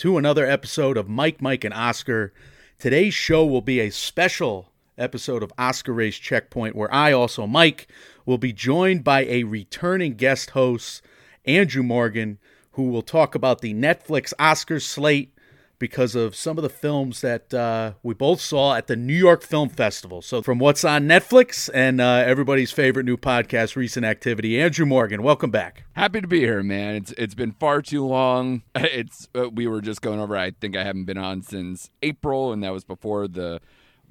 to 0.00 0.16
another 0.16 0.46
episode 0.46 0.96
of 0.96 1.10
Mike, 1.10 1.42
Mike, 1.42 1.62
and 1.62 1.74
Oscar. 1.74 2.32
Today's 2.78 3.12
show 3.12 3.44
will 3.44 3.60
be 3.60 3.80
a 3.80 3.90
special 3.90 4.72
episode 4.96 5.42
of 5.42 5.52
Oscar 5.58 5.92
Race 5.92 6.16
Checkpoint 6.16 6.74
where 6.74 6.90
I, 6.90 7.12
also 7.12 7.46
Mike, 7.46 7.86
will 8.24 8.38
be 8.38 8.50
joined 8.50 9.04
by 9.04 9.26
a 9.26 9.44
returning 9.44 10.14
guest 10.14 10.50
host, 10.50 11.02
Andrew 11.44 11.82
Morgan, 11.82 12.38
who 12.72 12.84
will 12.84 13.02
talk 13.02 13.34
about 13.34 13.60
the 13.60 13.74
Netflix 13.74 14.32
Oscar 14.38 14.80
slate 14.80 15.34
because 15.80 16.14
of 16.14 16.36
some 16.36 16.58
of 16.58 16.62
the 16.62 16.68
films 16.68 17.22
that 17.22 17.52
uh, 17.52 17.94
we 18.04 18.14
both 18.14 18.40
saw 18.40 18.74
at 18.74 18.86
the 18.86 18.94
New 18.94 19.14
York 19.14 19.42
Film 19.42 19.68
Festival. 19.68 20.22
So, 20.22 20.42
from 20.42 20.60
what's 20.60 20.84
on 20.84 21.08
Netflix 21.08 21.68
and 21.74 22.00
uh, 22.00 22.22
everybody's 22.24 22.70
favorite 22.70 23.06
new 23.06 23.16
podcast, 23.16 23.74
Recent 23.74 24.06
Activity, 24.06 24.60
Andrew 24.60 24.86
Morgan, 24.86 25.24
welcome 25.24 25.50
back. 25.50 25.84
Happy 25.94 26.20
to 26.20 26.28
be 26.28 26.40
here, 26.40 26.62
man. 26.62 26.94
It's 26.94 27.12
it's 27.12 27.34
been 27.34 27.52
far 27.52 27.82
too 27.82 28.06
long. 28.06 28.62
It's 29.00 29.28
uh, 29.34 29.48
we 29.48 29.66
were 29.66 29.80
just 29.80 30.02
going 30.02 30.20
over. 30.20 30.36
I 30.36 30.50
think 30.50 30.76
I 30.76 30.84
haven't 30.84 31.04
been 31.04 31.16
on 31.16 31.42
since 31.42 31.90
April, 32.02 32.52
and 32.52 32.62
that 32.62 32.72
was 32.72 32.84
before 32.84 33.26
the 33.26 33.60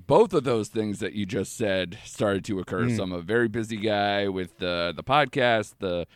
both 0.08 0.34
of 0.34 0.46
those 0.46 0.70
things 0.70 1.00
that 1.00 1.14
you 1.14 1.26
just 1.26 1.56
said 1.56 2.00
started 2.04 2.44
to 2.46 2.60
occur. 2.60 2.90
So 2.90 3.04
I'm 3.04 3.12
a 3.12 3.22
very 3.22 3.48
busy 3.48 3.78
guy 3.78 4.28
with 4.28 4.58
the 4.58 4.94
the 4.96 5.04
podcast, 5.04 5.76
the 5.80 6.08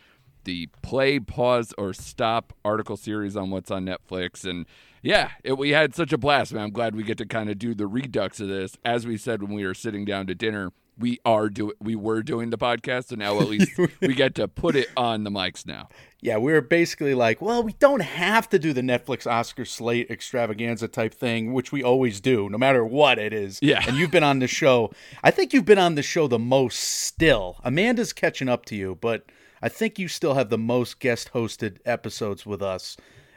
the 0.44 0.68
play, 0.82 1.20
pause, 1.20 1.72
or 1.78 1.92
stop 1.92 2.52
article 2.64 2.96
series 2.96 3.36
on 3.36 3.50
what's 3.50 3.70
on 3.70 3.86
Netflix, 3.86 4.44
and 4.48 4.66
yeah, 5.04 5.30
it, 5.44 5.58
we 5.58 5.70
had 5.70 5.94
such 5.94 6.12
a 6.12 6.18
blast, 6.18 6.52
man. 6.52 6.64
I'm 6.64 6.70
glad 6.70 6.96
we 6.96 7.02
get 7.02 7.18
to 7.18 7.26
kind 7.26 7.50
of 7.50 7.58
do 7.58 7.74
the 7.74 7.86
redux 7.86 8.40
of 8.40 8.48
this. 8.48 8.76
As 8.84 9.06
we 9.06 9.18
said 9.18 9.42
when 9.42 9.52
we 9.52 9.66
were 9.66 9.74
sitting 9.74 10.04
down 10.04 10.26
to 10.28 10.34
dinner, 10.34 10.72
we 10.96 11.18
are 11.24 11.48
do 11.48 11.72
we 11.80 11.94
were 11.94 12.22
doing 12.22 12.50
the 12.50 12.58
podcast, 12.58 13.10
and 13.10 13.18
now 13.18 13.38
at 13.38 13.48
least 13.48 13.70
we 14.00 14.14
get 14.14 14.34
to 14.36 14.48
put 14.48 14.76
it 14.76 14.88
on 14.96 15.24
the 15.24 15.30
mics 15.30 15.66
now. 15.66 15.88
Yeah, 16.20 16.38
we 16.38 16.52
were 16.52 16.62
basically 16.62 17.14
like, 17.14 17.42
well, 17.42 17.62
we 17.62 17.74
don't 17.74 18.00
have 18.00 18.48
to 18.48 18.58
do 18.58 18.72
the 18.72 18.80
Netflix 18.80 19.30
Oscar 19.30 19.66
slate 19.66 20.10
extravaganza 20.10 20.88
type 20.88 21.12
thing, 21.12 21.52
which 21.52 21.70
we 21.70 21.82
always 21.82 22.20
do, 22.20 22.48
no 22.48 22.56
matter 22.56 22.84
what 22.84 23.18
it 23.18 23.34
is. 23.34 23.58
Yeah. 23.60 23.84
And 23.86 23.98
you've 23.98 24.10
been 24.10 24.24
on 24.24 24.38
the 24.38 24.46
show. 24.46 24.90
I 25.22 25.30
think 25.30 25.52
you've 25.52 25.66
been 25.66 25.78
on 25.78 25.96
the 25.96 26.02
show 26.02 26.28
the 26.28 26.38
most 26.38 26.78
still. 26.78 27.60
Amanda's 27.62 28.14
catching 28.14 28.48
up 28.48 28.64
to 28.66 28.76
you, 28.76 28.96
but 29.00 29.26
I 29.60 29.68
think 29.68 29.98
you 29.98 30.08
still 30.08 30.34
have 30.34 30.48
the 30.48 30.58
most 30.58 30.98
guest 30.98 31.32
hosted 31.34 31.78
episodes 31.84 32.46
with 32.46 32.62
us. 32.62 32.96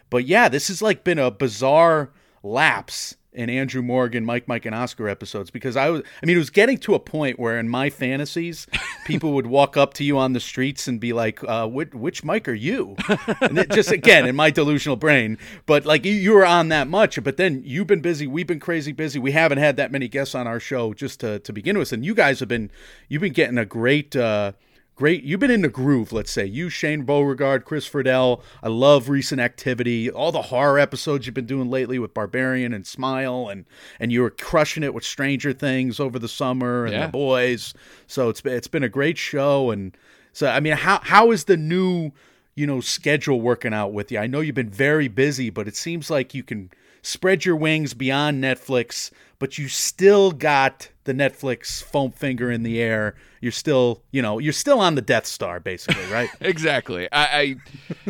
But 0.09 0.25
yeah, 0.25 0.49
this 0.49 0.67
has 0.69 0.81
like 0.81 1.03
been 1.03 1.19
a 1.19 1.31
bizarre 1.31 2.11
lapse 2.43 3.15
in 3.37 3.51
Andrew 3.51 3.83
Morgan, 3.83 4.25
Mike, 4.25 4.47
Mike, 4.47 4.65
and 4.65 4.73
Oscar 4.73 5.07
episodes 5.07 5.51
because 5.51 5.77
I 5.77 5.89
was, 5.89 6.01
I 6.23 6.25
mean, 6.25 6.35
it 6.35 6.39
was 6.39 6.49
getting 6.49 6.79
to 6.79 6.95
a 6.95 6.99
point 6.99 7.39
where 7.39 7.59
in 7.59 7.69
my 7.69 7.91
fantasies, 7.91 8.65
people 9.05 9.33
would 9.33 9.45
walk 9.45 9.77
up 9.77 9.93
to 9.95 10.03
you 10.03 10.17
on 10.17 10.33
the 10.33 10.39
streets 10.39 10.87
and 10.87 10.99
be 10.99 11.13
like, 11.13 11.43
uh, 11.43 11.67
which, 11.67 11.93
which 11.93 12.23
Mike 12.23 12.47
are 12.47 12.53
you? 12.53 12.95
And 13.41 13.59
it 13.59 13.69
just 13.69 13.91
again, 13.91 14.27
in 14.27 14.35
my 14.35 14.49
delusional 14.49 14.95
brain, 14.95 15.37
but 15.67 15.85
like 15.85 16.03
you, 16.03 16.13
you 16.13 16.33
were 16.33 16.47
on 16.47 16.69
that 16.69 16.87
much, 16.87 17.23
but 17.23 17.37
then 17.37 17.61
you've 17.63 17.85
been 17.85 18.01
busy. 18.01 18.25
We've 18.25 18.47
been 18.47 18.59
crazy 18.59 18.91
busy. 18.91 19.19
We 19.19 19.33
haven't 19.33 19.59
had 19.59 19.75
that 19.77 19.91
many 19.91 20.07
guests 20.07 20.33
on 20.33 20.47
our 20.47 20.59
show 20.59 20.95
just 20.95 21.19
to, 21.19 21.37
to 21.39 21.53
begin 21.53 21.77
with. 21.77 21.93
And 21.93 22.03
you 22.03 22.15
guys 22.15 22.39
have 22.39 22.49
been, 22.49 22.71
you've 23.07 23.21
been 23.21 23.33
getting 23.33 23.59
a 23.59 23.65
great, 23.65 24.15
uh, 24.15 24.53
great 24.97 25.23
you've 25.23 25.39
been 25.39 25.51
in 25.51 25.61
the 25.61 25.69
groove 25.69 26.11
let's 26.11 26.31
say 26.31 26.43
you 26.43 26.69
shane 26.69 27.03
beauregard 27.03 27.63
chris 27.63 27.85
Friedel. 27.85 28.41
i 28.63 28.67
love 28.67 29.07
recent 29.09 29.39
activity 29.39 30.09
all 30.09 30.31
the 30.31 30.41
horror 30.43 30.79
episodes 30.79 31.25
you've 31.27 31.35
been 31.35 31.45
doing 31.45 31.69
lately 31.69 31.99
with 31.99 32.13
barbarian 32.15 32.73
and 32.73 32.85
smile 32.85 33.47
and 33.47 33.65
and 33.99 34.11
you 34.11 34.21
were 34.21 34.31
crushing 34.31 34.81
it 34.83 34.93
with 34.95 35.03
stranger 35.03 35.53
things 35.53 35.99
over 35.99 36.17
the 36.17 36.27
summer 36.27 36.85
and 36.85 36.93
Yeah. 36.93 37.05
the 37.05 37.11
boys 37.11 37.73
so 38.07 38.27
it's 38.29 38.41
been 38.41 38.53
it's 38.53 38.67
been 38.67 38.83
a 38.83 38.89
great 38.89 39.19
show 39.19 39.69
and 39.69 39.95
so 40.33 40.47
i 40.47 40.59
mean 40.59 40.73
how 40.73 40.99
how 41.03 41.29
is 41.31 41.43
the 41.43 41.57
new 41.57 42.11
you 42.55 42.65
know 42.65 42.81
schedule 42.81 43.39
working 43.39 43.73
out 43.75 43.93
with 43.93 44.11
you 44.11 44.17
i 44.17 44.25
know 44.25 44.39
you've 44.41 44.55
been 44.55 44.67
very 44.69 45.07
busy 45.07 45.51
but 45.51 45.67
it 45.67 45.75
seems 45.75 46.09
like 46.09 46.33
you 46.33 46.41
can 46.43 46.71
spread 47.03 47.45
your 47.45 47.55
wings 47.55 47.93
beyond 47.93 48.43
netflix 48.43 49.11
but 49.39 49.57
you 49.57 49.67
still 49.67 50.31
got 50.31 50.89
the 51.03 51.13
netflix 51.13 51.81
foam 51.83 52.11
finger 52.11 52.51
in 52.51 52.63
the 52.63 52.81
air 52.81 53.15
you're 53.39 53.51
still 53.51 54.01
you 54.11 54.21
know 54.21 54.39
you're 54.39 54.51
still 54.53 54.79
on 54.79 54.95
the 54.95 55.01
death 55.01 55.25
star 55.25 55.59
basically 55.59 56.05
right 56.11 56.29
exactly. 56.41 57.07
I, 57.11 57.39
I 57.39 57.55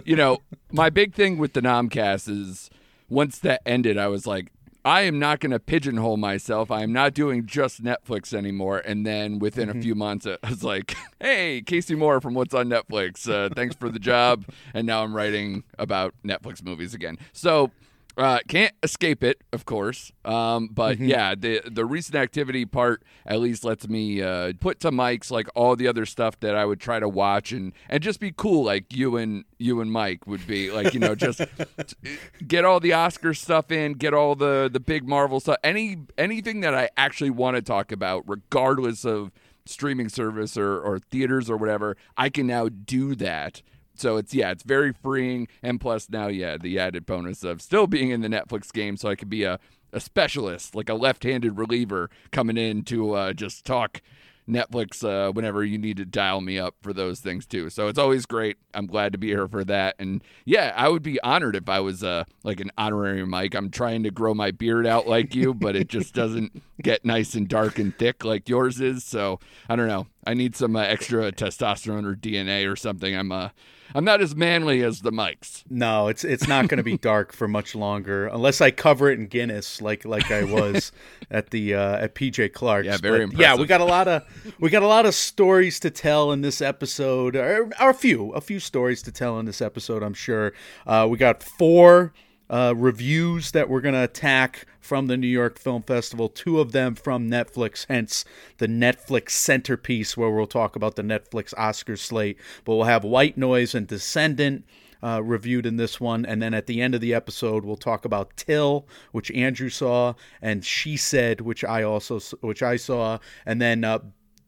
you 0.06 0.16
know, 0.16 0.40
my 0.72 0.90
big 0.90 1.14
thing 1.14 1.38
with 1.38 1.54
the 1.54 1.62
Nomcast 1.62 2.30
is 2.30 2.70
once 3.10 3.40
that 3.40 3.62
ended, 3.66 3.98
I 3.98 4.08
was 4.08 4.26
like, 4.26 4.52
I 4.86 5.02
am 5.02 5.20
not 5.20 5.42
going 5.42 5.52
to 5.52 5.60
pigeonhole 5.60 6.16
myself. 6.16 6.72
I 6.72 6.82
am 6.82 6.94
not 6.94 7.14
doing 7.14 7.46
just 7.46 7.84
Netflix 7.84 8.34
anymore. 8.34 8.80
And 8.80 9.06
then 9.06 9.38
within 9.40 9.70
a 9.70 9.74
few 9.74 9.96
months, 9.96 10.26
I 10.26 10.38
was 10.50 10.64
like, 10.64 10.96
hey, 11.20 11.62
Kasey 11.62 11.98
Moore 11.98 12.22
from 12.22 12.34
What's 12.36 12.54
on 12.54 12.70
Netflix. 12.70 13.30
Uh, 13.30 13.54
thanks 13.54 13.76
for 13.76 13.90
the 13.90 14.00
job. 14.00 14.46
And 14.74 14.88
now 14.88 15.04
I'm 15.04 15.14
writing 15.14 15.64
about 15.78 16.14
Netflix 16.26 16.64
movies 16.64 16.94
again. 16.94 17.18
So, 17.34 17.72
uh, 18.17 18.39
can't 18.47 18.73
escape 18.81 19.23
it, 19.23 19.44
of 19.53 19.66
course. 19.66 20.11
Um, 20.25 20.69
but 20.72 21.00
yeah, 21.00 21.35
the 21.35 21.61
the 21.69 21.85
recent 21.85 22.16
activity 22.16 22.66
part 22.66 23.03
at 23.25 23.39
least 23.39 23.63
lets 23.63 23.88
me 23.88 24.22
uh, 24.22 24.53
put 24.59 24.79
to 24.81 24.91
mics 24.91 25.29
like 25.29 25.47
all 25.55 25.75
the 25.75 25.88
other 25.88 26.05
stuff 26.05 26.39
that 26.39 26.55
I 26.55 26.66
would 26.66 26.79
try 26.79 27.00
to 27.00 27.07
watch 27.07 27.51
and 27.51 27.73
and 27.89 28.01
just 28.01 28.19
be 28.19 28.33
cool 28.35 28.63
like 28.63 28.91
you 28.94 29.17
and 29.17 29.45
you 29.59 29.81
and 29.81 29.91
Mike 29.91 30.25
would 30.25 30.47
be 30.47 30.72
like 30.72 30.94
you 30.94 31.00
know 31.00 31.13
just 31.13 31.39
t- 32.03 32.17
get 32.47 32.66
all 32.66 32.79
the 32.79 32.94
Oscar 32.94 33.33
stuff 33.33 33.72
in, 33.72 33.94
get 33.94 34.13
all 34.13 34.35
the 34.35 34.69
the 34.72 34.79
big 34.79 35.07
Marvel 35.07 35.39
stuff, 35.39 35.57
any 35.63 35.97
anything 36.17 36.61
that 36.61 36.73
I 36.73 36.89
actually 36.97 37.29
want 37.29 37.55
to 37.55 37.61
talk 37.61 37.91
about, 37.91 38.23
regardless 38.28 39.05
of 39.05 39.31
streaming 39.66 40.09
service 40.09 40.57
or 40.57 40.79
or 40.79 40.97
theaters 40.99 41.49
or 41.49 41.57
whatever. 41.57 41.95
I 42.17 42.29
can 42.29 42.47
now 42.47 42.69
do 42.69 43.13
that. 43.16 43.61
So 44.00 44.18
it's 44.18 44.34
yeah, 44.34 44.52
it's 44.52 44.63
very 44.63 44.94
freeing, 44.94 45.47
and 45.62 45.80
plus 45.80 46.09
now 46.09 46.28
yeah, 46.28 46.58
the 46.58 46.80
added 46.80 47.06
bonus 47.06 47.44
of 47.44 47.62
still 47.62 47.88
being 47.88 48.09
in 48.09 48.22
the 48.22 48.28
Netflix 48.28 48.72
game, 48.72 48.97
so 48.97 49.09
I 49.09 49.16
could 49.16 49.30
be 49.30 49.44
a 49.44 49.59
a 49.94 50.00
specialist, 50.00 50.75
like 50.75 50.90
a 50.90 50.94
left-handed 50.94 51.58
reliever 51.58 52.09
coming 52.31 52.58
in 52.58 52.84
to 52.84 53.13
uh, 53.13 53.34
just 53.34 53.66
talk 53.66 54.02
Netflix 54.47 55.03
uh, 55.03 55.31
whenever 55.31 55.63
you 55.63 55.78
need 55.78 55.97
to 55.97 56.06
dial 56.06 56.41
me 56.41 56.58
up 56.58 56.75
for 56.81 56.94
those 56.94 57.19
things 57.19 57.46
too. 57.46 57.69
So 57.69 57.88
it's 57.88 58.00
always 58.00 58.25
great. 58.25 58.58
I'm 58.74 58.88
glad 58.88 59.12
to 59.12 59.18
be 59.18 59.28
here 59.28 59.47
for 59.47 59.63
that, 59.66 59.96
and 60.00 60.24
yeah, 60.46 60.74
I 60.75 60.88
would 60.90 61.03
be 61.03 61.19
honored 61.22 61.56
if 61.56 61.68
I 61.68 61.79
was 61.79 62.03
uh, 62.03 62.24
like 62.44 62.59
an 62.59 62.72
honorary 62.78 63.25
Mike. 63.25 63.56
I'm 63.56 63.69
trying 63.69 64.03
to 64.03 64.12
grow 64.12 64.34
my 64.34 64.52
beard 64.52 64.88
out 64.88 65.08
like 65.08 65.35
you, 65.35 65.53
but 65.53 65.75
it 65.75 65.90
just 65.90 66.14
doesn't 66.14 66.62
get 66.81 67.06
nice 67.06 67.34
and 67.35 67.47
dark 67.47 67.78
and 67.79 67.97
thick 67.97 68.24
like 68.24 68.47
yours 68.47 68.79
is. 68.79 69.03
So 69.03 69.40
I 69.68 69.75
don't 69.75 69.88
know. 69.88 70.08
I 70.25 70.34
need 70.34 70.56
some 70.56 70.75
uh, 70.75 70.81
extra 70.81 71.31
testosterone 71.31 72.06
or 72.06 72.16
DNA 72.16 72.72
or 72.72 72.75
something. 72.75 73.16
I'm 73.16 73.31
uh, 73.31 73.50
I'm 73.96 74.03
not 74.06 74.22
as 74.22 74.36
manly 74.36 74.84
as 74.84 75.02
the 75.02 75.12
mics. 75.12 75.64
no 75.70 76.08
it's 76.08 76.24
it's 76.24 76.48
not 76.48 76.68
going 76.68 76.78
to 76.78 76.84
be 76.84 76.98
dark 77.14 77.34
for 77.34 77.48
much 77.48 77.75
longer 77.75 78.28
unless 78.28 78.62
i 78.62 78.72
cover 78.72 79.09
it 79.09 79.20
in 79.20 79.28
guinness 79.28 79.81
like 79.81 80.06
like 80.06 80.30
i 80.31 80.44
was 80.44 80.92
at 81.31 81.50
the 81.52 81.74
uh 81.74 81.97
at 81.97 82.16
pj 82.16 82.52
clark's 82.52 82.86
Yeah, 82.88 82.97
very 82.97 83.26
But, 83.26 83.38
yeah 83.38 83.56
we 83.56 83.66
got 83.66 83.81
a 83.81 83.86
lot 83.86 84.08
of 84.08 84.24
we 84.59 84.70
got 84.70 84.84
a 84.84 84.88
lot 84.88 85.06
of 85.06 85.14
stories 85.16 85.80
to 85.81 85.90
tell 85.90 86.31
in 86.31 86.42
this 86.42 86.62
episode 86.62 87.36
or, 87.36 87.70
or 87.81 87.90
a 87.90 87.94
few 87.94 88.31
a 88.34 88.42
few 88.42 88.59
stories 88.59 89.02
to 89.03 89.12
tell 89.12 89.40
in 89.40 89.46
this 89.46 89.62
episode 89.62 90.03
i'm 90.03 90.14
sure 90.14 90.53
uh 90.86 91.08
we 91.09 91.18
got 91.18 91.42
four 91.44 92.14
uh, 92.50 92.74
reviews 92.75 93.52
that 93.52 93.69
we're 93.69 93.81
going 93.81 93.94
to 93.94 94.03
attack 94.03 94.66
from 94.80 95.08
the 95.08 95.18
New 95.18 95.28
York 95.28 95.59
Film 95.59 95.84
Festival, 95.84 96.29
two 96.29 96.59
of 96.59 96.72
them 96.72 96.96
from 96.96 97.29
Netflix, 97.29 97.85
hence 97.90 98.23
the 98.58 98.67
Netflix 98.67 99.32
centerpiece, 99.32 100.16
where 100.16 100.32
we'll 100.32 100.47
talk 100.47 100.76
about 100.76 100.96
the 100.96 101.02
Netflix 101.02 101.53
Oscar 101.58 101.97
slate. 101.97 102.38
But 102.64 102.76
we'll 102.76 102.85
have 102.85 103.03
White 103.03 103.38
Noise 103.38 103.76
and 103.76 103.88
Descendant 103.88 104.66
uh, 105.03 105.22
reviewed 105.23 105.66
in 105.66 105.78
this 105.78 105.99
one. 105.99 106.26
And 106.26 106.41
then 106.41 106.53
at 106.53 106.67
the 106.67 106.82
end 106.82 106.96
of 106.96 107.02
the 107.02 107.14
episode, 107.14 107.66
we'll 107.66 107.76
talk 107.76 108.05
about 108.05 108.35
Till, 108.38 108.88
which 109.11 109.32
Andrew 109.32 109.70
saw, 109.70 110.14
and 110.41 110.66
She 110.66 110.97
Said, 110.97 111.41
which 111.41 111.64
I 111.64 111.84
also 111.84 112.20
which 112.41 112.64
I 112.64 112.78
saw, 112.78 113.20
and 113.46 113.61
then 113.61 113.84
uh, 113.84 113.99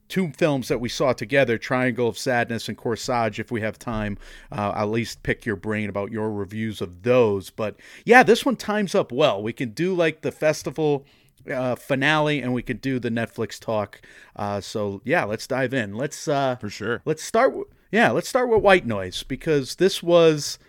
two 0.10 0.32
films 0.34 0.68
that 0.68 0.82
we 0.82 0.90
saw 0.90 1.14
together 1.14 1.58
triangle 1.58 2.08
of 2.10 2.18
sadness 2.18 2.68
and 2.68 2.78
corsage 2.78 3.40
if 3.40 3.52
we 3.52 3.62
have 3.62 3.80
time 3.80 4.18
uh, 4.52 4.74
at 4.76 4.90
least 4.90 5.24
pick 5.24 5.46
your 5.46 5.56
brain 5.56 5.88
about 5.90 6.12
your 6.12 6.32
reviews 6.32 6.82
of 6.82 7.04
those. 7.04 7.50
But 7.50 7.78
yeah 8.04 8.24
this 8.24 8.46
one 8.46 8.56
times 8.58 8.94
up 8.96 9.12
well. 9.12 9.42
We 9.42 9.54
can 9.54 9.70
do 9.70 9.94
like 9.96 10.22
the 10.22 10.32
festival 10.32 11.06
uh, 11.50 11.76
finale 11.76 12.42
and 12.42 12.54
we 12.54 12.62
could 12.62 12.82
do 12.82 13.00
the 13.00 13.10
netflix 13.10 13.58
talk. 13.60 14.02
Uh, 14.36 14.60
so 14.60 15.02
yeah 15.06 15.24
let's 15.24 15.48
dive 15.48 15.74
in. 15.74 15.94
Let's 15.94 16.28
uh, 16.28 16.58
For 16.58 16.70
sure. 16.70 17.02
let's 17.06 17.24
start 17.24 17.52
w- 17.52 17.70
yeah 17.92 18.12
let's 18.12 18.28
start 18.28 18.50
with 18.50 18.62
white 18.62 18.86
noise 18.86 19.24
because 19.24 19.76
this 19.76 20.04
was 20.04 20.60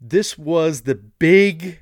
this 0.00 0.36
was 0.38 0.82
the 0.82 0.94
big 0.94 1.80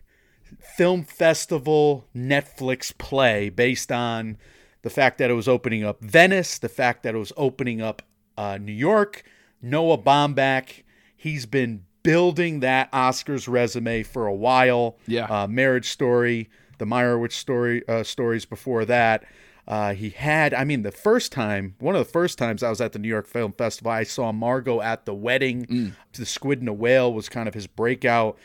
film 0.77 1.05
festival 1.05 2.07
Netflix 2.17 2.97
play 2.97 3.49
based 3.49 3.93
on 3.93 4.37
the 4.85 4.91
fact 4.91 5.17
that 5.17 5.31
it 5.31 5.35
was 5.35 5.49
opening 5.49 5.83
up 5.83 6.01
Venice, 6.03 6.59
the 6.59 6.69
fact 6.69 7.03
that 7.03 7.15
it 7.15 7.19
was 7.19 7.33
opening 7.39 7.81
up 7.81 8.03
uh, 8.37 8.59
New 8.59 8.71
York. 8.71 9.25
Noah 9.63 9.97
Baumbach, 9.97 10.83
he's 11.17 11.47
been 11.47 11.87
building 12.03 12.61
that 12.61 12.93
Oscars 12.93 13.49
resume 13.49 14.03
for 14.03 14.27
a 14.27 14.35
while. 14.35 14.99
Yeah. 15.07 15.25
Uh, 15.25 15.47
Marriage 15.47 15.89
Story, 15.89 16.51
the 16.77 16.85
Meyerowitz 16.85 17.33
story 17.33 17.83
uh, 17.89 18.03
stories 18.03 18.45
before 18.45 18.85
that. 18.85 19.25
Uh, 19.67 19.95
he 19.95 20.11
had, 20.11 20.53
I 20.53 20.65
mean, 20.65 20.83
the 20.83 20.93
first 20.93 21.33
time, 21.33 21.77
one 21.79 21.95
of 21.95 22.07
the 22.07 22.13
first 22.13 22.37
times 22.37 22.63
I 22.63 22.69
was 22.69 22.83
at 22.83 22.93
the 22.93 22.99
New 22.99 23.09
York 23.09 23.27
Film 23.27 23.53
Festival, 23.53 23.91
I 23.91 24.03
saw 24.03 24.33
Margot 24.33 24.83
at 24.83 25.07
the 25.07 25.15
wedding. 25.15 25.65
The 26.13 26.27
Squid 26.27 26.59
and 26.59 26.69
the 26.69 26.75
Whale 26.75 27.11
was 27.11 27.31
kind 27.31 27.49
of 27.49 27.55
his 27.55 27.67
breakout. 27.67 28.37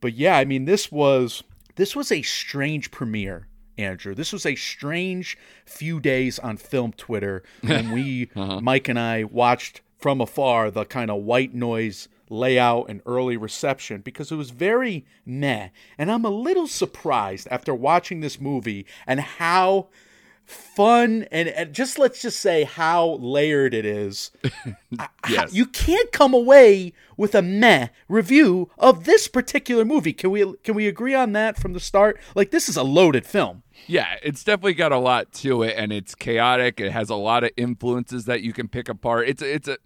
But 0.00 0.14
yeah, 0.14 0.36
I 0.36 0.44
mean, 0.44 0.64
this 0.64 0.90
was 0.90 1.44
this 1.76 1.94
was 1.94 2.10
a 2.10 2.22
strange 2.22 2.90
premiere, 2.90 3.46
Andrew. 3.78 4.14
This 4.14 4.32
was 4.32 4.46
a 4.46 4.54
strange 4.54 5.36
few 5.64 6.00
days 6.00 6.38
on 6.38 6.56
film 6.56 6.92
Twitter 6.92 7.42
when 7.60 7.92
we, 7.92 8.30
uh-huh. 8.34 8.60
Mike 8.60 8.88
and 8.88 8.98
I, 8.98 9.24
watched 9.24 9.80
from 9.98 10.20
afar 10.20 10.70
the 10.70 10.84
kind 10.84 11.10
of 11.10 11.22
white 11.22 11.54
noise 11.54 12.08
layout 12.28 12.88
and 12.88 13.00
early 13.06 13.36
reception 13.36 14.00
because 14.00 14.32
it 14.32 14.36
was 14.36 14.50
very 14.50 15.04
meh. 15.24 15.68
And 15.96 16.10
I'm 16.10 16.24
a 16.24 16.30
little 16.30 16.66
surprised 16.66 17.48
after 17.50 17.74
watching 17.74 18.20
this 18.20 18.40
movie 18.40 18.86
and 19.06 19.20
how 19.20 19.86
fun 20.46 21.26
and, 21.30 21.48
and 21.48 21.72
just 21.72 21.98
let's 21.98 22.22
just 22.22 22.38
say 22.40 22.64
how 22.64 23.14
layered 23.20 23.74
it 23.74 23.84
is. 23.84 24.30
Yes. 25.28 25.52
you 25.52 25.66
can't 25.66 26.12
come 26.12 26.32
away 26.32 26.92
with 27.16 27.34
a 27.34 27.42
meh 27.42 27.88
review 28.08 28.70
of 28.78 29.04
this 29.04 29.26
particular 29.28 29.84
movie. 29.84 30.12
Can 30.12 30.30
we 30.30 30.54
can 30.62 30.74
we 30.74 30.86
agree 30.86 31.14
on 31.14 31.32
that 31.32 31.58
from 31.58 31.72
the 31.72 31.80
start? 31.80 32.18
Like 32.36 32.52
this 32.52 32.68
is 32.68 32.76
a 32.76 32.82
loaded 32.84 33.26
film. 33.26 33.64
Yeah, 33.88 34.16
it's 34.22 34.44
definitely 34.44 34.74
got 34.74 34.92
a 34.92 34.98
lot 34.98 35.32
to 35.34 35.64
it, 35.64 35.74
and 35.76 35.92
it's 35.92 36.14
chaotic. 36.14 36.80
It 36.80 36.92
has 36.92 37.10
a 37.10 37.16
lot 37.16 37.42
of 37.44 37.50
influences 37.56 38.24
that 38.26 38.42
you 38.42 38.52
can 38.52 38.68
pick 38.68 38.88
apart. 38.88 39.28
It's 39.28 39.42
a, 39.42 39.52
it's 39.54 39.68
a 39.68 39.78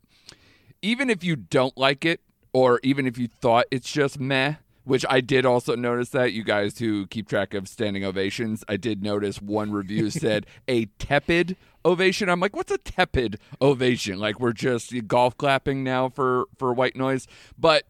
even 0.82 1.08
if 1.10 1.24
you 1.24 1.36
don't 1.36 1.76
like 1.76 2.04
it, 2.04 2.20
or 2.52 2.78
even 2.82 3.06
if 3.06 3.16
you 3.18 3.26
thought 3.26 3.64
it's 3.70 3.90
just 3.90 4.20
meh, 4.20 4.56
which 4.84 5.04
I 5.08 5.20
did 5.20 5.44
also 5.46 5.74
notice 5.76 6.10
that 6.10 6.32
you 6.32 6.42
guys 6.42 6.78
who 6.78 7.06
keep 7.06 7.28
track 7.28 7.54
of 7.54 7.68
standing 7.68 8.04
ovations, 8.04 8.64
I 8.68 8.76
did 8.76 9.02
notice 9.02 9.40
one 9.40 9.72
review 9.72 10.10
said 10.10 10.46
a 10.68 10.86
tepid 10.98 11.56
ovation. 11.84 12.28
I'm 12.28 12.40
like, 12.40 12.56
what's 12.56 12.72
a 12.72 12.78
tepid 12.78 13.38
ovation? 13.60 14.18
Like 14.18 14.40
we're 14.40 14.52
just 14.52 14.92
golf 15.06 15.36
clapping 15.36 15.84
now 15.84 16.08
for 16.08 16.46
for 16.56 16.72
white 16.72 16.96
noise, 16.96 17.26
but 17.58 17.84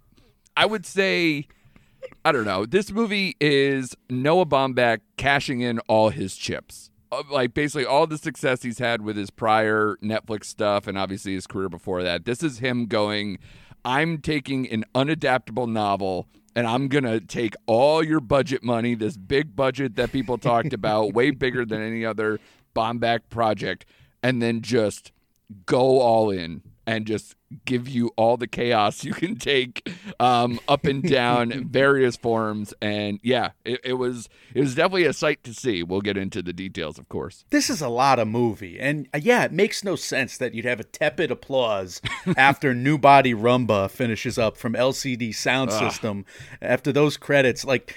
I 0.57 0.67
would 0.67 0.87
say. 0.87 1.47
I 2.25 2.33
don't 2.33 2.47
know. 2.47 2.65
This 2.65 2.91
movie 2.91 3.37
is 3.43 3.95
Noah 4.09 4.47
Baumbach 4.47 5.01
cashing 5.19 5.61
in 5.61 5.81
all 5.81 6.09
his 6.09 6.35
chips. 6.35 6.91
Uh, 7.13 7.23
Like 7.31 7.53
basically 7.53 7.85
all 7.85 8.07
the 8.07 8.17
success 8.17 8.63
he's 8.63 8.79
had 8.79 9.03
with 9.03 9.19
his 9.19 9.29
prior 9.29 9.97
Netflix 10.03 10.47
stuff 10.47 10.87
and 10.87 10.97
obviously 10.97 11.35
his 11.35 11.47
career 11.47 11.69
before 11.69 12.03
that. 12.03 12.25
This 12.25 12.43
is 12.43 12.61
him 12.61 12.87
going, 12.87 13.39
I'm 13.85 14.17
taking 14.19 14.67
an 14.71 14.85
unadaptable 14.95 15.69
novel 15.69 16.27
and 16.55 16.67
I'm 16.67 16.88
going 16.88 17.05
to 17.05 17.20
take 17.20 17.55
all 17.67 18.02
your 18.02 18.20
budget 18.20 18.62
money, 18.62 18.94
this 18.94 19.17
big 19.17 19.55
budget 19.55 19.97
that 19.97 20.12
people 20.12 20.38
talked 20.38 20.73
about, 20.73 21.12
way 21.14 21.31
bigger 21.31 21.64
than 21.64 21.81
any 21.81 22.05
other 22.05 22.38
Baumbach 22.75 23.20
project, 23.31 23.87
and 24.23 24.43
then 24.43 24.61
just 24.62 25.12
go 25.67 26.00
all 26.00 26.31
in 26.31 26.62
and 26.87 27.06
just 27.06 27.37
give 27.65 27.88
you 27.88 28.11
all 28.17 28.37
the 28.37 28.47
chaos 28.47 29.05
you 29.05 29.12
can 29.12 29.37
take 29.37 29.88
um, 30.19 30.61
up 30.69 30.85
and 30.85 31.03
down 31.03 31.69
various 31.71 32.17
forms. 32.17 32.75
And 32.81 33.21
yeah 33.23 33.50
it, 33.65 33.81
it 33.85 33.93
was 33.94 34.29
it 34.55 34.61
was 34.61 34.75
definitely 34.75 35.05
a 35.05 35.12
sight 35.12 35.43
to 35.44 35.55
see. 35.55 35.82
We'll 35.82 36.00
get 36.00 36.17
into 36.17 36.43
the 36.43 36.53
details 36.53 36.99
of 36.99 37.09
course. 37.09 37.44
This 37.50 37.71
is 37.71 37.81
a 37.81 37.88
lot 37.88 38.19
of 38.19 38.29
movie, 38.29 38.79
and 38.79 39.09
uh, 39.15 39.21
yeah, 39.23 39.44
it 39.44 39.53
makes 39.53 39.85
no 39.85 39.97
sense 39.97 40.38
that 40.38 40.55
you'd 40.55 40.65
have 40.65 40.81
a 40.81 40.85
tepid 40.85 41.31
applause 41.31 42.00
after 42.37 42.75
New 42.75 42.99
Body 42.99 43.35
Rhumba 43.35 43.88
finishes 43.91 44.38
up 44.38 44.56
from 44.56 44.75
LCD 44.75 45.35
Sound 45.35 45.73
System. 45.73 46.25
After 46.61 46.93
those 46.93 47.17
credits, 47.17 47.65
like 47.65 47.94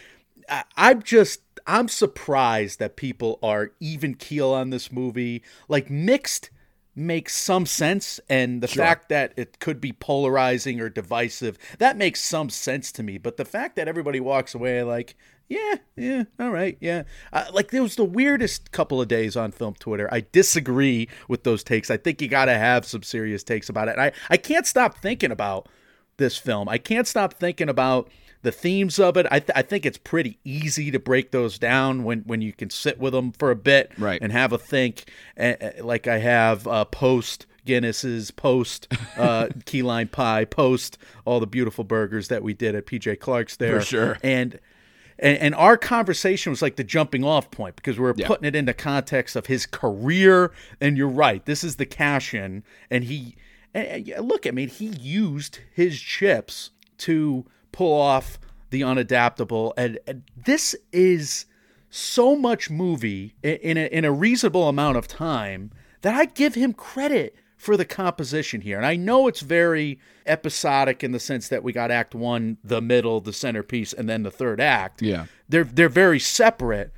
I, 0.50 0.64
I'm 0.76 1.02
just 1.02 1.42
I'm 1.66 1.88
surprised 1.88 2.80
that 2.80 2.96
people 2.96 3.40
are 3.42 3.72
even 3.80 4.16
keel 4.16 4.52
on 4.52 4.70
this 4.70 4.92
movie. 4.92 5.44
Like 5.68 5.90
mixed 5.90 6.50
makes 6.96 7.36
some 7.36 7.66
sense 7.66 8.20
and 8.30 8.62
the 8.62 8.68
fact 8.68 9.10
that 9.10 9.34
it 9.36 9.60
could 9.60 9.82
be 9.82 9.92
polarizing 9.92 10.80
or 10.80 10.90
divisive 10.90 11.58
that 11.80 11.98
makes 11.98 12.24
some 12.24 12.50
sense 12.50 12.92
to 12.92 13.04
me. 13.04 13.18
But 13.18 13.38
the 13.38 13.46
fact 13.46 13.76
that 13.78 13.88
everybody 13.88 14.20
walks 14.20 14.54
away 14.54 14.84
like 14.84 15.16
yeah 15.50 15.76
yeah 15.96 16.24
all 16.40 16.52
right 16.52 16.78
yeah. 16.80 17.04
Uh, 17.32 17.46
like 17.52 17.72
there 17.72 17.84
was 17.84 17.96
the 17.96 18.06
weirdest 18.06 18.72
couple 18.72 19.02
of 19.02 19.08
days 19.08 19.36
on 19.36 19.52
film 19.52 19.74
twitter. 19.80 20.08
I 20.12 20.26
disagree 20.32 21.10
with 21.28 21.44
those 21.44 21.64
takes. 21.64 21.90
I 21.90 21.98
think 21.98 22.22
you 22.22 22.28
gotta 22.28 22.58
have 22.58 22.86
some 22.86 23.04
serious 23.04 23.44
takes 23.44 23.70
about 23.70 23.88
it. 23.88 23.98
I 23.98 24.12
i 24.30 24.38
can't 24.38 24.68
stop 24.68 25.00
thinking 25.00 25.32
about 25.32 25.68
this 26.18 26.38
film. 26.38 26.70
I 26.70 26.78
can't 26.78 27.08
stop 27.08 27.34
thinking 27.34 27.70
about 27.70 28.10
the 28.44 28.52
themes 28.52 29.00
of 29.00 29.18
it 29.18 29.26
I, 29.32 29.40
th- 29.40 29.52
I 29.56 29.62
think 29.64 29.86
it's 29.86 29.98
pretty 29.98 30.38
easy 30.44 30.92
to 30.92 31.00
break 31.00 31.32
those 31.32 31.58
down 31.58 32.04
when 32.04 32.20
when 32.22 32.42
you 32.42 32.54
can 32.54 32.70
sit 32.70 33.00
with 33.00 33.14
them 33.14 33.32
for 33.32 33.50
a 33.52 33.56
bit 33.56 33.92
Right. 33.98 34.22
and 34.22 34.32
have 34.32 34.54
a 34.54 34.58
think 34.58 35.06
uh, 35.40 35.54
like 35.82 36.08
I 36.08 36.20
have 36.20 36.68
uh, 36.68 36.86
post 36.86 37.46
Guinness's, 37.66 38.30
post 38.32 38.94
uh, 39.18 39.48
key 39.66 39.82
lime 39.84 40.10
pie, 40.10 40.44
post 40.44 40.98
all 41.24 41.40
the 41.40 41.48
beautiful 41.48 41.86
burgers 41.86 42.28
that 42.28 42.44
we 42.44 42.54
did 42.54 42.76
at 42.76 42.86
PJ 42.86 43.20
Clark's 43.22 43.56
there. 43.56 43.80
For 43.80 43.86
sure. 43.86 44.18
And 44.22 44.60
and, 45.18 45.38
and 45.38 45.56
our 45.56 45.78
conversation 45.78 46.50
was 46.52 46.62
like 46.62 46.76
the 46.76 46.84
jumping 46.84 47.24
off 47.24 47.52
point 47.52 47.78
because 47.78 47.98
we 47.98 48.04
were 48.04 48.16
Yeah. 48.18 48.28
putting 48.28 48.46
it 48.46 48.56
into 48.56 48.74
context 48.74 49.38
of 49.38 49.46
his 49.46 49.66
career. 49.66 50.52
And 50.82 50.98
you're 50.98 51.08
right, 51.08 51.46
this 51.46 51.64
is 51.64 51.78
the 51.78 51.86
cash 51.86 52.34
in. 52.34 52.64
And 52.92 53.06
he, 53.06 53.36
and, 53.74 54.10
and 54.10 54.28
look, 54.28 54.46
I 54.46 54.52
mean, 54.52 54.68
he 54.68 54.88
used 54.88 55.60
his 55.72 55.98
chips 56.02 56.72
to 56.98 57.46
pull 57.74 57.94
off 58.00 58.40
the 58.70 58.82
unadaptable. 58.82 59.74
And, 59.76 60.00
and 60.08 60.24
this 60.38 60.74
is 60.94 61.46
so 61.90 62.38
much 62.38 62.70
movie 62.70 63.36
in 63.44 63.78
a, 63.78 63.88
in 63.88 64.06
a 64.06 64.12
reasonable 64.12 64.70
amount 64.70 64.98
of 64.98 65.08
time 65.08 65.72
that 66.02 66.16
I 66.16 66.26
give 66.26 66.56
him 66.56 66.74
credit 66.74 67.36
for 67.58 67.78
the 67.78 67.86
composition 67.86 68.62
here. 68.62 68.78
And 68.78 68.86
I 68.86 68.96
know 68.96 69.28
it's 69.28 69.42
very 69.42 70.00
episodic 70.26 71.04
in 71.04 71.12
the 71.12 71.20
sense 71.20 71.48
that 71.50 71.64
we 71.64 71.72
got 71.72 71.92
act 71.92 72.16
1, 72.16 72.58
the 72.64 72.82
middle, 72.82 73.22
the 73.22 73.32
centerpiece 73.32 73.94
and 73.94 74.10
then 74.10 74.24
the 74.24 74.32
third 74.32 74.60
act. 74.60 75.02
Yeah. 75.02 75.26
They're 75.48 75.64
they're 75.64 75.90
very 75.90 76.20
separate, 76.20 76.92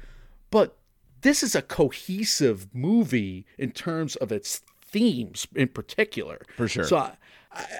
but 0.50 0.78
this 1.22 1.44
is 1.44 1.56
a 1.56 1.62
cohesive 1.62 2.68
movie 2.74 3.46
in 3.58 3.72
terms 3.72 4.16
of 4.16 4.32
its 4.32 4.62
themes 4.82 5.46
in 5.56 5.68
particular. 5.68 6.42
For 6.56 6.68
sure. 6.68 6.86
So 6.86 6.98
I 6.98 7.16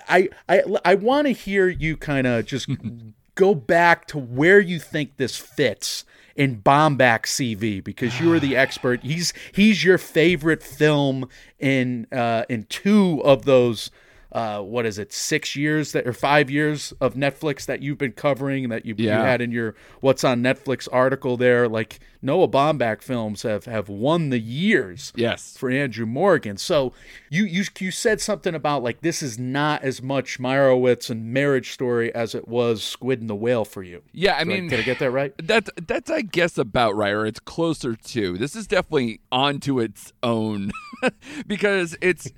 I 0.08 0.30
I, 0.48 0.64
I 0.84 0.96
want 0.96 1.28
to 1.28 1.34
hear 1.34 1.68
you 1.68 1.98
kind 1.98 2.28
of 2.28 2.46
just 2.46 2.70
go 3.36 3.54
back 3.54 4.08
to 4.08 4.18
where 4.18 4.60
you 4.60 4.80
think 4.80 5.18
this 5.18 5.38
fits 5.38 6.06
in 6.36 6.62
Baumbach 6.62 7.24
CV 7.24 7.84
because 7.84 8.20
you 8.20 8.32
are 8.34 8.40
the 8.40 8.56
expert. 8.56 9.04
He's 9.04 9.34
he's 9.54 9.84
your 9.84 9.98
favorite 9.98 10.64
film 10.64 11.30
in 11.60 12.08
uh, 12.12 12.44
in 12.50 12.64
two 12.66 13.22
of 13.24 13.46
those. 13.46 13.92
Uh, 14.36 14.60
what 14.60 14.86
is 14.86 15.00
it? 15.00 15.14
Six 15.14 15.56
years 15.56 15.94
that 15.94 16.06
or 16.06 16.12
five 16.12 16.50
years 16.50 16.92
of 17.00 17.14
Netflix 17.14 17.66
that 17.68 17.82
you've 17.82 17.98
been 17.98 18.12
covering 18.12 18.68
that 18.68 18.86
you, 18.86 18.94
you 18.98 19.08
had 19.10 19.40
in 19.40 19.50
your 19.50 19.76
what's 20.02 20.26
on 20.26 20.44
Netflix 20.44 20.90
article 20.92 21.38
there. 21.38 21.70
Like 21.70 22.02
Noah 22.22 22.50
Baumbach 22.50 23.02
films 23.02 23.44
have 23.44 23.64
have 23.64 23.88
won 23.88 24.32
the 24.32 24.40
years 24.40 25.14
yes 25.16 25.56
for 25.56 25.70
Andrew 25.70 26.06
Morgan. 26.06 26.58
So 26.58 26.92
you 27.30 27.46
you 27.46 27.64
you 27.80 27.92
said 27.92 28.20
something 28.20 28.54
about 28.54 28.84
like 28.84 29.00
this 29.00 29.24
is 29.24 29.40
not 29.40 29.84
as 29.84 30.02
much 30.02 30.38
Meyerowitz 30.38 31.10
and 31.10 31.32
Marriage 31.32 31.72
Story 31.72 32.14
as 32.14 32.36
it 32.36 32.46
was 32.46 32.84
Squid 32.84 33.22
and 33.22 33.30
the 33.30 33.36
Whale 33.36 33.64
for 33.64 33.84
you. 33.84 34.02
yeah 34.12 34.36
i 34.36 34.40
Did 34.40 34.48
mean 34.48 34.68
did 34.68 34.82
I 34.82 34.84
get 34.84 35.00
that 35.00 35.12
right? 35.12 35.34
That's 35.42 35.70
that's 35.88 36.10
I 36.12 36.24
guess 36.24 36.58
about 36.58 36.98
right, 36.98 37.14
or 37.14 37.26
it's 37.26 37.40
closer 37.40 37.96
to. 37.96 38.38
This 38.38 38.54
is 38.54 38.68
definitely 38.68 39.22
onto 39.32 39.80
its 39.80 40.12
own 40.22 40.74
because 41.48 41.96
it's 42.02 42.30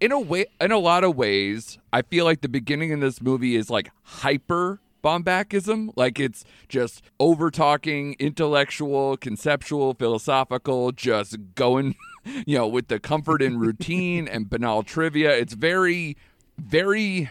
in 0.00 0.12
a 0.12 0.20
way, 0.20 0.46
in 0.60 0.72
a 0.72 0.78
lot 0.78 1.04
of 1.04 1.16
ways, 1.16 1.78
I 1.92 2.02
feel 2.02 2.24
like 2.24 2.40
the 2.40 2.48
beginning 2.48 2.92
of 2.92 3.00
this 3.00 3.20
movie 3.20 3.56
is 3.56 3.70
like 3.70 3.90
hyper 4.02 4.80
Baumbachism 5.02 5.92
like 5.94 6.18
it's 6.18 6.44
just 6.68 7.00
over 7.20 7.50
talking, 7.50 8.16
intellectual, 8.18 9.16
conceptual, 9.16 9.94
philosophical, 9.94 10.90
just 10.90 11.36
going, 11.54 11.94
you 12.46 12.58
know, 12.58 12.66
with 12.66 12.88
the 12.88 12.98
comfort 12.98 13.40
and 13.40 13.60
routine 13.60 14.26
and 14.26 14.50
banal 14.50 14.82
trivia. 14.82 15.30
It's 15.30 15.54
very, 15.54 16.16
very 16.58 17.30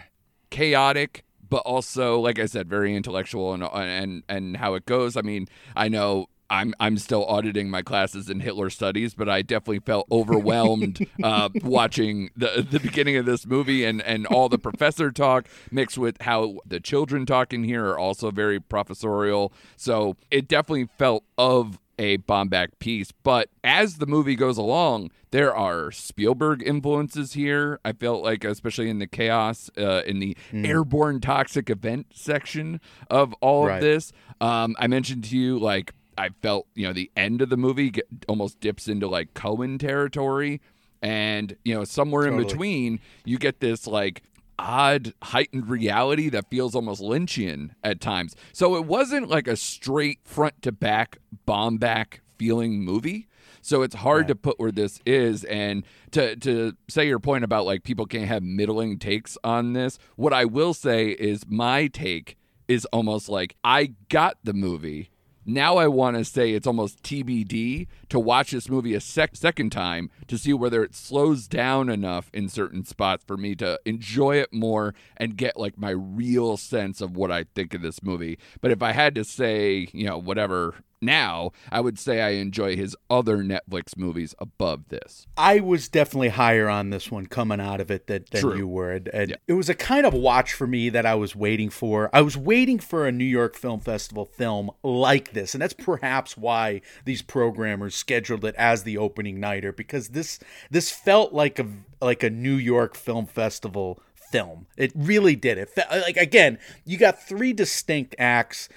chaotic 0.50 1.24
but 1.48 1.58
also 1.58 2.20
like 2.20 2.40
i 2.40 2.46
said 2.46 2.70
very 2.70 2.96
intellectual 2.96 3.54
and 3.54 3.64
and 3.64 4.24
and 4.30 4.58
how 4.58 4.74
it 4.74 4.86
goes 4.86 5.18
i 5.18 5.22
mean 5.22 5.48
i 5.76 5.90
know 5.90 6.28
I'm 6.56 6.74
I'm 6.80 6.98
still 6.98 7.26
auditing 7.26 7.70
my 7.70 7.82
classes 7.82 8.30
in 8.30 8.40
Hitler 8.40 8.70
studies, 8.70 9.14
but 9.14 9.28
I 9.30 9.42
definitely 9.42 9.80
felt 9.80 10.08
overwhelmed 10.12 11.06
uh, 11.24 11.50
watching 11.64 12.30
the 12.36 12.66
the 12.70 12.80
beginning 12.80 13.18
of 13.18 13.26
this 13.26 13.46
movie 13.46 13.84
and 13.86 14.02
and 14.02 14.26
all 14.28 14.50
the 14.50 14.58
professor 14.58 15.12
talk 15.12 15.48
mixed 15.72 15.98
with 15.98 16.22
how 16.22 16.58
the 16.66 16.80
children 16.80 17.26
talk 17.26 17.54
in 17.54 17.64
here 17.64 17.86
are 17.88 18.00
also 18.00 18.32
very 18.32 18.60
professorial. 18.60 19.52
So 19.76 20.16
it 20.32 20.48
definitely 20.48 20.88
felt 20.98 21.24
of 21.38 21.80
a 21.98 22.18
Baumbach 22.18 22.70
piece. 22.80 23.12
But 23.24 23.50
as 23.64 23.98
the 24.00 24.06
movie 24.06 24.36
goes 24.36 24.58
along, 24.58 25.12
there 25.32 25.56
are 25.56 25.92
Spielberg 25.92 26.62
influences 26.66 27.34
here. 27.34 27.80
I 27.86 27.94
felt 27.94 28.22
like, 28.22 28.44
especially 28.44 28.90
in 28.90 29.00
the 29.00 29.08
chaos, 29.08 29.70
uh, 29.78 30.02
in 30.06 30.20
the 30.20 30.36
airborne 30.54 31.22
toxic 31.22 31.70
event 31.70 32.08
section 32.14 32.82
of 33.10 33.34
all 33.42 33.68
Right. 33.68 33.76
of 33.76 33.82
this. 33.82 34.12
Um, 34.42 34.76
I 34.78 34.88
mentioned 34.88 35.24
to 35.26 35.38
you, 35.38 35.58
like, 35.58 35.94
I 36.18 36.30
felt, 36.42 36.68
you 36.76 36.88
know, 36.88 36.94
the 36.94 37.12
end 37.16 37.42
of 37.42 37.50
the 37.50 37.58
movie 37.58 37.90
get, 37.90 38.08
almost 38.28 38.60
dips 38.60 38.88
into 38.88 39.08
like 39.08 39.34
Coen 39.34 39.80
territory. 39.80 40.62
And, 41.02 41.56
you 41.64 41.76
know, 41.76 41.84
somewhere 41.84 42.26
in 42.28 42.38
between, 42.38 43.00
you 43.26 43.38
get 43.38 43.60
this 43.60 43.86
like 43.86 44.24
odd 44.58 45.14
heightened 45.22 45.70
reality 45.70 46.30
that 46.30 46.50
feels 46.50 46.76
almost 46.76 47.02
Lynchian 47.02 47.72
at 47.84 48.02
times. 48.02 48.36
So 48.54 48.76
it 48.76 48.86
wasn't 48.86 49.30
like 49.30 49.48
a 49.48 49.56
straight 49.56 50.20
front 50.24 50.62
to 50.64 50.72
back 50.72 51.18
Baumbach 51.48 52.20
feeling 52.38 52.84
movie. 52.84 53.28
So 53.62 53.82
it's 53.82 53.96
hard 53.96 54.28
to 54.28 54.36
put 54.36 54.60
where 54.60 54.72
this 54.72 55.00
is 55.08 55.44
and 55.46 55.84
to 56.12 56.36
to 56.36 56.74
say 56.88 57.08
your 57.08 57.18
point 57.18 57.44
about 57.44 57.66
like 57.66 57.84
people 57.84 58.06
can't 58.06 58.28
have 58.28 58.44
middling 58.44 59.00
takes 59.00 59.40
on 59.44 59.74
this. 59.74 59.98
What 60.16 60.34
I 60.34 60.46
will 60.46 60.76
say 60.76 61.10
is 61.10 61.46
my 61.48 61.88
take 61.88 62.38
is 62.68 62.86
almost 62.86 63.28
like 63.28 63.56
I 63.64 63.94
got 64.10 64.38
the 64.44 64.54
movie. 64.54 65.10
Now 65.46 65.78
I 65.78 65.88
want 65.88 66.18
to 66.18 66.26
say 66.26 66.52
it's 66.52 66.66
almost 66.66 67.04
TBD 67.04 67.88
to 68.10 68.20
watch 68.20 68.52
this 68.52 68.70
movie 68.70 68.94
a 68.94 69.00
sec- 69.02 69.36
second 69.36 69.72
time 69.72 70.10
to 70.28 70.38
see 70.38 70.54
whether 70.54 70.84
it 70.84 70.96
slows 70.96 71.48
down 71.48 71.90
enough 71.90 72.30
in 72.34 72.50
certain 72.50 72.84
spots 72.86 73.24
for 73.26 73.38
me 73.38 73.56
to 73.56 73.80
enjoy 73.86 74.38
it 74.38 74.54
more 74.54 74.94
and 75.18 75.38
get 75.38 75.58
like 75.58 75.78
my 75.78 75.92
real 75.92 76.58
sense 76.58 77.02
of 77.02 77.16
what 77.16 77.32
I 77.32 77.46
think 77.56 77.74
of 77.74 77.82
this 77.82 78.02
movie. 78.04 78.38
But 78.62 78.72
if 78.72 78.82
I 78.82 78.92
had 78.92 79.16
to 79.16 79.24
say, 79.24 79.88
you 79.92 80.06
know, 80.06 80.18
whatever 80.18 80.76
now, 81.02 81.52
I 81.72 81.82
would 81.82 82.00
say 82.00 82.22
I 82.22 82.30
enjoy 82.32 82.76
his 82.76 82.96
other 83.12 83.38
Netflix 83.40 83.96
movies 83.96 84.34
above 84.40 84.88
this. 84.88 85.28
I 85.38 85.60
was 85.60 85.88
definitely 85.88 86.30
higher 86.30 86.68
on 86.68 86.90
this 86.90 87.12
one 87.12 87.28
coming 87.28 87.60
out 87.60 87.80
of 87.80 87.92
it 87.92 88.08
than, 88.08 88.26
than 88.32 88.42
True. 88.42 88.58
you 88.58 88.68
were. 88.68 88.92
And, 88.94 89.08
and 89.10 89.30
Yeah. 89.32 89.36
it 89.48 89.54
was 89.54 89.70
a 89.70 89.76
kind 89.76 90.06
of 90.08 90.14
watch 90.16 90.54
for 90.54 90.66
me 90.66 90.90
that 90.90 91.06
I 91.06 91.14
was 91.14 91.36
waiting 91.36 91.70
for. 91.70 92.10
I 92.14 92.22
was 92.22 92.36
waiting 92.38 92.80
for 92.80 93.06
a 93.06 93.12
New 93.12 93.26
York 93.26 93.56
Film 93.56 93.82
Festival 93.82 94.26
film 94.26 94.72
like 94.84 95.34
this. 95.34 95.54
And 95.54 95.62
that's 95.62 95.74
perhaps 95.74 96.38
why 96.38 96.82
these 97.04 97.22
programmers 97.22 97.94
scheduled 98.06 98.46
it 98.46 98.54
as 98.56 98.84
the 98.84 99.00
opening 99.00 99.40
nighter 99.40 99.72
because 99.72 100.10
this 100.10 100.38
this 100.70 100.92
felt 100.92 101.34
like 101.34 101.58
a 101.58 101.66
like 102.00 102.22
a 102.22 102.30
New 102.30 102.54
York 102.54 102.96
Film 102.96 103.26
Festival 103.26 104.00
film. 104.14 104.68
It 104.78 104.92
really 104.94 105.36
did. 105.36 105.58
It 105.58 105.70
felt 105.70 105.90
like 105.90 106.16
again, 106.16 106.60
you 106.86 107.00
got 107.00 107.24
three 107.28 107.52
distinct 107.52 108.14
acts 108.20 108.70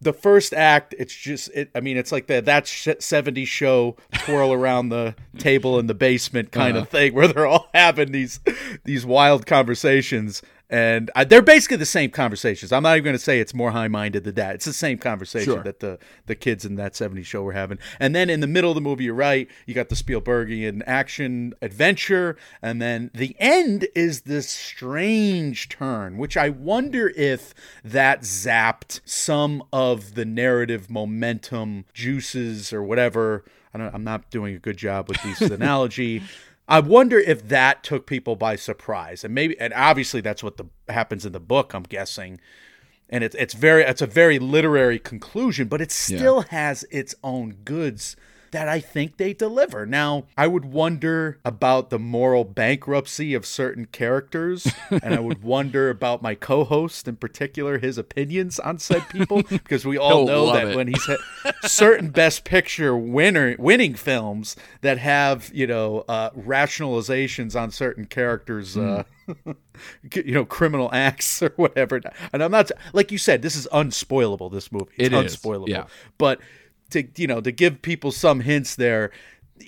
the 0.00 0.12
first 0.12 0.52
act 0.52 0.96
it's 0.98 1.14
just 1.14 1.48
it 1.54 1.70
i 1.76 1.80
mean 1.80 1.96
it's 1.96 2.10
like 2.10 2.26
the 2.26 2.42
that 2.42 2.66
sh- 2.66 2.88
70s 2.88 3.46
show 3.46 3.96
twirl 4.24 4.52
around 4.58 4.88
the 4.88 5.14
table 5.38 5.78
in 5.78 5.86
the 5.86 5.94
basement 5.94 6.50
kind 6.50 6.76
of 6.76 6.82
uh-huh. 6.82 6.90
thing 6.90 7.14
where 7.14 7.28
they're 7.28 7.46
all 7.46 7.68
having 7.74 8.10
these 8.10 8.40
these 8.82 9.06
wild 9.06 9.46
conversations 9.46 10.42
and 10.72 11.10
I, 11.14 11.24
they're 11.24 11.42
basically 11.42 11.76
the 11.76 11.86
same 11.86 12.10
conversations. 12.10 12.72
I'm 12.72 12.82
not 12.82 12.96
even 12.96 13.04
going 13.04 13.14
to 13.14 13.22
say 13.22 13.38
it's 13.38 13.52
more 13.52 13.70
high-minded 13.72 14.24
than 14.24 14.34
that. 14.36 14.54
It's 14.54 14.64
the 14.64 14.72
same 14.72 14.96
conversation 14.96 15.52
Sure. 15.52 15.62
that 15.62 15.80
the 15.80 15.98
the 16.26 16.34
kids 16.34 16.64
in 16.64 16.76
that 16.76 16.94
70s 16.94 17.26
show 17.26 17.42
were 17.42 17.52
having. 17.52 17.78
And 18.00 18.14
then 18.14 18.30
in 18.30 18.40
the 18.40 18.46
middle 18.46 18.70
of 18.70 18.74
the 18.74 18.80
movie 18.80 19.04
you're 19.04 19.14
right 19.14 19.48
you 19.66 19.74
got 19.74 19.90
the 19.90 19.94
spielbergian 19.94 20.82
action 20.86 21.52
adventure 21.60 22.36
and 22.62 22.80
then 22.80 23.10
the 23.14 23.36
end 23.38 23.86
is 23.94 24.22
this 24.22 24.48
strange 24.48 25.68
turn 25.68 26.16
which 26.16 26.36
i 26.36 26.48
wonder 26.48 27.12
if 27.16 27.52
that 27.84 28.22
zapped 28.22 29.00
some 29.04 29.62
of 29.72 30.14
the 30.14 30.24
narrative 30.24 30.88
momentum 30.90 31.84
juices 31.92 32.72
or 32.72 32.82
whatever. 32.82 33.44
I 33.74 33.78
don't, 33.78 33.94
i'm 33.94 34.04
not 34.04 34.30
doing 34.30 34.54
a 34.54 34.58
good 34.58 34.76
job 34.76 35.08
with 35.08 35.22
these 35.22 35.40
analogy 35.58 36.22
I 36.68 36.80
wonder 36.80 37.18
if 37.18 37.48
that 37.48 37.82
took 37.82 38.06
people 38.06 38.36
by 38.36 38.56
surprise, 38.56 39.24
and 39.24 39.34
maybe, 39.34 39.58
and 39.58 39.72
obviously 39.74 40.20
that's 40.20 40.42
what 40.42 40.56
the 40.56 40.66
happens 40.88 41.26
in 41.26 41.32
the 41.32 41.40
book. 41.40 41.74
I'm 41.74 41.82
guessing, 41.82 42.40
and 43.10 43.24
it's 43.24 43.34
it's 43.34 43.54
very 43.54 43.82
it's 43.82 44.02
a 44.02 44.06
very 44.06 44.38
literary 44.38 44.98
conclusion, 44.98 45.68
but 45.68 45.80
it 45.80 45.90
still 45.90 46.42
has 46.42 46.84
its 46.90 47.14
own 47.22 47.56
goods 47.64 48.16
that 48.52 48.68
I 48.68 48.80
think 48.80 49.16
they 49.16 49.32
deliver. 49.34 49.84
Now, 49.84 50.24
I 50.36 50.46
would 50.46 50.64
wonder 50.66 51.38
about 51.44 51.90
the 51.90 51.98
moral 51.98 52.44
bankruptcy 52.44 53.34
of 53.34 53.44
certain 53.44 53.86
characters, 53.86 54.72
and 54.90 55.14
I 55.14 55.20
would 55.20 55.42
wonder 55.42 55.90
about 55.90 56.22
my 56.22 56.34
co-host 56.34 57.08
in 57.08 57.16
particular, 57.16 57.78
his 57.78 57.98
opinions 57.98 58.58
on 58.60 58.78
said 58.78 59.08
people, 59.10 59.42
because 59.50 59.84
we 59.84 59.98
all 59.98 60.26
He'll 60.26 60.26
know 60.26 60.52
that 60.54 60.68
it. 60.68 60.76
when 60.76 60.88
he's 60.88 61.04
had 61.06 61.18
certain 61.62 62.10
Best 62.10 62.44
Picture 62.44 62.96
winner 62.96 63.56
winning 63.58 63.94
films 63.94 64.54
that 64.82 64.98
have 64.98 65.50
you 65.52 65.66
know 65.66 66.04
uh, 66.08 66.30
rationalizations 66.30 67.60
on 67.60 67.70
certain 67.70 68.04
characters. 68.06 68.76
Uh, 68.76 69.04
you 70.14 70.34
know, 70.34 70.44
criminal 70.44 70.90
acts 70.92 71.42
or 71.42 71.52
whatever. 71.56 72.00
And 72.32 72.42
I'm 72.42 72.50
not 72.50 72.70
like 72.92 73.10
you 73.12 73.18
said. 73.18 73.40
This 73.42 73.56
is 73.56 73.66
unspoilable. 73.72 74.50
This 74.52 74.70
movie, 74.72 74.86
it's 74.96 75.06
It 75.06 75.12
is, 75.24 75.36
unspoilable. 75.36 75.68
yeah. 75.68 75.84
But 76.18 76.40
to 76.92 77.06
you 77.16 77.26
know, 77.26 77.40
to 77.40 77.52
give 77.52 77.82
people 77.82 78.12
some 78.12 78.40
hints 78.40 78.74
there. 78.76 79.10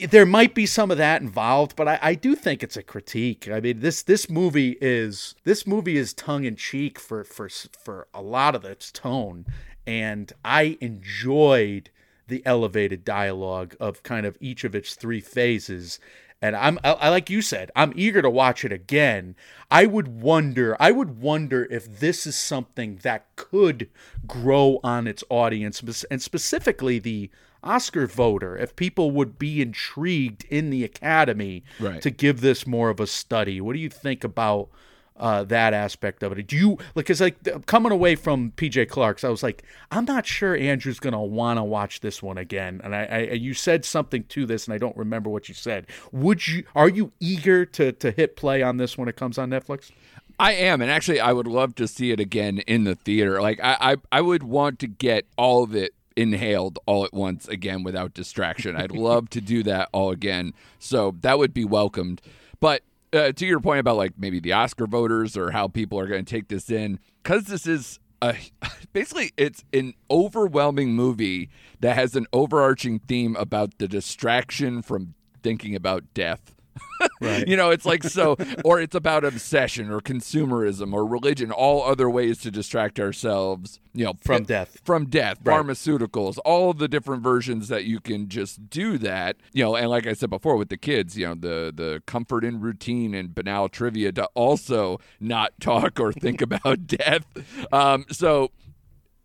There 0.08 0.26
might 0.26 0.54
be 0.54 0.66
some 0.66 0.90
of 0.90 0.98
that 0.98 1.22
involved, 1.22 1.76
but 1.76 1.86
I, 1.86 1.98
I 2.02 2.14
do 2.14 2.34
think 2.34 2.62
it's 2.62 2.76
a 2.76 2.82
critique. 2.82 3.48
I 3.48 3.60
mean, 3.60 3.80
this 3.80 4.02
this 4.02 4.28
movie 4.28 4.76
is 4.80 5.34
this 5.44 5.66
movie 5.66 5.96
is 5.96 6.12
tongue 6.12 6.44
in 6.44 6.56
cheek 6.56 6.98
for 6.98 7.24
for 7.24 7.48
for 7.48 8.08
a 8.14 8.22
lot 8.22 8.54
of 8.54 8.64
its 8.64 8.90
tone, 8.90 9.46
and 9.86 10.32
I 10.44 10.78
enjoyed 10.80 11.90
the 12.26 12.42
elevated 12.46 13.04
dialogue 13.04 13.76
of 13.78 14.02
kind 14.02 14.24
of 14.26 14.36
each 14.40 14.64
of 14.64 14.74
its 14.74 14.94
three 14.94 15.20
phases 15.20 16.00
and 16.44 16.54
I'm 16.54 16.78
I, 16.84 16.92
I 16.92 17.08
like 17.08 17.30
you 17.30 17.40
said 17.40 17.70
I'm 17.74 17.92
eager 17.96 18.20
to 18.20 18.28
watch 18.28 18.64
it 18.66 18.72
again. 18.72 19.34
I 19.70 19.86
would 19.86 20.08
wonder 20.20 20.76
I 20.78 20.90
would 20.90 21.18
wonder 21.18 21.66
if 21.70 22.00
this 22.00 22.26
is 22.26 22.36
something 22.36 23.00
that 23.02 23.34
could 23.36 23.88
grow 24.26 24.78
on 24.84 25.06
its 25.06 25.24
audience 25.30 25.82
and 26.10 26.20
specifically 26.22 26.98
the 26.98 27.30
Oscar 27.62 28.06
voter 28.06 28.58
if 28.58 28.76
people 28.76 29.10
would 29.10 29.38
be 29.38 29.62
intrigued 29.62 30.44
in 30.50 30.68
the 30.68 30.84
academy 30.84 31.64
Right. 31.80 32.02
to 32.02 32.10
give 32.10 32.42
this 32.42 32.66
more 32.66 32.90
of 32.90 33.00
a 33.00 33.06
study. 33.06 33.58
What 33.62 33.72
do 33.72 33.78
you 33.78 33.88
think 33.88 34.22
about 34.22 34.68
uh, 35.16 35.44
that 35.44 35.72
aspect 35.72 36.22
of 36.22 36.36
it? 36.36 36.46
Do 36.46 36.56
you 36.56 36.78
like? 36.94 37.06
Cause 37.06 37.20
like 37.20 37.66
coming 37.66 37.92
away 37.92 38.16
from 38.16 38.52
PJ 38.52 38.88
Clark's, 38.88 39.24
I 39.24 39.28
was 39.28 39.42
like, 39.42 39.62
I'm 39.90 40.04
not 40.04 40.26
sure 40.26 40.56
Andrew's 40.56 40.98
gonna 40.98 41.22
want 41.22 41.58
to 41.58 41.64
watch 41.64 42.00
this 42.00 42.22
one 42.22 42.38
again. 42.38 42.80
And 42.82 42.94
I, 42.94 43.04
I, 43.04 43.18
you 43.32 43.54
said 43.54 43.84
something 43.84 44.24
to 44.24 44.46
this, 44.46 44.66
and 44.66 44.74
I 44.74 44.78
don't 44.78 44.96
remember 44.96 45.30
what 45.30 45.48
you 45.48 45.54
said. 45.54 45.86
Would 46.12 46.48
you? 46.48 46.64
Are 46.74 46.88
you 46.88 47.12
eager 47.20 47.64
to 47.66 47.92
to 47.92 48.10
hit 48.10 48.36
play 48.36 48.62
on 48.62 48.76
this 48.76 48.98
when 48.98 49.08
it 49.08 49.16
comes 49.16 49.38
on 49.38 49.50
Netflix? 49.50 49.90
I 50.38 50.52
am, 50.52 50.82
and 50.82 50.90
actually, 50.90 51.20
I 51.20 51.32
would 51.32 51.46
love 51.46 51.76
to 51.76 51.86
see 51.86 52.10
it 52.10 52.18
again 52.18 52.58
in 52.66 52.84
the 52.84 52.96
theater. 52.96 53.40
Like, 53.40 53.60
I, 53.62 53.76
I, 53.80 53.96
I 54.10 54.20
would 54.20 54.42
want 54.42 54.80
to 54.80 54.88
get 54.88 55.26
all 55.38 55.62
of 55.62 55.76
it 55.76 55.94
inhaled 56.16 56.78
all 56.86 57.04
at 57.04 57.12
once 57.12 57.48
again 57.48 57.82
without 57.82 58.14
distraction. 58.14 58.76
I'd 58.76 58.92
love 58.92 59.30
to 59.30 59.40
do 59.40 59.62
that 59.64 59.88
all 59.92 60.10
again. 60.10 60.54
So 60.78 61.16
that 61.20 61.38
would 61.38 61.54
be 61.54 61.64
welcomed. 61.64 62.20
But 62.60 62.82
uh, 63.14 63.32
to 63.32 63.46
your 63.46 63.60
point 63.60 63.80
about 63.80 63.96
like 63.96 64.12
maybe 64.18 64.40
the 64.40 64.52
Oscar 64.52 64.86
voters 64.86 65.36
or 65.36 65.50
how 65.52 65.68
people 65.68 65.98
are 65.98 66.06
going 66.06 66.24
to 66.24 66.30
take 66.30 66.48
this 66.48 66.70
in, 66.70 66.98
because 67.22 67.44
this 67.44 67.66
is 67.66 68.00
a, 68.20 68.36
basically 68.92 69.32
it's 69.36 69.64
an 69.72 69.94
overwhelming 70.10 70.94
movie 70.94 71.48
that 71.80 71.96
has 71.96 72.16
an 72.16 72.26
overarching 72.32 72.98
theme 72.98 73.36
about 73.36 73.78
the 73.78 73.88
distraction 73.88 74.82
from 74.82 75.14
thinking 75.42 75.74
about 75.74 76.02
death. 76.14 76.54
Right. 77.20 77.46
You 77.46 77.56
know, 77.56 77.70
it's 77.70 77.84
like 77.86 78.02
so, 78.02 78.36
or 78.64 78.80
it's 78.80 78.94
about 78.94 79.24
obsession 79.24 79.90
or 79.90 80.00
consumerism 80.00 80.92
or 80.92 81.06
religion, 81.06 81.50
all 81.50 81.82
other 81.82 82.08
ways 82.10 82.38
to 82.38 82.50
distract 82.50 82.98
ourselves, 82.98 83.78
you 83.92 84.04
know, 84.04 84.14
From 84.22 84.44
death. 84.44 84.78
From 84.84 85.06
death, 85.06 85.38
Right. 85.44 85.60
pharmaceuticals, 85.60 86.38
all 86.44 86.70
of 86.70 86.78
the 86.78 86.88
different 86.88 87.22
versions 87.22 87.68
that 87.68 87.84
you 87.84 88.00
can 88.00 88.28
just 88.28 88.68
do 88.70 88.98
that, 88.98 89.36
you 89.52 89.62
know, 89.64 89.76
and 89.76 89.88
like 89.90 90.06
I 90.06 90.12
said 90.14 90.30
before 90.30 90.56
with 90.56 90.68
the 90.68 90.76
kids, 90.76 91.16
you 91.16 91.26
know, 91.26 91.34
the 91.34 91.72
the 91.74 92.02
comfort 92.06 92.44
in 92.44 92.60
routine 92.60 93.14
and 93.14 93.34
banal 93.34 93.68
trivia 93.68 94.12
to 94.12 94.24
also 94.34 94.98
not 95.20 95.52
talk 95.60 96.00
or 96.00 96.12
think 96.12 96.40
about 96.48 96.86
death. 96.86 97.26
Um, 97.72 98.06
so 98.10 98.50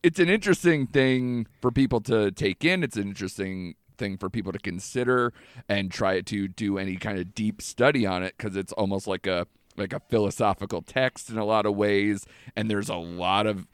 it's 0.04 0.20
an 0.20 0.30
interesting 0.30 0.88
thing 0.88 1.48
for 1.62 1.72
people 1.72 2.02
to 2.02 2.32
take 2.32 2.64
in. 2.64 2.84
It's 2.84 2.98
an 2.98 3.08
interesting 3.08 3.76
thing 4.00 4.18
for 4.18 4.30
people 4.30 4.52
to 4.52 4.60
consider 4.60 5.32
and 5.68 5.92
try 5.92 6.22
to 6.22 6.48
do 6.48 6.78
any 6.78 6.96
kind 6.96 7.20
of 7.20 7.36
deep 7.36 7.62
study 7.62 8.06
on 8.06 8.24
it 8.24 8.34
because 8.38 8.56
it's 8.56 8.74
almost 8.74 9.06
like 9.06 9.28
a 9.28 9.46
like 9.78 9.94
a 9.94 10.00
philosophical 10.10 10.82
text 10.82 11.30
in 11.30 11.38
a 11.38 11.46
lot 11.46 11.66
of 11.66 11.76
ways 11.76 12.26
and 12.56 12.70
there's 12.70 12.90
a 12.90 12.96
lot 12.96 13.46
of 13.46 13.68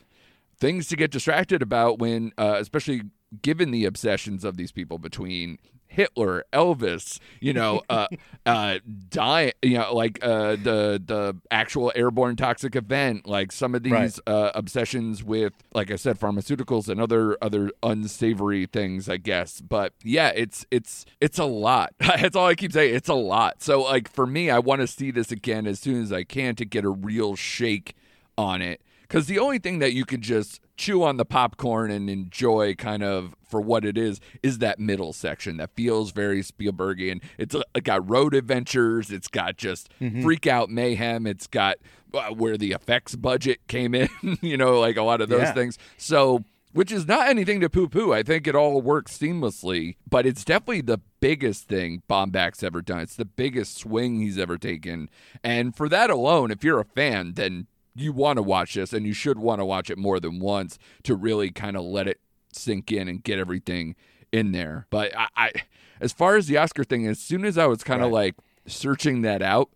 things 0.58 0.88
to 0.88 0.96
get 0.96 1.12
distracted 1.12 1.62
about 1.62 2.00
when 2.00 2.32
uh, 2.38 2.58
especially 2.60 3.04
given 3.42 3.72
the 3.72 3.86
obsessions 3.86 4.44
of 4.44 4.58
these 4.58 4.72
people 4.72 4.98
between 4.98 5.58
Hitler, 5.96 6.44
Elvis, 6.54 7.20
you 7.40 7.54
know, 7.54 7.82
uh, 7.90 8.08
uh, 8.46 8.80
die, 9.10 9.54
you 9.62 9.78
know, 9.78 9.94
like 9.94 10.20
uh, 10.22 10.52
the 10.58 11.02
the 11.04 11.38
actual 11.50 11.92
airborne 11.96 12.36
toxic 12.36 12.76
event, 12.76 13.26
like 13.26 13.52
some 13.52 13.74
of 13.76 13.84
these 13.84 13.92
Right. 13.94 14.20
uh, 14.28 14.52
obsessions 14.54 15.24
with, 15.24 15.54
like 15.74 15.90
I 15.90 15.96
said, 15.96 16.20
pharmaceuticals 16.20 16.90
and 16.90 17.00
other 17.00 17.38
other 17.42 17.72
unsavory 17.82 18.66
things, 18.66 19.08
I 19.10 19.18
guess. 19.18 19.62
But 19.62 19.94
yeah, 20.04 20.32
it's 20.36 20.66
it's 20.70 21.06
it's 21.22 21.40
a 21.40 21.46
lot. 21.46 21.94
That's 22.00 22.36
all 22.36 22.48
I 22.48 22.56
keep 22.56 22.74
saying. 22.74 22.94
It's 22.94 23.10
a 23.10 23.14
lot. 23.14 23.62
So 23.64 23.82
like 23.84 24.12
for 24.12 24.28
me, 24.28 24.50
I 24.50 24.60
want 24.60 24.82
to 24.82 24.88
see 24.88 25.12
this 25.12 25.32
again 25.32 25.66
as 25.66 25.80
soon 25.80 26.02
as 26.04 26.12
I 26.12 26.24
can 26.24 26.56
to 26.56 26.66
get 26.66 26.84
a 26.84 26.90
real 26.90 27.36
shake 27.36 27.96
on 28.38 28.62
it. 28.62 28.82
Because 29.08 29.28
the 29.28 29.40
only 29.40 29.60
thing 29.60 29.80
that 29.80 29.94
you 29.94 30.06
could 30.06 30.22
just 30.22 30.60
chew 30.78 31.04
on 31.04 31.18
the 31.18 31.26
popcorn 31.26 31.90
and 31.92 32.10
enjoy 32.10 32.76
kind 32.76 33.04
of 33.04 33.36
for 33.48 33.62
what 33.62 33.86
it 33.86 33.98
is 33.98 34.20
is 34.44 34.58
that 34.60 34.80
middle 34.80 35.14
section 35.14 35.58
that 35.58 35.70
feels 35.76 36.12
very 36.12 36.42
Spielbergian. 36.42 37.22
It's 37.38 37.56
uh, 37.56 37.62
got 37.84 38.10
road 38.10 38.34
adventures. 38.34 39.12
It's 39.12 39.28
got 39.28 39.58
just 39.58 39.90
freak 40.22 40.48
out 40.48 40.70
mayhem. 40.70 41.26
It's 41.28 41.48
got 41.48 41.78
uh, 42.14 42.30
where 42.34 42.58
the 42.58 42.72
effects 42.72 43.16
budget 43.16 43.60
came 43.68 43.94
in, 43.96 44.10
you 44.42 44.58
know, 44.58 44.80
like 44.80 44.98
a 44.98 45.04
lot 45.04 45.22
of 45.22 45.30
those 45.30 45.42
Yeah. 45.44 45.54
things. 45.54 45.78
So, 45.98 46.44
which 46.74 46.92
is 46.92 47.08
not 47.08 47.30
anything 47.30 47.62
to 47.62 47.70
poo 47.70 47.88
poo. 47.88 48.12
I 48.14 48.22
think 48.22 48.48
it 48.48 48.56
all 48.56 48.82
works 48.82 49.18
seamlessly, 49.18 49.96
but 50.10 50.26
it's 50.26 50.44
definitely 50.44 50.82
the 50.82 51.00
biggest 51.22 51.70
thing 51.70 52.02
Baumbach's 52.10 52.64
ever 52.64 52.82
done. 52.82 53.00
It's 53.00 53.16
the 53.16 53.24
biggest 53.24 53.78
swing 53.78 54.20
he's 54.20 54.38
ever 54.38 54.58
taken. 54.58 55.10
And 55.42 55.74
for 55.74 55.88
that 55.88 56.10
alone, 56.10 56.52
if 56.52 56.66
you're 56.66 56.82
a 56.82 56.86
fan, 56.86 57.34
then 57.36 57.68
you 57.96 58.12
want 58.12 58.38
to 58.38 58.44
watch 58.44 58.74
this 58.74 58.94
and 58.94 59.06
you 59.06 59.14
should 59.14 59.40
want 59.40 59.60
to 59.60 59.66
watch 59.66 59.90
it 59.90 59.98
more 59.98 60.20
than 60.20 60.40
once 60.40 60.78
to 61.04 61.16
really 61.16 61.50
kind 61.50 61.78
of 61.78 61.84
let 61.84 62.08
it 62.08 62.20
sink 62.52 62.92
in 62.92 63.08
and 63.08 63.24
get 63.24 63.40
everything 63.40 63.96
in 64.32 64.52
there. 64.52 64.86
But 64.90 65.18
I, 65.18 65.28
I 65.36 65.52
as 66.00 66.12
far 66.12 66.36
as 66.36 66.48
the 66.48 66.58
Oscar 66.58 66.84
thing, 66.84 67.08
as 67.08 67.20
soon 67.20 67.46
as 67.46 67.58
I 67.58 67.66
was 67.68 67.84
kind 67.84 68.04
of 68.04 68.12
like 68.12 68.36
searching 68.68 69.22
that 69.22 69.42
out, 69.42 69.70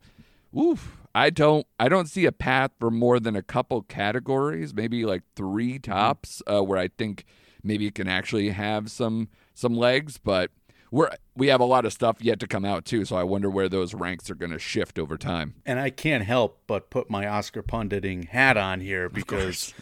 oof, 0.58 0.98
I 1.16 1.30
don't 1.30 1.66
I 1.80 1.90
don't 1.90 2.08
see 2.08 2.26
a 2.26 2.32
path 2.32 2.72
for 2.80 2.92
more 2.92 3.20
than 3.20 3.36
a 3.36 3.44
couple 3.44 3.82
categories, 3.84 4.74
maybe 4.74 5.06
like 5.06 5.24
three 5.36 5.80
tops, 5.80 6.42
uh, 6.46 6.62
where 6.62 6.78
I 6.78 6.90
think 6.90 7.26
maybe 7.64 7.88
it 7.88 7.96
can 7.96 8.08
actually 8.08 8.50
have 8.50 8.92
some 8.92 9.30
some 9.54 9.76
legs, 9.76 10.18
but 10.18 10.52
we're 10.92 11.10
we 11.36 11.48
have 11.48 11.60
a 11.62 11.66
lot 11.66 11.86
of 11.86 11.94
stuff 11.94 12.18
yet 12.22 12.40
to 12.42 12.48
come 12.48 12.66
out 12.66 12.86
too, 12.86 13.06
so 13.06 13.16
I 13.16 13.24
wonder 13.24 13.50
where 13.50 13.70
those 13.70 13.94
ranks 13.94 14.30
are 14.30 14.36
going 14.36 14.52
to 14.52 14.60
shift 14.60 14.98
over 15.00 15.18
time. 15.18 15.56
and 15.66 15.80
I 15.80 15.90
can't 15.90 16.24
help 16.24 16.62
but 16.68 16.90
put 16.90 17.10
my 17.10 17.28
Oscar 17.28 17.62
punditing 17.62 18.24
hat 18.24 18.58
on 18.58 18.80
here 18.82 19.08
because 19.10 19.74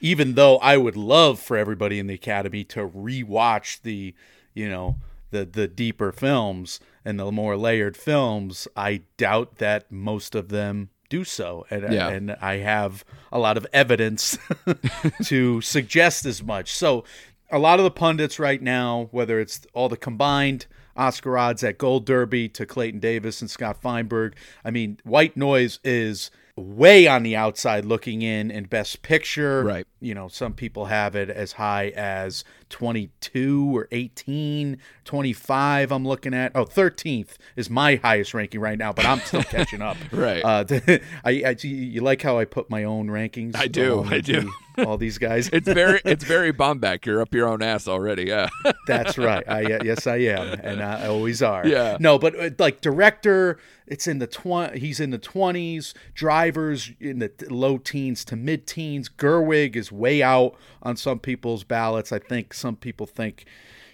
even 0.00 0.34
though 0.34 0.58
I 0.58 0.76
would 0.76 0.96
love 0.96 1.38
for 1.40 1.56
everybody 1.56 1.98
in 1.98 2.06
the 2.06 2.14
Academy 2.14 2.64
to 2.64 2.86
rewatch 2.88 3.80
the, 3.82 4.14
you 4.54 4.68
know, 4.68 4.96
the 5.30 5.44
the 5.44 5.66
deeper 5.68 6.12
films 6.12 6.80
and 7.04 7.18
the 7.18 7.30
more 7.32 7.56
layered 7.56 7.96
films, 7.96 8.66
I 8.76 9.02
doubt 9.16 9.56
that 9.58 9.90
most 9.90 10.34
of 10.34 10.48
them 10.48 10.90
do 11.08 11.22
so, 11.24 11.64
and 11.70 11.84
Yeah. 11.92 12.08
and 12.08 12.32
I 12.40 12.56
have 12.58 13.04
a 13.30 13.38
lot 13.38 13.56
of 13.56 13.66
evidence 13.72 14.36
to 15.24 15.60
suggest 15.60 16.26
as 16.26 16.42
much. 16.42 16.72
So, 16.74 17.04
a 17.50 17.58
lot 17.58 17.78
of 17.78 17.84
the 17.84 17.90
pundits 17.90 18.38
right 18.38 18.60
now, 18.60 19.08
whether 19.10 19.40
it's 19.40 19.66
all 19.72 19.88
the 19.88 19.96
combined 19.96 20.66
Oscar 20.96 21.36
odds 21.36 21.62
at 21.62 21.78
Gold 21.78 22.06
Derby 22.06 22.48
to 22.50 22.66
Clayton 22.66 23.00
Davis 23.00 23.40
and 23.40 23.50
Scott 23.50 23.80
Feinberg, 23.80 24.34
I 24.64 24.70
mean, 24.70 24.98
White 25.04 25.36
Noise 25.36 25.78
is 25.84 26.30
way 26.56 27.06
on 27.06 27.22
the 27.22 27.36
outside 27.36 27.84
looking 27.84 28.22
in 28.22 28.50
in 28.50 28.64
Best 28.64 29.02
Picture. 29.02 29.62
Right. 29.62 29.86
You 30.00 30.14
know, 30.14 30.28
some 30.28 30.52
people 30.52 30.86
have 30.86 31.16
it 31.16 31.30
as 31.30 31.52
high 31.52 31.88
as 31.96 32.44
22 32.68 33.76
or 33.76 33.88
18, 33.92 34.78
25. 35.04 35.92
I'm 35.92 36.06
looking 36.06 36.34
at. 36.34 36.52
Oh, 36.54 36.64
13th 36.64 37.36
is 37.56 37.70
my 37.70 37.96
highest 37.96 38.34
ranking 38.34 38.60
right 38.60 38.78
now, 38.78 38.92
but 38.92 39.04
I'm 39.06 39.20
still 39.20 39.42
catching 39.44 39.82
up. 39.82 39.96
Right. 40.12 40.44
Uh, 40.44 40.64
I, 41.24 41.42
I, 41.46 41.56
you 41.62 42.00
like 42.02 42.22
how 42.22 42.38
I 42.38 42.44
put 42.44 42.68
my 42.70 42.84
own 42.84 43.08
rankings? 43.08 43.56
I 43.56 43.68
do, 43.68 44.04
I 44.04 44.20
do. 44.20 44.42
the- 44.42 44.52
all 44.86 44.98
these 44.98 45.16
guys. 45.16 45.48
It's 45.56 45.66
very 45.66 46.02
it's 46.04 46.22
very 46.22 46.52
Baumbach. 46.52 47.06
You're 47.06 47.22
up 47.22 47.32
your 47.32 47.48
own 47.48 47.62
ass 47.62 47.88
already. 47.88 48.24
Yeah. 48.24 48.50
That's 48.86 49.16
right. 49.16 49.42
I 49.48 49.60
yes, 49.82 50.06
I 50.06 50.16
am, 50.16 50.60
and 50.62 50.82
I 50.82 51.06
always 51.06 51.40
are. 51.42 51.66
Yeah. 51.66 51.96
No, 51.98 52.18
but 52.18 52.38
uh, 52.38 52.50
like 52.58 52.82
director, 52.82 53.58
it's 53.86 54.06
in 54.06 54.18
the 54.18 54.26
twenty. 54.26 54.78
He's 54.78 55.00
in 55.00 55.12
the 55.12 55.18
twenties. 55.18 55.94
Drivers 56.12 56.90
in 57.00 57.20
the 57.20 57.32
low 57.48 57.78
teens 57.78 58.22
to 58.26 58.36
mid 58.36 58.66
teens. 58.66 59.08
Gerwig 59.08 59.76
is 59.76 59.85
way 59.90 60.22
out 60.22 60.54
on 60.82 60.96
some 60.96 61.18
people's 61.18 61.64
ballots. 61.64 62.12
I 62.12 62.18
think 62.18 62.54
some 62.54 62.76
people 62.76 63.06
think 63.06 63.44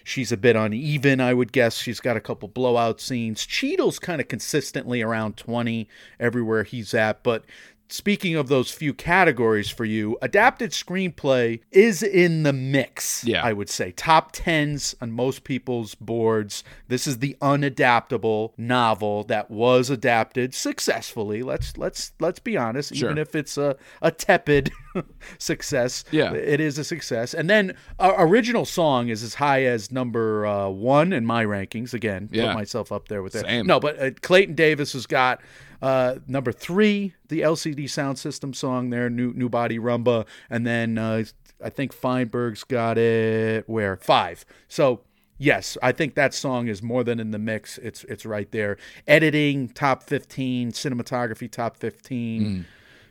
she's 0.03 0.31
a 0.31 0.37
bit 0.37 0.55
uneven. 0.55 1.21
I 1.21 1.33
would 1.33 1.51
guess 1.51 1.77
she's 1.77 1.99
got 1.99 2.17
a 2.17 2.21
couple 2.21 2.47
blowout 2.47 2.99
scenes. 2.99 3.45
Cheadle's 3.45 3.99
kind 3.99 4.19
of 4.21 4.27
consistently 4.27 5.01
around 5.01 5.37
twenty 5.37 5.87
everywhere 6.19 6.63
he's 6.63 6.93
at, 6.93 7.23
but. 7.23 7.45
Speaking 7.93 8.35
of 8.35 8.47
those 8.47 8.71
few 8.71 8.91
categories 8.91 9.69
for 9.69 9.85
you, 9.85 10.17
adapted 10.19 10.71
screenplay 10.71 11.59
is 11.71 12.01
in 12.01 12.41
the 12.41 12.51
mix. 12.51 13.23
Yeah. 13.23 13.43
I 13.45 13.53
would 13.53 13.69
say 13.69 13.91
top 13.91 14.31
tens 14.31 14.95
on 14.99 15.11
most 15.11 15.43
people's 15.43 15.93
boards. 15.93 16.63
This 16.87 17.05
is 17.05 17.19
the 17.19 17.37
unadaptable 17.39 18.53
novel 18.57 19.25
that 19.25 19.51
was 19.51 19.91
adapted 19.91 20.55
successfully. 20.55 21.43
Let's 21.43 21.77
let's 21.77 22.13
let's 22.19 22.39
be 22.39 22.57
honest. 22.57 22.95
Sure. 22.95 23.09
Even 23.11 23.19
if 23.19 23.35
it's 23.35 23.59
a, 23.59 23.75
a 24.01 24.09
tepid 24.09 24.71
success, 25.37 26.03
Yeah. 26.09 26.33
it 26.33 26.59
is 26.59 26.79
a 26.79 26.83
success. 26.83 27.35
And 27.35 27.47
then 27.47 27.75
uh, 27.99 28.15
original 28.17 28.65
song 28.65 29.09
is 29.09 29.21
as 29.21 29.35
high 29.35 29.65
as 29.65 29.91
number 29.91 30.47
uh, 30.47 30.67
one 30.67 31.13
in 31.13 31.27
my 31.27 31.45
rankings. 31.45 31.93
Again, 31.93 32.27
Yeah. 32.31 32.47
put 32.47 32.55
myself 32.55 32.91
up 32.91 33.07
there 33.07 33.21
with 33.21 33.33
that. 33.33 33.65
No, 33.67 33.79
but 33.79 34.01
uh, 34.01 34.09
Clayton 34.23 34.55
Davis 34.55 34.93
has 34.93 35.05
got 35.05 35.41
uh, 35.83 36.15
number 36.27 36.51
three, 36.51 37.13
the 37.27 37.41
LCD 37.41 37.89
sound 37.89 38.17
system 38.17 38.53
song 38.53 38.89
there, 38.89 39.09
new 39.09 39.33
new 39.33 39.49
body 39.49 39.77
rhumba, 39.77 40.25
and 40.49 40.65
then 40.65 40.97
uh, 40.97 41.23
I 41.63 41.69
think 41.69 41.93
Feinberg's 41.93 42.63
got 42.63 42.97
it 42.97 43.67
where 43.67 43.97
five. 43.97 44.45
So 44.67 45.01
yes, 45.37 45.77
I 45.83 45.91
think 45.91 46.15
that 46.15 46.33
song 46.33 46.67
is 46.69 46.81
more 46.81 47.03
than 47.03 47.19
in 47.19 47.31
the 47.31 47.39
mix. 47.39 47.77
It's 47.79 48.03
it's 48.05 48.25
right 48.25 48.49
there. 48.51 48.77
Editing 49.07 49.69
top 49.69 50.03
fifteen, 50.03 50.71
cinematography 50.71 51.51
top 51.51 51.77
fifteen 51.77 52.65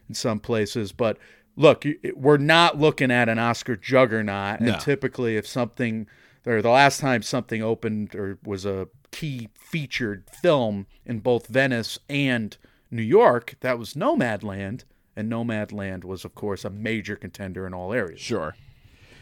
in 0.09 0.15
some 0.15 0.41
places, 0.41 0.93
but. 0.93 1.19
Look, 1.55 1.85
we're 2.17 2.39
not 2.39 2.79
looking 2.79 3.11
at 3.11 3.29
an 3.29 3.39
Oscar 3.39 3.77
juggernaut, 3.77 4.63
No. 4.63 4.73
and 4.73 4.81
typically, 4.81 5.37
if 5.37 5.47
something, 5.47 6.07
or 6.47 6.63
the 6.63 6.71
last 6.71 7.01
time 7.01 7.23
something 7.23 7.63
opened 7.63 8.15
or 8.15 8.39
was 8.45 8.65
a 8.65 8.89
key 9.11 9.49
featured 9.55 10.25
film 10.43 10.87
in 11.05 11.21
both 11.21 11.47
Venice 11.47 11.99
and 12.09 12.57
New 12.91 13.03
York, 13.03 13.55
that 13.61 13.79
was 13.79 13.95
Nomadland, 13.95 14.85
and 15.17 15.31
Nomadland 15.31 16.05
was, 16.05 16.25
of 16.25 16.35
course, 16.35 16.65
a 16.65 16.71
major 16.71 17.17
contender 17.17 17.67
in 17.67 17.75
all 17.75 17.93
areas. 17.93 18.21
Sure. 18.21 18.55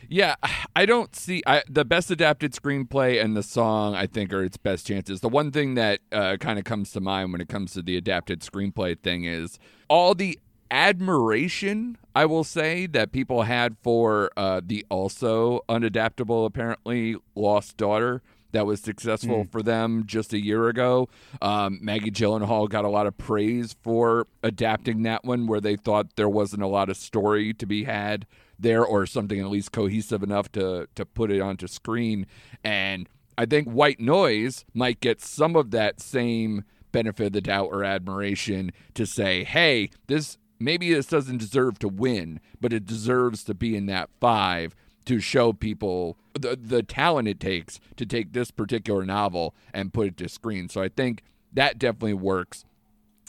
Yeah, 0.09 0.35
I 0.75 0.87
don't 0.87 1.15
see 1.15 1.41
I, 1.47 1.63
the 1.69 1.85
best 1.85 2.11
adapted 2.11 2.53
screenplay 2.53 3.23
and 3.23 3.37
the 3.37 3.45
song. 3.45 3.95
I 3.95 4.07
think 4.07 4.33
are 4.33 4.43
its 4.43 4.57
best 4.57 4.85
chances. 4.85 5.21
The 5.21 5.29
one 5.29 5.53
thing 5.53 5.75
that 5.75 6.01
uh, 6.11 6.37
kind 6.41 6.59
of 6.59 6.65
comes 6.65 6.91
to 6.93 7.01
mind 7.01 7.31
when 7.31 7.41
it 7.41 7.49
comes 7.49 7.75
to 7.75 7.83
the 7.83 7.97
adapted 7.97 8.41
screenplay 8.41 8.99
thing 8.99 9.25
is 9.25 9.61
all 9.89 10.17
the 10.17 10.41
admiration 10.71 11.97
I 12.15 12.27
will 12.27 12.45
say 12.45 12.87
that 12.87 13.13
people 13.13 13.43
had 13.43 13.77
for 13.83 14.31
uh, 14.37 14.61
the 14.65 14.85
also 14.91 15.61
unadaptable, 15.69 16.45
apparently 16.45 17.17
lost 17.35 17.77
daughter 17.77 18.23
that 18.53 18.67
was 18.67 18.81
successful 18.81 19.47
for 19.53 19.63
them 19.63 20.05
just 20.07 20.33
a 20.33 20.41
year 20.41 20.69
ago. 20.69 21.09
Um, 21.41 21.79
Maggie 21.81 22.11
Gyllenhaal 22.11 22.69
got 22.69 22.85
a 22.85 22.89
lot 22.89 23.07
of 23.07 23.17
praise 23.17 23.77
for 23.81 24.27
adapting 24.43 25.05
that 25.05 25.25
one, 25.25 25.47
where 25.47 25.61
they 25.61 25.77
thought 25.77 26.17
there 26.17 26.29
wasn't 26.29 26.63
a 26.63 26.67
lot 26.67 26.89
of 26.89 26.97
story 26.97 27.55
to 27.55 27.67
be 27.67 27.85
had 27.85 28.27
there, 28.59 28.85
or 28.85 29.07
something 29.07 29.39
at 29.39 29.47
least 29.47 29.71
cohesive 29.71 30.25
enough 30.25 30.51
to 30.53 30.89
to 30.97 31.07
put 31.07 31.31
it 31.31 31.41
onto 31.41 31.69
screen. 31.69 32.27
And 32.65 33.09
I 33.39 33.47
think 33.47 33.69
White 33.69 34.01
Noise 34.01 34.65
might 34.75 34.99
get 34.99 35.21
some 35.21 35.55
of 35.55 35.71
that 35.71 36.01
same 36.01 36.65
benefit 36.91 37.27
of 37.27 37.33
the 37.35 37.41
doubt 37.41 37.69
or 37.71 37.85
admiration 37.85 38.73
to 38.95 39.07
say, 39.07 39.45
hey, 39.45 39.91
this 40.09 40.39
maybe 40.61 40.93
this 40.93 41.07
doesn't 41.07 41.39
deserve 41.39 41.79
to 41.81 41.89
win, 41.89 42.39
but 42.61 42.73
it 42.73 42.87
deserves 42.87 43.43
to 43.45 43.55
be 43.55 43.75
in 43.75 43.87
that 43.87 44.11
five 44.21 44.77
to 45.07 45.19
show 45.19 45.53
people 45.53 46.17
the 46.35 46.57
the 46.61 46.83
talent 46.83 47.27
it 47.27 47.41
takes 47.41 47.81
to 47.97 48.07
take 48.07 48.33
this 48.33 48.51
particular 48.51 49.05
novel 49.05 49.55
and 49.73 49.93
put 49.93 50.07
it 50.07 50.17
to 50.19 50.29
screen. 50.29 50.69
So 50.69 50.83
I 50.83 50.89
think 50.89 51.23
that 51.53 51.79
definitely 51.79 52.15
works. 52.15 52.65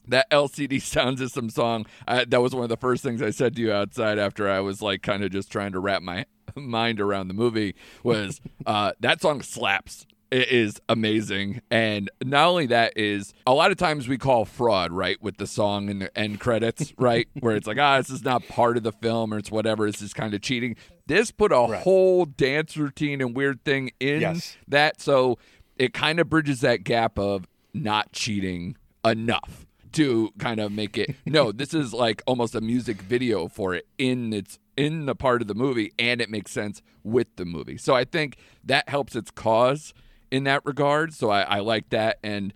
That 0.07 0.29
LCD 0.29 0.81
sound 0.81 1.19
system 1.19 1.49
song, 1.49 1.85
uh, 2.07 2.25
that 2.27 2.41
was 2.41 2.53
one 2.53 2.63
of 2.63 2.69
the 2.69 2.77
first 2.77 3.03
things 3.03 3.21
I 3.21 3.31
said 3.31 3.55
to 3.55 3.61
you 3.61 3.71
outside 3.71 4.19
after 4.19 4.49
I 4.49 4.59
was 4.59 4.81
like 4.81 5.01
kind 5.01 5.23
of 5.23 5.31
just 5.31 5.51
trying 5.51 5.71
to 5.71 5.79
wrap 5.79 6.01
my 6.01 6.25
mind 6.55 6.99
around 6.99 7.27
the 7.29 7.33
movie 7.33 7.75
was 8.03 8.41
uh, 8.65 8.91
that 8.99 9.21
song 9.21 9.41
slaps. 9.41 10.05
I- 10.31 10.35
is 10.49 10.79
amazing. 10.89 11.61
And 11.69 12.09
not 12.23 12.47
only 12.47 12.65
that 12.67 12.93
is 12.97 13.33
a 13.45 13.53
lot 13.53 13.71
of 13.71 13.77
times 13.77 14.07
we 14.07 14.17
call 14.17 14.45
fraud, 14.45 14.91
right, 14.91 15.21
with 15.21 15.37
the 15.37 15.47
song 15.47 15.89
and 15.89 16.01
the 16.01 16.17
end 16.17 16.39
credits, 16.39 16.93
right? 16.97 17.27
Where 17.39 17.55
it's 17.55 17.67
like, 17.67 17.77
ah, 17.79 17.97
this 17.97 18.09
is 18.09 18.23
not 18.23 18.47
part 18.47 18.77
of 18.77 18.83
the 18.83 18.91
film 18.91 19.33
or 19.33 19.37
it's 19.37 19.51
whatever, 19.51 19.85
this 19.89 20.01
is 20.01 20.13
kind 20.13 20.33
of 20.33 20.41
cheating. 20.41 20.75
This 21.07 21.31
put 21.31 21.51
a 21.51 21.55
Right. 21.55 21.81
whole 21.83 22.25
dance 22.25 22.77
routine 22.77 23.21
and 23.21 23.35
weird 23.35 23.63
thing 23.65 23.91
in 23.99 24.21
Yes. 24.21 24.57
that. 24.67 25.01
So 25.01 25.37
it 25.77 25.93
kind 25.93 26.19
of 26.19 26.29
bridges 26.29 26.61
that 26.61 26.83
gap 26.83 27.17
of 27.19 27.47
not 27.73 28.11
cheating 28.11 28.75
enough 29.05 29.65
to 29.93 30.29
kind 30.39 30.59
of 30.61 30.71
make 30.71 30.97
it 30.97 31.15
no 31.25 31.51
this 31.51 31.73
is 31.73 31.91
like 31.93 32.21
almost 32.25 32.55
a 32.55 32.61
music 32.61 33.01
video 33.01 33.47
for 33.49 33.73
it 33.73 33.85
in 33.97 34.31
its 34.31 34.57
in 34.77 35.05
the 35.05 35.15
part 35.15 35.41
of 35.41 35.49
the 35.49 35.53
movie 35.55 35.91
and 35.99 36.21
it 36.21 36.29
makes 36.29 36.49
sense 36.51 36.81
with 37.03 37.27
the 37.35 37.43
movie 37.43 37.77
so 37.77 37.93
i 37.93 38.05
think 38.05 38.37
that 38.63 38.87
helps 38.87 39.15
its 39.17 39.31
cause 39.31 39.93
in 40.31 40.45
that 40.45 40.65
regard 40.65 41.13
so 41.13 41.29
i, 41.29 41.41
I 41.41 41.59
like 41.59 41.89
that 41.89 42.17
and 42.23 42.53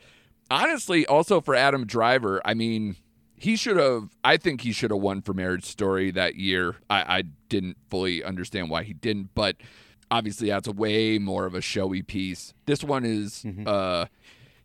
honestly 0.50 1.06
also 1.06 1.42
for 1.42 1.56
adam 1.56 1.86
driver 1.86 2.42
i 2.46 2.54
mean 2.54 2.96
he 3.36 3.56
should 3.56 3.78
have 3.78 4.10
i 4.24 4.38
think 4.38 4.62
he 4.62 4.72
should 4.72 4.92
have 4.92 5.02
won 5.02 5.22
for 5.22 5.34
marriage 5.34 5.66
story 5.66 6.12
that 6.12 6.36
year 6.36 6.78
I, 6.90 7.18
I 7.18 7.24
didn't 7.50 7.78
fully 7.90 8.24
understand 8.24 8.70
why 8.70 8.84
he 8.84 8.94
didn't 8.94 9.30
but 9.36 9.58
obviously 10.10 10.50
that's 10.50 10.68
a 10.68 10.72
way 10.72 11.20
more 11.20 11.46
of 11.46 11.54
a 11.56 11.62
showy 11.62 12.02
piece 12.02 12.54
this 12.66 12.84
one 12.84 13.06
is 13.06 13.46
uh 13.66 14.06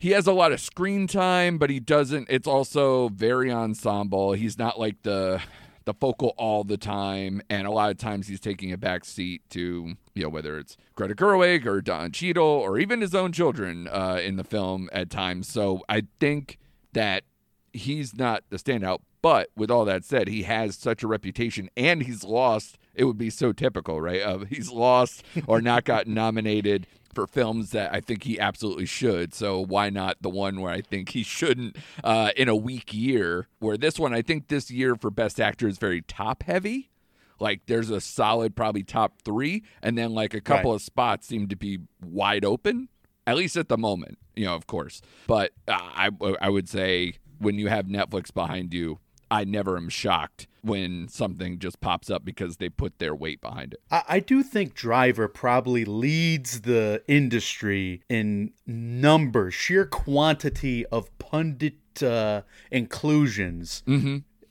he 0.01 0.12
has 0.12 0.27
a 0.27 0.33
lot 0.33 0.51
of 0.51 0.61
screen 0.61 1.07
time, 1.07 1.59
but 1.59 1.68
he 1.68 1.79
doesn't. 1.79 2.29
It's 2.31 2.49
also 2.49 3.11
very 3.11 3.53
ensemble. 3.53 4.33
He's 4.33 4.59
not 4.59 4.81
like 4.81 5.03
the 5.03 5.42
the 5.90 5.98
focal 5.98 6.35
all 6.37 6.62
the 6.62 6.76
time, 6.76 7.42
and 7.50 7.66
a 7.66 7.70
lot 7.70 7.90
of 7.90 7.98
times 7.98 8.29
he's 8.29 8.40
taking 8.40 8.72
a 8.72 8.79
back 8.79 9.05
seat 9.05 9.42
to 9.50 9.96
you 10.14 10.22
know 10.22 10.29
whether 10.29 10.57
it's 10.59 10.76
Greta 10.94 11.14
Gerwig 11.14 11.66
or 11.66 11.81
Don 11.81 12.12
Cheadle 12.12 12.44
or 12.44 12.79
even 12.79 13.00
his 13.00 13.14
own 13.14 13.33
children 13.33 13.88
uh, 13.88 14.20
in 14.22 14.37
the 14.37 14.44
film 14.44 14.88
at 14.92 15.11
times. 15.11 15.48
So 15.48 15.83
I 15.88 16.05
think 16.20 16.59
that 16.92 17.24
he's 17.72 18.14
not 18.14 18.44
the 18.50 18.57
standout. 18.57 18.98
But 19.22 19.50
with 19.55 19.70
all 19.70 19.85
that 19.85 20.05
said, 20.05 20.29
he 20.29 20.44
has 20.44 20.76
such 20.76 21.03
a 21.03 21.07
reputation, 21.07 21.68
and 21.76 22.03
he's 22.03 22.24
lost. 22.24 22.79
It 22.94 23.05
would 23.05 23.18
be 23.18 23.31
so 23.31 23.53
typical, 23.53 24.00
right? 24.00 24.22
Of 24.22 24.48
he's 24.48 24.70
lost 24.70 25.24
or 25.46 25.61
not 25.61 25.85
gotten 25.85 26.14
nominated 26.14 26.87
for 27.14 27.27
films 27.27 27.70
that 27.70 27.92
I 27.92 28.01
think 28.01 28.23
he 28.25 28.38
absolutely 28.38 28.87
should. 28.87 29.35
So 29.35 29.61
why 29.64 29.90
not 29.90 30.18
the 30.20 30.31
one 30.31 30.61
where 30.61 30.73
I 30.73 30.81
think 30.81 31.11
he 31.11 31.23
shouldn't 31.23 31.77
uh, 32.05 32.31
in 32.37 32.49
a 32.49 32.57
weak 32.57 32.92
year? 32.94 33.49
Where 33.59 33.77
this 33.77 33.99
one, 33.99 34.14
I 34.14 34.23
think 34.23 34.49
this 34.49 34.70
year 34.70 34.94
for 34.96 35.11
Best 35.11 35.40
Actor 35.40 35.68
is 35.68 35.79
very 35.79 36.03
top 36.03 36.42
heavy. 36.44 36.90
Like 37.38 37.62
there's 37.66 37.90
a 37.90 38.01
solid 38.01 38.55
probably 38.55 38.83
top 38.83 39.23
three, 39.25 39.62
and 39.83 39.96
then 39.96 40.12
like 40.12 40.35
a 40.35 40.40
couple 40.40 40.70
Right. 40.73 40.77
of 40.77 40.83
spots 40.83 41.27
seem 41.27 41.49
to 41.49 41.57
be 41.57 41.79
wide 42.05 42.44
open. 42.44 42.88
At 43.27 43.37
least 43.37 43.57
at 43.57 43.68
the 43.68 43.79
moment, 43.79 44.18
you 44.37 44.44
know, 44.46 44.55
of 44.55 44.66
course. 44.66 45.01
But 45.27 45.53
uh, 45.68 45.73
I 45.79 46.11
I 46.40 46.49
would 46.51 46.68
say 46.68 47.14
when 47.38 47.59
you 47.59 47.68
have 47.68 47.87
Netflix 47.87 48.33
behind 48.33 48.75
you, 48.75 48.99
I 49.31 49.44
never 49.44 49.77
am 49.77 49.88
shocked 49.88 50.49
when 50.62 51.09
something 51.09 51.59
just 51.59 51.81
pops 51.81 52.11
up 52.11 52.25
because 52.25 52.57
they 52.59 52.68
put 52.68 52.99
their 52.99 53.14
weight 53.14 53.40
behind 53.40 53.75
it. 53.75 53.81
I, 53.90 54.03
I 54.09 54.20
do 54.20 54.42
think 54.42 54.75
Driver 54.75 55.29
probably 55.29 55.85
leads 55.85 56.62
the 56.62 57.03
industry 57.09 58.03
in 58.09 58.53
numbers, 58.66 59.55
sheer 59.55 59.87
quantity 59.87 60.85
of 60.87 61.16
pundit 61.18 62.03
uh, 62.03 62.42
inclusions, 62.70 63.83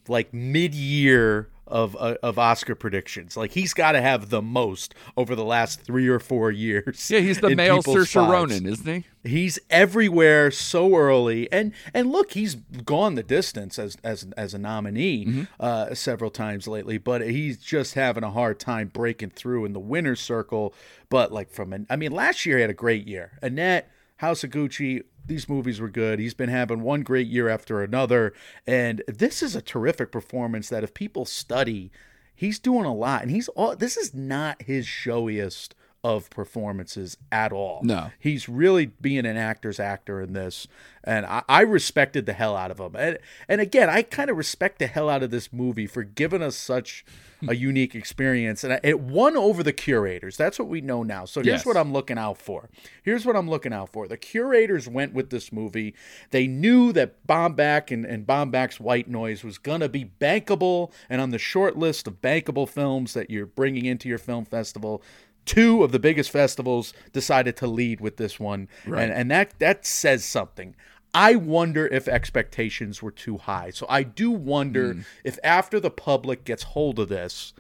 like 0.08 0.34
mid-year 0.34 1.50
of 1.70 1.96
uh, 2.00 2.16
of 2.22 2.38
Oscar 2.38 2.76
predictions. 2.76 3.38
Like 3.38 3.52
he's 3.52 3.74
got 3.74 3.94
to 3.94 4.02
have 4.02 4.30
the 4.30 4.42
most 4.42 4.94
over 5.16 5.36
the 5.36 5.46
last 5.46 5.82
three 5.82 6.08
or 6.08 6.20
four 6.20 6.52
years. 6.52 7.10
Yeah, 7.10 7.20
he's 7.20 7.40
the 7.40 7.56
male 7.56 7.82
Saoirse. 7.82 8.30
Ronan, 8.30 8.66
isn't 8.66 9.06
he? 9.24 9.30
He's 9.30 9.60
everywhere 9.70 10.52
so 10.52 10.96
early, 10.96 11.52
and 11.52 11.74
and 11.94 12.12
look, 12.12 12.32
he's 12.32 12.56
gone 12.56 13.16
the 13.16 13.24
distance 13.24 13.78
as 13.78 13.98
as 14.04 14.28
as 14.38 14.54
a 14.54 14.58
nominee 14.58 15.48
uh, 15.60 15.94
several 15.94 16.32
times 16.32 16.68
lately. 16.68 16.98
But 16.98 17.22
he's 17.22 17.58
just 17.58 17.94
having 17.94 18.24
a 18.24 18.32
hard 18.32 18.60
time 18.60 18.88
breaking 18.88 19.32
through 19.32 19.66
in 19.66 19.74
the 19.74 19.80
winner's 19.80 20.20
circle. 20.20 20.74
But 21.10 21.32
like 21.32 21.50
from 21.50 21.74
an, 21.74 21.88
I 21.90 21.96
mean, 21.96 22.12
last 22.12 22.46
year 22.46 22.58
he 22.58 22.62
had 22.62 22.70
a 22.70 22.74
great 22.74 23.08
year. 23.08 23.32
Annette, 23.42 23.92
House 24.18 24.44
of 24.44 24.52
Gucci, 24.52 25.04
these 25.30 25.48
movies 25.48 25.80
were 25.80 25.90
good. 25.90 26.20
He's 26.20 26.34
been 26.34 26.50
having 26.50 26.82
one 26.82 27.04
great 27.04 27.28
year 27.28 27.48
after 27.48 27.82
another, 27.82 28.34
and 28.68 29.02
this 29.08 29.42
is 29.42 29.56
a 29.56 29.62
terrific 29.62 30.12
performance. 30.12 30.68
That 30.68 30.84
if 30.84 30.94
people 30.94 31.24
study, 31.26 31.92
he's 32.36 32.60
doing 32.60 32.86
a 32.86 32.94
lot, 32.94 33.22
and 33.22 33.32
he's 33.32 33.48
all. 33.50 33.76
This 33.76 33.96
is 33.96 34.14
not 34.14 34.64
his 34.64 34.86
showiest 34.86 35.76
of 36.04 36.30
performances 36.30 37.18
at 37.32 37.52
all. 37.52 37.82
No. 37.84 38.12
He's 38.20 38.48
really 38.48 38.88
being 39.02 39.26
an 39.26 39.36
actor's 39.38 39.80
actor 39.80 40.22
in 40.22 40.34
this, 40.34 40.68
and 41.04 41.26
I, 41.26 41.44
I 41.50 41.62
respected 41.62 42.26
the 42.26 42.34
hell 42.34 42.56
out 42.56 42.72
of 42.72 42.80
him. 42.80 42.96
And 42.96 43.18
and 43.48 43.60
again, 43.60 43.90
I 43.90 44.02
kind 44.04 44.30
of 44.30 44.38
respect 44.38 44.80
the 44.80 44.88
hell 44.88 45.10
out 45.10 45.24
of 45.24 45.32
this 45.32 45.52
movie 45.52 45.88
for 45.88 46.04
giving 46.04 46.42
us 46.42 46.56
such 46.56 47.04
a 47.48 47.56
unique 47.70 47.96
experience, 47.96 48.64
and 48.64 48.80
it 48.84 49.00
won 49.02 49.36
over 49.36 49.62
the 49.62 49.74
curators. 49.74 50.38
That's 50.38 50.58
what 50.58 50.68
we 50.70 50.80
know 50.82 51.04
now. 51.04 51.26
So 51.26 51.42
here's 51.42 51.60
Yes. 51.60 51.66
what 51.66 51.76
I'm 51.78 51.92
looking 51.92 52.18
out 52.18 52.38
for. 52.38 52.70
Here's 53.04 53.26
what 53.26 53.36
I'm 53.36 53.50
looking 53.50 53.74
out 53.74 53.92
for. 53.92 54.08
The 54.08 54.18
curators 54.18 54.88
went 54.88 55.14
with 55.14 55.30
this 55.32 55.52
movie. 55.52 55.96
They 56.32 56.48
knew 56.48 56.92
that 56.94 57.26
Baumbach 57.28 57.92
and, 57.92 58.06
and 58.06 58.26
Baumbach's 58.26 58.80
White 58.80 59.10
Noise 59.10 59.44
was 59.44 59.58
gonna 59.58 59.90
be 59.90 60.06
bankable, 60.20 60.92
and 61.10 61.20
on 61.22 61.32
the 61.32 61.38
short 61.38 61.78
list 61.78 62.08
of 62.08 62.22
bankable 62.22 62.68
films 62.70 63.14
that 63.14 63.30
you're 63.30 63.46
bringing 63.46 63.86
into 63.86 64.08
your 64.08 64.18
film 64.18 64.46
festival 64.46 65.02
two 65.50 65.84
of 65.84 65.92
the 65.92 65.98
biggest 65.98 66.30
festivals 66.30 66.94
decided 67.12 67.58
to 67.58 67.66
lead 67.66 68.00
with 68.00 68.18
this 68.18 68.40
one. 68.40 68.70
And 69.02 69.12
and 69.12 69.32
that 69.32 69.58
that 69.58 69.84
says 69.84 70.24
something. 70.24 70.76
I 71.12 71.38
wonder 71.38 71.88
if 71.88 72.08
expectations 72.08 73.02
were 73.02 73.10
too 73.10 73.40
high. 73.40 73.72
So 73.72 73.88
i 73.90 74.04
do 74.04 74.30
wonder 74.30 74.98
if 75.24 75.40
after 75.44 75.80
the 75.80 75.90
public 75.90 76.46
gets 76.46 76.62
hold 76.64 77.00
of 77.00 77.10
this 77.10 77.54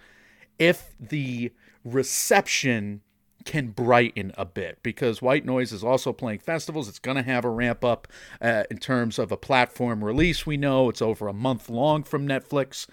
if 0.59 0.93
the 0.99 1.51
reception 1.83 3.01
can 3.45 3.69
brighten 3.69 4.33
a 4.37 4.45
bit 4.45 4.77
because 4.83 5.21
White 5.21 5.45
Noise 5.45 5.71
is 5.71 5.83
also 5.83 6.13
playing 6.13 6.39
festivals. 6.39 6.87
It's 6.87 6.99
going 6.99 7.17
to 7.17 7.23
have 7.23 7.43
a 7.43 7.49
ramp 7.49 7.83
up 7.83 8.07
uh, 8.39 8.65
in 8.69 8.77
terms 8.77 9.17
of 9.17 9.31
a 9.31 9.37
platform 9.37 10.03
release. 10.03 10.45
We 10.45 10.57
know. 10.57 10.89
It's 10.89 11.01
over 11.01 11.27
a 11.27 11.33
month 11.33 11.69
long 11.69 12.03
from 12.03 12.27
Netflix, 12.27 12.85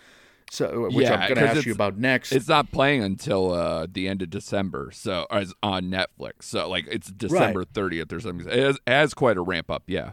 so 0.51 0.89
which 0.91 1.07
Yeah, 1.07 1.15
I'm 1.15 1.35
going 1.35 1.41
to 1.41 1.49
ask 1.49 1.67
you 1.67 1.73
about 1.73 1.99
next. 1.99 2.33
It's 2.33 2.49
not 2.49 2.71
playing 2.71 3.03
until 3.03 3.53
uh, 3.53 3.87
the 3.91 4.09
end 4.09 4.23
of 4.23 4.31
December, 4.31 4.91
so 4.93 5.27
as 5.31 5.53
on 5.63 5.91
Netflix. 5.91 6.43
So 6.45 6.69
like 6.69 6.87
it's 6.89 7.09
December 7.11 7.65
thirtieth 7.65 8.13
or 8.13 8.21
something. 8.21 8.47
It 8.49 8.59
has, 8.59 8.77
it 8.77 8.91
has 8.91 9.15
quite 9.15 9.37
a 9.37 9.43
ramp 9.43 9.71
up. 9.71 9.83
Yeah. 9.87 10.13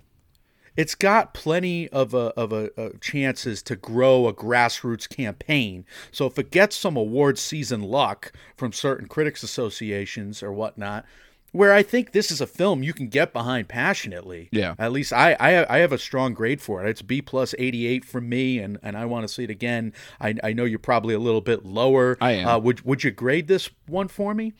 it's 0.75 0.95
got 0.95 1.33
plenty 1.33 1.87
of 1.89 2.13
a, 2.13 2.33
of 2.35 2.51
a, 2.51 2.71
a 2.77 2.97
chances 2.97 3.61
to 3.63 3.75
grow 3.75 4.27
a 4.27 4.33
grassroots 4.33 5.07
campaign. 5.07 5.85
So 6.11 6.25
if 6.25 6.39
it 6.39 6.51
gets 6.51 6.75
some 6.75 6.97
award 6.97 7.37
season 7.37 7.83
luck 7.83 8.31
from 8.57 8.71
certain 8.73 9.07
critics 9.07 9.43
associations 9.43 10.41
or 10.41 10.51
whatnot, 10.51 11.05
where 11.53 11.71
I 11.71 11.83
think 11.83 12.11
this 12.11 12.31
is 12.31 12.41
a 12.41 12.47
film 12.47 12.83
you 12.83 12.93
can 12.93 13.07
get 13.07 13.31
behind 13.31 13.69
passionately. 13.69 14.49
Yeah. 14.51 14.75
At 14.77 14.91
least 14.91 15.13
I 15.13 15.37
I, 15.39 15.75
I 15.75 15.77
have 15.77 15.93
a 15.93 15.97
strong 15.97 16.33
grade 16.33 16.61
for 16.61 16.83
it. 16.83 16.89
It's 16.89 17.01
B 17.01 17.21
plus 17.21 17.55
eighty 17.57 17.87
eight 17.87 18.03
from 18.03 18.27
me, 18.27 18.59
and, 18.59 18.77
and 18.83 18.97
I 18.97 19.05
want 19.05 19.25
to 19.25 19.33
see 19.33 19.45
it 19.45 19.49
again. 19.49 19.93
I, 20.19 20.35
I 20.43 20.51
know 20.51 20.65
you're 20.65 20.79
probably 20.79 21.13
a 21.13 21.19
little 21.19 21.41
bit 21.41 21.65
lower. 21.65 22.17
I 22.19 22.31
am. 22.33 22.47
Uh, 22.47 22.57
would 22.57 22.81
would 22.81 23.03
you 23.05 23.11
grade 23.11 23.47
this 23.47 23.69
one 23.87 24.09
for 24.09 24.33
me? 24.33 24.53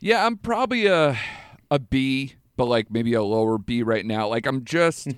Yeah, 0.00 0.26
I'm 0.26 0.36
probably 0.38 0.86
a 0.86 1.16
a 1.70 1.78
B, 1.78 2.34
but 2.56 2.64
like 2.64 2.90
maybe 2.90 3.12
a 3.12 3.22
lower 3.22 3.58
B 3.58 3.82
right 3.82 4.04
now. 4.04 4.26
Like 4.26 4.46
I'm 4.46 4.64
just 4.64 5.08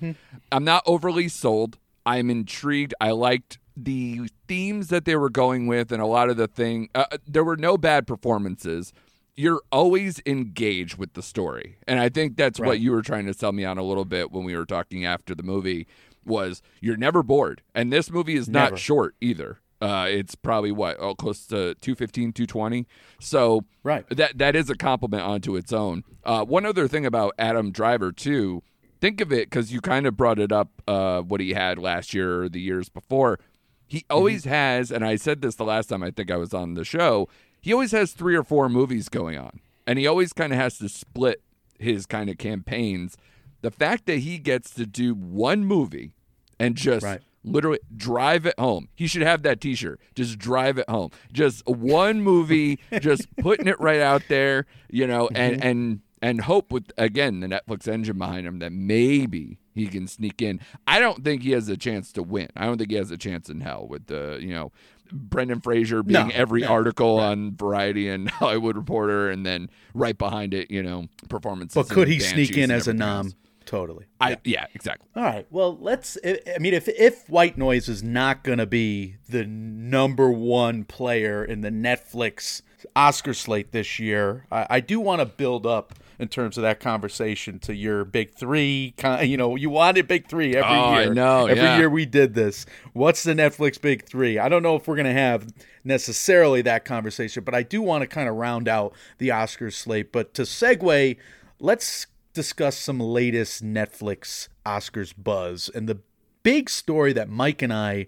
I'm 0.51 0.63
not 0.63 0.83
overly 0.85 1.29
sold. 1.29 1.79
I'm 2.05 2.29
intrigued. 2.29 2.93
I 2.99 3.11
liked 3.11 3.59
the 3.75 4.29
themes 4.47 4.89
that 4.89 5.05
they 5.05 5.15
were 5.15 5.29
going 5.29 5.65
with 5.67 5.91
and 5.91 6.01
a 6.01 6.05
lot 6.05 6.29
of 6.29 6.37
the 6.37 6.47
thing 6.47 6.89
uh, 6.93 7.05
there 7.25 7.43
were 7.43 7.57
no 7.57 7.75
bad 7.75 8.05
performances. 8.05 8.93
You're 9.35 9.61
always 9.71 10.21
engaged 10.25 10.97
with 10.97 11.13
the 11.13 11.23
story. 11.23 11.77
And 11.87 11.99
I 11.99 12.09
think 12.09 12.37
that's 12.37 12.59
what 12.59 12.79
you 12.79 12.91
were 12.91 13.01
trying 13.01 13.25
to 13.25 13.33
sell 13.33 13.51
me 13.51 13.65
on 13.65 13.77
a 13.77 13.83
little 13.83 14.05
bit 14.05 14.31
when 14.31 14.43
we 14.43 14.55
were 14.55 14.65
talking 14.65 15.05
after 15.05 15.33
the 15.33 15.43
movie 15.43 15.87
was 16.25 16.61
you're 16.79 16.97
never 16.97 17.23
bored. 17.23 17.61
And 17.73 17.91
this 17.91 18.11
movie 18.11 18.35
is 18.35 18.47
not 18.47 18.77
short 18.77 19.15
either. 19.21 19.59
Uh, 19.81 20.05
it's 20.07 20.35
probably 20.35 20.71
what 20.71 20.95
oh, 20.99 21.13
close 21.13 21.45
to 21.47 21.75
215 21.75 22.31
220 22.31 22.87
so 23.19 23.65
Right. 23.83 24.07
that 24.09 24.37
that 24.37 24.55
is 24.55 24.69
a 24.69 24.75
compliment 24.75 25.23
onto 25.23 25.57
its 25.57 25.73
own. 25.73 26.03
Uh, 26.23 26.45
one 26.45 26.65
other 26.65 26.87
thing 26.87 27.05
about 27.05 27.33
Adam 27.37 27.71
Driver 27.71 28.13
too, 28.13 28.63
think 29.01 29.19
of 29.19 29.33
it 29.33 29.49
because 29.49 29.73
you 29.73 29.81
kind 29.81 30.05
of 30.07 30.15
brought 30.15 30.39
it 30.39 30.53
up. 30.53 30.69
Uh, 30.87 31.21
what 31.21 31.41
he 31.41 31.51
had 31.53 31.79
last 31.79 32.13
year 32.13 32.43
or 32.43 32.49
the 32.49 32.61
years 32.61 32.87
before, 32.87 33.39
he 33.85 34.05
always 34.09 34.45
has, 34.45 34.89
and 34.89 35.03
I 35.03 35.17
said 35.17 35.41
this 35.41 35.55
the 35.55 35.65
last 35.65 35.87
time 35.87 36.01
I 36.01 36.11
think 36.11 36.31
I 36.31 36.37
was 36.37 36.53
on 36.53 36.75
the 36.75 36.85
show. 36.85 37.27
He 37.63 37.71
always 37.71 37.93
has 37.93 38.11
three 38.11 38.35
or 38.35 38.43
four 38.43 38.67
movies 38.67 39.07
going 39.07 39.37
on, 39.37 39.61
and 39.87 39.97
he 39.97 40.05
always 40.05 40.33
kind 40.33 40.51
of 40.51 40.59
has 40.59 40.77
to 40.79 40.89
split 40.89 41.41
his 41.79 42.05
kind 42.05 42.29
of 42.29 42.37
campaigns. 42.37 43.15
The 43.61 43.71
fact 43.71 44.05
that 44.07 44.17
he 44.17 44.37
gets 44.37 44.71
to 44.71 44.85
do 44.85 45.15
one 45.15 45.63
movie 45.63 46.13
and 46.59 46.75
just 46.75 47.05
Right. 47.05 47.21
literally 47.45 47.79
drive 47.95 48.45
it 48.45 48.59
home. 48.59 48.89
He 48.95 49.07
should 49.07 49.21
have 49.21 49.43
that 49.43 49.61
t-shirt. 49.61 50.01
Just 50.13 50.37
drive 50.37 50.77
it 50.77 50.89
home. 50.89 51.11
Just 51.31 51.65
one 51.65 52.21
movie, 52.21 52.79
just 52.99 53.33
putting 53.37 53.67
it 53.67 53.79
right 53.79 54.01
out 54.01 54.23
there, 54.27 54.65
you 54.89 55.07
know, 55.07 55.29
and 55.33 55.55
mm-hmm. 55.55 55.67
and 55.67 56.01
and 56.21 56.41
hope 56.41 56.69
with 56.69 56.91
again 56.97 57.39
the 57.39 57.47
Netflix 57.47 57.87
engine 57.87 58.17
behind 58.17 58.45
him 58.45 58.59
that 58.59 58.73
maybe 58.73 59.57
he 59.73 59.87
can 59.87 60.07
sneak 60.07 60.41
in. 60.41 60.59
I 60.85 60.99
don't 60.99 61.23
think 61.23 61.43
he 61.43 61.51
has 61.51 61.69
a 61.69 61.77
chance 61.77 62.11
to 62.13 62.23
win. 62.23 62.49
I 62.57 62.65
don't 62.65 62.77
think 62.77 62.91
he 62.91 62.97
has 62.97 63.11
a 63.11 63.17
chance 63.17 63.49
in 63.49 63.61
hell 63.61 63.87
with 63.87 64.07
the 64.07 64.37
you 64.41 64.53
know 64.53 64.73
Brendan 65.13 65.61
Fraser 65.61 66.03
being 66.03 66.27
No, 66.27 66.33
every 66.33 66.61
no, 66.61 66.67
article 66.67 67.19
on 67.19 67.55
Variety 67.55 68.09
and 68.09 68.29
Hollywood 68.29 68.75
Reporter, 68.75 69.29
and 69.29 69.45
then 69.45 69.69
right 69.93 70.17
behind 70.17 70.53
it, 70.53 70.71
you 70.71 70.83
know, 70.83 71.07
performances. 71.29 71.75
But 71.75 71.93
could 71.93 72.07
he 72.07 72.19
sneak 72.19 72.57
in 72.57 72.71
as 72.71 72.87
a 72.87 72.93
nom? 72.93 73.27
else. 73.27 73.35
Totally. 73.65 74.05
I 74.19 74.37
yeah, 74.43 74.65
exactly. 74.73 75.07
All 75.15 75.23
right. 75.23 75.47
Well, 75.49 75.77
let's. 75.79 76.17
I 76.25 76.39
I 76.55 76.59
mean, 76.59 76.73
if 76.73 76.87
if 76.89 77.29
White 77.29 77.57
Noise 77.57 77.87
is 77.87 78.03
not 78.03 78.43
going 78.43 78.57
to 78.57 78.65
be 78.65 79.15
the 79.29 79.45
number 79.45 80.29
one 80.29 80.83
player 80.83 81.45
in 81.45 81.61
the 81.61 81.69
Netflix 81.69 82.61
Oscar 82.95 83.33
slate 83.33 83.71
this 83.71 83.99
year, 83.99 84.45
I, 84.51 84.67
I 84.69 84.79
do 84.79 84.99
want 84.99 85.21
to 85.21 85.25
build 85.25 85.65
up 85.65 85.93
in 86.19 86.27
terms 86.27 86.57
of 86.57 86.61
that 86.63 86.79
conversation 86.79 87.59
to 87.59 87.75
your 87.75 88.05
big 88.05 88.33
three. 88.35 88.93
You 89.21 89.37
know, 89.37 89.55
you 89.55 89.69
wanted 89.69 90.07
big 90.07 90.27
three 90.27 90.55
every 90.55 90.69
Oh, 90.77 90.81
I 90.83 91.03
year. 91.03 91.13
know, 91.13 91.45
Every 91.47 91.63
yeah. 91.63 91.77
year 91.77 91.89
we 91.89 92.05
did 92.05 92.33
this. 92.33 92.65
What's 92.93 93.23
the 93.23 93.33
Netflix 93.33 93.79
big 93.81 94.05
three? 94.05 94.37
I 94.39 94.49
don't 94.49 94.63
know 94.63 94.75
if 94.75 94.87
we're 94.87 94.95
going 94.95 95.05
to 95.05 95.13
have 95.13 95.47
necessarily 95.83 96.61
that 96.63 96.85
conversation, 96.85 97.43
but 97.43 97.53
I 97.55 97.63
do 97.63 97.81
want 97.81 98.01
to 98.01 98.07
kind 98.07 98.29
of 98.29 98.35
round 98.35 98.67
out 98.67 98.93
the 99.17 99.29
Oscars 99.29 99.73
slate. 99.73 100.11
But 100.11 100.33
to 100.35 100.43
segue, 100.43 101.17
let's 101.59 102.07
discuss 102.33 102.77
some 102.77 102.99
latest 102.99 103.63
Netflix 103.63 104.47
Oscars 104.65 105.13
buzz 105.17 105.69
and 105.73 105.87
the 105.87 105.99
big 106.41 106.69
story 106.69 107.13
that 107.13 107.29
Mike 107.29 107.61
and 107.61 107.71
I 107.73 108.07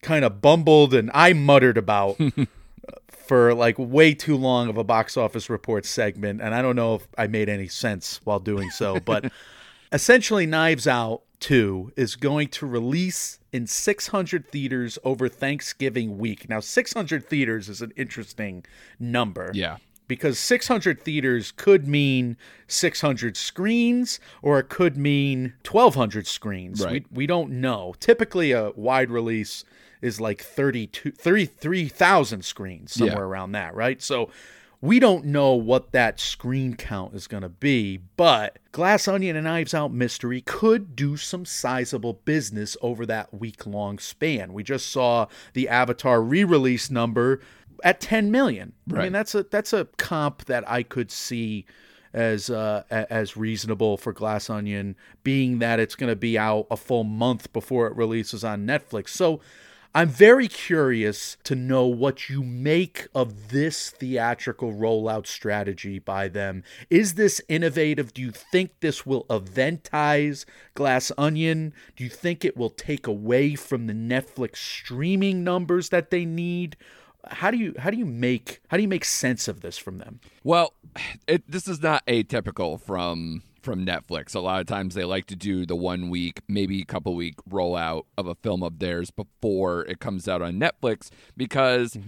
kind 0.00 0.24
of 0.24 0.40
bumbled 0.40 0.94
and 0.94 1.10
I 1.12 1.32
muttered 1.32 1.76
about 1.76 2.18
for 3.08 3.54
like 3.54 3.76
way 3.78 4.14
too 4.14 4.36
long 4.36 4.68
of 4.68 4.76
a 4.78 4.84
box 4.84 5.16
office 5.16 5.50
report 5.50 5.84
segment 5.84 6.40
and 6.40 6.54
I 6.54 6.62
don't 6.62 6.76
know 6.76 6.94
if 6.96 7.08
I 7.18 7.26
made 7.26 7.48
any 7.48 7.68
sense 7.68 8.20
while 8.24 8.40
doing 8.40 8.70
so 8.70 8.98
but 9.04 9.30
essentially 9.92 10.46
Knives 10.46 10.86
Out 10.86 11.22
2 11.40 11.92
is 11.96 12.16
going 12.16 12.48
to 12.48 12.66
release 12.66 13.38
in 13.52 13.66
600 13.66 14.48
theaters 14.48 14.98
over 15.04 15.28
Thanksgiving 15.28 16.18
week. 16.18 16.48
Now 16.48 16.60
600 16.60 17.24
theaters 17.26 17.68
is 17.68 17.80
an 17.80 17.92
interesting 17.96 18.64
number 18.98 19.50
Yeah. 19.54 19.76
because 20.08 20.38
600 20.38 21.00
theaters 21.00 21.52
could 21.52 21.86
mean 21.86 22.36
600 22.66 23.36
screens 23.36 24.18
or 24.42 24.58
it 24.58 24.68
could 24.68 24.96
mean 24.96 25.54
1200 25.64 26.26
screens 26.26 26.82
Right. 26.82 27.04
we, 27.10 27.18
we 27.18 27.26
don't 27.26 27.52
know 27.52 27.94
typically 28.00 28.52
a 28.52 28.70
wide 28.74 29.10
release 29.10 29.64
is 30.02 30.20
like 30.20 30.42
32 30.42 31.12
33,000 31.12 32.44
screens 32.44 32.92
somewhere 32.92 33.16
Yeah. 33.18 33.22
around 33.22 33.52
that 33.52 33.74
right 33.74 34.00
so 34.02 34.30
we 34.80 35.00
don't 35.00 35.24
know 35.24 35.54
what 35.54 35.90
that 35.90 36.20
screen 36.20 36.76
count 36.76 37.12
is 37.12 37.26
going 37.26 37.42
to 37.42 37.48
be, 37.48 37.96
but 38.16 38.60
Glass 38.70 39.08
Onion 39.08 39.34
and 39.34 39.42
Knives 39.44 39.74
Out 39.74 39.92
Mystery 39.92 40.40
could 40.40 40.94
do 40.94 41.16
some 41.16 41.44
sizable 41.44 42.12
business 42.24 42.76
over 42.80 43.04
that 43.06 43.34
week 43.34 43.66
long 43.66 43.98
span. 43.98 44.52
We 44.52 44.62
just 44.62 44.86
saw 44.92 45.26
the 45.52 45.68
Avatar 45.68 46.22
re 46.22 46.44
release 46.44 46.92
number 46.92 47.40
at 47.82 48.00
10 48.00 48.30
million. 48.30 48.72
I 48.94 49.02
mean, 49.02 49.12
that's 49.12 49.34
a 49.34 49.42
that's 49.42 49.72
a 49.72 49.86
comp 49.96 50.44
that 50.44 50.62
I 50.70 50.84
could 50.84 51.10
see 51.10 51.66
as 52.12 52.48
uh, 52.48 52.84
as 52.88 53.36
reasonable 53.36 53.96
for 53.96 54.12
Glass 54.12 54.48
Onion, 54.48 54.94
being 55.24 55.58
that 55.58 55.80
it's 55.80 55.96
going 55.96 56.10
to 56.10 56.14
be 56.14 56.38
out 56.38 56.68
a 56.70 56.76
full 56.76 57.02
month 57.02 57.52
before 57.52 57.88
it 57.88 57.96
releases 57.96 58.44
on 58.44 58.64
Netflix. 58.64 59.08
So 59.08 59.40
I'm 59.94 60.08
very 60.08 60.48
curious 60.48 61.36
to 61.44 61.54
know 61.54 61.86
what 61.86 62.28
you 62.28 62.42
make 62.42 63.08
of 63.14 63.48
this 63.48 63.90
theatrical 63.90 64.72
rollout 64.72 65.26
strategy 65.26 65.98
by 65.98 66.28
them. 66.28 66.62
Is 66.90 67.14
this 67.14 67.40
innovative? 67.48 68.12
Do 68.12 68.20
you 68.20 68.30
think 68.30 68.80
this 68.80 69.06
will 69.06 69.24
eventize 69.30 70.44
Glass 70.74 71.10
Onion? 71.16 71.72
Do 71.96 72.04
you 72.04 72.10
think 72.10 72.44
it 72.44 72.56
will 72.56 72.70
take 72.70 73.06
away 73.06 73.54
from 73.54 73.86
the 73.86 73.94
Netflix 73.94 74.56
streaming 74.56 75.42
numbers 75.42 75.88
that 75.88 76.10
they 76.10 76.24
need? 76.24 76.76
How 77.26 77.50
do 77.50 77.56
you 77.56 77.74
how 77.78 77.90
do 77.90 77.96
you 77.96 78.06
make 78.06 78.60
how 78.68 78.76
do 78.76 78.82
you 78.82 78.88
make 78.88 79.04
sense 79.04 79.48
of 79.48 79.62
this 79.62 79.78
from 79.78 79.98
them? 79.98 80.20
Well, 80.44 80.74
it, 81.26 81.50
this 81.50 81.66
is 81.66 81.82
not 81.82 82.06
atypical 82.06 82.80
from 82.80 83.42
from 83.68 83.84
Netflix. 83.84 84.34
A 84.34 84.40
lot 84.40 84.62
of 84.62 84.66
times 84.66 84.94
they 84.94 85.04
like 85.04 85.26
to 85.26 85.36
do 85.36 85.66
the 85.66 85.76
one 85.76 86.08
week, 86.08 86.40
maybe 86.48 86.80
a 86.80 86.86
couple 86.86 87.14
week 87.14 87.34
rollout 87.50 88.04
of 88.16 88.26
a 88.26 88.34
film 88.36 88.62
of 88.62 88.78
theirs 88.78 89.10
before 89.10 89.82
it 89.82 90.00
comes 90.00 90.26
out 90.26 90.40
on 90.40 90.54
Netflix 90.54 91.10
because 91.36 91.98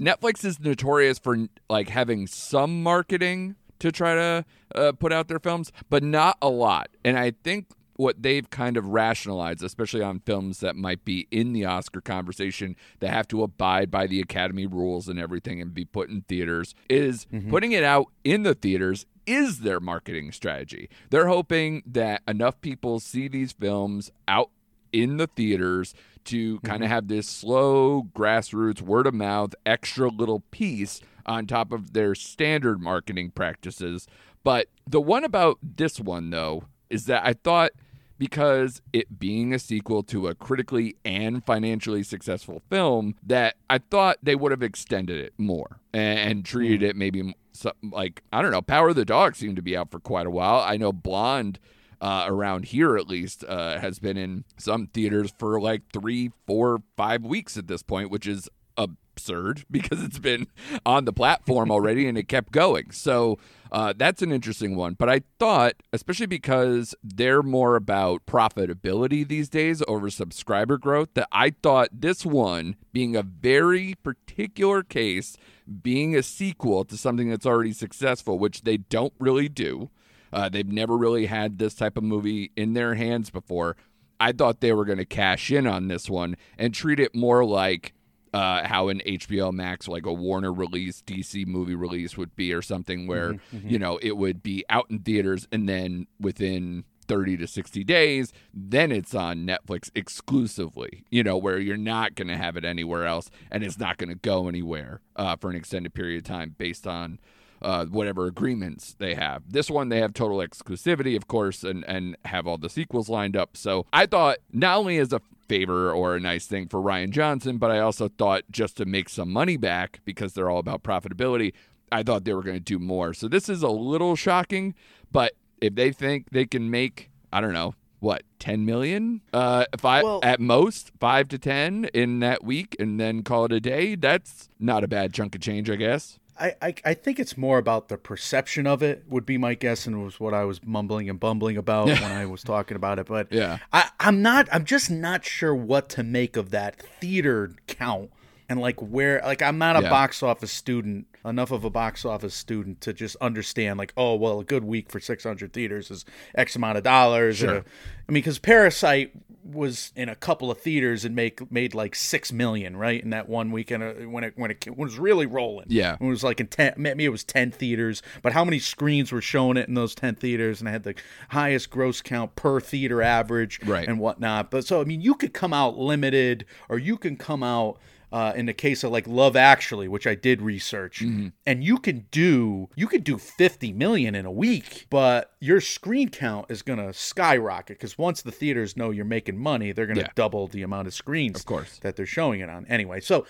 Netflix 0.00 0.42
is 0.42 0.58
notorious 0.58 1.18
for 1.18 1.36
like 1.68 1.90
having 1.90 2.26
some 2.26 2.82
marketing 2.82 3.56
to 3.78 3.92
try 3.92 4.14
to 4.14 4.44
uh, 4.74 4.92
put 4.92 5.12
out 5.12 5.28
their 5.28 5.38
films, 5.38 5.70
but 5.90 6.02
not 6.02 6.38
a 6.40 6.48
lot. 6.48 6.88
And 7.04 7.18
I 7.18 7.34
think 7.44 7.66
what 7.96 8.22
they've 8.22 8.48
kind 8.50 8.76
of 8.76 8.86
rationalized, 8.86 9.62
especially 9.62 10.02
on 10.02 10.20
films 10.20 10.60
that 10.60 10.76
might 10.76 11.04
be 11.04 11.26
in 11.30 11.52
the 11.52 11.64
Oscar 11.64 12.00
conversation 12.00 12.76
that 13.00 13.10
have 13.10 13.28
to 13.28 13.42
abide 13.42 13.90
by 13.90 14.06
the 14.06 14.20
Academy 14.20 14.66
rules 14.66 15.08
and 15.08 15.18
everything 15.18 15.60
and 15.60 15.74
be 15.74 15.84
put 15.84 16.08
in 16.08 16.22
theaters, 16.22 16.74
is 16.88 17.26
mm-hmm. 17.32 17.50
putting 17.50 17.72
it 17.72 17.84
out 17.84 18.06
in 18.24 18.42
the 18.42 18.54
theaters 18.54 19.06
is 19.26 19.60
their 19.60 19.80
marketing 19.80 20.32
strategy. 20.32 20.88
They're 21.10 21.28
hoping 21.28 21.82
that 21.86 22.22
enough 22.26 22.60
people 22.60 22.98
see 23.00 23.28
these 23.28 23.52
films 23.52 24.10
out 24.26 24.50
in 24.92 25.16
the 25.16 25.26
theaters 25.28 25.94
to 26.24 26.60
kind 26.60 26.82
of 26.82 26.86
mm-hmm. 26.86 26.94
have 26.94 27.08
this 27.08 27.28
slow 27.28 28.08
grassroots 28.14 28.80
word 28.80 29.06
of 29.06 29.14
mouth 29.14 29.54
extra 29.66 30.08
little 30.08 30.40
piece 30.50 31.00
on 31.26 31.46
top 31.46 31.72
of 31.72 31.92
their 31.92 32.14
standard 32.14 32.80
marketing 32.80 33.30
practices. 33.30 34.06
But 34.44 34.68
the 34.86 35.00
one 35.00 35.24
about 35.24 35.58
this 35.62 36.00
one 36.00 36.30
though 36.30 36.64
is 36.92 37.06
that 37.06 37.24
I 37.24 37.32
thought 37.32 37.72
because 38.18 38.80
it 38.92 39.18
being 39.18 39.52
a 39.52 39.58
sequel 39.58 40.04
to 40.04 40.28
a 40.28 40.34
critically 40.34 40.94
and 41.04 41.44
financially 41.44 42.04
successful 42.04 42.62
film 42.70 43.16
that 43.26 43.56
I 43.68 43.78
thought 43.78 44.18
they 44.22 44.36
would 44.36 44.52
have 44.52 44.62
extended 44.62 45.18
it 45.18 45.32
more 45.38 45.80
and, 45.92 46.44
treated 46.44 46.82
it 46.82 46.94
maybe 46.94 47.34
like 47.82 48.22
I 48.32 48.40
don't 48.40 48.52
know 48.52 48.62
Power 48.62 48.90
of 48.90 48.96
the 48.96 49.04
Dog 49.04 49.34
seemed 49.34 49.56
to 49.56 49.62
be 49.62 49.76
out 49.76 49.90
for 49.90 49.98
quite 49.98 50.26
a 50.26 50.30
while. 50.30 50.60
I 50.60 50.76
know 50.76 50.92
Blonde 50.92 51.58
uh, 52.00 52.24
around 52.26 52.66
here 52.66 52.96
at 52.96 53.08
least 53.08 53.44
uh, 53.48 53.78
has 53.78 53.98
been 53.98 54.16
in 54.16 54.44
some 54.58 54.88
theaters 54.88 55.32
for 55.38 55.60
like 55.60 55.82
three, 55.92 56.30
four, 56.46 56.82
five 56.96 57.24
weeks 57.24 57.56
at 57.56 57.68
this 57.68 57.82
point, 57.82 58.10
which 58.10 58.26
is 58.26 58.48
absurd 58.76 59.64
because 59.70 60.02
it's 60.02 60.18
been 60.18 60.46
on 60.84 61.04
the 61.04 61.12
platform 61.12 61.70
already 61.72 62.06
and 62.06 62.18
it 62.18 62.28
kept 62.28 62.52
going. 62.52 62.90
So 62.90 63.38
uh, 63.72 63.94
that's 63.96 64.20
an 64.20 64.30
interesting 64.30 64.76
one. 64.76 64.92
But 64.92 65.08
I 65.08 65.22
thought, 65.38 65.72
especially 65.94 66.26
because 66.26 66.94
they're 67.02 67.42
more 67.42 67.74
about 67.74 68.26
profitability 68.26 69.26
these 69.26 69.48
days 69.48 69.82
over 69.88 70.10
subscriber 70.10 70.76
growth, 70.76 71.08
that 71.14 71.28
I 71.32 71.54
thought 71.62 71.88
this 71.90 72.26
one 72.26 72.76
being 72.92 73.16
a 73.16 73.22
very 73.22 73.94
particular 74.02 74.82
case, 74.82 75.38
being 75.82 76.14
a 76.14 76.22
sequel 76.22 76.84
to 76.84 76.98
something 76.98 77.30
that's 77.30 77.46
already 77.46 77.72
successful, 77.72 78.38
which 78.38 78.62
they 78.62 78.76
don't 78.76 79.14
really 79.18 79.48
do. 79.48 79.88
Uh, 80.34 80.50
they've 80.50 80.70
never 80.70 80.96
really 80.96 81.26
had 81.26 81.58
this 81.58 81.74
type 81.74 81.96
of 81.96 82.04
movie 82.04 82.52
in 82.54 82.74
their 82.74 82.94
hands 82.94 83.30
before. 83.30 83.76
I 84.20 84.32
thought 84.32 84.60
they 84.60 84.72
were 84.72 84.84
going 84.84 84.98
to 84.98 85.06
cash 85.06 85.50
in 85.50 85.66
on 85.66 85.88
this 85.88 86.10
one 86.10 86.36
and 86.58 86.74
treat 86.74 87.00
it 87.00 87.14
more 87.14 87.44
like 87.44 87.94
uh, 88.32 88.66
how 88.66 88.88
an 88.88 89.00
HBO 89.06 89.52
Max, 89.52 89.88
like 89.88 90.06
a 90.06 90.12
Warner 90.12 90.52
release, 90.52 91.02
DC 91.02 91.46
movie 91.46 91.74
release 91.74 92.16
would 92.16 92.34
be, 92.34 92.52
or 92.52 92.62
something 92.62 93.06
where, 93.06 93.32
you 93.64 93.78
know, 93.78 93.98
it 94.02 94.16
would 94.16 94.42
be 94.42 94.64
out 94.70 94.86
in 94.90 95.00
theaters 95.00 95.46
and 95.52 95.68
then 95.68 96.06
within 96.18 96.84
30 97.08 97.36
to 97.38 97.46
60 97.46 97.84
days, 97.84 98.32
then 98.54 98.90
it's 98.92 99.14
on 99.14 99.46
Netflix 99.46 99.90
exclusively, 99.94 101.04
you 101.10 101.22
know, 101.22 101.36
where 101.36 101.58
you're 101.58 101.76
not 101.76 102.14
going 102.14 102.28
to 102.28 102.36
have 102.36 102.56
it 102.56 102.64
anywhere 102.64 103.06
else 103.06 103.28
and 103.50 103.62
it's 103.62 103.78
not 103.78 103.98
going 103.98 104.08
to 104.08 104.14
go 104.14 104.48
anywhere 104.48 105.00
uh, 105.16 105.36
for 105.36 105.50
an 105.50 105.56
extended 105.56 105.92
period 105.92 106.18
of 106.18 106.24
time 106.24 106.54
based 106.56 106.86
on 106.86 107.18
uh, 107.62 107.86
whatever 107.86 108.26
agreements 108.26 108.94
they 108.98 109.14
have. 109.14 109.42
This 109.50 109.70
one 109.70 109.88
they 109.88 110.00
have 110.00 110.12
total 110.12 110.38
exclusivity, 110.38 111.16
of 111.16 111.26
course, 111.28 111.62
and 111.64 111.84
and 111.86 112.16
have 112.24 112.46
all 112.46 112.58
the 112.58 112.68
sequels 112.68 113.08
lined 113.08 113.36
up. 113.36 113.56
So 113.56 113.86
I 113.92 114.06
thought 114.06 114.38
not 114.52 114.78
only 114.78 114.98
as 114.98 115.12
a 115.12 115.20
favor 115.48 115.92
or 115.92 116.16
a 116.16 116.20
nice 116.20 116.46
thing 116.46 116.66
for 116.68 116.80
Rian 116.80 117.10
Johnson, 117.10 117.58
but 117.58 117.70
I 117.70 117.78
also 117.80 118.08
thought 118.08 118.42
just 118.50 118.76
to 118.78 118.84
make 118.84 119.08
some 119.08 119.30
money 119.32 119.56
back 119.56 120.00
because 120.04 120.32
they're 120.32 120.50
all 120.50 120.58
about 120.58 120.82
profitability. 120.82 121.52
I 121.90 122.02
thought 122.02 122.24
they 122.24 122.32
were 122.32 122.42
going 122.42 122.56
to 122.56 122.60
do 122.60 122.78
more. 122.78 123.12
So 123.12 123.28
this 123.28 123.48
is 123.48 123.62
a 123.62 123.68
little 123.68 124.16
shocking, 124.16 124.74
but 125.10 125.32
if 125.60 125.74
they 125.74 125.92
think 125.92 126.30
they 126.30 126.46
can 126.46 126.70
make, 126.70 127.10
I 127.32 127.40
don't 127.42 127.52
know, 127.52 127.74
what 128.00 128.22
10 128.40 128.66
million 128.66 129.20
uh 129.32 129.64
five 129.78 130.02
Well- 130.02 130.18
at 130.24 130.40
most 130.40 130.90
5 130.98 131.28
to 131.28 131.38
10 131.38 131.84
in 131.94 132.18
that 132.18 132.42
week 132.42 132.74
and 132.80 132.98
then 132.98 133.22
call 133.22 133.44
it 133.44 133.52
a 133.52 133.60
day 133.60 133.94
that's 133.94 134.48
not 134.58 134.82
a 134.82 134.88
bad 134.88 135.14
chunk 135.14 135.36
of 135.36 135.40
change 135.40 135.70
i 135.70 135.76
guess 135.76 136.18
I, 136.40 136.54
I, 136.62 136.74
I 136.84 136.94
think 136.94 137.18
it's 137.20 137.36
more 137.36 137.58
about 137.58 137.88
the 137.88 137.96
perception 137.98 138.66
of 138.66 138.82
it 138.82 139.04
would 139.08 139.26
be 139.26 139.36
my 139.38 139.54
guess 139.54 139.86
and 139.86 140.02
was 140.04 140.18
what 140.18 140.32
I 140.34 140.44
was 140.44 140.64
mumbling 140.64 141.08
and 141.10 141.20
bumbling 141.20 141.56
about 141.56 141.86
when 141.88 142.02
I 142.04 142.26
was 142.26 142.42
talking 142.42 142.76
about 142.76 142.98
it. 142.98 143.06
But 143.06 143.28
Yeah. 143.30 143.58
I, 143.72 143.90
I'm 144.00 144.22
not 144.22 144.48
I'm 144.52 144.64
just 144.64 144.90
not 144.90 145.24
sure 145.24 145.54
what 145.54 145.88
to 145.90 146.02
make 146.02 146.36
of 146.36 146.50
that 146.50 146.76
theater 147.00 147.52
count 147.66 148.10
and 148.48 148.60
like 148.60 148.80
where 148.80 149.20
like 149.24 149.42
I'm 149.42 149.58
not 149.58 149.76
a 149.76 149.82
Yeah. 149.82 149.90
box 149.90 150.22
office 150.22 150.50
student 150.52 151.06
enough 151.24 151.50
of 151.52 151.64
a 151.64 151.70
box 151.70 152.04
office 152.04 152.34
student 152.34 152.80
to 152.80 152.92
just 152.92 153.14
understand, 153.20 153.78
like, 153.78 153.92
oh, 153.96 154.16
well, 154.16 154.40
a 154.40 154.44
good 154.44 154.64
week 154.64 154.90
for 154.90 154.98
600 154.98 155.52
theaters 155.52 155.88
is 155.88 156.04
X 156.34 156.56
amount 156.56 156.76
of 156.78 156.82
dollars. 156.82 157.36
Sure. 157.36 157.58
a- 157.58 157.58
I 157.58 158.12
mean, 158.12 158.14
because 158.14 158.40
Parasite 158.40 159.12
was 159.44 159.92
in 159.96 160.08
a 160.08 160.14
couple 160.14 160.50
of 160.50 160.58
theaters 160.58 161.04
and 161.04 161.14
make 161.16 161.50
made 161.50 161.74
like 161.74 161.94
six 161.94 162.32
million, 162.32 162.76
right, 162.76 163.02
in 163.02 163.10
that 163.10 163.28
one 163.28 163.50
weekend 163.50 163.82
uh, 163.82 163.92
when 164.08 164.24
it 164.24 164.34
when 164.36 164.50
it 164.50 164.76
was 164.76 164.98
really 164.98 165.26
rolling. 165.26 165.66
Yeah. 165.68 165.96
it 166.00 166.04
was 166.04 166.22
like 166.22 166.40
in 166.40 166.46
ten, 166.46 166.74
maybe 166.76 167.04
it 167.04 167.08
was 167.10 167.24
ten 167.24 167.50
theaters, 167.50 168.02
but 168.22 168.32
how 168.32 168.44
many 168.44 168.58
screens 168.58 169.10
were 169.12 169.20
showing 169.20 169.56
it 169.56 169.68
in 169.68 169.74
those 169.74 169.94
ten 169.94 170.14
theaters? 170.14 170.60
And 170.60 170.68
I 170.68 170.72
had 170.72 170.84
the 170.84 170.94
highest 171.30 171.70
gross 171.70 172.00
count 172.00 172.36
per 172.36 172.60
theater 172.60 173.02
average, 173.02 173.60
Right. 173.64 173.88
and 173.88 173.98
whatnot. 173.98 174.50
But 174.50 174.64
so 174.66 174.80
I 174.80 174.84
mean, 174.84 175.00
you 175.00 175.14
could 175.14 175.32
come 175.32 175.52
out 175.52 175.76
limited, 175.78 176.44
or 176.68 176.78
you 176.78 176.96
can 176.96 177.16
come 177.16 177.42
out. 177.42 177.78
Uh, 178.12 178.32
in 178.36 178.44
the 178.46 178.52
case 178.52 178.84
of 178.84 178.92
like 178.92 179.06
Love 179.06 179.36
Actually, 179.36 179.88
which 179.88 180.06
I 180.06 180.14
did 180.14 180.42
research, 180.42 181.00
and 181.00 181.32
you 181.64 181.78
can 181.78 182.06
do 182.10 182.68
you 182.76 182.86
could 182.86 183.04
do 183.04 183.16
50 183.16 183.72
million 183.72 184.14
in 184.14 184.26
a 184.26 184.30
week, 184.30 184.86
but 184.90 185.32
your 185.40 185.60
screen 185.62 186.10
count 186.10 186.46
is 186.50 186.60
gonna 186.62 186.92
skyrocket 186.92 187.78
because 187.78 187.96
once 187.96 188.20
the 188.20 188.30
theaters 188.30 188.76
know 188.76 188.90
you're 188.90 189.04
making 189.06 189.38
money, 189.38 189.72
they're 189.72 189.86
gonna 189.86 190.00
Yeah. 190.02 190.08
double 190.14 190.46
the 190.46 190.62
amount 190.62 190.88
of 190.88 190.94
screens 190.94 191.40
Of 191.40 191.46
course. 191.46 191.78
that 191.78 191.96
they're 191.96 192.04
showing 192.04 192.40
it 192.40 192.50
on. 192.50 192.66
Anyway, 192.68 193.00
so 193.00 193.26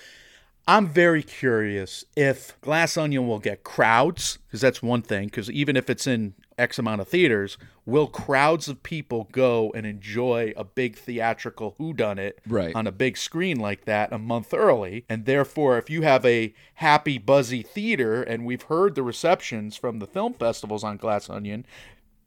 I'm 0.67 0.89
very 0.89 1.23
curious 1.23 2.05
if 2.17 2.61
Glass 2.61 2.97
Onion 2.97 3.27
will 3.29 3.41
get 3.41 3.63
crowds, 3.65 4.39
because 4.47 4.61
that's 4.61 4.83
one 4.83 5.03
thing, 5.03 5.27
because 5.27 5.51
even 5.51 5.77
if 5.77 5.89
it's 5.91 6.07
in 6.07 6.35
X 6.63 6.79
amount 6.79 7.01
of 7.01 7.09
theaters, 7.09 7.59
will 7.85 8.07
crowds 8.07 8.69
of 8.69 8.83
people 8.85 9.29
go 9.33 9.73
and 9.75 9.85
enjoy 9.85 10.53
a 10.57 10.63
big 10.63 10.95
theatrical 10.97 11.75
whodunit 11.81 12.35
Right. 12.47 12.75
on 12.77 12.87
a 12.87 12.93
big 12.93 13.17
screen 13.17 13.59
like 13.59 13.85
that 13.87 14.13
a 14.13 14.19
month 14.19 14.55
early? 14.55 15.05
And 15.09 15.25
therefore, 15.27 15.77
if 15.79 15.91
you 15.91 16.03
have 16.03 16.25
a 16.25 16.55
happy, 16.75 17.19
buzzy 17.19 17.63
theater, 17.63 18.23
and 18.23 18.45
we've 18.47 18.63
heard 18.63 18.95
the 18.95 19.03
receptions 19.03 19.77
from 19.77 19.99
the 19.99 20.07
film 20.07 20.35
festivals 20.35 20.85
on 20.85 20.97
Glass 20.97 21.29
Onion 21.29 21.67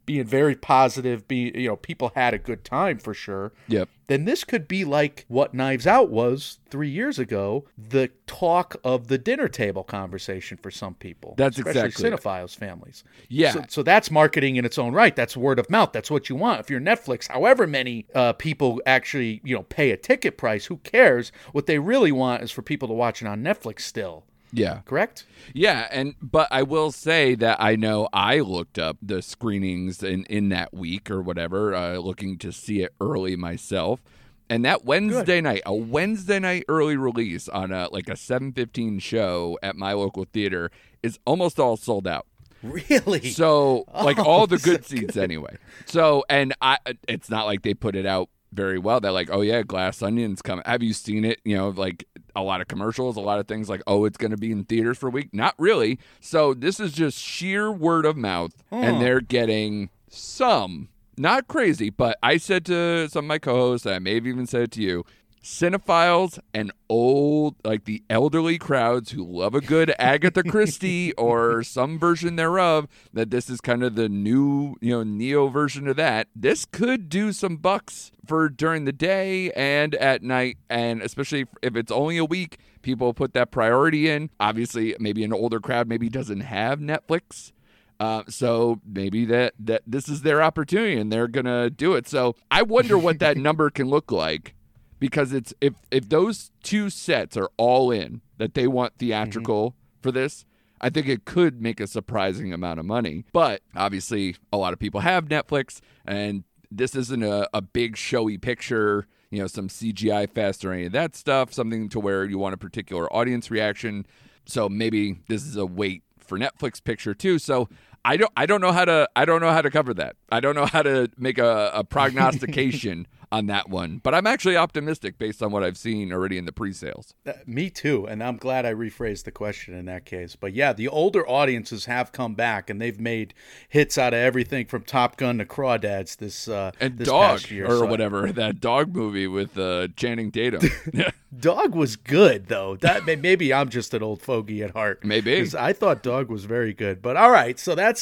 being 0.06 0.26
very 0.26 0.56
positive, 0.56 1.28
be 1.28 1.52
you 1.56 1.68
know, 1.70 1.76
people 1.76 2.12
had 2.16 2.34
a 2.34 2.38
good 2.38 2.64
time 2.64 3.00
for 3.00 3.14
sure 3.14 3.52
Yep. 3.68 3.90
then 4.08 4.26
this 4.26 4.44
could 4.44 4.68
be 4.68 4.86
like 4.86 5.26
what 5.28 5.54
Knives 5.54 5.88
Out 5.88 6.10
was 6.10 6.60
three 6.70 6.90
years 6.90 7.18
ago 7.20 7.66
the 7.78 8.12
talk 8.28 8.76
of 8.84 9.08
the 9.08 9.18
dinner 9.18 9.48
table 9.48 9.84
conversation 9.84 10.58
for 10.58 10.70
some 10.72 10.94
people. 10.96 11.36
That's 11.38 11.58
exactly 11.60 12.08
it. 12.08 12.14
cinephiles 12.14 12.56
families. 12.56 13.04
Yeah. 13.30 13.52
So, 13.52 13.64
so 13.68 13.84
that's 13.84 14.12
marketing 14.12 14.58
in 14.58 14.66
its 14.66 14.78
own 14.78 14.94
right. 14.94 15.16
That's 15.16 15.36
word 15.36 15.60
of 15.60 15.70
mouth. 15.70 15.92
That's 15.92 16.12
what 16.12 16.30
you 16.30 16.36
want. 16.36 16.60
If 16.60 16.70
you're 16.70 16.82
Netflix, 16.82 17.28
however 17.28 17.66
many 17.68 18.06
uh, 18.14 18.34
people 18.34 18.82
actually 18.86 19.42
you 19.44 19.56
know 19.56 19.64
pay 19.64 19.92
a 19.92 19.98
ticket 19.98 20.38
price, 20.38 20.66
who 20.66 20.78
cares? 20.78 21.32
What 21.52 21.66
they 21.66 21.80
really 21.80 22.12
want 22.12 22.44
is 22.44 22.52
for 22.52 22.62
people 22.62 22.88
to 22.90 22.94
watch 22.94 23.22
it 23.22 23.28
on 23.28 23.44
Netflix 23.44 23.82
still. 23.82 24.26
Yeah. 24.52 24.80
Correct? 24.86 25.26
Yeah, 25.54 25.88
and 25.92 26.16
but 26.22 26.48
I 26.52 26.64
will 26.64 26.92
say 26.92 27.36
that 27.36 27.58
I 27.62 27.76
know 27.76 28.08
I 28.14 28.40
looked 28.40 28.80
up 28.80 28.98
the 29.02 29.22
screenings 29.22 30.02
in 30.02 30.26
in 30.26 30.50
that 30.50 30.74
week 30.74 31.12
or 31.12 31.22
whatever, 31.22 31.76
uh, 31.76 31.98
looking 31.98 32.38
to 32.40 32.52
see 32.52 32.82
it 32.82 32.94
early 33.02 33.36
myself. 33.36 34.02
And 34.50 34.64
that 34.64 34.86
Wednesday 34.86 35.42
night, 35.42 35.64
a 35.66 35.74
Wednesday 35.74 36.40
night 36.40 36.66
early 36.68 36.96
release 36.96 37.50
on 37.50 37.72
a 37.72 37.90
like 37.92 38.10
a 38.10 38.16
seven 38.16 38.54
fifteen 38.54 39.00
show 39.00 39.58
at 39.64 39.76
my 39.76 39.94
local 39.94 40.26
theater 40.32 40.70
is 41.02 41.20
almost 41.26 41.60
all 41.60 41.78
sold 41.78 42.08
out. 42.08 42.28
Really? 42.62 43.30
So 43.32 43.86
like 43.94 44.20
Oh, 44.20 44.24
all 44.24 44.48
the 44.48 44.60
so 44.60 44.72
good 44.72 44.86
seats 44.86 45.18
anyway. 45.18 45.58
So 45.86 46.24
and 46.30 46.54
I 46.62 46.78
it's 47.08 47.30
not 47.30 47.46
like 47.46 47.64
they 47.64 47.74
put 47.74 47.96
it 47.96 48.06
out 48.06 48.30
very 48.56 48.80
well. 48.80 49.00
They're 49.00 49.12
like, 49.12 49.30
oh 49.32 49.42
yeah, 49.42 49.62
Glass 49.62 50.02
Onion's 50.02 50.42
coming. 50.42 50.64
Have 50.66 50.82
you 50.82 50.94
seen 50.94 51.26
it? 51.26 51.40
You 51.44 51.58
know, 51.58 51.70
like 51.70 52.08
a 52.36 52.42
lot 52.42 52.62
of 52.62 52.68
commercials, 52.68 53.18
a 53.18 53.22
lot 53.22 53.40
of 53.40 53.48
things 53.48 53.70
like, 53.70 53.82
oh, 53.88 54.06
it's 54.06 54.18
going 54.18 54.32
to 54.32 54.38
be 54.38 54.52
in 54.52 54.64
theaters 54.64 54.98
for 54.98 55.08
a 55.08 55.12
week. 55.12 55.30
Not 55.34 55.56
really. 55.58 56.00
So 56.20 56.54
this 56.54 56.80
is 56.80 56.92
just 56.92 57.20
sheer 57.20 57.72
word 57.72 58.06
of 58.06 58.18
mouth, 58.18 58.54
and 58.72 58.98
hmm. 58.98 59.02
they're 59.02 59.22
getting 59.22 59.90
some. 60.10 60.90
Not 61.18 61.48
crazy, 61.48 61.90
but 61.90 62.18
I 62.22 62.38
said 62.38 62.66
to 62.66 63.08
some 63.10 63.26
of 63.26 63.30
my 63.30 63.38
co-hosts, 63.38 63.86
and 63.86 63.96
I 63.96 64.00
may 64.00 64.16
have 64.16 64.28
even 64.28 64.48
said 64.48 64.64
it 64.64 64.72
to 64.72 64.82
you, 64.82 65.06
cinephiles 65.46 66.40
and 66.56 66.72
old, 66.90 67.56
like 67.64 67.86
the 67.86 68.04
elderly 68.10 68.58
crowds 68.58 69.12
who 69.12 69.24
love 69.24 69.54
a 69.54 69.62
good 69.62 69.94
Agatha 70.00 70.44
Christie 70.44 71.14
or 71.14 71.62
some 71.62 72.00
version 72.00 72.36
thereof, 72.36 72.88
that 73.14 73.30
this 73.30 73.50
is 73.50 73.62
kind 73.62 73.84
of 73.84 73.94
the 73.96 74.10
new, 74.10 74.76
you 74.82 74.92
know, 74.92 75.04
neo 75.04 75.48
version 75.48 75.88
of 75.88 75.96
that. 75.98 76.28
This 76.36 76.66
could 76.66 77.10
do 77.10 77.32
some 77.32 77.58
bucks 77.58 78.12
for 78.26 78.50
during 78.50 78.86
the 78.86 78.92
day 78.92 79.52
and 79.52 79.94
at 79.96 80.24
night, 80.24 80.58
and 80.68 81.04
especially 81.04 81.46
if 81.62 81.76
it's 81.76 81.92
only 81.92 82.18
a 82.18 82.26
week, 82.26 82.58
people 82.82 83.14
put 83.14 83.34
that 83.34 83.52
priority 83.52 84.10
in. 84.10 84.32
Obviously, 84.40 84.96
maybe 85.00 85.24
an 85.24 85.32
older 85.32 85.60
crowd 85.60 85.88
maybe 85.88 86.10
doesn't 86.10 86.42
have 86.42 86.80
Netflix. 86.80 87.52
Uh, 88.00 88.24
so 88.28 88.82
maybe 88.86 89.24
that 89.24 89.54
that 89.58 89.82
this 89.88 90.10
is 90.10 90.24
their 90.24 90.42
opportunity 90.42 91.00
and 91.00 91.14
they're 91.14 91.30
gonna 91.30 91.70
do 91.70 91.94
it. 91.94 92.10
So 92.10 92.36
I 92.52 92.64
wonder 92.64 92.98
what 92.98 93.20
that 93.20 93.38
number 93.48 93.70
can 93.70 93.88
look 93.88 94.12
like 94.12 94.56
because 95.00 95.34
it's 95.34 95.54
if 95.62 95.74
if 95.92 96.10
those 96.10 96.52
two 96.64 96.90
sets 96.90 97.38
are 97.38 97.50
all 97.58 97.92
in 97.92 98.22
that 98.38 98.54
they 98.54 98.68
want 98.68 98.98
theatrical 98.98 99.72
mm-hmm. 99.72 100.02
for 100.02 100.12
this. 100.12 100.46
I 100.82 100.90
think 100.90 101.08
it 101.08 101.24
could 101.24 101.62
make 101.62 101.80
a 101.80 101.88
surprising 101.88 102.54
amount 102.54 102.80
of 102.80 102.86
money. 102.86 103.24
But 103.32 103.62
obviously, 103.76 104.36
a 104.52 104.58
lot 104.58 104.74
of 104.74 104.78
people 104.78 105.00
have 105.00 105.26
Netflix, 105.26 105.80
and 106.06 106.44
this 106.70 106.96
isn't 106.96 107.24
a, 107.24 107.50
a 107.54 107.62
big 107.62 107.96
showy 107.96 108.38
picture, 108.38 109.08
you 109.32 109.40
know, 109.40 109.48
some 109.48 109.70
CGI 109.70 110.30
fest 110.30 110.66
or 110.66 110.74
any 110.74 110.86
of 110.86 110.92
that 110.92 111.16
stuff, 111.16 111.54
something 111.54 111.88
to 111.90 112.00
where 112.00 112.26
you 112.26 112.38
want 112.38 112.54
a 112.54 112.58
particular 112.58 113.12
audience 113.12 113.50
reaction. 113.50 114.06
So 114.46 114.68
maybe 114.68 115.20
this 115.28 115.44
is 115.46 115.56
a 115.56 115.66
wait 115.66 116.04
for 116.20 116.38
Netflix 116.38 116.84
picture 116.84 117.14
too. 117.14 117.40
So 117.40 117.70
I 118.06 118.18
don't 118.18 118.32
I 118.38 118.46
don't 118.46 118.62
know 118.62 118.72
how 118.72 118.86
to 118.86 119.10
I 119.16 119.26
don't 119.26 119.42
know 119.42 119.52
how 119.52 119.62
to 119.64 119.70
cover 119.72 119.94
that. 119.96 120.16
I 120.32 120.40
don't 120.40 120.56
know 120.56 120.66
how 120.68 120.84
to 120.84 121.10
make 121.18 121.38
a, 121.40 121.72
a 121.74 121.84
prognostication 121.84 123.08
on 123.32 123.48
that 123.48 123.70
one. 123.70 124.00
But 124.04 124.14
I'm 124.14 124.28
actually 124.28 124.56
optimistic 124.56 125.18
based 125.18 125.42
on 125.42 125.52
what 125.52 125.64
I've 125.64 125.78
seen 125.78 126.14
already 126.14 126.38
in 126.38 126.46
the 126.46 126.52
pre-sales. 126.52 127.14
Uh, 127.26 127.34
Me 127.48 127.70
too, 127.70 128.06
and 128.08 128.24
I'm 128.24 128.38
glad 128.38 128.66
I 128.66 128.74
rephrased 128.74 129.24
the 129.24 129.32
question 129.32 129.74
in 129.74 129.86
that 129.86 130.06
case. 130.06 130.36
But 130.36 130.54
yeah, 130.54 130.72
the 130.74 130.88
older 130.88 131.28
audiences 131.28 131.86
have 131.86 132.12
come 132.12 132.36
back, 132.36 132.70
and 132.70 132.80
they've 132.80 133.00
made 133.00 133.34
hits 133.68 133.98
out 133.98 134.14
of 134.14 134.20
everything 134.20 134.68
from 134.68 134.84
Top 134.84 135.18
Gun 135.18 135.40
to 135.40 135.46
Crawdads 135.46 136.18
this 136.18 136.48
uh, 136.48 136.72
And 136.80 136.98
this 137.00 137.08
Dog 137.08 137.32
past 137.40 137.52
year. 137.52 137.66
or 137.66 137.80
So- 137.80 137.86
whatever 137.88 138.32
that 138.32 138.60
dog 138.62 138.96
movie 138.96 139.28
with 139.28 139.58
uh, 139.58 139.88
Channing 139.96 140.32
Tatum. 140.32 140.62
Dog 141.38 141.76
was 141.76 141.96
good 141.98 142.48
though. 142.48 142.78
That 142.78 143.06
maybe 143.06 143.54
I'm 143.54 143.70
just 143.70 143.94
an 143.94 144.02
old 144.04 144.22
fogey 144.22 144.64
at 144.64 144.72
heart. 144.72 145.04
Maybe. 145.04 145.46
I 145.58 145.74
thought 145.74 146.02
Dog 146.04 146.30
was 146.30 146.46
very 146.46 146.74
good. 146.74 147.02
But 147.02 147.18
all 147.18 147.32
right, 147.32 147.60
so 147.60 147.76
that's 147.76 147.95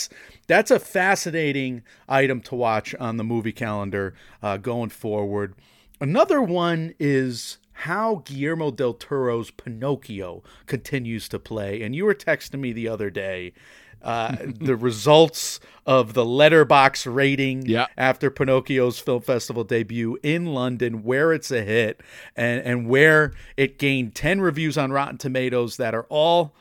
that's 0.48 0.72
a 0.72 0.80
fascinating 0.80 1.84
item 2.08 2.42
to 2.42 2.56
watch 2.56 2.94
on 2.96 3.18
the 3.18 3.24
movie 3.24 3.52
calendar 3.54 4.14
uh, 4.42 4.58
going 4.58 4.90
forward. 4.90 5.56
Another 6.02 6.42
one 6.42 6.94
is 7.00 7.58
how 7.74 8.22
Guillermo 8.26 8.72
del 8.72 8.94
Toro's 8.94 9.52
Pinocchio 9.52 10.44
continues 10.68 11.28
to 11.30 11.40
play. 11.40 11.82
And 11.82 11.96
you 11.96 12.06
were 12.06 12.14
texting 12.16 12.60
me 12.60 12.72
the 12.74 12.88
other 12.88 13.10
day. 13.10 13.54
Uh, 14.02 14.36
the 14.60 14.76
results 14.76 15.60
of 15.86 16.14
the 16.14 16.26
Letterboxd 16.26 17.14
rating 17.14 17.66
Yeah. 17.66 17.88
after 17.98 18.30
Pinocchio's 18.30 19.00
film 19.00 19.22
festival 19.22 19.64
debut 19.64 20.18
in 20.22 20.48
London, 20.48 21.04
where 21.04 21.32
it's 21.32 21.52
a 21.52 21.62
hit, 21.64 22.02
and 22.36 22.62
and 22.66 22.90
where 22.90 23.32
it 23.56 23.80
gained 23.80 24.14
ten 24.14 24.42
reviews 24.42 24.78
on 24.78 24.92
Rotten 24.92 25.18
Tomatoes 25.18 25.78
that 25.78 25.96
are 25.96 26.06
all 26.10 26.54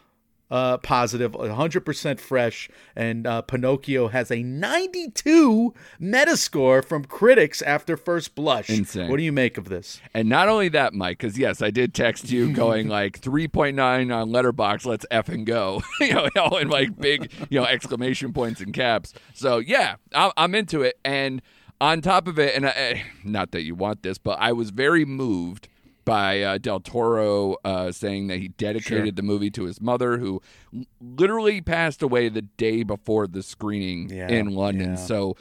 uh, 0.53 0.77
positive, 0.77 1.33
100% 1.33 2.21
fresh, 2.21 2.69
and 2.95 3.27
uh, 3.27 3.41
Pinocchio 3.41 4.09
has 4.09 4.31
a 4.31 4.43
92 4.43 5.73
Metascore 5.99 6.85
from 6.85 7.07
critics 7.07 7.62
after 7.62 7.97
first 7.97 8.35
blush. 8.35 8.69
Insane. 8.69 9.09
What 9.09 9.17
do 9.17 9.23
you 9.23 9.33
make 9.33 9.57
of 9.57 9.71
this? 9.71 10.03
And 10.12 10.29
not 10.29 10.51
only 10.51 10.69
that, 10.69 10.93
Mike, 10.93 11.19
because 11.19 11.38
yes, 11.38 11.62
I 11.62 11.71
did 11.71 11.95
text 11.95 12.31
you 12.31 12.53
going 12.53 12.88
like 12.88 13.19
3.9 13.19 14.15
on 14.15 14.29
Letterboxd. 14.29 14.85
Let's 14.85 15.07
f 15.11 15.31
and 15.31 15.47
go, 15.47 15.83
you 16.01 16.12
know, 16.12 16.29
all 16.37 16.59
in 16.59 16.69
like 16.69 16.99
big, 16.99 17.33
you 17.49 17.59
know, 17.59 17.65
exclamation 17.65 18.35
points 18.35 18.61
and 18.61 18.75
caps. 18.75 19.15
So 19.33 19.57
yeah, 19.57 19.95
I'm, 20.15 20.33
I'm 20.37 20.55
into 20.55 20.83
it. 20.83 20.99
And 21.03 21.41
on 21.81 22.03
top 22.03 22.29
of 22.29 22.38
it, 22.38 22.55
and 22.55 22.67
I, 22.67 23.05
not 23.25 23.53
that 23.53 23.62
you 23.62 23.75
want 23.75 24.03
this, 24.03 24.19
but 24.19 24.38
I 24.38 24.53
was 24.53 24.69
very 24.69 25.07
moved 25.07 25.69
by 26.05 26.43
uh, 26.43 26.59
Del 26.59 26.81
Toro 26.81 27.57
uh, 27.65 27.93
saying 27.93 28.27
that 28.29 28.38
he 28.38 28.49
dedicated 28.49 29.05
Sure. 29.05 29.12
the 29.12 29.23
movie 29.23 29.51
to 29.51 29.65
his 29.65 29.81
mother, 29.81 30.19
who 30.19 30.41
literally 31.01 31.61
passed 31.61 32.03
away 32.03 32.29
the 32.29 32.43
day 32.43 32.83
before 32.83 33.27
the 33.27 33.43
screening 33.43 34.11
Yeah, 34.11 34.29
in 34.29 34.55
London. 34.55 34.91
yeah. 34.91 34.97
So 34.97 35.37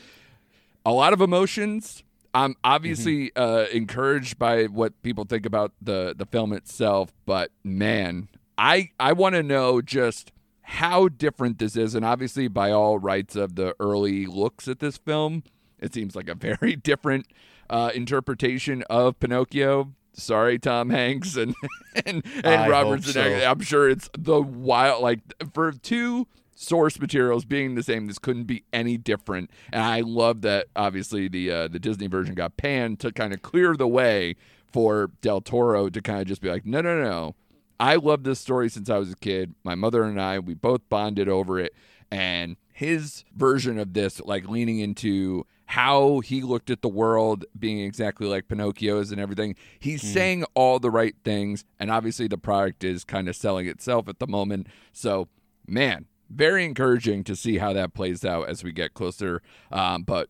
a 0.86 0.91
lot 0.91 1.13
of 1.13 1.21
emotions. 1.21 2.04
I'm 2.34 2.56
obviously 2.63 3.32
Mm-hmm. 3.32 3.41
uh, 3.41 3.65
encouraged 3.76 4.39
by 4.39 4.65
what 4.65 5.00
people 5.04 5.26
think 5.26 5.45
about 5.45 5.74
the 5.82 6.15
the 6.17 6.26
film 6.26 6.54
itself, 6.54 7.12
but 7.26 7.52
man, 7.63 8.30
I 8.58 8.91
I 9.00 9.14
want 9.14 9.36
to 9.36 9.43
know 9.43 9.82
just 9.82 10.32
how 10.62 11.09
different 11.09 11.57
this 11.59 11.76
is, 11.76 11.93
and 11.95 12.05
obviously 12.05 12.47
by 12.47 12.72
all 12.72 12.97
rights 12.99 13.36
of 13.36 13.55
the 13.55 13.76
early 13.82 14.26
looks 14.26 14.70
at 14.70 14.80
this 14.80 14.95
film, 14.97 15.43
it 15.80 15.93
seems 15.93 16.16
like 16.16 16.30
a 16.30 16.36
very 16.49 16.78
different 16.78 17.26
uh, 17.70 17.91
interpretation 17.93 18.84
of 18.89 19.20
Pinocchio. 19.20 19.91
Sorry, 20.14 20.59
Tom 20.59 20.89
Hanks 20.89 21.36
and 21.36 21.55
and, 22.05 22.24
and 22.43 22.47
I 22.47 22.70
Robert 22.70 23.01
Zemeckis. 23.01 23.41
So. 23.41 23.51
I'm 23.51 23.62
sure 23.62 23.89
it's 23.89 24.09
the 24.18 24.41
wild 24.41 25.01
like 25.01 25.20
for 25.53 25.72
two 25.72 26.28
source 26.55 26.99
materials 26.99 27.45
being 27.45 27.76
the 27.76 27.84
same. 27.84 28.07
This 28.07 28.20
couldn't 28.20 28.43
be 28.45 28.64
any 28.72 28.97
different. 28.97 29.49
And 29.72 29.84
I 29.84 30.01
love 30.01 30.41
that. 30.41 30.68
Obviously, 30.76 31.28
the 31.28 31.51
uh, 31.51 31.68
the 31.68 31.80
Disney 31.80 32.07
version 32.07 32.36
got 32.36 32.57
panned 32.57 32.99
to 33.01 33.12
kind 33.12 33.34
of 33.34 33.41
clear 33.41 33.76
the 33.76 33.88
way 33.88 34.36
for 34.72 35.12
Del 35.22 35.41
Toro 35.41 35.89
to 35.89 36.01
kind 36.01 36.22
of 36.22 36.28
just 36.28 36.41
be 36.41 36.49
like, 36.49 36.66
no, 36.66 36.82
no, 36.82 37.01
no. 37.01 37.36
I 37.80 37.95
love 37.95 38.24
this 38.24 38.39
story 38.39 38.70
since 38.70 38.89
I 38.89 38.97
was 38.97 39.12
a 39.12 39.16
kid. 39.16 39.55
My 39.64 39.76
mother 39.76 40.03
and 40.03 40.22
I, 40.22 40.39
we 40.39 40.53
both 40.53 40.88
bonded 40.88 41.28
over 41.28 41.59
it. 41.59 41.74
And 42.12 42.57
his 42.72 43.24
version 43.36 43.80
of 43.80 43.93
this, 43.93 44.22
like 44.22 44.47
leaning 44.47 44.80
into 44.80 45.45
how 45.72 46.19
he 46.19 46.41
looked 46.41 46.69
at 46.69 46.82
the 46.82 46.89
world 46.89 47.45
being 47.57 47.80
exactly 47.80 48.28
like 48.28 48.49
Pinocchio's 48.49 49.09
and 49.09 49.22
everything, 49.22 49.55
he's 49.80 50.01
saying 50.01 50.43
all 50.53 50.80
the 50.80 50.91
right 50.91 51.15
things. 51.24 51.63
And 51.80 51.89
obviously, 51.89 52.28
the 52.28 52.38
product 52.38 52.84
is 52.84 53.05
kind 53.05 53.30
of 53.30 53.38
selling 53.38 53.67
itself 53.67 54.09
at 54.09 54.19
the 54.19 54.28
moment. 54.28 54.67
So, 54.91 55.30
man, 55.65 56.07
very 56.30 56.65
encouraging 56.65 57.24
to 57.24 57.38
see 57.38 57.57
how 57.57 57.72
that 57.72 57.93
plays 57.93 58.26
out 58.26 58.49
as 58.49 58.65
we 58.65 58.74
get 58.74 58.93
closer. 58.93 59.41
Um, 59.72 60.03
but 60.03 60.28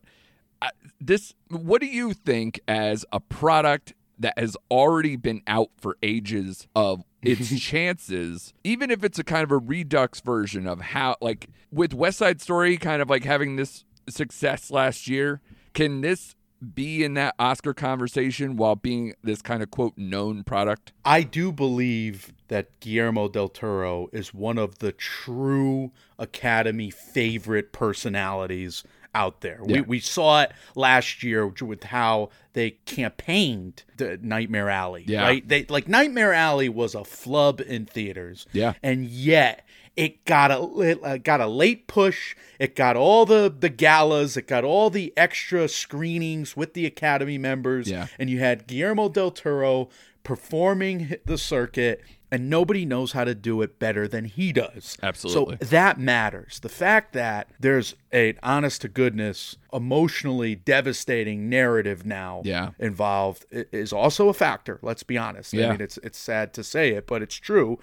I, 0.60 0.70
this, 1.00 1.34
what 1.48 1.80
do 1.80 1.88
you 1.88 2.12
think 2.12 2.60
as 2.68 3.04
a 3.12 3.18
product 3.18 3.94
that 4.20 4.38
has 4.38 4.56
already 4.70 5.16
been 5.16 5.42
out 5.48 5.70
for 5.76 5.96
ages 6.04 6.68
of 6.76 7.02
its 7.20 7.48
chances, 7.60 8.54
even 8.62 8.92
if 8.92 9.02
it's 9.02 9.18
a 9.18 9.24
kind 9.24 9.42
of 9.42 9.50
a 9.50 9.58
redux 9.58 10.20
version 10.20 10.68
of 10.68 10.80
how, 10.80 11.16
like 11.20 11.48
with 11.72 11.94
West 11.94 12.18
Side 12.18 12.40
Story, 12.40 12.76
kind 12.76 13.02
of 13.02 13.10
like 13.10 13.24
having 13.24 13.56
this 13.56 13.84
success 14.08 14.70
last 14.70 15.08
year, 15.08 15.40
can 15.74 16.00
this 16.00 16.34
be 16.74 17.02
in 17.02 17.14
that 17.14 17.34
Oscar 17.38 17.74
conversation 17.74 18.56
while 18.56 18.76
being 18.76 19.14
this 19.22 19.42
kind 19.42 19.62
of 19.62 19.70
quote 19.70 19.96
known 19.96 20.44
product? 20.44 20.92
I 21.04 21.22
do 21.22 21.52
believe 21.52 22.32
that 22.48 22.78
Guillermo 22.80 23.28
del 23.28 23.48
Toro 23.48 24.08
is 24.12 24.32
one 24.32 24.58
of 24.58 24.78
the 24.78 24.92
true 24.92 25.90
Academy 26.18 26.90
favorite 26.90 27.72
personalities 27.72 28.84
out 29.14 29.40
there. 29.40 29.60
Yeah. 29.66 29.80
We, 29.80 29.80
we 29.82 30.00
saw 30.00 30.42
it 30.42 30.52
last 30.74 31.22
year 31.22 31.46
with 31.46 31.84
how 31.84 32.30
they 32.54 32.72
campaigned 32.86 33.82
the 33.96 34.18
Nightmare 34.22 34.70
Alley. 34.70 35.04
Yeah. 35.06 35.22
Right? 35.22 35.46
They 35.46 35.64
like 35.64 35.88
Nightmare 35.88 36.32
Alley 36.32 36.68
was 36.68 36.94
a 36.94 37.04
flub 37.04 37.60
in 37.60 37.86
theaters. 37.86 38.46
Yeah. 38.52 38.74
And 38.82 39.04
yet 39.04 39.66
it 39.96 40.24
got 40.24 40.50
a 40.50 40.58
lit- 40.58 41.02
uh, 41.02 41.18
got 41.18 41.40
a 41.40 41.46
late 41.46 41.86
push. 41.86 42.34
It 42.58 42.74
got 42.74 42.96
all 42.96 43.26
the 43.26 43.54
the 43.56 43.68
galas. 43.68 44.36
It 44.36 44.46
got 44.46 44.64
all 44.64 44.90
the 44.90 45.12
extra 45.16 45.68
screenings 45.68 46.56
with 46.56 46.74
the 46.74 46.86
Academy 46.86 47.38
members. 47.38 47.90
Yeah. 47.90 48.06
And 48.18 48.30
you 48.30 48.38
had 48.38 48.66
Guillermo 48.66 49.08
del 49.08 49.30
Toro 49.30 49.88
performing 50.24 51.16
the 51.24 51.36
circuit, 51.36 52.00
and 52.30 52.48
nobody 52.48 52.84
knows 52.86 53.12
how 53.12 53.24
to 53.24 53.34
do 53.34 53.60
it 53.62 53.78
better 53.78 54.06
than 54.08 54.24
he 54.24 54.52
does. 54.52 54.96
Absolutely. 55.02 55.58
So 55.60 55.66
that 55.66 55.98
matters. 55.98 56.60
The 56.60 56.68
fact 56.68 57.12
that 57.12 57.48
there's 57.60 57.94
an 58.12 58.38
honest 58.42 58.82
to 58.82 58.88
goodness, 58.88 59.56
emotionally 59.72 60.54
devastating 60.54 61.48
narrative 61.48 62.04
now 62.04 62.42
Yeah. 62.44 62.70
involved 62.78 63.46
is 63.50 63.92
also 63.92 64.28
a 64.28 64.34
factor. 64.34 64.78
Let's 64.82 65.02
be 65.02 65.16
honest. 65.16 65.52
Yeah. 65.52 65.68
I 65.68 65.70
mean, 65.72 65.80
it's 65.80 65.98
it's 65.98 66.18
sad 66.18 66.52
to 66.54 66.64
say 66.64 66.90
it, 66.90 67.06
but 67.06 67.22
it's 67.22 67.36
true. 67.36 67.78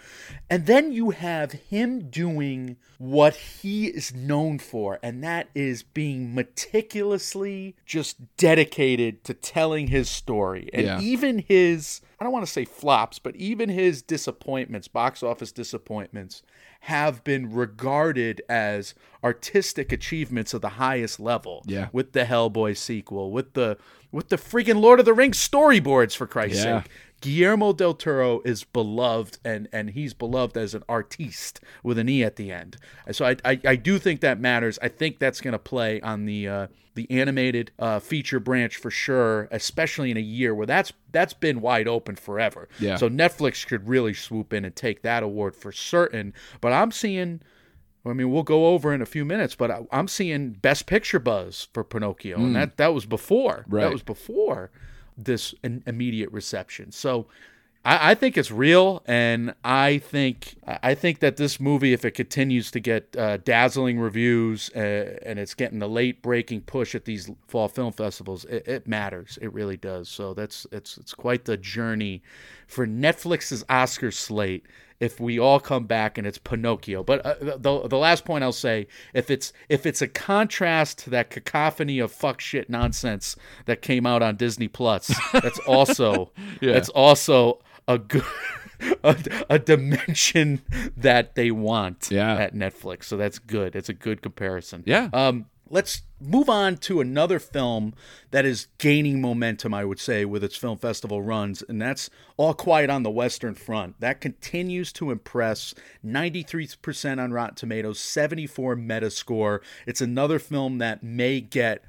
And 0.50 0.66
then 0.66 0.92
you 0.92 1.10
have 1.12 1.52
him 1.54 2.10
doing 2.10 2.78
what 2.98 3.36
he 3.36 3.88
is 3.88 4.14
known 4.14 4.60
for, 4.60 5.00
and 5.02 5.24
that 5.24 5.50
is 5.56 5.84
being 5.84 6.36
meticulously 6.36 7.76
just 7.86 8.18
dedicated 8.38 9.24
to 9.24 9.34
telling 9.34 9.88
his 9.88 10.10
story. 10.10 10.70
And 10.74 10.86
Yeah. 10.86 11.02
even 11.02 11.40
his 11.48 12.02
I 12.20 12.26
don't 12.26 12.34
want 12.34 12.46
to 12.46 12.52
say 12.52 12.66
flops, 12.66 13.18
but 13.18 13.34
even 13.38 13.70
his 13.70 14.02
disappointments, 14.02 14.90
box 14.90 15.24
office 15.24 15.54
disappointments, 15.54 16.44
have 16.82 17.24
been 17.24 17.50
regarded 17.54 18.42
as 18.50 18.94
artistic 19.24 19.94
achievements 19.94 20.54
of 20.54 20.60
the 20.62 20.70
highest 20.70 21.22
level. 21.22 21.64
Yeah. 21.66 21.79
With 21.94 22.14
the 22.14 22.26
Hellboy 22.26 22.76
sequel, 22.78 23.32
with 23.32 23.54
the 23.54 23.78
with 24.12 24.30
the 24.30 24.38
freaking 24.38 24.82
Lord 24.82 25.00
of 25.00 25.06
the 25.06 25.14
Rings 25.14 25.38
storyboards, 25.38 26.16
for 26.16 26.28
Christ's 26.28 26.64
Yeah. 26.66 26.82
sake. 26.84 26.92
Guillermo 27.22 27.74
del 27.74 27.94
Toro 27.96 28.42
is 28.46 28.64
beloved, 28.64 29.40
and 29.44 29.68
and 29.74 29.90
he's 29.90 30.14
beloved 30.14 30.56
as 30.58 30.74
an 30.74 30.84
artiste 30.88 31.60
with 31.84 31.98
an 32.00 32.08
e 32.08 32.24
at 32.24 32.38
the 32.38 32.50
end. 32.52 32.78
So 33.12 33.26
I 33.26 33.36
I, 33.44 33.60
I 33.66 33.76
do 33.76 34.00
think 34.00 34.22
that 34.22 34.40
matters. 34.40 34.80
I 34.82 34.88
think 34.88 35.20
that's 35.20 35.42
going 35.42 35.52
to 35.52 35.60
play 35.60 36.00
on 36.02 36.26
the 36.26 36.48
uh, 36.48 36.68
the 36.96 37.12
animated 37.12 37.72
uh, 37.78 38.00
feature 38.00 38.40
branch 38.40 38.78
for 38.78 38.90
sure, 38.90 39.48
especially 39.52 40.12
in 40.12 40.18
a 40.18 40.22
year 40.22 40.56
where 40.56 40.66
that's 40.66 40.94
that's 41.12 41.34
been 41.34 41.60
wide 41.60 41.90
open 41.90 42.16
forever. 42.16 42.70
Yeah. 42.80 42.96
So 42.96 43.10
Netflix 43.10 43.68
could 43.68 43.88
really 43.90 44.14
swoop 44.14 44.54
in 44.54 44.64
and 44.64 44.74
take 44.76 45.02
that 45.02 45.22
award 45.22 45.56
for 45.58 45.72
certain. 45.74 46.34
But 46.62 46.72
I'm 46.72 46.92
seeing. 46.92 47.42
I 48.06 48.14
mean, 48.14 48.32
we'll 48.32 48.43
go 48.43 48.68
over 48.68 48.93
in 48.93 49.02
a 49.02 49.06
few 49.06 49.26
minutes, 49.26 49.56
but 49.56 49.70
I, 49.70 49.82
I'm 49.91 50.08
seeing 50.08 50.52
Best 50.52 50.86
Picture 50.86 51.20
buzz 51.20 51.68
for 51.74 51.84
Pinocchio, 51.84 52.38
and 52.38 52.56
that 52.56 52.78
that 52.78 52.93
was 52.93 53.06
before. 53.06 53.66
Right. 53.68 53.84
That 53.84 53.91
was 53.91 54.04
before 54.04 54.72
this 55.18 55.54
in, 55.64 55.84
immediate 55.86 56.32
reception. 56.32 56.91
So 56.91 57.28
I, 57.84 58.12
I 58.12 58.16
think 58.16 58.38
it's 58.38 58.52
real, 58.52 59.04
and 59.06 59.54
I 59.64 60.00
think 60.00 60.56
I 60.66 60.95
think 60.95 61.20
that 61.20 61.38
this 61.38 61.60
movie, 61.60 61.93
if 61.93 62.06
it 62.06 62.12
continues 62.12 62.72
to 62.72 62.80
get 62.80 63.16
uh, 63.18 63.38
dazzling 63.38 64.00
reviews 64.00 64.70
uh, 64.76 65.18
and 65.26 65.39
it's 65.39 65.54
getting 65.54 65.80
the 65.80 65.89
late 65.89 66.22
breaking 66.22 66.62
push 66.62 66.95
at 66.95 67.06
these 67.06 67.30
fall 67.47 67.68
film 67.68 67.91
festivals, 67.91 68.45
it, 68.45 68.68
it 68.68 68.88
matters. 68.88 69.38
It 69.41 69.54
really 69.54 69.78
does. 69.78 70.10
So 70.10 70.34
that's 70.34 70.68
it's 70.72 70.97
it's 70.97 71.14
quite 71.14 71.45
the 71.45 71.58
journey 71.58 72.22
for 72.70 72.88
Netflix's 72.88 73.65
Oscar 73.67 74.11
slate. 74.11 74.65
If 75.01 75.17
we 75.17 75.39
all 75.39 75.61
come 75.61 75.86
back 75.86 76.17
and 76.17 76.28
it's 76.28 76.38
Pinocchio, 76.38 77.03
but 77.03 77.26
uh, 77.26 77.36
the 77.57 77.88
the 77.88 77.97
last 77.97 78.26
point 78.26 78.43
I'll 78.43 78.51
say, 78.51 78.86
if 79.13 79.30
it's 79.32 79.53
if 79.70 79.86
it's 79.86 80.01
a 80.01 80.09
contrast 80.09 80.97
to 80.99 81.09
that 81.11 81.30
cacophony 81.30 81.99
of 81.99 82.11
fuck 82.11 82.41
shit 82.41 82.70
nonsense 82.70 83.38
that 83.65 83.82
came 83.82 84.05
out 84.05 84.22
on 84.22 84.36
Disney 84.36 84.67
Plus, 84.67 85.09
that's 85.32 85.59
also 85.59 86.32
Yeah. 86.61 86.74
that's 86.74 86.89
also 86.89 87.59
a 87.88 87.97
good 87.97 88.26
a, 89.05 89.15
a 89.49 89.57
dimension 89.57 90.61
that 90.97 91.36
they 91.36 91.49
want 91.49 92.09
Yeah. 92.11 92.36
at 92.36 92.53
Netflix. 92.53 93.05
So 93.05 93.15
that's 93.15 93.39
good. 93.39 93.78
It's 93.78 93.88
a 93.89 93.93
good 93.93 94.22
comparison. 94.22 94.84
Yeah. 94.86 95.07
Um, 95.13 95.45
let's 95.70 96.01
move 96.20 96.49
on 96.49 96.78
to 96.78 97.01
another 97.01 97.39
film 97.39 97.93
that 98.32 98.45
is 98.45 98.67
gaining 98.78 99.22
momentum, 99.22 99.74
I 99.74 99.86
would 99.86 99.99
say, 99.99 100.26
with 100.26 100.43
its 100.43 100.55
film 100.55 100.78
festival 100.78 101.22
runs, 101.22 101.61
and 101.61 101.82
that's 101.82 102.09
All 102.38 102.53
Quiet 102.53 102.89
on 102.89 103.03
the 103.03 103.09
Western 103.09 103.55
Front. 103.55 103.99
That 103.99 104.22
continues 104.22 104.91
to 104.93 105.11
impress. 105.11 105.74
93% 106.05 107.24
on 107.24 107.32
Rotten 107.32 107.55
Tomatoes, 107.55 107.99
74 107.99 108.76
Metascore. 108.76 109.59
It's 109.86 110.01
another 110.01 110.39
film 110.39 110.78
that 110.80 111.03
may 111.03 111.41
get 111.41 111.84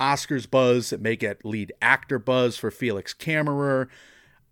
Oscars 0.00 0.50
buzz. 0.50 0.92
It 0.92 1.00
may 1.00 1.16
get 1.16 1.44
lead 1.44 1.72
actor 1.80 2.18
buzz 2.18 2.56
for 2.56 2.70
Felix 2.70 3.14
Kammerer. 3.14 3.88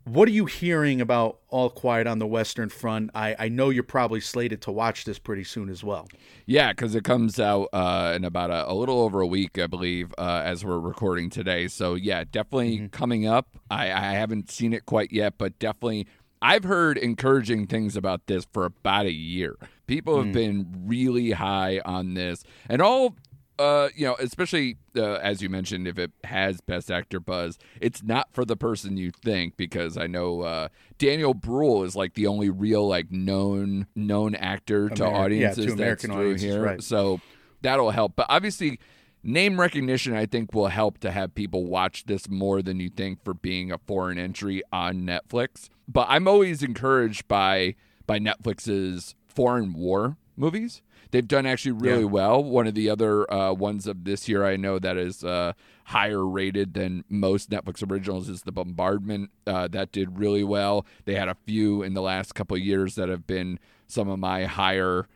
What 0.05 0.29
are 0.29 0.33
you 0.33 0.45
hearing 0.45 1.01
about 1.01 1.39
All 1.49 1.71
Quiet 1.71 2.07
on 2.07 2.19
the 2.19 2.27
Western 2.27 2.69
Front? 2.69 3.11
I, 3.15 3.35
I 3.39 3.49
know 3.49 3.71
you're 3.71 3.83
probably 3.83 4.21
slated 4.21 4.61
to 4.63 4.71
watch 4.71 5.07
this 5.07 5.19
pretty 5.19 5.45
soon 5.45 5.71
as 5.71 5.83
well. 5.83 6.09
Yeah, 6.45 6.73
because 6.73 6.95
it 6.95 7.05
comes 7.05 7.41
out 7.41 7.71
uh, 7.73 8.13
in 8.15 8.23
about 8.23 8.51
a, 8.51 8.71
a 8.71 8.75
little 8.75 9.01
over 9.01 9.23
a 9.23 9.27
week, 9.27 9.59
I 9.59 9.67
believe, 9.67 10.13
uh, 10.19 10.43
as 10.45 10.63
we're 10.63 10.79
recording 10.79 11.31
today. 11.31 11.69
So 11.69 11.95
yeah, 11.95 12.25
definitely 12.31 12.91
coming 12.91 13.27
up. 13.27 13.49
I, 13.71 13.85
I 13.93 14.13
haven't 14.13 14.51
seen 14.51 14.75
it 14.75 14.85
quite 14.85 15.11
yet, 15.11 15.39
but 15.39 15.59
definitely. 15.59 16.07
I've 16.43 16.65
heard 16.65 16.99
encouraging 16.99 17.69
things 17.69 17.97
about 17.97 18.27
this 18.27 18.47
for 18.53 18.67
about 18.67 19.07
a 19.07 19.13
year. 19.13 19.57
People 19.87 20.23
have 20.23 20.35
been 20.35 20.85
really 20.85 21.31
high 21.31 21.81
on 21.87 22.13
this, 22.13 22.45
and 22.69 22.83
all 22.83 23.17
uh, 23.59 23.89
you 23.95 24.05
know, 24.05 24.17
especially 24.19 24.77
uh, 24.97 25.15
as 25.15 25.41
you 25.43 25.49
mentioned, 25.49 25.87
if 25.87 25.99
it 25.99 26.13
has 26.25 26.61
Best 26.61 26.91
Actor 26.91 27.21
buzz, 27.21 27.59
it's 27.81 28.03
not 28.03 28.29
for 28.33 28.45
the 28.45 28.57
person 28.57 28.97
you 28.97 29.11
think 29.11 29.57
because 29.57 29.97
I 29.97 30.07
know 30.07 30.43
uh, 30.43 30.69
Daniel 30.99 31.35
Bruhl 31.35 31.85
is 31.85 31.95
like 31.95 32.15
the 32.15 32.27
only 32.27 32.51
real 32.51 32.87
like 32.87 33.11
known 33.11 33.87
known 33.95 34.35
actor 34.35 34.89
to 34.89 34.95
Ameri- 34.95 35.11
yeah, 35.11 35.19
audiences 35.19 35.65
to 35.67 35.71
that's 35.71 35.81
American 35.81 36.11
audiences, 36.11 36.43
here. 36.43 36.63
right. 36.63 36.83
So 36.83 37.21
that'll 37.63 37.91
help. 37.91 38.17
But 38.17 38.27
obviously, 38.29 38.81
name 39.23 39.61
recognition 39.61 40.15
I 40.15 40.27
think 40.27 40.53
will 40.53 40.69
help 40.69 40.99
to 40.99 41.11
have 41.11 41.35
people 41.35 41.65
watch 41.65 42.07
this 42.07 42.29
more 42.29 42.61
than 42.61 42.81
you 42.81 42.89
think 42.89 43.25
for 43.25 43.35
being 43.35 43.71
a 43.71 43.79
foreign 43.79 44.19
entry 44.19 44.63
on 44.73 45.03
Netflix. 45.03 45.69
But 45.87 46.07
I'm 46.11 46.27
always 46.27 46.63
encouraged 46.63 47.29
by 47.29 47.77
by 48.07 48.19
Netflix's 48.19 49.15
foreign 49.29 49.75
war 49.75 50.17
movies. 50.37 50.83
They've 51.15 51.29
done 51.29 51.47
actually 51.47 51.73
really 51.73 52.01
Yeah. 52.03 52.07
well. 52.09 52.43
One 52.43 52.67
of 52.67 52.75
the 52.75 52.91
other 52.91 53.33
uh, 53.33 53.53
ones 53.53 53.87
of 53.87 54.03
this 54.03 54.29
year 54.29 54.45
I 54.45 54.57
know 54.57 54.81
that 54.81 54.97
is 54.97 55.23
uh, 55.23 55.53
higher 55.85 56.27
rated 56.27 56.75
than 56.75 57.05
most 57.09 57.51
Netflix 57.51 57.89
originals 57.89 58.29
is 58.29 58.43
The 58.43 58.51
Bombardment. 58.51 59.31
Uh, 59.47 59.69
that 59.69 59.93
did 59.93 60.19
really 60.19 60.43
well. 60.43 60.85
They 61.05 61.15
had 61.15 61.29
a 61.29 61.37
few 61.47 61.85
in 61.85 61.95
the 61.95 62.03
last 62.03 62.35
couple 62.35 62.57
of 62.57 62.63
years 62.65 62.97
that 62.97 63.09
have 63.09 63.29
been 63.29 63.61
some 63.87 64.09
of 64.09 64.19
my 64.19 64.47
higher 64.47 65.07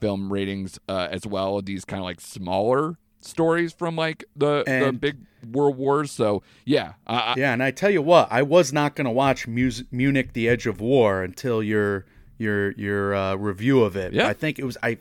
film 0.00 0.32
ratings 0.32 0.78
uh, 0.88 1.08
as 1.10 1.26
well. 1.26 1.60
These 1.60 1.84
kind 1.84 2.00
of 2.00 2.04
like 2.04 2.22
smaller 2.22 2.96
stories 3.20 3.74
from 3.74 3.94
like 3.94 4.24
the 4.34 4.64
the 4.66 4.90
big 4.98 5.18
world 5.52 5.76
wars. 5.76 6.10
So 6.12 6.42
yeah, 6.64 6.94
I, 7.06 7.34
Yeah, 7.36 7.52
and 7.52 7.62
I 7.62 7.72
tell 7.72 7.90
you 7.90 8.00
what, 8.00 8.28
I 8.30 8.40
was 8.40 8.72
not 8.72 8.94
going 8.96 9.04
to 9.04 9.10
watch 9.10 9.46
Mus- 9.46 9.84
Munich: 9.90 10.32
The 10.32 10.48
Edge 10.48 10.66
of 10.66 10.80
War 10.80 11.22
until 11.22 11.62
your 11.62 12.06
your 12.38 12.72
your 12.72 13.14
uh, 13.14 13.34
review 13.36 13.82
of 13.82 13.96
it. 13.96 14.12
Yeah. 14.14 14.26
I 14.28 14.32
think 14.32 14.58
it 14.58 14.64
was 14.64 14.76
I, 14.82 14.96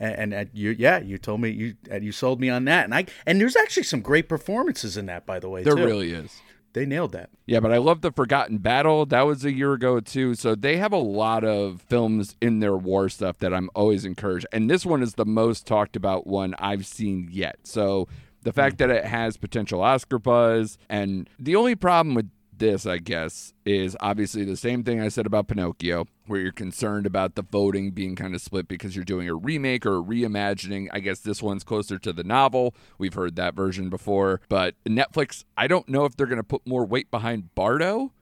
and, 0.00 0.32
and 0.32 0.50
you 0.52 0.74
yeah, 0.78 0.98
you 0.98 1.18
told 1.18 1.40
me 1.40 1.50
you 1.50 1.74
and 1.90 2.02
you 2.02 2.10
sold 2.10 2.40
me 2.40 2.48
on 2.48 2.64
that, 2.64 2.84
and 2.84 2.94
I 2.94 3.06
and 3.26 3.40
there's 3.40 3.56
actually 3.56 3.82
some 3.82 4.00
great 4.00 4.28
performances 4.28 4.96
in 4.96 5.06
that, 5.06 5.26
by 5.26 5.38
the 5.38 5.48
way. 5.48 5.62
there 5.62 5.76
too. 5.76 5.84
really 5.84 6.12
is. 6.12 6.40
they 6.72 6.86
nailed 6.86 7.12
that. 7.12 7.28
Yeah, 7.46 7.60
but 7.60 7.72
I 7.72 7.76
love 7.76 8.00
the 8.00 8.10
Forgotten 8.10 8.58
Battle. 8.58 9.04
That 9.04 9.22
was 9.22 9.44
a 9.44 9.52
year 9.52 9.74
ago 9.74 10.00
too. 10.00 10.34
So 10.34 10.54
they 10.54 10.78
have 10.78 10.92
a 10.92 10.98
lot 10.98 11.44
of 11.44 11.82
films 11.82 12.34
in 12.40 12.60
their 12.60 12.76
war 12.76 13.10
stuff 13.10 13.38
that 13.38 13.52
I'm 13.52 13.68
always 13.74 14.04
encouraged. 14.04 14.46
And 14.52 14.70
this 14.70 14.86
one 14.86 15.02
is 15.02 15.14
the 15.14 15.26
most 15.26 15.66
talked 15.66 15.96
about 15.96 16.26
one 16.26 16.54
I've 16.58 16.86
seen 16.86 17.28
yet. 17.30 17.58
So 17.64 18.08
the 18.42 18.52
fact 18.52 18.76
hmm. 18.76 18.88
that 18.88 18.90
it 18.90 19.04
has 19.04 19.36
potential 19.36 19.82
Oscar 19.82 20.18
buzz 20.18 20.78
and 20.88 21.28
the 21.38 21.56
only 21.56 21.74
problem 21.74 22.14
with 22.14 22.30
this, 22.60 22.86
I 22.86 22.98
guess, 22.98 23.52
is 23.64 23.96
obviously 24.00 24.44
the 24.44 24.56
same 24.56 24.84
thing 24.84 25.00
I 25.00 25.08
said 25.08 25.26
about 25.26 25.48
Pinocchio, 25.48 26.06
where 26.26 26.40
you're 26.40 26.52
concerned 26.52 27.06
about 27.06 27.34
the 27.34 27.42
voting 27.42 27.90
being 27.90 28.14
kind 28.14 28.34
of 28.34 28.40
split 28.40 28.68
because 28.68 28.94
you're 28.94 29.04
doing 29.04 29.28
a 29.28 29.34
remake 29.34 29.84
or 29.84 29.98
a 29.98 30.02
reimagining. 30.02 30.86
I 30.92 31.00
guess 31.00 31.18
this 31.18 31.42
one's 31.42 31.64
closer 31.64 31.98
to 31.98 32.12
the 32.12 32.22
novel. 32.22 32.74
We've 32.98 33.14
heard 33.14 33.34
that 33.36 33.54
version 33.54 33.90
before. 33.90 34.40
But 34.48 34.76
Netflix, 34.86 35.44
I 35.56 35.66
don't 35.66 35.88
know 35.88 36.04
if 36.04 36.16
they're 36.16 36.26
going 36.26 36.36
to 36.36 36.44
put 36.44 36.64
more 36.64 36.84
weight 36.86 37.10
behind 37.10 37.54
Bardo 37.56 38.12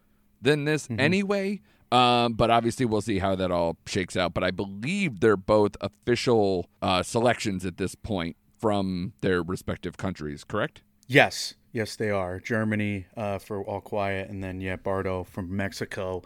than 0.40 0.64
this 0.64 0.88
anyway. 0.98 1.60
Um, 1.90 2.34
but 2.34 2.50
obviously, 2.50 2.86
we'll 2.86 3.00
see 3.00 3.18
how 3.18 3.34
that 3.34 3.50
all 3.50 3.76
shakes 3.86 4.16
out. 4.16 4.34
But 4.34 4.44
I 4.44 4.50
believe 4.50 5.20
they're 5.20 5.36
both 5.36 5.76
official 5.80 6.68
uh, 6.80 7.02
selections 7.02 7.66
at 7.66 7.76
this 7.76 7.94
point 7.94 8.36
from 8.58 9.12
their 9.20 9.42
respective 9.42 9.96
countries, 9.96 10.44
correct? 10.44 10.82
Yes, 11.06 11.54
yes, 11.72 11.96
they 11.96 12.10
are. 12.10 12.40
Germany 12.40 13.06
uh, 13.16 13.38
for 13.38 13.62
All 13.62 13.80
Quiet, 13.80 14.28
and 14.30 14.42
then 14.42 14.60
yeah, 14.60 14.76
Bardo 14.76 15.24
from 15.24 15.54
Mexico, 15.54 16.22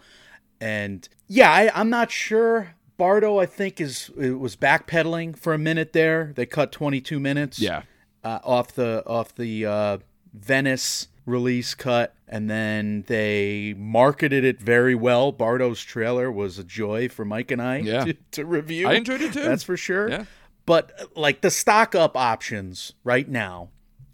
and 0.60 1.08
yeah, 1.28 1.50
I, 1.50 1.70
I'm 1.74 1.90
not 1.90 2.10
sure. 2.10 2.74
Bardo, 2.96 3.38
I 3.38 3.46
think, 3.46 3.80
is 3.80 4.10
it 4.18 4.38
was 4.38 4.54
backpedaling 4.56 5.36
for 5.36 5.52
a 5.54 5.58
minute 5.58 5.92
there. 5.92 6.32
They 6.36 6.46
cut 6.46 6.70
22 6.72 7.18
minutes. 7.18 7.58
Yeah. 7.58 7.82
uh, 8.22 8.38
off 8.44 8.72
the 8.74 9.02
off 9.06 9.34
the 9.34 9.66
uh, 9.66 9.98
Venice 10.32 11.08
release 11.26 11.74
cut, 11.74 12.14
and 12.28 12.48
then 12.50 13.04
they 13.06 13.74
marketed 13.76 14.44
it 14.44 14.60
very 14.60 14.94
well. 14.94 15.32
Bardo's 15.32 15.82
trailer 15.82 16.30
was 16.30 16.58
a 16.58 16.64
joy 16.64 17.08
for 17.08 17.24
Mike 17.24 17.50
and 17.50 17.60
I 17.62 17.78
Yeah. 17.78 18.04
to, 18.06 18.14
to 18.32 18.44
review. 18.44 18.88
I 18.88 18.94
enjoyed 18.94 19.20
it 19.22 19.32
too. 19.32 19.42
That's 19.42 19.62
for 19.64 19.76
sure. 19.76 20.08
Yeah. 20.08 20.24
But 20.66 21.10
like 21.16 21.40
the 21.40 21.50
stock 21.50 21.94
up 21.96 22.16
options 22.16 22.92
right 23.04 23.28
now 23.28 23.70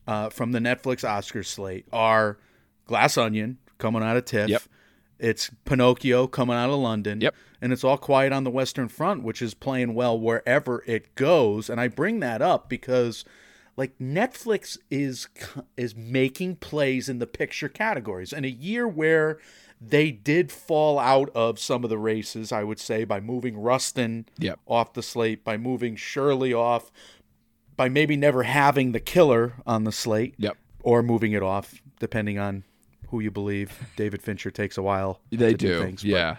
uh, 0.09 0.31
from 0.31 0.53
the 0.53 0.59
Netflix 0.59 1.09
Oscar 1.09 1.43
slate 1.43 1.87
are 1.93 2.39
Glass 2.87 3.19
Onion 3.19 3.59
coming 3.77 4.03
out 4.03 4.17
of 4.17 4.25
TIFF. 4.25 4.49
Yep. 4.49 4.63
It's 5.19 5.51
Pinocchio 5.65 6.27
coming 6.27 6.57
out 6.57 6.71
of 6.71 6.79
London. 6.79 7.21
Yep. 7.21 7.35
And 7.61 7.73
it's 7.73 7.85
all 7.85 7.99
quiet 7.99 8.33
on 8.33 8.45
the 8.45 8.51
Western 8.51 8.89
Front, 8.89 9.23
which 9.23 9.43
is 9.43 9.53
playing 9.53 9.95
well 9.95 10.19
wherever 10.19 10.83
it 10.87 11.15
goes. 11.15 11.69
And 11.69 11.81
I 11.81 11.89
bring 11.89 12.21
that 12.21 12.41
up 12.41 12.69
because 12.69 13.25
like 13.77 13.99
Netflix 13.99 14.79
is 14.91 15.29
is 15.77 15.95
making 15.95 16.57
plays 16.57 17.09
in 17.09 17.19
the 17.19 17.27
picture 17.27 17.69
categories. 17.69 18.33
In 18.33 18.45
a 18.45 18.49
year 18.49 18.89
where 18.89 19.39
they 19.81 20.11
did 20.11 20.51
fall 20.51 20.99
out 20.99 21.31
of 21.35 21.59
some 21.59 21.85
of 21.85 21.91
the 21.91 21.99
races, 21.99 22.51
I 22.51 22.65
would 22.65 22.81
say, 22.81 23.05
by 23.05 23.21
moving 23.21 23.57
Rustin 23.61 24.27
Yep. 24.39 24.59
off 24.67 24.95
the 24.95 25.03
slate, 25.03 25.45
by 25.45 25.57
moving 25.57 25.95
Shirley 25.97 26.53
off, 26.55 26.91
by 27.79 27.89
maybe 27.89 28.15
never 28.17 28.43
having 28.43 28.93
the 28.93 29.01
killer 29.01 29.55
on 29.67 29.85
the 29.85 29.93
slate 29.93 30.35
Yep. 30.37 30.59
or 30.83 31.03
moving 31.03 31.33
it 31.33 31.43
off, 31.43 31.81
depending 32.01 32.39
on 32.39 32.65
who 33.09 33.21
you 33.21 33.31
believe. 33.31 33.73
David 33.97 34.21
Fincher 34.21 34.51
takes 34.51 34.77
a 34.77 34.83
while. 34.83 35.21
They 35.31 35.53
to 35.53 35.57
do. 35.57 35.81
things, 35.83 36.03
but- 36.03 36.11
yeah. 36.11 36.37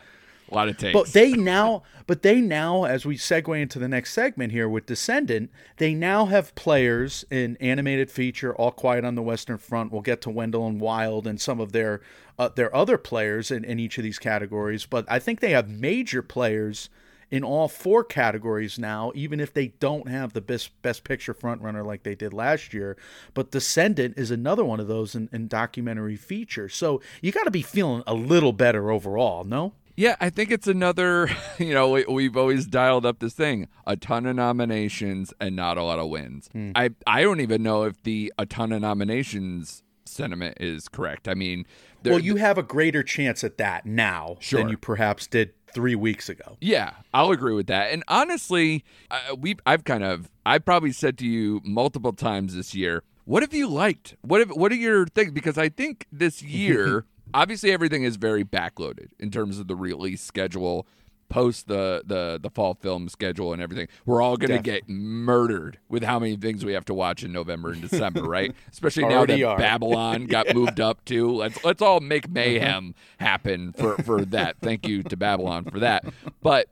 A 0.52 0.56
lot 0.56 0.68
of 0.68 0.78
takes. 0.80 0.94
but 0.94 1.08
they 1.14 1.34
now, 1.34 1.84
but 2.08 2.24
they 2.24 2.42
now, 2.42 2.84
as 2.86 3.06
we 3.06 3.18
segue 3.18 3.62
into 3.62 3.78
the 3.78 3.88
next 3.88 4.14
segment 4.14 4.52
here 4.52 4.68
with 4.68 4.88
Descendant, 4.88 5.52
they 5.78 5.94
now 5.94 6.26
have 6.26 6.56
players 6.56 7.24
in 7.30 7.56
animated 7.58 8.10
feature, 8.10 8.56
All 8.56 8.72
Quiet 8.72 9.06
on 9.06 9.14
the 9.14 9.22
Western 9.22 9.60
Front. 9.60 9.92
We'll 9.92 10.02
get 10.02 10.22
to 10.22 10.32
Wendell 10.32 10.66
and 10.66 10.82
Wild 10.82 11.28
and 11.28 11.40
some 11.40 11.60
of 11.60 11.72
their 11.72 12.02
uh, 12.40 12.50
their 12.50 12.76
other 12.76 12.98
players 12.98 13.52
in, 13.52 13.64
in 13.64 13.80
each 13.80 14.00
of 14.00 14.04
these 14.04 14.18
categories. 14.18 14.88
But 14.88 15.06
I 15.08 15.20
think 15.20 15.40
they 15.40 15.52
have 15.52 15.70
major 15.70 16.24
players 16.24 16.90
in 17.32 17.44
all 17.44 17.68
four 17.68 18.04
categories 18.04 18.80
now, 18.80 19.12
even 19.16 19.40
if 19.40 19.54
they 19.54 19.68
don't 19.80 20.08
have 20.10 20.34
the 20.34 20.42
best 20.42 20.82
best 20.82 21.04
picture 21.04 21.34
frontrunner 21.34 21.86
like 21.86 22.04
they 22.04 22.16
did 22.16 22.34
last 22.34 22.74
year. 22.74 22.98
But 23.34 23.52
Descendant 23.52 24.18
is 24.18 24.32
another 24.32 24.66
one 24.66 24.80
of 24.80 24.88
those 24.88 25.16
in, 25.16 25.30
in 25.32 25.48
documentary 25.48 26.16
feature. 26.16 26.70
So 26.70 27.02
you 27.22 27.32
got 27.32 27.44
to 27.44 27.52
be 27.52 27.62
feeling 27.62 28.04
a 28.08 28.14
little 28.14 28.54
better 28.54 28.92
overall, 28.92 29.44
no? 29.44 29.74
Yeah, 29.96 30.16
I 30.22 30.30
think 30.30 30.50
it's 30.50 30.68
another, 30.68 31.30
you 31.60 31.74
know, 31.74 31.90
we, 31.90 32.06
we've 32.06 32.38
always 32.38 32.66
dialed 32.66 33.06
up 33.06 33.20
this 33.20 33.34
thing 33.34 33.68
a 33.86 33.98
ton 33.98 34.26
of 34.26 34.36
nominations 34.36 35.34
and 35.42 35.56
not 35.56 35.78
a 35.78 35.84
lot 35.84 36.00
of 36.00 36.08
wins. 36.10 36.48
Hmm. 36.54 36.72
I, 36.74 36.92
I 37.06 37.22
don't 37.22 37.42
even 37.42 37.64
know 37.64 37.84
if 37.84 38.02
the 38.04 38.32
a 38.38 38.46
ton 38.46 38.72
of 38.72 38.82
nominations 38.82 39.84
sentiment 40.06 40.58
is 40.60 40.88
correct. 40.88 41.28
I 41.28 41.34
mean, 41.34 41.66
Well, 42.04 42.20
you 42.20 42.38
have 42.38 42.58
a 42.58 42.64
greater 42.64 43.04
chance 43.04 43.44
at 43.44 43.58
that 43.58 43.86
now 43.86 44.38
Sure. 44.40 44.60
than 44.62 44.70
you 44.70 44.78
perhaps 44.78 45.28
did 45.28 45.52
three 45.74 45.95
weeks 45.95 46.30
ago. 46.30 46.57
Yeah, 46.61 46.91
I'll 47.13 47.32
agree 47.32 47.53
with 47.53 47.67
that. 47.67 47.91
And 47.91 48.03
honestly, 48.07 48.84
uh, 49.11 49.36
we 49.38 49.55
I've 49.65 49.84
kind 49.84 50.03
of 50.03 50.30
I've 50.45 50.65
probably 50.65 50.91
said 50.91 51.17
to 51.20 51.26
you 51.26 51.61
multiple 51.63 52.13
times 52.13 52.55
this 52.55 52.74
year, 52.74 53.03
what 53.26 53.43
have 53.43 53.53
you 53.53 53.67
liked? 53.67 54.15
What 54.22 54.39
have 54.39 54.49
what 54.49 54.72
are 54.72 54.76
your 54.76 55.05
things? 55.05 55.32
Because 55.32 55.57
I 55.57 55.70
think 55.70 56.07
this 56.11 56.41
year, 56.43 57.05
obviously 57.34 57.72
everything 57.72 58.03
is 58.03 58.15
very 58.15 58.43
backloaded 58.43 59.09
in 59.20 59.32
terms 59.32 59.59
of 59.59 59.67
the 59.67 59.76
release 59.76 60.22
schedule, 60.22 60.88
post 61.30 61.68
the 61.68 62.04
the 62.06 62.40
the 62.42 62.50
fall 62.50 62.74
film 62.74 63.08
schedule 63.08 63.54
and 63.54 63.62
everything. 63.62 63.88
We're 64.06 64.22
all 64.22 64.36
going 64.36 64.52
to 64.52 64.62
get 64.62 64.90
murdered 64.90 65.80
with 65.88 66.04
how 66.04 66.20
many 66.20 66.36
things 66.36 66.66
we 66.66 66.74
have 66.74 66.86
to 66.86 66.94
watch 66.94 67.24
in 67.24 67.32
November 67.32 67.72
and 67.72 67.82
December, 67.82 68.24
right? 68.24 68.54
Especially 68.72 69.06
now 69.06 69.26
that 69.26 69.42
are. 69.42 69.58
Babylon 69.58 70.26
got 70.26 70.48
moved 70.54 70.80
up 70.80 71.06
too. 71.06 71.32
Let's 71.32 71.64
let's 71.64 71.82
all 71.82 72.00
make 72.00 72.26
uh-huh. 72.26 72.34
mayhem 72.34 72.96
happen 73.20 73.74
for 73.74 73.98
for 73.98 74.26
that. 74.26 74.58
Thank 74.60 74.88
you 74.88 75.04
to 75.04 75.16
Babylon 75.16 75.64
for 75.66 75.80
that. 75.80 76.06
But 76.42 76.70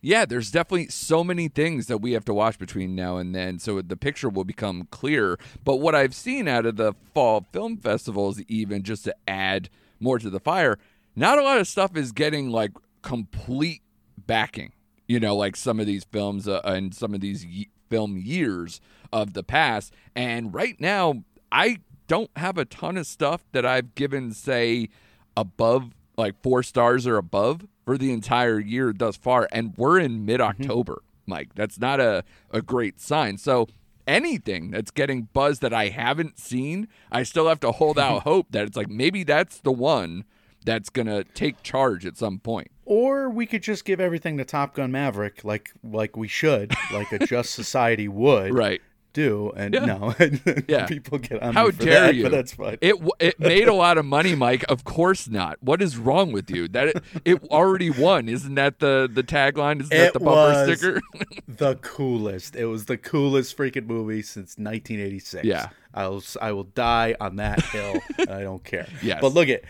yeah, 0.00 0.24
there's 0.24 0.50
definitely 0.50 0.88
so 0.88 1.24
many 1.24 1.48
things 1.48 1.86
that 1.86 1.98
we 1.98 2.12
have 2.12 2.24
to 2.26 2.34
watch 2.34 2.58
between 2.58 2.94
now 2.94 3.16
and 3.16 3.34
then, 3.34 3.58
so 3.58 3.82
the 3.82 3.96
picture 3.96 4.28
will 4.28 4.44
become 4.44 4.86
clear. 4.90 5.38
But 5.64 5.76
what 5.76 5.94
I've 5.94 6.14
seen 6.14 6.46
out 6.46 6.66
of 6.66 6.76
the 6.76 6.94
fall 7.14 7.46
film 7.52 7.78
festivals, 7.78 8.40
even 8.42 8.82
just 8.82 9.04
to 9.04 9.14
add 9.26 9.68
more 9.98 10.18
to 10.18 10.30
the 10.30 10.40
fire, 10.40 10.78
not 11.16 11.38
a 11.38 11.42
lot 11.42 11.58
of 11.58 11.66
stuff 11.66 11.96
is 11.96 12.12
getting 12.12 12.50
like 12.50 12.70
complete 13.02 13.82
backing. 14.16 14.72
You 15.06 15.20
know, 15.20 15.34
like 15.34 15.56
some 15.56 15.80
of 15.80 15.86
these 15.86 16.04
films 16.04 16.46
uh, 16.46 16.60
and 16.64 16.94
some 16.94 17.14
of 17.14 17.20
these 17.20 17.44
ye- 17.44 17.70
film 17.88 18.18
years 18.18 18.80
of 19.12 19.32
the 19.32 19.42
past. 19.42 19.94
And 20.14 20.52
right 20.52 20.78
now, 20.80 21.24
I 21.50 21.78
don't 22.06 22.30
have 22.36 22.58
a 22.58 22.64
ton 22.64 22.96
of 22.96 23.06
stuff 23.06 23.44
that 23.52 23.64
I've 23.64 23.94
given, 23.94 24.32
say, 24.32 24.88
above 25.36 25.94
like 26.16 26.34
four 26.42 26.62
stars 26.62 27.06
or 27.06 27.16
above 27.16 27.66
for 27.84 27.96
the 27.96 28.12
entire 28.12 28.58
year 28.58 28.92
thus 28.92 29.16
far. 29.16 29.48
And 29.52 29.74
we're 29.76 29.98
in 29.98 30.26
mid 30.26 30.40
October, 30.40 31.02
Mike. 31.26 31.54
That's 31.54 31.78
not 31.78 32.00
a, 32.00 32.24
a 32.50 32.60
great 32.60 33.00
sign. 33.00 33.38
So 33.38 33.68
anything 34.06 34.70
that's 34.70 34.90
getting 34.90 35.28
buzz 35.32 35.60
that 35.60 35.72
I 35.72 35.88
haven't 35.88 36.38
seen, 36.38 36.88
I 37.12 37.22
still 37.22 37.48
have 37.48 37.60
to 37.60 37.72
hold 37.72 37.98
out 37.98 38.22
hope 38.24 38.48
that 38.50 38.66
it's 38.66 38.76
like 38.76 38.90
maybe 38.90 39.22
that's 39.22 39.60
the 39.60 39.72
one 39.72 40.24
that's 40.64 40.90
going 40.90 41.06
to 41.06 41.24
take 41.24 41.62
charge 41.62 42.04
at 42.04 42.16
some 42.16 42.40
point. 42.40 42.70
Or 42.90 43.28
we 43.28 43.44
could 43.44 43.62
just 43.62 43.84
give 43.84 44.00
everything 44.00 44.38
to 44.38 44.46
Top 44.46 44.74
Gun 44.74 44.90
Maverick, 44.90 45.44
like 45.44 45.72
like 45.84 46.16
we 46.16 46.26
should, 46.26 46.72
like 46.90 47.12
a 47.12 47.18
just 47.18 47.50
society 47.54 48.08
would 48.08 48.54
Right. 48.54 48.80
do. 49.12 49.52
And 49.56 49.74
Yeah. 49.74 49.84
no, 49.84 50.14
Yeah. 50.68 50.86
people 50.86 51.18
get 51.18 51.42
on 51.42 51.52
How 51.52 51.70
dare 51.70 52.00
that, 52.06 52.14
you? 52.14 52.22
But 52.22 52.32
that's 52.32 52.54
fine. 52.54 52.78
It 52.80 52.96
it 53.20 53.38
made 53.38 53.68
a 53.68 53.74
lot 53.74 53.98
of 53.98 54.06
money, 54.16 54.34
Mike. 54.34 54.64
Of 54.70 54.84
course 54.84 55.28
not. 55.28 55.58
What 55.62 55.82
is 55.82 55.98
wrong 55.98 56.32
with 56.32 56.50
you? 56.50 56.66
That 56.68 56.88
it, 56.88 57.02
it 57.26 57.44
already 57.50 57.90
won. 57.90 58.26
Isn't 58.26 58.54
that 58.54 58.78
the 58.78 59.06
the 59.12 59.22
tagline? 59.22 59.80
Isn't 59.82 59.90
that 59.90 60.14
the 60.14 60.20
bumper 60.20 60.74
sticker? 60.74 61.00
the 61.46 61.74
coolest. 61.76 62.56
It 62.56 62.64
was 62.66 62.86
the 62.86 62.96
coolest 62.96 63.54
freaking 63.54 63.86
movie 63.86 64.22
since 64.22 64.56
1986. 64.56 65.44
Yeah. 65.44 65.68
I'll 65.92 66.22
I 66.40 66.52
will 66.52 66.64
die 66.64 67.16
on 67.20 67.36
that 67.36 67.60
hill. 67.66 68.00
and 68.18 68.30
I 68.30 68.40
don't 68.42 68.64
care. 68.64 68.86
Yes. 69.02 69.18
But 69.20 69.34
look 69.34 69.50
at 69.50 69.62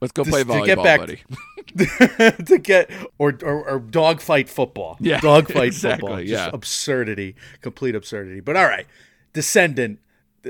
Let's 0.00 0.12
go 0.12 0.24
Just 0.24 0.32
play 0.32 0.44
to 0.44 0.48
volleyball, 0.48 0.66
get 0.66 0.82
back- 0.82 1.00
buddy. 1.00 1.22
to 2.44 2.58
get 2.58 2.90
or 3.18 3.36
or, 3.42 3.68
or 3.68 3.78
dogfight 3.80 4.48
football. 4.48 4.96
Yeah, 5.00 5.20
dogfight 5.20 5.66
exactly, 5.68 6.00
football. 6.00 6.18
Just 6.20 6.30
yeah. 6.30 6.50
absurdity, 6.52 7.34
complete 7.60 7.94
absurdity. 7.94 8.40
But 8.40 8.56
all 8.56 8.64
right, 8.66 8.86
Descendant. 9.32 9.98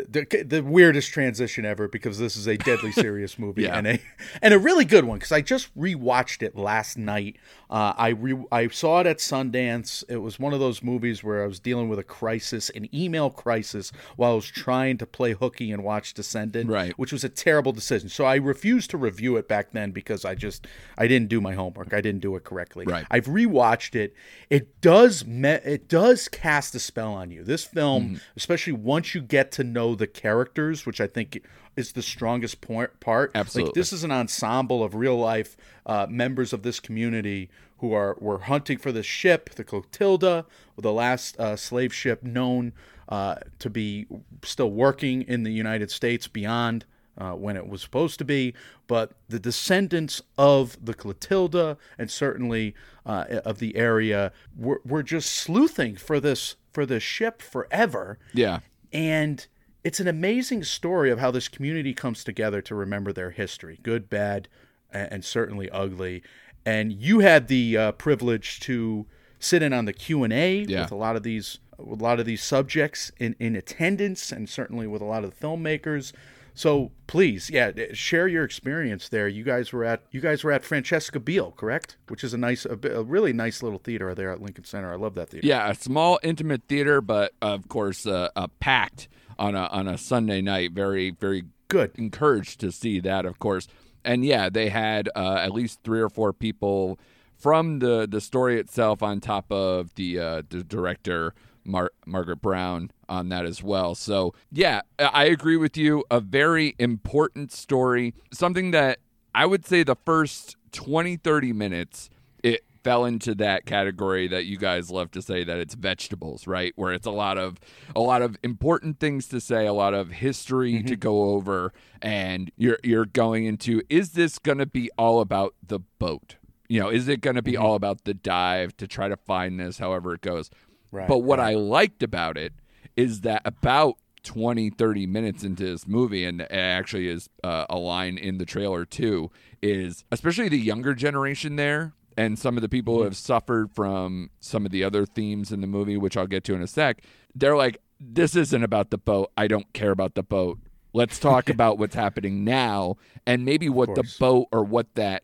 The, 0.09 0.45
the 0.45 0.63
weirdest 0.63 1.13
transition 1.13 1.65
ever 1.65 1.89
because 1.89 2.19
this 2.19 2.37
is 2.37 2.47
a 2.47 2.57
deadly 2.57 2.93
serious 3.07 3.39
movie 3.39 3.63
Yeah. 3.63 3.77
and 3.79 3.87
a 3.87 3.99
and 4.43 4.53
a 4.55 4.59
really 4.59 4.85
good 4.85 5.05
one 5.05 5.19
because 5.19 5.33
I 5.33 5.41
just 5.41 5.75
rewatched 5.77 6.43
it 6.43 6.57
last 6.57 6.97
night. 6.99 7.37
Uh, 7.71 7.93
I 7.99 8.09
re, 8.11 8.35
I 8.51 8.69
saw 8.69 9.01
it 9.01 9.07
at 9.07 9.19
Sundance. 9.19 10.03
It 10.09 10.17
was 10.19 10.39
one 10.39 10.55
of 10.55 10.61
those 10.61 10.83
movies 10.83 11.23
where 11.23 11.43
I 11.43 11.47
was 11.47 11.61
dealing 11.61 11.89
with 11.91 11.99
a 11.99 12.03
crisis, 12.05 12.71
an 12.71 12.89
email 12.95 13.29
crisis, 13.29 13.93
while 14.17 14.33
I 14.33 14.35
was 14.37 14.47
trying 14.47 14.97
to 14.99 15.07
play 15.07 15.33
hooky 15.35 15.71
and 15.71 15.85
watch 15.85 16.15
Descendant, 16.15 16.71
Right. 16.71 16.99
Which 16.99 17.13
was 17.13 17.25
a 17.25 17.29
terrible 17.29 17.73
decision. 17.73 18.09
So 18.09 18.25
I 18.25 18.37
refused 18.37 18.89
to 18.91 18.97
review 18.97 19.37
it 19.37 19.49
back 19.49 19.73
then 19.73 19.91
because 19.91 20.25
I 20.25 20.35
just 20.35 20.67
I 20.97 21.07
didn't 21.09 21.29
do 21.29 21.41
my 21.43 21.53
homework. 21.55 21.93
I 21.93 22.01
didn't 22.01 22.21
do 22.23 22.37
it 22.37 22.45
correctly. 22.45 22.87
Right. 22.87 23.05
I've 23.11 23.27
rewatched 23.27 23.95
it. 23.95 24.15
It 24.49 24.81
does 24.81 25.27
me- 25.27 25.49
it 25.49 25.89
does 25.89 26.29
cast 26.29 26.75
a 26.75 26.79
spell 26.81 27.13
on 27.13 27.31
you. 27.31 27.45
This 27.45 27.65
film, 27.65 27.99
Mm-hmm. 27.99 28.17
especially 28.37 28.73
once 28.73 29.15
you 29.15 29.21
get 29.21 29.53
to 29.53 29.65
know 29.89 29.95
the 29.95 30.07
characters, 30.07 30.87
which 30.87 31.01
I 31.01 31.07
think 31.07 31.43
is 31.77 31.93
the 31.93 32.03
strongest 32.03 32.61
point 32.61 33.01
part. 33.01 33.31
Absolutely. 33.35 33.69
Like 33.69 33.75
this 33.75 33.93
is 33.93 34.05
an 34.05 34.13
ensemble 34.13 34.83
of 34.83 34.95
real 34.95 35.17
life 35.17 35.57
uh, 35.87 36.07
members 36.09 36.53
of 36.53 36.63
this 36.63 36.81
community 36.81 37.49
who 37.79 37.93
are 37.93 38.17
were 38.21 38.39
hunting 38.39 38.79
for 38.79 38.93
this 38.93 39.07
ship, 39.07 39.51
the 39.51 39.65
Clotilda, 39.65 40.45
the 40.77 40.93
last 40.93 41.39
uh, 41.39 41.57
slave 41.57 41.95
ship 41.95 42.23
known 42.23 42.73
uh, 43.09 43.37
to 43.59 43.71
be 43.71 44.07
still 44.43 44.71
working 44.71 45.23
in 45.23 45.43
the 45.43 45.53
United 45.53 45.91
States 45.91 46.29
beyond 46.29 46.85
uh, 47.17 47.33
when 47.33 47.57
it 47.57 47.69
was 47.69 47.83
supposed 47.83 48.19
to 48.19 48.25
be, 48.25 48.55
but 48.87 49.13
the 49.29 49.41
descendants 49.41 50.23
of 50.37 50.77
the 50.85 50.95
Clotilda 50.95 51.77
and 51.99 52.11
certainly 52.11 52.75
uh, 53.05 53.25
of 53.45 53.59
the 53.59 53.77
area 53.77 54.33
were, 54.57 54.81
were 54.85 55.03
just 55.03 55.33
sleuthing 55.33 55.97
for 55.97 56.21
this 56.21 56.57
for 56.73 56.87
this 56.87 57.03
ship 57.03 57.43
forever. 57.43 58.19
Yeah. 58.33 58.61
And 58.93 59.47
it's 59.89 60.01
an 60.01 60.07
amazing 60.07 60.63
story 60.63 61.11
of 61.11 61.19
how 61.19 61.31
this 61.31 61.49
community 61.49 61.95
comes 61.95 62.23
together 62.23 62.61
to 62.61 62.75
remember 62.75 63.11
their 63.11 63.31
history, 63.31 63.79
good, 63.83 64.11
bad, 64.11 64.47
and 64.93 65.25
certainly 65.25 65.71
ugly. 65.71 66.23
And 66.67 66.93
you 66.93 67.21
had 67.21 67.49
the 67.49 67.75
uh, 67.79 67.93
privilege 67.93 68.61
to 68.61 69.07
sit 69.39 69.63
in 69.63 69.73
on 69.73 69.87
the 69.87 69.95
Q 69.95 70.25
and 70.25 70.33
A 70.33 70.67
Yeah. 70.69 70.83
with 70.83 70.93
a 70.93 70.95
lot 71.07 71.17
of 71.17 71.23
these 71.23 71.59
with 71.79 72.01
a 72.01 72.05
lot 72.05 72.21
of 72.21 72.27
these 72.27 72.43
subjects 72.43 73.11
in, 73.19 73.35
in 73.39 73.57
attendance, 73.57 74.31
and 74.31 74.47
certainly 74.47 74.87
with 74.87 75.01
a 75.01 75.07
lot 75.07 75.25
of 75.25 75.31
the 75.31 75.47
filmmakers. 75.47 76.13
So 76.53 76.91
please, 77.07 77.49
yeah, 77.49 77.71
share 77.93 78.29
your 78.29 78.45
experience 78.45 79.09
there. 79.09 79.27
You 79.29 79.43
guys 79.45 79.73
were 79.73 79.85
at 79.85 80.03
you 80.11 80.21
guys 80.21 80.45
were 80.45 80.53
at 80.53 80.65
Francesca 80.67 81.19
Beale, 81.19 81.53
correct? 81.57 81.97
Which 82.09 82.23
is 82.25 82.35
a 82.35 82.37
nice, 82.37 82.67
a, 82.67 82.77
a 82.91 83.03
really 83.05 83.33
nice 83.33 83.63
little 83.63 83.79
theater 83.79 84.15
there 84.15 84.31
at 84.31 84.43
Lincoln 84.43 84.65
Center. 84.65 84.93
I 84.93 84.97
love 84.97 85.15
that 85.15 85.31
theater. 85.31 85.47
Yeah, 85.47 85.71
a 85.71 85.75
small 85.75 86.19
intimate 86.23 86.63
theater, 86.69 87.01
but 87.01 87.33
of 87.41 87.69
course, 87.69 88.05
uh, 88.07 88.29
uh, 88.37 88.49
packed 88.61 89.09
on 89.39 89.55
a 89.55 89.67
on 89.67 89.89
a 89.89 89.99
Sunday 89.99 90.41
night. 90.41 90.73
Very 90.73 91.11
very 91.11 91.45
Good. 91.69 91.93
encouraged 91.97 92.61
to 92.61 92.73
see 92.73 92.99
that, 93.01 93.27
of 93.27 93.39
course. 93.39 93.69
And 94.05 94.25
yeah, 94.25 94.49
they 94.49 94.71
had 94.71 95.11
uh, 95.15 95.35
at 95.35 95.53
least 95.53 95.81
three 95.85 96.01
or 96.01 96.09
four 96.09 96.33
people 96.33 96.99
from 97.37 97.79
the 97.79 98.07
the 98.11 98.21
story 98.21 98.59
itself, 98.59 99.03
on 99.03 99.21
top 99.21 99.51
of 99.53 99.95
the 99.95 100.19
uh, 100.19 100.43
the 100.49 100.65
director 100.65 101.35
Mar- 101.65 101.93
Margaret 102.07 102.41
Brown 102.41 102.91
on 103.09 103.29
that 103.29 103.45
as 103.45 103.63
well. 103.63 103.95
So 103.95 104.35
yeah, 104.51 104.81
I 104.99 105.05
I 105.05 105.25
agree 105.25 105.57
with 105.57 105.77
you. 105.77 106.05
A 106.11 106.21
very 106.21 106.75
important 106.79 107.53
story, 107.53 108.15
something 108.33 108.71
that 108.71 108.99
I 109.35 109.47
would 109.47 109.67
say 109.67 109.83
the 109.83 109.97
first 110.05 110.57
20, 110.73 111.17
30 111.17 111.53
minutes 111.53 112.11
it 112.43 112.63
fell 112.83 113.05
into 113.05 113.35
that 113.37 113.67
category 113.67 114.29
that 114.29 114.47
you 114.47 114.57
guys 114.57 114.91
love 114.91 115.11
to 115.13 115.23
say 115.23 115.45
that 115.45 115.59
it's 115.59 115.75
vegetables, 115.75 116.47
right? 116.47 116.73
Where 116.77 116.93
it's 116.93 117.07
a 117.07 117.11
lot 117.11 117.39
of 117.39 117.59
a 117.95 118.01
lot 118.01 118.23
of 118.23 118.37
important 118.43 119.01
things 119.01 119.27
to 119.29 119.41
say, 119.41 119.67
a 119.67 119.73
lot 119.73 119.95
of 119.95 120.11
history 120.11 120.83
to 120.83 120.97
go 120.97 121.31
over, 121.31 121.73
and 122.03 122.51
you're 122.57 122.79
you're 122.83 123.07
going 123.07 123.45
into 123.47 123.83
is 123.89 124.13
this 124.13 124.39
going 124.39 124.59
to 124.59 124.67
be 124.67 124.91
all 124.99 125.21
about 125.21 125.55
the 125.67 125.81
boat? 125.99 126.37
You 126.69 126.81
know, 126.81 126.91
is 126.91 127.09
it 127.09 127.21
going 127.21 127.37
to 127.37 127.43
be 127.43 127.57
all 127.57 127.75
about 127.75 128.05
the 128.05 128.15
dive 128.15 128.77
to 128.77 128.87
try 128.87 129.09
to 129.09 129.17
find 129.17 129.59
this, 129.59 129.79
however 129.79 130.15
it 130.15 130.21
goes? 130.21 130.51
Right, 130.91 131.09
but 131.09 131.19
what 131.19 131.41
I 131.41 131.55
liked 131.55 132.03
about 132.03 132.39
it 132.39 132.53
is 132.97 133.21
that 133.23 133.43
about 133.45 133.97
20, 134.25 134.71
30 134.71 135.07
minutes 135.07 135.45
into 135.45 135.65
this 135.65 135.87
movie, 135.87 136.25
and 136.25 136.43
it 136.43 136.51
actually 136.51 137.09
is 137.09 137.29
uh, 137.45 137.67
a 137.71 137.79
line 137.79 138.19
in 138.19 138.39
the 138.39 138.45
trailer 138.45 138.85
too, 138.85 139.31
is 139.63 140.05
especially 140.11 140.49
the 140.49 140.59
younger 140.59 140.95
generation 140.95 141.57
there 141.57 141.93
and 142.19 142.37
some 142.37 142.57
of 142.57 142.63
the 142.63 142.69
people 142.69 142.97
who 142.97 143.03
have 143.05 143.17
suffered 143.17 143.71
from 143.71 144.31
some 144.41 144.67
of 144.67 144.73
the 144.73 144.83
other 144.83 145.07
themes 145.07 145.53
in 145.53 145.61
the 145.61 145.69
movie, 145.69 145.97
which 145.97 146.17
I'll 146.17 146.27
get 146.27 146.43
to 146.45 146.55
in 146.55 146.61
a 146.61 146.67
sec, 146.67 147.01
they're 147.33 147.57
like, 147.57 147.81
this 148.01 148.35
isn't 148.35 148.65
about 148.65 148.91
the 148.91 148.99
boat. 148.99 149.31
I 149.37 149.47
don't 149.47 149.73
care 149.73 149.93
about 149.93 150.17
the 150.17 150.25
boat. 150.25 150.59
Let's 150.93 151.19
talk 151.21 151.49
about 151.49 151.79
what's 151.79 151.95
happening 151.95 152.43
now 152.43 152.97
and 153.25 153.45
maybe 153.45 153.69
what 153.69 153.95
the 153.95 154.03
boat 154.19 154.49
or 154.51 154.65
what 154.65 154.97
that, 154.97 155.23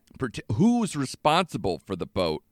who's 0.53 0.95
responsible 0.95 1.81
for 1.85 1.97
the 1.97 2.05
boat 2.05 2.43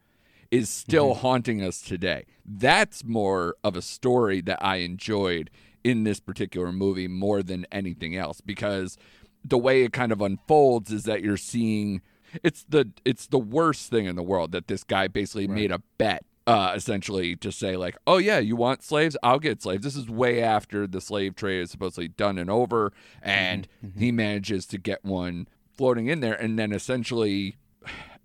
is 0.52 0.68
still 0.68 1.12
mm-hmm. 1.12 1.22
haunting 1.22 1.64
us 1.64 1.82
today. 1.82 2.26
That's 2.46 3.06
more 3.06 3.56
of 3.64 3.78
a 3.78 3.82
story 3.82 4.42
that 4.42 4.60
I 4.62 4.78
enjoyed 4.78 5.52
in 5.86 6.04
this 6.04 6.20
particular 6.20 6.74
movie 6.74 7.08
more 7.08 7.44
than 7.44 7.66
anything 7.72 8.18
else 8.18 8.42
because 8.42 8.98
the 9.46 9.58
way 9.58 9.84
it 9.86 9.94
kind 9.94 10.12
of 10.12 10.20
unfolds 10.20 10.92
is 10.92 11.06
that 11.06 11.24
you're 11.24 11.38
seeing 11.38 12.02
it's 12.42 12.66
the 12.68 12.92
it's 13.06 13.28
the 13.28 13.40
worst 13.40 13.90
thing 13.90 14.06
in 14.06 14.16
the 14.16 14.24
world 14.24 14.52
that 14.52 14.68
this 14.68 14.84
guy 14.84 15.08
basically 15.08 15.48
made 15.48 15.72
a 15.72 15.80
bet 15.98 16.26
uh 16.46 16.74
essentially 16.76 17.36
to 17.36 17.52
say 17.52 17.78
like 17.78 17.96
oh 18.08 18.18
yeah 18.18 18.40
you 18.40 18.56
want 18.56 18.84
slaves? 18.84 19.16
I'll 19.24 19.40
get 19.40 19.62
slaves. 19.62 19.84
This 19.84 19.96
is 19.96 20.10
way 20.10 20.42
after 20.42 20.88
the 20.88 21.02
slave 21.02 21.36
trade 21.36 21.62
is 21.62 21.72
supposedly 21.72 22.08
done 22.08 22.38
and 22.38 22.50
over 22.50 22.90
mm-hmm. 22.90 23.30
and 23.30 23.68
mm-hmm. 23.86 24.00
he 24.00 24.12
manages 24.12 24.66
to 24.68 24.78
get 24.78 25.04
one 25.04 25.48
floating 25.72 26.08
in 26.08 26.20
there 26.20 26.34
and 26.34 26.58
then 26.58 26.72
essentially 26.72 27.58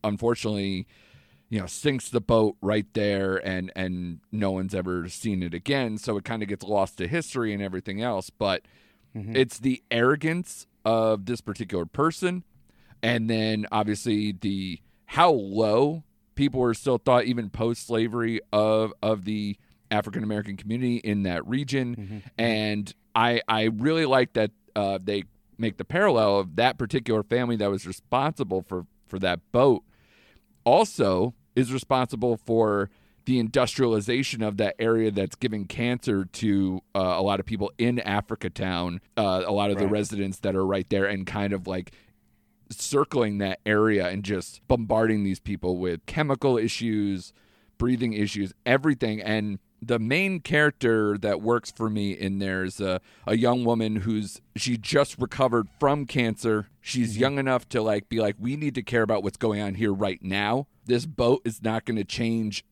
unfortunately 0.04 0.86
you 1.48 1.60
know 1.60 1.66
sinks 1.66 2.08
the 2.08 2.20
boat 2.20 2.56
right 2.60 2.86
there 2.94 3.36
and 3.36 3.72
and 3.74 4.20
no 4.32 4.50
one's 4.50 4.74
ever 4.74 5.08
seen 5.08 5.42
it 5.42 5.54
again. 5.54 5.98
So 5.98 6.16
it 6.16 6.24
kind 6.24 6.42
of 6.42 6.48
gets 6.48 6.64
lost 6.64 6.98
to 6.98 7.08
history 7.08 7.52
and 7.52 7.62
everything 7.62 8.02
else 8.02 8.30
but 8.30 8.62
mm-hmm. 9.16 9.36
it's 9.36 9.58
the 9.58 9.82
arrogance 9.90 10.66
of 10.84 11.26
this 11.26 11.40
particular 11.40 11.84
person 11.84 12.44
and 13.02 13.28
then 13.28 13.66
obviously 13.72 14.32
the 14.32 14.80
how 15.06 15.30
low 15.30 16.04
people 16.34 16.60
were 16.60 16.74
still 16.74 16.98
thought 16.98 17.24
even 17.24 17.50
post 17.50 17.86
slavery 17.86 18.40
of 18.52 18.92
of 19.02 19.24
the 19.24 19.56
African 19.90 20.22
American 20.22 20.56
community 20.56 20.96
in 20.96 21.22
that 21.24 21.46
region. 21.46 22.22
And 22.36 22.94
I 23.14 23.40
I 23.48 23.64
really 23.64 24.06
like 24.06 24.34
that 24.34 24.50
uh, 24.76 24.98
they 25.02 25.24
make 25.56 25.76
the 25.76 25.84
parallel 25.84 26.38
of 26.38 26.56
that 26.56 26.78
particular 26.78 27.22
family 27.22 27.56
that 27.56 27.70
was 27.70 27.86
responsible 27.86 28.62
for 28.62 28.86
for 29.06 29.18
that 29.18 29.40
boat 29.52 29.82
also 30.64 31.34
is 31.56 31.72
responsible 31.72 32.36
for 32.36 32.90
the 33.24 33.38
industrialization 33.38 34.42
of 34.42 34.56
that 34.58 34.74
area 34.78 35.10
that's 35.10 35.34
giving 35.36 35.66
cancer 35.66 36.24
to 36.26 36.80
uh, 36.94 37.14
a 37.16 37.22
lot 37.22 37.40
of 37.40 37.46
people 37.46 37.70
in 37.76 37.96
Africatown, 37.96 39.00
uh, 39.18 39.42
a 39.46 39.52
lot 39.52 39.70
of 39.70 39.76
the 39.76 39.86
residents 39.86 40.38
that 40.40 40.54
are 40.56 40.64
right 40.64 40.88
there, 40.88 41.04
and 41.04 41.26
kind 41.26 41.52
of 41.52 41.66
like 41.66 41.92
circling 42.70 43.38
that 43.38 43.60
area 43.64 44.08
and 44.08 44.22
just 44.24 44.66
bombarding 44.68 45.24
these 45.24 45.40
people 45.40 45.78
with 45.78 46.04
chemical 46.06 46.58
issues, 46.58 47.32
breathing 47.78 48.12
issues, 48.12 48.52
everything. 48.66 49.20
And 49.20 49.58
the 49.80 49.98
main 49.98 50.40
character 50.40 51.16
that 51.18 51.40
works 51.40 51.70
for 51.70 51.88
me 51.88 52.12
in 52.12 52.38
there 52.38 52.64
is 52.64 52.80
a, 52.80 53.00
a 53.26 53.36
young 53.36 53.64
woman 53.64 53.96
who's 53.96 54.40
she 54.56 54.76
just 54.76 55.18
recovered 55.18 55.68
from 55.78 56.04
cancer. 56.04 56.68
She's 56.80 57.12
mm-hmm. 57.12 57.20
young 57.20 57.38
enough 57.38 57.68
to 57.70 57.82
like 57.82 58.08
be 58.08 58.20
like, 58.20 58.36
we 58.38 58.56
need 58.56 58.74
to 58.74 58.82
care 58.82 59.02
about 59.02 59.22
what's 59.22 59.36
going 59.36 59.60
on 59.60 59.74
here 59.74 59.92
right 59.92 60.22
now. 60.22 60.66
This 60.86 61.06
boat 61.06 61.42
is 61.44 61.62
not 61.62 61.84
going 61.84 61.96
to 61.96 62.04
change 62.04 62.64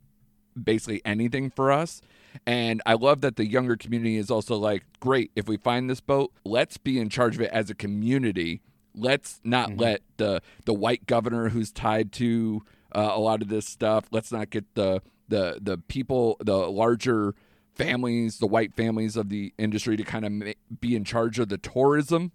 basically 0.60 1.02
anything 1.04 1.50
for 1.50 1.70
us. 1.70 2.00
And 2.46 2.82
I 2.84 2.94
love 2.94 3.20
that 3.22 3.36
the 3.36 3.46
younger 3.46 3.76
community 3.76 4.16
is 4.16 4.30
also 4.30 4.56
like, 4.56 4.84
great, 5.00 5.30
if 5.36 5.48
we 5.48 5.56
find 5.56 5.88
this 5.88 6.00
boat, 6.00 6.32
let's 6.44 6.76
be 6.76 6.98
in 6.98 7.08
charge 7.08 7.36
of 7.36 7.42
it 7.42 7.50
as 7.50 7.70
a 7.70 7.74
community. 7.74 8.60
Let's 8.96 9.40
not 9.44 9.76
let 9.76 10.02
the 10.16 10.40
the 10.64 10.74
white 10.74 11.06
governor 11.06 11.50
who's 11.50 11.70
tied 11.70 12.12
to 12.12 12.62
uh, 12.92 13.10
a 13.12 13.20
lot 13.20 13.42
of 13.42 13.48
this 13.48 13.66
stuff. 13.66 14.06
Let's 14.10 14.32
not 14.32 14.50
get 14.50 14.74
the 14.74 15.02
the 15.28 15.58
the 15.60 15.78
people, 15.78 16.36
the 16.40 16.56
larger 16.56 17.34
families, 17.74 18.38
the 18.38 18.46
white 18.46 18.74
families 18.74 19.16
of 19.16 19.28
the 19.28 19.52
industry 19.58 19.96
to 19.96 20.02
kind 20.02 20.24
of 20.24 20.32
ma- 20.32 20.52
be 20.80 20.96
in 20.96 21.04
charge 21.04 21.38
of 21.38 21.48
the 21.48 21.58
tourism 21.58 22.32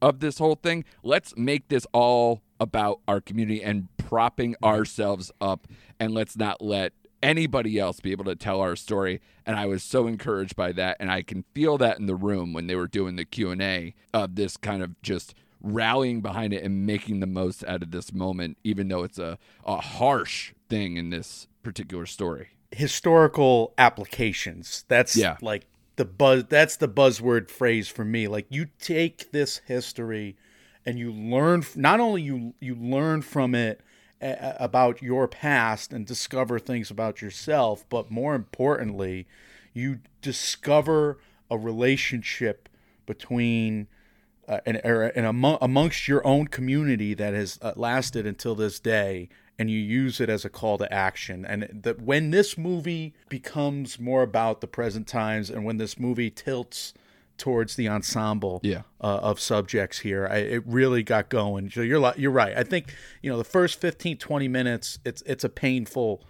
of 0.00 0.20
this 0.20 0.38
whole 0.38 0.54
thing. 0.54 0.84
Let's 1.02 1.36
make 1.36 1.68
this 1.68 1.86
all 1.92 2.42
about 2.60 3.00
our 3.08 3.20
community 3.20 3.62
and 3.62 3.88
propping 3.96 4.54
ourselves 4.62 5.32
up, 5.40 5.66
and 5.98 6.12
let's 6.12 6.36
not 6.36 6.62
let 6.62 6.92
anybody 7.22 7.78
else 7.78 8.00
be 8.00 8.12
able 8.12 8.24
to 8.26 8.36
tell 8.36 8.60
our 8.60 8.76
story. 8.76 9.20
And 9.46 9.56
I 9.56 9.66
was 9.66 9.82
so 9.82 10.06
encouraged 10.06 10.54
by 10.54 10.72
that, 10.72 10.98
and 11.00 11.10
I 11.10 11.22
can 11.22 11.44
feel 11.54 11.78
that 11.78 11.98
in 11.98 12.06
the 12.06 12.14
room 12.14 12.52
when 12.52 12.66
they 12.66 12.76
were 12.76 12.86
doing 12.86 13.16
the 13.16 13.24
Q 13.24 13.50
and 13.50 13.62
A 13.62 13.94
of 14.12 14.36
this 14.36 14.56
kind 14.56 14.82
of 14.82 15.00
just 15.02 15.34
rallying 15.64 16.20
behind 16.20 16.52
it 16.52 16.62
and 16.62 16.84
making 16.86 17.20
the 17.20 17.26
most 17.26 17.64
out 17.64 17.82
of 17.82 17.90
this 17.90 18.12
moment, 18.12 18.58
even 18.64 18.88
though 18.88 19.02
it's 19.02 19.18
a, 19.18 19.38
a 19.64 19.80
harsh 19.80 20.52
thing 20.68 20.96
in 20.96 21.10
this 21.10 21.46
particular 21.62 22.04
story. 22.06 22.48
historical 22.70 23.72
applications. 23.78 24.84
That's 24.88 25.16
Yeah. 25.16 25.36
like 25.40 25.66
the 25.96 26.04
buzz 26.04 26.44
that's 26.48 26.76
the 26.76 26.88
buzzword 26.88 27.48
phrase 27.48 27.86
for 27.88 28.04
me 28.04 28.26
like 28.26 28.46
you 28.50 28.66
take 28.80 29.30
this 29.30 29.58
history 29.66 30.36
and 30.84 30.98
you 30.98 31.12
learn 31.12 31.62
not 31.76 32.00
only 32.00 32.20
you 32.20 32.52
you 32.58 32.74
learn 32.74 33.22
from 33.22 33.54
it 33.54 33.80
a- 34.20 34.56
about 34.58 35.00
your 35.00 35.28
past 35.28 35.92
and 35.92 36.04
discover 36.04 36.58
things 36.58 36.90
about 36.90 37.22
yourself 37.22 37.84
but 37.88 38.10
more 38.10 38.34
importantly 38.34 39.28
you 39.72 40.00
discover 40.20 41.18
a 41.48 41.56
relationship 41.56 42.68
between 43.06 43.86
uh, 44.48 44.60
and, 44.66 44.80
or, 44.84 45.02
and 45.04 45.26
among, 45.26 45.58
amongst 45.60 46.08
your 46.08 46.26
own 46.26 46.46
community 46.46 47.14
that 47.14 47.34
has 47.34 47.58
uh, 47.62 47.72
lasted 47.76 48.26
until 48.26 48.54
this 48.54 48.78
day 48.80 49.28
and 49.58 49.70
you 49.70 49.78
use 49.78 50.20
it 50.20 50.28
as 50.28 50.44
a 50.44 50.48
call 50.50 50.78
to 50.78 50.92
action 50.92 51.44
and 51.46 51.68
that 51.82 52.00
when 52.02 52.30
this 52.30 52.58
movie 52.58 53.14
becomes 53.28 54.00
more 54.00 54.22
about 54.22 54.60
the 54.60 54.66
present 54.66 55.06
times 55.06 55.48
and 55.50 55.64
when 55.64 55.76
this 55.76 55.98
movie 55.98 56.30
tilts 56.30 56.92
towards 57.38 57.76
the 57.76 57.88
ensemble 57.88 58.60
Yeah. 58.62 58.82
uh, 59.00 59.18
of 59.22 59.38
subjects 59.40 60.00
here 60.00 60.26
I, 60.30 60.36
it 60.38 60.62
really 60.66 61.02
got 61.02 61.28
going 61.28 61.70
so 61.70 61.80
you're 61.82 62.12
you're 62.16 62.30
right 62.30 62.56
i 62.56 62.62
think 62.64 62.94
you 63.22 63.30
know 63.30 63.36
the 63.38 63.44
first 63.44 63.80
15 63.80 64.18
20 64.18 64.48
minutes 64.48 64.98
it's 65.04 65.22
it's 65.22 65.42
a 65.44 65.48
painful 65.48 66.22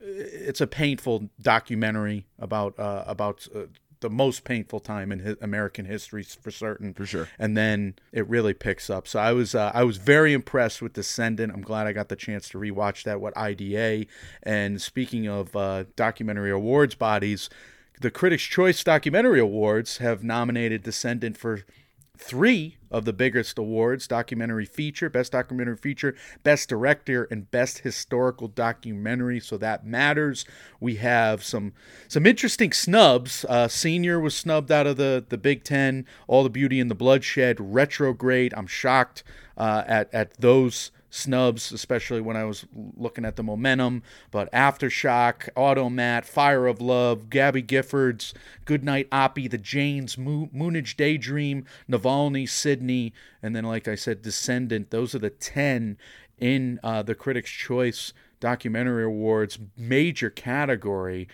it's 0.00 0.60
a 0.60 0.66
painful 0.66 1.28
documentary 1.40 2.26
about 2.38 2.78
uh, 2.78 3.04
about 3.06 3.46
uh, 3.54 3.60
the 4.00 4.10
most 4.10 4.44
painful 4.44 4.80
time 4.80 5.12
in 5.12 5.36
American 5.40 5.84
history 5.84 6.22
for 6.22 6.50
certain. 6.50 6.94
For 6.94 7.06
sure. 7.06 7.28
And 7.38 7.56
then 7.56 7.94
it 8.12 8.28
really 8.28 8.54
picks 8.54 8.90
up. 8.90 9.08
So 9.08 9.18
I 9.18 9.32
was 9.32 9.54
uh, 9.54 9.72
I 9.74 9.84
was 9.84 9.96
very 9.96 10.32
impressed 10.32 10.80
with 10.82 10.92
Descendant. 10.92 11.52
I'm 11.52 11.62
glad 11.62 11.86
I 11.86 11.92
got 11.92 12.08
the 12.08 12.16
chance 12.16 12.48
to 12.50 12.58
rewatch 12.58 13.04
that. 13.04 13.20
What 13.20 13.36
IDA 13.36 14.06
and 14.42 14.80
speaking 14.80 15.28
of 15.28 15.54
uh, 15.56 15.84
documentary 15.96 16.50
awards 16.50 16.94
bodies, 16.94 17.50
the 18.00 18.10
Critics' 18.10 18.44
Choice 18.44 18.84
Documentary 18.84 19.40
Awards 19.40 19.98
have 19.98 20.22
nominated 20.22 20.82
Descendant 20.82 21.36
for 21.36 21.62
three 22.18 22.76
of 22.90 23.04
the 23.04 23.12
biggest 23.12 23.58
awards 23.58 24.06
documentary 24.06 24.64
feature 24.64 25.08
best 25.08 25.32
documentary 25.32 25.76
feature 25.76 26.14
best 26.42 26.68
director 26.68 27.28
and 27.30 27.50
best 27.50 27.78
historical 27.80 28.48
documentary. 28.48 29.40
So 29.40 29.56
that 29.58 29.86
matters. 29.86 30.44
We 30.80 30.96
have 30.96 31.44
some 31.44 31.74
some 32.08 32.26
interesting 32.26 32.72
snubs. 32.72 33.44
Uh, 33.48 33.68
senior 33.68 34.18
was 34.18 34.34
snubbed 34.34 34.72
out 34.72 34.86
of 34.86 34.96
the 34.96 35.24
the 35.28 35.38
big 35.38 35.64
ten. 35.64 36.06
All 36.26 36.42
the 36.42 36.50
beauty 36.50 36.80
and 36.80 36.90
the 36.90 36.94
bloodshed 36.94 37.58
retrograde. 37.60 38.54
I'm 38.56 38.66
shocked 38.66 39.22
uh, 39.56 39.84
at 39.86 40.12
at 40.12 40.34
those 40.40 40.90
snubs, 41.10 41.72
especially 41.72 42.20
when 42.20 42.36
I 42.36 42.44
was 42.44 42.66
looking 42.74 43.24
at 43.24 43.36
the 43.36 43.42
momentum. 43.42 44.02
But 44.30 44.50
Aftershock, 44.52 45.48
Automat, 45.56 46.26
Fire 46.26 46.66
of 46.66 46.80
Love, 46.80 47.30
Gabby 47.30 47.62
Giffords, 47.62 48.32
Goodnight 48.64 49.10
Oppy, 49.10 49.50
The 49.50 49.58
Janes, 49.58 50.18
Mo- 50.18 50.50
Moonage 50.54 50.96
Daydream, 50.96 51.64
Navalny, 51.90 52.48
Sidney, 52.48 53.12
and 53.42 53.54
then, 53.54 53.64
like 53.64 53.88
I 53.88 53.94
said, 53.94 54.22
Descendant. 54.22 54.90
Those 54.90 55.14
are 55.14 55.20
the 55.20 55.30
10 55.30 55.96
in 56.38 56.80
uh, 56.82 57.02
the 57.02 57.14
Critics' 57.14 57.50
Choice 57.50 58.12
Documentary 58.40 59.04
Awards 59.04 59.58
major 59.76 60.30
category 60.30 61.28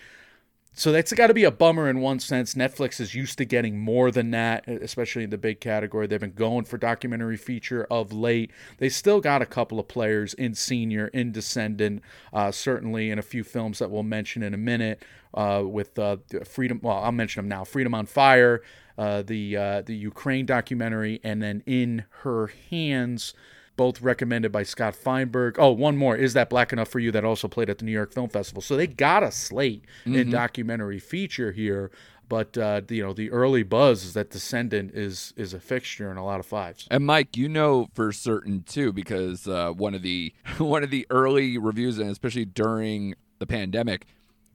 so 0.75 0.91
that's 0.91 1.13
got 1.13 1.27
to 1.27 1.33
be 1.33 1.45
a 1.45 1.51
bummer 1.51 1.89
in 1.89 2.01
one 2.01 2.19
sense. 2.19 2.53
Netflix 2.53 2.99
is 2.99 3.15
used 3.15 3.37
to 3.37 3.45
getting 3.45 3.79
more 3.79 4.11
than 4.11 4.31
that, 4.31 4.67
especially 4.67 5.23
in 5.23 5.29
the 5.29 5.37
big 5.37 5.61
category. 5.61 6.05
They've 6.05 6.19
been 6.19 6.33
going 6.33 6.65
for 6.65 6.77
documentary 6.77 7.37
feature 7.37 7.87
of 7.89 8.11
late. 8.11 8.51
They 8.77 8.89
still 8.89 9.21
got 9.21 9.41
a 9.41 9.45
couple 9.45 9.79
of 9.79 9.87
players 9.87 10.33
in 10.33 10.53
Senior, 10.53 11.07
in 11.07 11.31
Descendant, 11.31 12.01
uh, 12.33 12.51
certainly 12.51 13.09
in 13.09 13.17
a 13.17 13.21
few 13.23 13.45
films 13.45 13.79
that 13.79 13.89
we'll 13.89 14.03
mention 14.03 14.43
in 14.43 14.53
a 14.53 14.57
minute. 14.57 15.01
Uh, 15.33 15.63
with 15.65 15.97
uh, 15.97 16.17
Freedom, 16.45 16.79
well, 16.83 16.97
I'll 16.97 17.11
mention 17.11 17.41
them 17.41 17.49
now. 17.49 17.63
Freedom 17.63 17.93
on 17.93 18.05
Fire, 18.05 18.61
uh, 18.97 19.21
the 19.21 19.57
uh, 19.57 19.81
the 19.81 19.95
Ukraine 19.95 20.45
documentary, 20.45 21.19
and 21.23 21.41
then 21.41 21.61
In 21.65 22.05
Her 22.21 22.51
Hands 22.69 23.33
both 23.75 24.01
recommended 24.01 24.51
by 24.51 24.63
Scott 24.63 24.95
Feinberg. 24.95 25.57
Oh, 25.59 25.71
one 25.71 25.97
more 25.97 26.15
is 26.15 26.33
that 26.33 26.49
Black 26.49 26.71
Enough 26.71 26.87
for 26.87 26.99
You 26.99 27.11
that 27.11 27.25
also 27.25 27.47
played 27.47 27.69
at 27.69 27.77
the 27.77 27.85
New 27.85 27.91
York 27.91 28.13
Film 28.13 28.29
Festival. 28.29 28.61
So 28.61 28.75
they 28.75 28.87
got 28.87 29.23
a 29.23 29.31
slate 29.31 29.85
in 30.05 30.29
documentary 30.29 30.99
feature 30.99 31.51
here, 31.51 31.91
but 32.27 32.57
uh, 32.57 32.81
you 32.89 33.03
know 33.03 33.13
the 33.13 33.31
early 33.31 33.63
buzz 33.63 34.03
is 34.03 34.13
that 34.13 34.29
Descendant 34.29 34.91
is 34.93 35.33
is 35.35 35.53
a 35.53 35.59
fixture 35.59 36.11
in 36.11 36.17
a 36.17 36.25
lot 36.25 36.39
of 36.39 36.45
fives. 36.45 36.87
And 36.89 37.05
Mike, 37.05 37.37
you 37.37 37.49
know 37.49 37.87
for 37.93 38.11
certain 38.11 38.63
too, 38.63 38.93
because 38.93 39.47
uh, 39.47 39.71
one 39.71 39.93
of 39.93 40.01
the 40.01 40.33
one 40.57 40.83
of 40.83 40.89
the 40.89 41.05
early 41.09 41.57
reviews, 41.57 41.99
and 41.99 42.09
especially 42.09 42.45
during 42.45 43.15
the 43.39 43.47
pandemic, 43.47 44.05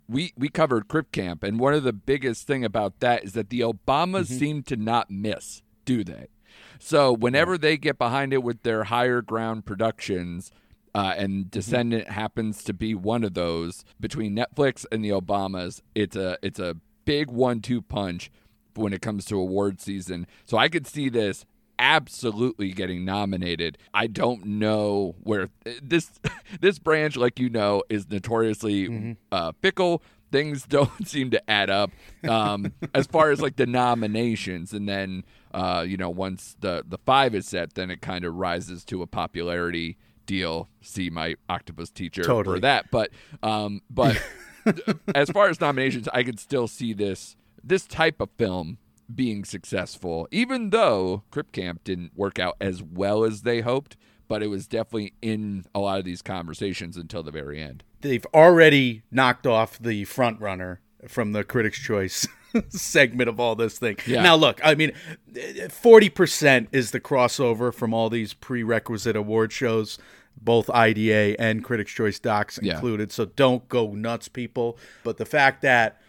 we 0.08 0.32
we 0.36 0.48
covered 0.48 0.88
Crip 0.88 1.12
Camp, 1.12 1.42
and 1.42 1.60
one 1.60 1.74
of 1.74 1.82
the 1.82 1.92
biggest 1.92 2.46
thing 2.46 2.64
about 2.64 3.00
that 3.00 3.24
is 3.24 3.32
that 3.34 3.50
the 3.50 3.60
Obamas 3.60 4.26
seem 4.26 4.62
to 4.64 4.76
not 4.76 5.10
miss, 5.10 5.62
do 5.84 6.02
they? 6.02 6.28
So 6.80 7.12
whenever 7.12 7.56
they 7.56 7.76
get 7.76 7.98
behind 7.98 8.32
it 8.32 8.42
with 8.42 8.62
their 8.62 8.84
higher 8.84 9.20
ground 9.22 9.66
productions, 9.66 10.50
uh, 10.94 11.14
and 11.16 11.50
Descendant 11.50 12.08
happens 12.08 12.64
to 12.64 12.72
be 12.72 12.94
one 12.94 13.22
of 13.22 13.34
those 13.34 13.84
between 14.00 14.34
Netflix 14.34 14.84
and 14.90 15.04
the 15.04 15.10
Obamas, 15.10 15.82
it's 15.94 16.16
a 16.16 16.36
it's 16.42 16.58
a 16.58 16.76
big 17.04 17.30
one-two 17.30 17.82
punch 17.82 18.30
when 18.74 18.92
it 18.92 19.02
comes 19.02 19.24
to 19.26 19.36
award 19.36 19.80
season. 19.80 20.26
So 20.46 20.56
I 20.56 20.68
could 20.68 20.86
see 20.86 21.08
this 21.08 21.44
absolutely 21.78 22.72
getting 22.72 23.04
nominated. 23.04 23.78
I 23.94 24.06
don't 24.06 24.44
know 24.44 25.14
where 25.22 25.48
this 25.82 26.10
this 26.60 26.78
branch, 26.78 27.16
like 27.16 27.38
you 27.38 27.50
know, 27.50 27.82
is 27.88 28.08
notoriously 28.10 29.16
uh, 29.30 29.52
fickle. 29.60 30.02
Things 30.32 30.64
don't 30.68 31.06
seem 31.06 31.30
to 31.30 31.50
add 31.50 31.70
up 31.70 31.90
um, 32.28 32.72
as 32.94 33.06
far 33.06 33.30
as 33.30 33.40
like 33.40 33.56
the 33.56 33.66
nominations, 33.66 34.72
and 34.72 34.88
then 34.88 35.24
uh, 35.52 35.84
you 35.86 35.96
know 35.96 36.10
once 36.10 36.56
the 36.60 36.84
the 36.86 36.98
five 36.98 37.34
is 37.34 37.46
set, 37.46 37.74
then 37.74 37.90
it 37.90 38.00
kind 38.00 38.24
of 38.24 38.34
rises 38.34 38.84
to 38.86 39.02
a 39.02 39.06
popularity 39.06 39.96
deal. 40.26 40.68
See 40.80 41.10
my 41.10 41.36
octopus 41.48 41.90
teacher 41.90 42.22
Totally. 42.22 42.56
for 42.56 42.60
that, 42.60 42.90
but 42.90 43.10
um, 43.42 43.82
but 43.90 44.20
as 45.14 45.30
far 45.30 45.48
as 45.48 45.60
nominations, 45.60 46.08
I 46.12 46.22
could 46.22 46.38
still 46.38 46.68
see 46.68 46.92
this 46.92 47.36
this 47.62 47.86
type 47.86 48.20
of 48.20 48.30
film 48.36 48.78
being 49.12 49.44
successful, 49.44 50.28
even 50.30 50.70
though 50.70 51.24
Crip 51.30 51.52
Camp 51.52 51.82
didn't 51.84 52.16
work 52.16 52.38
out 52.38 52.56
as 52.60 52.82
well 52.82 53.24
as 53.24 53.42
they 53.42 53.60
hoped. 53.60 53.96
But 54.28 54.44
it 54.44 54.46
was 54.46 54.68
definitely 54.68 55.14
in 55.20 55.64
a 55.74 55.80
lot 55.80 55.98
of 55.98 56.04
these 56.04 56.22
conversations 56.22 56.96
until 56.96 57.24
the 57.24 57.32
very 57.32 57.60
end. 57.60 57.82
They've 58.00 58.24
already 58.32 59.02
knocked 59.10 59.44
off 59.44 59.76
the 59.76 60.04
front 60.04 60.40
runner 60.40 60.80
from 61.08 61.32
the 61.32 61.42
Critics' 61.42 61.80
Choice 61.80 62.28
segment 62.68 63.28
of 63.28 63.38
all 63.40 63.54
this 63.54 63.78
thing. 63.78 63.96
Yeah. 64.06 64.22
Now, 64.22 64.36
look, 64.36 64.60
I 64.64 64.74
mean, 64.74 64.92
forty 65.70 66.08
percent 66.08 66.68
is 66.72 66.90
the 66.90 67.00
crossover 67.00 67.72
from 67.72 67.92
all 67.94 68.10
these 68.10 68.34
prerequisite 68.34 69.16
award 69.16 69.52
shows, 69.52 69.98
both 70.40 70.68
IDA 70.70 71.40
and 71.40 71.62
Critics' 71.64 71.92
Choice 71.92 72.18
docs 72.18 72.58
Yeah. 72.62 72.74
included. 72.74 73.12
So 73.12 73.24
don't 73.26 73.68
go 73.68 73.92
nuts, 73.92 74.28
people. 74.28 74.78
But 75.04 75.16
the 75.18 75.26
fact 75.26 75.62
that, 75.62 76.00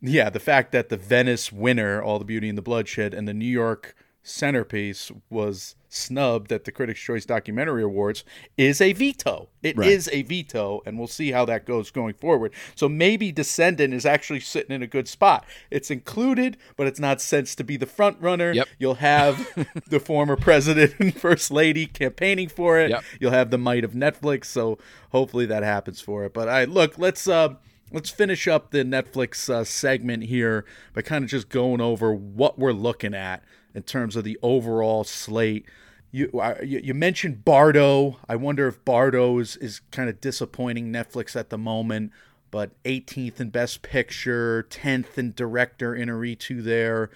yeah, 0.00 0.30
the 0.30 0.40
fact 0.40 0.72
that 0.72 0.88
the 0.88 0.96
Venice 0.96 1.52
winner, 1.52 2.02
All 2.02 2.18
the 2.18 2.24
Beauty 2.24 2.48
and 2.48 2.58
the 2.58 2.62
Bloodshed, 2.62 3.14
and 3.14 3.26
the 3.28 3.34
New 3.34 3.44
York 3.46 3.94
centerpiece 4.22 5.10
was 5.30 5.74
snubbed 5.94 6.50
at 6.52 6.64
the 6.64 6.72
Critics' 6.72 7.00
Choice 7.00 7.24
Documentary 7.26 7.82
Awards 7.82 8.24
is 8.56 8.80
a 8.80 8.92
veto. 8.92 9.48
It 9.62 9.78
is 9.78 10.06
Right. 10.08 10.16
a 10.16 10.22
veto, 10.22 10.82
and 10.86 10.98
we'll 10.98 11.06
see 11.06 11.32
how 11.32 11.44
that 11.44 11.66
goes 11.66 11.90
going 11.90 12.14
forward. 12.14 12.52
So 12.74 12.88
maybe 12.88 13.30
Descendant 13.30 13.92
is 13.94 14.06
actually 14.06 14.40
sitting 14.40 14.74
in 14.74 14.82
a 14.82 14.86
good 14.86 15.06
spot. 15.08 15.44
It's 15.70 15.90
included, 15.90 16.56
but 16.76 16.86
it's 16.86 16.98
not 17.00 17.20
sensed 17.20 17.58
to 17.58 17.64
be 17.64 17.76
the 17.76 17.86
front 17.86 18.16
runner. 18.20 18.52
Yep. 18.52 18.68
You'll 18.78 18.94
have 18.94 19.46
the 19.88 20.00
former 20.00 20.36
president 20.36 20.94
and 20.98 21.14
first 21.14 21.50
lady 21.50 21.86
campaigning 21.86 22.48
for 22.48 22.78
it. 22.78 22.90
Yep. 22.90 23.04
You'll 23.20 23.30
have 23.32 23.50
the 23.50 23.58
might 23.58 23.84
of 23.84 23.92
Netflix. 23.92 24.46
So 24.46 24.78
hopefully 25.10 25.46
that 25.46 25.62
happens 25.62 26.00
for 26.00 26.24
it. 26.24 26.32
But 26.34 26.48
I 26.48 26.64
look, 26.64 26.98
let's 26.98 27.28
uh, 27.28 27.54
let's 27.92 28.10
finish 28.10 28.48
up 28.48 28.70
the 28.70 28.78
Netflix 28.84 29.48
uh, 29.50 29.64
segment 29.64 30.24
here 30.24 30.64
by 30.94 31.02
kind 31.02 31.22
of 31.24 31.30
just 31.30 31.48
going 31.50 31.80
over 31.80 32.14
what 32.14 32.58
we're 32.58 32.72
looking 32.72 33.14
at 33.14 33.44
in 33.74 33.82
terms 33.82 34.16
of 34.16 34.24
the 34.24 34.38
overall 34.42 35.04
slate. 35.04 35.66
You, 36.12 36.30
you 36.62 36.92
mentioned 36.92 37.42
Bardo. 37.42 38.18
I 38.28 38.36
wonder 38.36 38.68
if 38.68 38.84
Bardo 38.84 39.38
is, 39.38 39.56
is 39.56 39.80
kind 39.90 40.10
of 40.10 40.20
disappointing 40.20 40.92
Netflix 40.92 41.34
at 41.34 41.48
the 41.48 41.56
moment, 41.56 42.12
but 42.50 42.70
18th 42.84 43.40
in 43.40 43.48
Best 43.48 43.80
Picture, 43.80 44.66
10th 44.68 45.16
in 45.16 45.32
Director 45.32 45.94
in 45.94 46.10
Inarritu 46.10 46.62
there. 46.62 47.10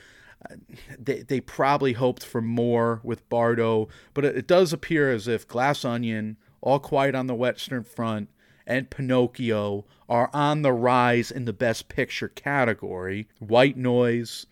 Uh, 0.51 0.57
They, 0.99 1.23
they 1.23 1.41
probably 1.41 1.93
hoped 1.93 2.25
for 2.25 2.41
more 2.41 3.01
with 3.05 3.29
Bardo, 3.29 3.89
but 4.15 4.25
it, 4.25 4.37
it 4.39 4.47
does 4.47 4.73
appear 4.73 5.13
as 5.13 5.29
if 5.29 5.47
Glass 5.47 5.85
Onion, 5.85 6.39
All 6.63 6.79
Quiet 6.81 7.15
on 7.15 7.27
the 7.27 7.35
Western 7.35 7.85
Front, 7.85 8.31
and 8.67 8.89
Pinocchio 8.91 9.85
are 10.09 10.31
on 10.33 10.63
the 10.63 10.73
rise 10.73 11.31
in 11.31 11.45
the 11.45 11.53
Best 11.53 11.89
Picture 11.89 12.29
category. 12.29 13.29
White 13.41 13.77
Noise, 13.77 14.47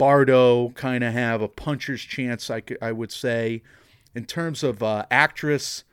Bardo 0.00 0.70
kind 0.70 1.04
of 1.04 1.12
have 1.12 1.42
a 1.42 1.48
puncher's 1.48 2.00
chance, 2.00 2.48
I, 2.48 2.62
could, 2.62 2.78
I 2.80 2.90
would 2.90 3.12
say. 3.12 3.62
In 4.14 4.24
terms 4.24 4.64
of 4.64 4.82
uh, 4.82 5.04
actress, 5.10 5.84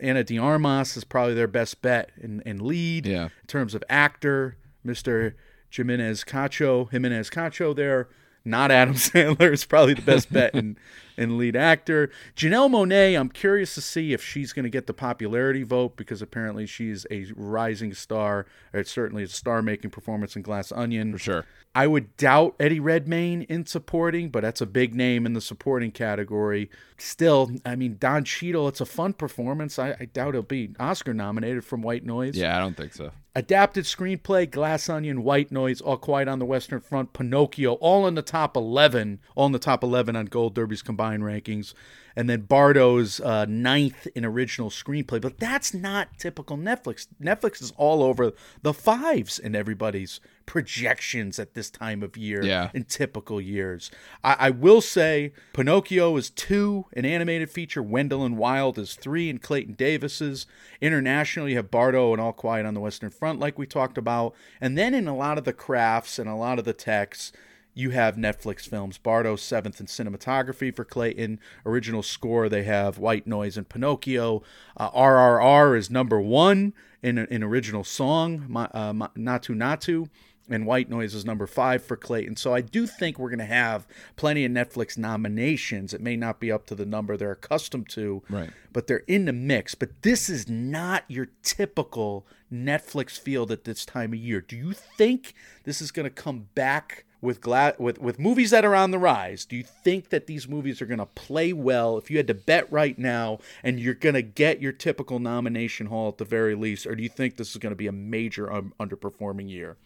Ana 0.00 0.24
de 0.24 0.38
Armas 0.38 0.96
is 0.96 1.04
probably 1.04 1.34
their 1.34 1.46
best 1.46 1.82
bet 1.82 2.10
in, 2.16 2.40
in 2.46 2.66
lead. 2.66 3.04
Yeah. 3.04 3.24
In 3.24 3.46
terms 3.46 3.74
of 3.74 3.84
actor, 3.90 4.56
Mr. 4.84 5.34
Giménez 5.70 6.24
Cacho, 6.24 6.90
Giménez 6.90 7.30
Cacho 7.30 7.76
there. 7.76 8.08
Not 8.44 8.70
Adam 8.70 8.94
Sandler 8.96 9.52
is 9.52 9.64
probably 9.64 9.94
the 9.94 10.02
best 10.02 10.32
bet 10.32 10.54
in, 10.54 10.76
in 11.16 11.36
lead 11.38 11.56
actor. 11.56 12.10
Janelle 12.34 12.70
Monáe, 12.70 13.18
I'm 13.18 13.28
curious 13.28 13.74
to 13.74 13.80
see 13.80 14.12
if 14.12 14.22
she's 14.22 14.52
going 14.52 14.64
to 14.64 14.70
get 14.70 14.86
the 14.86 14.94
popularity 14.94 15.62
vote 15.62 15.96
because 15.96 16.22
apparently 16.22 16.66
she's 16.66 17.06
a 17.10 17.26
rising 17.36 17.92
star. 17.92 18.46
It's 18.72 18.90
certainly 18.90 19.24
a 19.24 19.28
star 19.28 19.62
making 19.62 19.90
performance 19.90 20.36
in 20.36 20.42
Glass 20.42 20.72
Onion. 20.72 21.12
For 21.12 21.18
sure. 21.18 21.46
I 21.74 21.86
would 21.86 22.16
doubt 22.16 22.56
Eddie 22.58 22.80
Redmayne 22.80 23.42
in 23.42 23.64
supporting, 23.64 24.30
but 24.30 24.40
that's 24.40 24.60
a 24.60 24.66
big 24.66 24.94
name 24.94 25.24
in 25.24 25.34
the 25.34 25.40
supporting 25.40 25.92
category. 25.92 26.68
Still, 26.98 27.52
I 27.64 27.76
mean, 27.76 27.96
Don 28.00 28.24
Cheadle, 28.24 28.66
it's 28.66 28.80
a 28.80 28.86
fun 28.86 29.12
performance. 29.12 29.78
I, 29.78 29.94
I 30.00 30.06
doubt 30.06 30.34
he'll 30.34 30.42
be 30.42 30.70
Oscar 30.80 31.14
nominated 31.14 31.64
from 31.64 31.82
White 31.82 32.04
Noise. 32.04 32.36
Yeah, 32.36 32.56
I 32.56 32.60
don't 32.60 32.76
think 32.76 32.92
so. 32.92 33.12
Adapted 33.34 33.84
screenplay, 33.84 34.50
Glass 34.50 34.88
Onion, 34.88 35.22
White 35.22 35.52
Noise, 35.52 35.80
All 35.80 35.96
Quiet 35.96 36.26
on 36.26 36.40
the 36.40 36.44
Western 36.44 36.80
Front, 36.80 37.12
Pinocchio, 37.12 37.74
all 37.74 38.08
in 38.08 38.16
the 38.16 38.22
top 38.22 38.56
11, 38.56 39.20
all 39.36 39.46
in 39.46 39.52
the 39.52 39.60
top 39.60 39.84
11 39.84 40.16
on 40.16 40.26
Gold 40.26 40.54
Derby's 40.54 40.82
combined 40.82 41.22
rankings. 41.22 41.72
And 42.16 42.28
then 42.28 42.42
Bardo's 42.42 43.20
uh, 43.20 43.46
ninth 43.46 44.06
in 44.14 44.24
original 44.24 44.70
screenplay. 44.70 45.20
But 45.20 45.38
that's 45.38 45.72
not 45.72 46.18
typical 46.18 46.56
Netflix. 46.56 47.06
Netflix 47.22 47.62
is 47.62 47.72
all 47.76 48.02
over 48.02 48.32
the 48.62 48.74
fives 48.74 49.38
in 49.38 49.54
everybody's 49.54 50.20
projections 50.46 51.38
at 51.38 51.54
this 51.54 51.70
time 51.70 52.02
of 52.02 52.16
year 52.16 52.42
Yeah. 52.42 52.70
in 52.74 52.82
typical 52.84 53.40
years. 53.40 53.90
I, 54.24 54.36
I 54.38 54.50
will 54.50 54.80
say 54.80 55.32
Pinocchio 55.52 56.16
is 56.16 56.28
two, 56.28 56.86
an 56.94 57.04
animated 57.04 57.50
feature. 57.50 57.82
Wendell 57.82 58.24
and 58.24 58.36
Wild 58.36 58.76
is 58.76 58.94
three, 58.94 59.30
and 59.30 59.40
Clayton 59.40 59.74
Davis's. 59.74 60.46
International, 60.80 61.48
you 61.48 61.56
have 61.56 61.70
Bardo 61.70 62.12
and 62.12 62.20
All 62.20 62.32
Quiet 62.32 62.66
on 62.66 62.74
the 62.74 62.80
Western 62.80 63.10
Front, 63.10 63.38
like 63.38 63.58
we 63.58 63.66
talked 63.66 63.96
about. 63.96 64.34
And 64.60 64.76
then 64.76 64.92
in 64.94 65.06
a 65.06 65.16
lot 65.16 65.38
of 65.38 65.44
the 65.44 65.52
crafts 65.52 66.18
and 66.18 66.28
a 66.28 66.34
lot 66.34 66.58
of 66.58 66.64
the 66.64 66.72
techs, 66.72 67.32
you 67.74 67.90
have 67.90 68.16
Netflix 68.16 68.68
films. 68.68 68.98
Bardo 68.98 69.36
seventh 69.36 69.80
in 69.80 69.86
cinematography 69.86 70.74
for 70.74 70.84
Clayton. 70.84 71.38
Original 71.64 72.02
score, 72.02 72.48
they 72.48 72.64
have 72.64 72.98
White 72.98 73.26
Noise 73.26 73.56
and 73.56 73.68
Pinocchio. 73.68 74.42
Uh, 74.76 74.90
RRR 74.90 75.76
is 75.78 75.90
number 75.90 76.20
one 76.20 76.72
in 77.02 77.18
in 77.18 77.42
original 77.42 77.84
song, 77.84 78.44
Ma- 78.48 78.68
uh, 78.74 78.92
Naatu 78.92 80.08
and 80.52 80.66
White 80.66 80.90
Noise 80.90 81.14
is 81.14 81.24
number 81.24 81.46
five 81.46 81.80
for 81.82 81.96
Clayton. 81.96 82.34
So 82.34 82.52
I 82.52 82.60
do 82.60 82.84
think 82.84 83.18
we're 83.20 83.28
going 83.30 83.38
to 83.38 83.44
have 83.44 83.86
plenty 84.16 84.44
of 84.44 84.50
Netflix 84.50 84.98
nominations. 84.98 85.94
It 85.94 86.00
may 86.00 86.16
not 86.16 86.40
be 86.40 86.50
up 86.50 86.66
to 86.66 86.74
the 86.74 86.84
number 86.84 87.16
they're 87.16 87.30
accustomed 87.30 87.88
to, 87.90 88.24
Right. 88.28 88.50
but 88.72 88.88
they're 88.88 89.04
in 89.06 89.26
the 89.26 89.32
mix. 89.32 89.76
But 89.76 90.02
this 90.02 90.28
is 90.28 90.48
not 90.48 91.04
your 91.06 91.28
typical 91.44 92.26
Netflix 92.52 93.16
field 93.16 93.52
at 93.52 93.62
this 93.62 93.86
time 93.86 94.12
of 94.12 94.18
year. 94.18 94.40
Do 94.40 94.56
you 94.56 94.72
think 94.72 95.34
this 95.62 95.80
is 95.80 95.92
going 95.92 96.04
to 96.04 96.10
come 96.10 96.48
back? 96.56 97.04
With, 97.22 97.42
gla- 97.42 97.74
with 97.78 98.00
with 98.00 98.18
movies 98.18 98.50
that 98.50 98.64
are 98.64 98.74
on 98.74 98.92
the 98.92 98.98
rise, 98.98 99.44
do 99.44 99.54
you 99.54 99.62
think 99.62 100.08
that 100.08 100.26
these 100.26 100.48
movies 100.48 100.80
are 100.80 100.86
going 100.86 101.00
to 101.00 101.06
play 101.06 101.52
well? 101.52 101.98
If 101.98 102.10
you 102.10 102.16
had 102.16 102.26
to 102.28 102.34
bet 102.34 102.70
right 102.72 102.98
now, 102.98 103.40
and 103.62 103.78
you're 103.78 103.92
going 103.92 104.14
to 104.14 104.22
get 104.22 104.62
your 104.62 104.72
typical 104.72 105.18
nomination 105.18 105.88
haul 105.88 106.08
at 106.08 106.18
the 106.18 106.24
very 106.24 106.54
least, 106.54 106.86
or 106.86 106.94
do 106.94 107.02
you 107.02 107.10
think 107.10 107.36
this 107.36 107.50
is 107.50 107.58
going 107.58 107.72
to 107.72 107.76
be 107.76 107.86
a 107.86 107.92
major 107.92 108.50
um, 108.50 108.72
underperforming 108.80 109.50
year? 109.50 109.76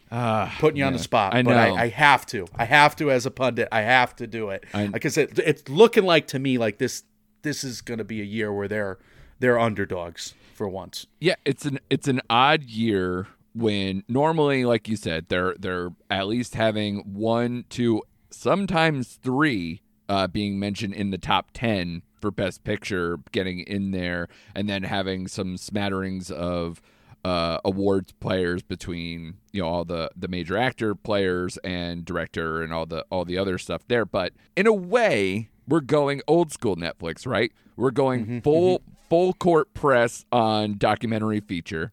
putting 0.60 0.78
you 0.78 0.84
on 0.84 0.92
the 0.92 0.98
spot. 1.00 1.34
I 1.34 1.42
but 1.42 1.50
know. 1.50 1.74
I, 1.74 1.82
I 1.82 1.88
have 1.88 2.24
to. 2.26 2.46
I 2.54 2.66
have 2.66 2.94
to 2.96 3.10
as 3.10 3.26
a 3.26 3.30
pundit. 3.30 3.68
I 3.72 3.80
have 3.80 4.14
to 4.16 4.26
do 4.26 4.50
it 4.50 4.64
because 4.92 5.18
it, 5.18 5.38
it's 5.38 5.68
looking 5.68 6.04
like 6.04 6.28
to 6.28 6.38
me 6.38 6.58
like 6.58 6.78
this. 6.78 7.02
This 7.42 7.64
is 7.64 7.82
going 7.82 7.98
to 7.98 8.04
be 8.04 8.20
a 8.20 8.24
year 8.24 8.52
where 8.52 8.68
they're 8.68 8.98
they're 9.40 9.58
underdogs 9.58 10.34
for 10.54 10.68
once. 10.68 11.06
Yeah, 11.20 11.34
it's 11.44 11.64
an 11.64 11.80
it's 11.90 12.08
an 12.08 12.20
odd 12.30 12.62
year 12.62 13.26
when 13.54 14.04
normally, 14.08 14.64
like 14.64 14.88
you 14.88 14.96
said, 14.96 15.26
they're 15.28 15.54
they're 15.58 15.90
at 16.10 16.26
least 16.26 16.54
having 16.54 16.98
one, 17.14 17.64
two, 17.68 18.02
sometimes 18.30 19.14
three 19.22 19.82
uh, 20.08 20.26
being 20.26 20.58
mentioned 20.58 20.94
in 20.94 21.10
the 21.10 21.18
top 21.18 21.50
ten 21.52 22.02
for 22.20 22.30
Best 22.30 22.64
Picture, 22.64 23.18
getting 23.32 23.60
in 23.60 23.92
there, 23.92 24.28
and 24.54 24.68
then 24.68 24.82
having 24.82 25.28
some 25.28 25.56
smatterings 25.56 26.30
of 26.30 26.80
uh, 27.24 27.58
awards 27.64 28.12
players 28.12 28.62
between 28.62 29.34
you 29.52 29.62
know 29.62 29.68
all 29.68 29.84
the 29.84 30.10
the 30.16 30.28
major 30.28 30.56
actor 30.56 30.94
players 30.94 31.56
and 31.58 32.04
director 32.04 32.62
and 32.62 32.72
all 32.72 32.86
the 32.86 33.04
all 33.10 33.24
the 33.24 33.38
other 33.38 33.56
stuff 33.58 33.82
there. 33.88 34.04
But 34.04 34.32
in 34.56 34.66
a 34.66 34.72
way, 34.72 35.48
we're 35.66 35.80
going 35.80 36.20
old 36.26 36.52
school 36.52 36.76
Netflix, 36.76 37.26
right? 37.26 37.52
We're 37.76 37.92
going 37.92 38.40
full 38.42 38.82
full 39.08 39.32
court 39.34 39.72
press 39.74 40.24
on 40.32 40.76
documentary 40.76 41.40
feature. 41.40 41.92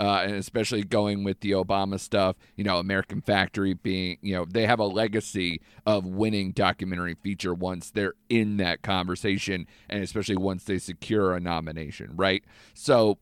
Uh, 0.00 0.22
and 0.24 0.34
especially 0.36 0.82
going 0.82 1.24
with 1.24 1.40
the 1.40 1.50
Obama 1.50 2.00
stuff, 2.00 2.34
you 2.56 2.64
know, 2.64 2.78
American 2.78 3.20
Factory 3.20 3.74
being, 3.74 4.16
you 4.22 4.34
know, 4.34 4.46
they 4.46 4.64
have 4.64 4.78
a 4.78 4.86
legacy 4.86 5.60
of 5.84 6.06
winning 6.06 6.52
documentary 6.52 7.14
feature 7.22 7.52
once 7.52 7.90
they're 7.90 8.14
in 8.30 8.56
that 8.56 8.80
conversation, 8.80 9.66
and 9.90 10.02
especially 10.02 10.36
once 10.36 10.64
they 10.64 10.78
secure 10.78 11.34
a 11.34 11.40
nomination, 11.40 12.12
right? 12.16 12.42
So 12.72 13.18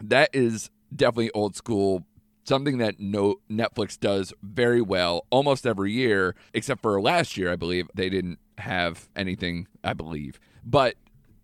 that 0.00 0.30
is 0.32 0.70
definitely 0.94 1.30
old 1.32 1.54
school 1.54 2.06
something 2.44 2.78
that 2.78 2.98
no 2.98 3.36
Netflix 3.50 4.00
does 4.00 4.32
very 4.42 4.80
well 4.80 5.26
almost 5.30 5.66
every 5.66 5.92
year 5.92 6.34
except 6.54 6.82
for 6.82 7.00
last 7.00 7.36
year 7.36 7.52
I 7.52 7.56
believe 7.56 7.88
they 7.94 8.08
didn't 8.08 8.38
have 8.58 9.08
anything 9.14 9.68
I 9.84 9.92
believe 9.92 10.40
but 10.64 10.96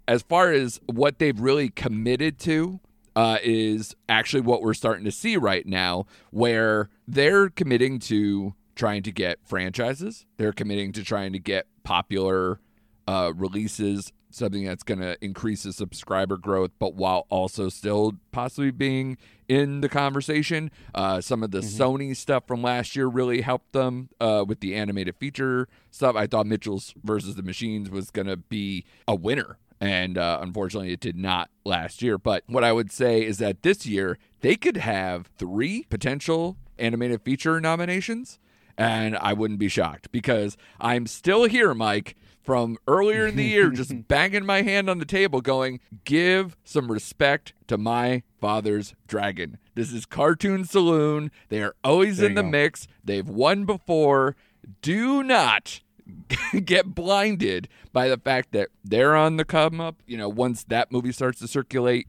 as 0.08 0.22
far 0.22 0.52
as 0.52 0.80
what 0.86 1.18
they've 1.18 1.38
really 1.38 1.68
committed 1.68 2.38
to 2.40 2.80
uh, 3.16 3.38
is 3.42 3.96
actually 4.08 4.42
what 4.42 4.62
we're 4.62 4.74
starting 4.74 5.04
to 5.04 5.10
see 5.10 5.36
right 5.36 5.66
now 5.66 6.06
where 6.30 6.88
they're 7.08 7.48
committing 7.48 7.98
to 7.98 8.54
trying 8.76 9.02
to 9.02 9.10
get 9.10 9.38
franchises 9.44 10.26
they're 10.36 10.52
committing 10.52 10.92
to 10.92 11.02
trying 11.02 11.32
to 11.32 11.38
get 11.38 11.66
popular 11.82 12.60
uh, 13.08 13.32
releases, 13.36 14.12
something 14.30 14.64
that's 14.64 14.82
going 14.82 15.00
to 15.00 15.16
increase 15.24 15.62
the 15.62 15.72
subscriber 15.72 16.36
growth, 16.36 16.72
but 16.78 16.94
while 16.94 17.26
also 17.30 17.68
still 17.68 18.14
possibly 18.32 18.70
being 18.70 19.16
in 19.48 19.80
the 19.80 19.88
conversation. 19.88 20.70
Uh, 20.94 21.20
some 21.20 21.42
of 21.42 21.52
the 21.52 21.60
Sony 21.60 22.14
stuff 22.16 22.44
from 22.46 22.62
last 22.62 22.96
year 22.96 23.06
really 23.06 23.42
helped 23.42 23.72
them 23.72 24.08
uh, 24.20 24.44
with 24.46 24.60
the 24.60 24.74
animated 24.74 25.16
feature 25.16 25.68
stuff. 25.90 26.16
I 26.16 26.26
thought 26.26 26.46
Mitchells 26.46 26.94
versus 27.02 27.36
the 27.36 27.42
Machines 27.42 27.88
was 27.90 28.10
going 28.10 28.26
to 28.26 28.36
be 28.36 28.84
a 29.06 29.14
winner. 29.14 29.58
And 29.80 30.16
uh, 30.16 30.38
unfortunately, 30.40 30.92
it 30.92 31.00
did 31.00 31.16
not 31.16 31.50
last 31.64 32.00
year. 32.02 32.16
But 32.18 32.44
what 32.46 32.64
I 32.64 32.72
would 32.72 32.90
say 32.90 33.24
is 33.24 33.38
that 33.38 33.62
this 33.62 33.84
year, 33.86 34.18
they 34.40 34.56
could 34.56 34.78
have 34.78 35.28
three 35.38 35.84
potential 35.90 36.56
animated 36.78 37.22
feature 37.22 37.60
nominations 37.60 38.38
and 38.78 39.16
I 39.16 39.32
wouldn't 39.32 39.58
be 39.58 39.68
shocked 39.68 40.12
because 40.12 40.56
I'm 40.80 41.06
still 41.06 41.44
here, 41.44 41.72
Mike, 41.74 42.14
from 42.42 42.76
earlier 42.86 43.26
in 43.26 43.36
the 43.36 43.44
year, 43.44 43.70
just 43.70 44.06
banging 44.08 44.44
my 44.46 44.62
hand 44.62 44.88
on 44.88 44.98
the 44.98 45.04
table, 45.04 45.40
going, 45.40 45.80
"Give 46.04 46.56
some 46.64 46.92
respect 46.92 47.54
to 47.66 47.78
my 47.78 48.22
father's 48.40 48.94
dragon." 49.08 49.58
This 49.74 49.92
is 49.92 50.06
Cartoon 50.06 50.64
Saloon. 50.64 51.30
They 51.48 51.62
are 51.62 51.74
always 51.82 52.18
There 52.18 52.28
in 52.28 52.34
the 52.34 52.42
go. 52.42 52.50
mix. 52.50 52.86
They've 53.02 53.28
won 53.28 53.64
before. 53.64 54.36
Do 54.82 55.22
not 55.22 55.80
get 56.64 56.94
blinded 56.94 57.68
by 57.92 58.08
the 58.08 58.18
fact 58.18 58.52
that 58.52 58.68
they're 58.84 59.16
on 59.16 59.36
the 59.36 59.44
come 59.44 59.80
up. 59.80 60.02
You 60.06 60.16
know, 60.16 60.28
once 60.28 60.64
that 60.64 60.92
movie 60.92 61.12
starts 61.12 61.38
to 61.40 61.48
circulate, 61.48 62.08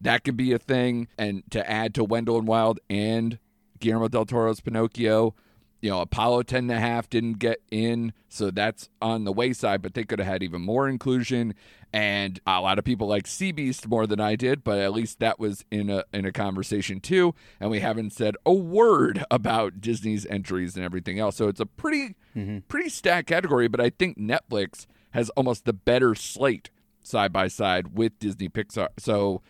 that 0.00 0.24
could 0.24 0.36
be 0.36 0.52
a 0.52 0.58
thing. 0.58 1.08
And 1.16 1.42
to 1.50 1.68
add 1.68 1.94
to 1.94 2.04
Wendell 2.04 2.38
and 2.38 2.46
Wild 2.46 2.80
and 2.88 3.38
Guillermo 3.80 4.08
del 4.08 4.26
Toro's 4.26 4.60
Pinocchio, 4.60 5.34
you 5.80 5.90
know, 5.90 6.00
Apollo 6.00 6.44
10 6.44 6.58
and 6.64 6.70
a 6.70 6.80
half 6.80 7.08
didn't 7.08 7.34
get 7.34 7.62
in, 7.70 8.12
so 8.28 8.50
that's 8.50 8.88
on 9.00 9.24
the 9.24 9.32
wayside, 9.32 9.80
but 9.80 9.94
they 9.94 10.04
could 10.04 10.18
have 10.18 10.26
had 10.26 10.42
even 10.42 10.60
more 10.60 10.88
inclusion. 10.88 11.54
And 11.92 12.38
a 12.46 12.60
lot 12.60 12.78
of 12.78 12.84
people 12.84 13.06
like 13.06 13.26
Sea 13.26 13.52
Beast 13.52 13.88
more 13.88 14.06
than 14.06 14.20
I 14.20 14.36
did, 14.36 14.62
but 14.64 14.78
at 14.78 14.92
least 14.92 15.20
that 15.20 15.38
was 15.38 15.64
in 15.70 15.88
a 15.88 16.04
in 16.12 16.26
a 16.26 16.32
conversation 16.32 17.00
too. 17.00 17.34
And 17.60 17.70
we 17.70 17.80
haven't 17.80 18.12
said 18.12 18.36
a 18.44 18.52
word 18.52 19.24
about 19.30 19.80
Disney's 19.80 20.26
entries 20.26 20.76
and 20.76 20.84
everything 20.84 21.18
else. 21.18 21.36
So 21.36 21.48
it's 21.48 21.60
a 21.60 21.66
pretty 21.66 22.16
mm-hmm. 22.36 22.58
pretty 22.68 22.90
stacked 22.90 23.28
category, 23.28 23.68
but 23.68 23.80
I 23.80 23.90
think 23.90 24.18
Netflix 24.18 24.86
has 25.12 25.30
almost 25.30 25.64
the 25.64 25.72
better 25.72 26.14
slate 26.14 26.70
side 27.02 27.32
by 27.32 27.48
side 27.48 27.96
with 27.96 28.18
Disney 28.18 28.50
Pixar. 28.50 28.88
So 28.98 29.40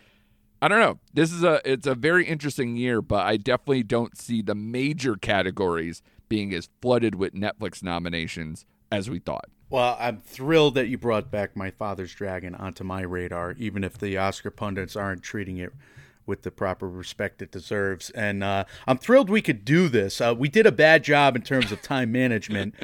I 0.60 0.68
don't 0.68 0.80
know. 0.80 0.98
This 1.12 1.32
is 1.32 1.42
a 1.42 1.60
it's 1.64 1.86
a 1.86 1.94
very 1.94 2.26
interesting 2.26 2.76
year, 2.76 3.00
but 3.00 3.26
I 3.26 3.36
definitely 3.36 3.82
don't 3.82 4.16
see 4.16 4.42
the 4.42 4.54
major 4.54 5.16
categories 5.16 6.02
being 6.28 6.52
as 6.54 6.68
flooded 6.80 7.14
with 7.14 7.34
Netflix 7.34 7.82
nominations 7.82 8.66
as 8.90 9.10
we 9.10 9.18
thought. 9.18 9.48
Well, 9.70 9.96
I'm 10.00 10.18
thrilled 10.18 10.74
that 10.76 10.88
you 10.88 10.96
brought 10.96 11.30
back 11.30 11.54
My 11.54 11.70
Father's 11.70 12.14
Dragon 12.14 12.54
onto 12.54 12.84
my 12.84 13.02
radar, 13.02 13.52
even 13.58 13.84
if 13.84 13.98
the 13.98 14.16
Oscar 14.16 14.50
pundits 14.50 14.96
aren't 14.96 15.22
treating 15.22 15.58
it 15.58 15.72
with 16.24 16.42
the 16.42 16.50
proper 16.50 16.88
respect 16.88 17.42
it 17.42 17.50
deserves. 17.50 18.10
And 18.10 18.44
uh, 18.44 18.64
I'm 18.86 18.98
thrilled 18.98 19.30
we 19.30 19.42
could 19.42 19.64
do 19.64 19.88
this. 19.88 20.20
Uh, 20.20 20.34
we 20.36 20.48
did 20.48 20.66
a 20.66 20.72
bad 20.72 21.02
job 21.02 21.36
in 21.36 21.42
terms 21.42 21.72
of 21.72 21.82
time 21.82 22.12
management. 22.12 22.74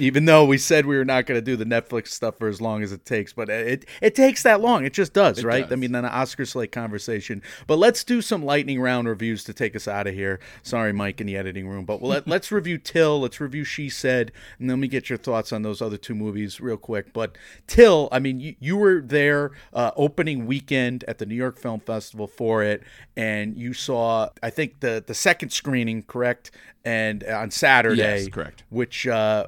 Even 0.00 0.24
though 0.24 0.44
we 0.44 0.56
said 0.58 0.86
we 0.86 0.96
were 0.96 1.04
not 1.04 1.26
going 1.26 1.36
to 1.38 1.42
do 1.44 1.56
the 1.56 1.64
Netflix 1.64 2.08
stuff 2.08 2.38
for 2.38 2.48
as 2.48 2.60
long 2.60 2.82
as 2.82 2.90
it 2.90 3.04
takes, 3.04 3.32
but 3.32 3.48
it 3.50 3.84
it 4.00 4.14
takes 4.14 4.42
that 4.42 4.60
long. 4.60 4.84
It 4.84 4.94
just 4.94 5.12
does, 5.12 5.38
It 5.38 5.44
right? 5.44 5.64
I 5.64 5.68
does. 5.68 5.78
mean, 5.78 5.94
an 5.94 6.04
Oscar 6.06 6.46
slate 6.46 6.72
conversation. 6.72 7.42
But 7.66 7.78
let's 7.78 8.02
do 8.02 8.22
some 8.22 8.42
lightning 8.44 8.80
round 8.80 9.08
reviews 9.08 9.44
to 9.44 9.52
take 9.52 9.76
us 9.76 9.86
out 9.86 10.06
of 10.06 10.14
here. 10.14 10.40
Sorry, 10.62 10.92
Mike, 10.92 11.20
in 11.20 11.26
the 11.26 11.36
editing 11.36 11.68
room, 11.68 11.84
but 11.84 12.00
we'll 12.00 12.12
let, 12.12 12.26
let's 12.26 12.50
review 12.52 12.78
Till. 12.78 13.20
Let's 13.20 13.40
review 13.40 13.62
She 13.64 13.88
Said, 13.90 14.32
and 14.58 14.70
then 14.70 14.78
let 14.78 14.82
me 14.82 14.88
get 14.88 15.10
your 15.10 15.18
thoughts 15.18 15.52
on 15.52 15.62
those 15.62 15.82
other 15.82 15.98
two 15.98 16.14
movies 16.14 16.60
real 16.60 16.78
quick. 16.78 17.12
But 17.12 17.36
Till, 17.66 18.08
I 18.10 18.18
mean, 18.20 18.40
you, 18.40 18.54
you 18.58 18.76
were 18.78 19.02
there 19.02 19.52
uh, 19.74 19.90
opening 19.96 20.46
weekend 20.46 21.04
at 21.06 21.18
the 21.18 21.26
New 21.26 21.34
York 21.34 21.58
Film 21.58 21.80
Festival 21.80 22.26
for 22.26 22.62
it, 22.62 22.82
and 23.16 23.56
you 23.56 23.74
saw, 23.74 24.30
I 24.42 24.48
think 24.50 24.80
the 24.80 25.04
the 25.06 25.14
second 25.14 25.50
screening, 25.50 26.02
correct? 26.04 26.50
And 26.84 27.24
uh, 27.24 27.38
on 27.38 27.50
Saturday, 27.50 27.98
Yes, 27.98 28.28
correct. 28.28 28.64
which 28.70 29.06
uh, 29.06 29.46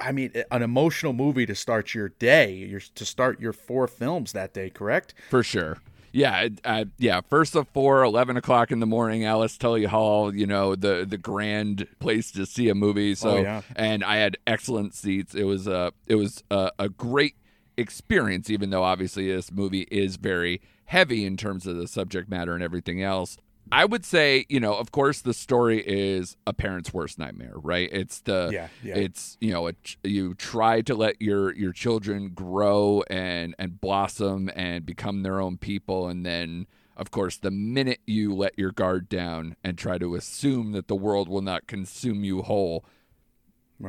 I 0.00 0.10
mean, 0.12 0.32
an 0.50 0.62
emotional 0.62 1.12
movie 1.12 1.46
to 1.46 1.54
start 1.54 1.94
your 1.94 2.08
day, 2.08 2.54
your, 2.54 2.80
to 2.80 3.04
start 3.04 3.40
your 3.40 3.52
four 3.52 3.86
films 3.86 4.32
that 4.32 4.52
day, 4.54 4.70
correct? 4.70 5.14
For 5.30 5.42
sure. 5.42 5.78
Yeah, 6.14 6.48
uh, 6.64 6.84
yeah. 6.98 7.20
First 7.28 7.54
of 7.54 7.68
four, 7.68 8.02
11 8.02 8.36
o'clock 8.36 8.70
in 8.70 8.80
the 8.80 8.86
morning, 8.86 9.24
Alice 9.24 9.56
Tully 9.56 9.84
Hall. 9.84 10.34
You 10.34 10.46
know 10.46 10.74
the 10.74 11.06
the 11.08 11.16
grand 11.18 11.86
place 12.00 12.30
to 12.32 12.44
see 12.44 12.68
a 12.68 12.74
movie. 12.74 13.14
So, 13.14 13.30
Oh, 13.38 13.42
yeah. 13.42 13.62
and 13.76 14.02
I 14.04 14.16
had 14.16 14.36
excellent 14.46 14.92
seats. 14.94 15.34
It 15.34 15.44
was 15.44 15.66
a 15.66 15.92
it 16.06 16.16
was 16.16 16.42
a, 16.50 16.70
a 16.78 16.88
great 16.90 17.36
experience. 17.78 18.50
Even 18.50 18.70
though 18.70 18.82
obviously 18.82 19.32
this 19.32 19.50
movie 19.50 19.86
is 19.90 20.16
very 20.16 20.60
heavy 20.86 21.24
in 21.24 21.36
terms 21.38 21.66
of 21.66 21.76
the 21.76 21.88
subject 21.88 22.28
matter 22.28 22.52
and 22.54 22.62
everything 22.62 23.02
else. 23.02 23.38
I 23.72 23.84
would 23.86 24.04
say, 24.04 24.44
you 24.48 24.60
know, 24.60 24.74
of 24.74 24.92
course, 24.92 25.22
the 25.22 25.32
story 25.34 25.82
is 25.84 26.36
a 26.46 26.52
parent's 26.52 26.92
worst 26.92 27.18
nightmare, 27.18 27.54
right? 27.56 27.88
It's 27.90 28.20
the 28.20 28.50
Yeah, 28.52 28.68
yeah. 28.84 28.96
it's 28.96 29.38
you 29.40 29.50
know, 29.50 29.66
it, 29.68 29.96
you 30.04 30.34
try 30.34 30.82
to 30.82 30.94
let 30.94 31.20
your 31.22 31.54
your 31.54 31.72
children 31.72 32.28
grow 32.34 33.02
and 33.08 33.54
and 33.58 33.80
blossom 33.80 34.50
and 34.54 34.84
become 34.84 35.22
their 35.22 35.40
own 35.40 35.56
people, 35.56 36.06
and 36.06 36.24
then 36.24 36.66
of 36.96 37.10
course, 37.10 37.38
the 37.38 37.50
minute 37.50 38.00
you 38.06 38.34
let 38.34 38.58
your 38.58 38.70
guard 38.70 39.08
down 39.08 39.56
and 39.64 39.78
try 39.78 39.96
to 39.96 40.14
assume 40.14 40.72
that 40.72 40.88
the 40.88 40.94
world 40.94 41.26
will 41.28 41.40
not 41.40 41.66
consume 41.66 42.22
you 42.22 42.42
whole, 42.42 42.84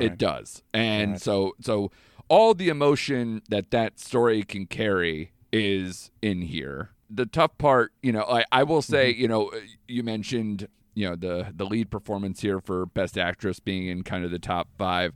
it 0.00 0.16
does. 0.18 0.62
And 0.72 1.12
Right. 1.12 1.20
so 1.20 1.52
so 1.60 1.90
all 2.28 2.54
the 2.54 2.70
emotion 2.70 3.42
that 3.50 3.70
that 3.70 4.00
story 4.00 4.42
can 4.42 4.66
carry 4.66 5.32
is 5.52 6.10
in 6.22 6.40
here. 6.42 6.93
The 7.10 7.26
tough 7.26 7.56
part, 7.58 7.92
you 8.02 8.12
know, 8.12 8.22
I, 8.24 8.44
I 8.50 8.62
will 8.64 8.82
say, 8.82 9.12
Mm-hmm. 9.12 9.20
you 9.20 9.28
know, 9.28 9.50
you 9.86 10.02
mentioned, 10.02 10.68
you 10.94 11.08
know, 11.08 11.16
the 11.16 11.52
the 11.54 11.66
lead 11.66 11.90
performance 11.90 12.40
here 12.40 12.60
for 12.60 12.86
best 12.86 13.18
actress 13.18 13.60
being 13.60 13.86
in 13.88 14.02
kind 14.02 14.24
of 14.24 14.30
the 14.30 14.38
top 14.38 14.68
5. 14.78 15.12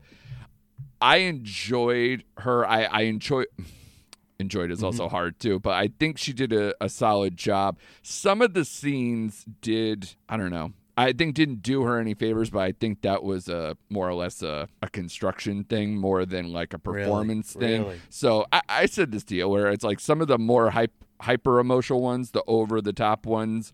I 1.01 1.18
enjoyed 1.18 2.24
her. 2.39 2.66
I 2.66 2.84
I 2.84 3.01
enjoy 3.03 3.45
enjoyed 4.39 4.70
is 4.70 4.82
also 4.84 5.09
hard 5.09 5.39
too, 5.41 5.59
but 5.59 5.72
I 5.74 5.89
think 5.99 6.18
she 6.18 6.32
did 6.32 6.53
a, 6.53 6.72
a 6.80 6.89
solid 6.89 7.36
job. 7.36 7.78
Some 8.03 8.41
of 8.43 8.55
the 8.55 8.64
scenes 8.64 9.45
did, 9.61 10.14
I 10.28 10.36
don't 10.36 10.51
know. 10.51 10.72
I 10.99 11.13
think 11.13 11.35
didn't 11.35 11.63
do 11.63 11.83
her 11.85 11.99
any 12.01 12.13
favors, 12.15 12.51
but 12.51 12.59
I 12.61 12.73
think 12.73 13.03
that 13.03 13.23
was 13.23 13.49
a 13.49 13.77
more 13.89 14.09
or 14.09 14.15
less 14.15 14.43
a, 14.43 14.69
a 14.83 14.89
construction 14.91 15.63
thing 15.65 15.97
more 15.97 16.27
than 16.27 16.53
like 16.53 16.75
a 16.75 16.81
Really? 16.85 17.05
performance 17.05 17.53
thing. 17.53 17.83
Really? 17.85 18.01
So 18.11 18.47
I, 18.53 18.61
I 18.69 18.87
said 18.87 19.13
this 19.13 19.23
deal 19.25 19.49
where 19.51 19.69
it's 19.69 19.85
like 19.85 20.01
some 20.01 20.21
of 20.21 20.27
the 20.27 20.39
more 20.39 20.71
hype, 20.71 20.93
hyper 21.23 21.61
emotional 21.61 22.03
ones, 22.03 22.33
the 22.33 22.43
over 22.49 22.81
the 22.81 22.93
top 22.93 23.27
ones, 23.27 23.73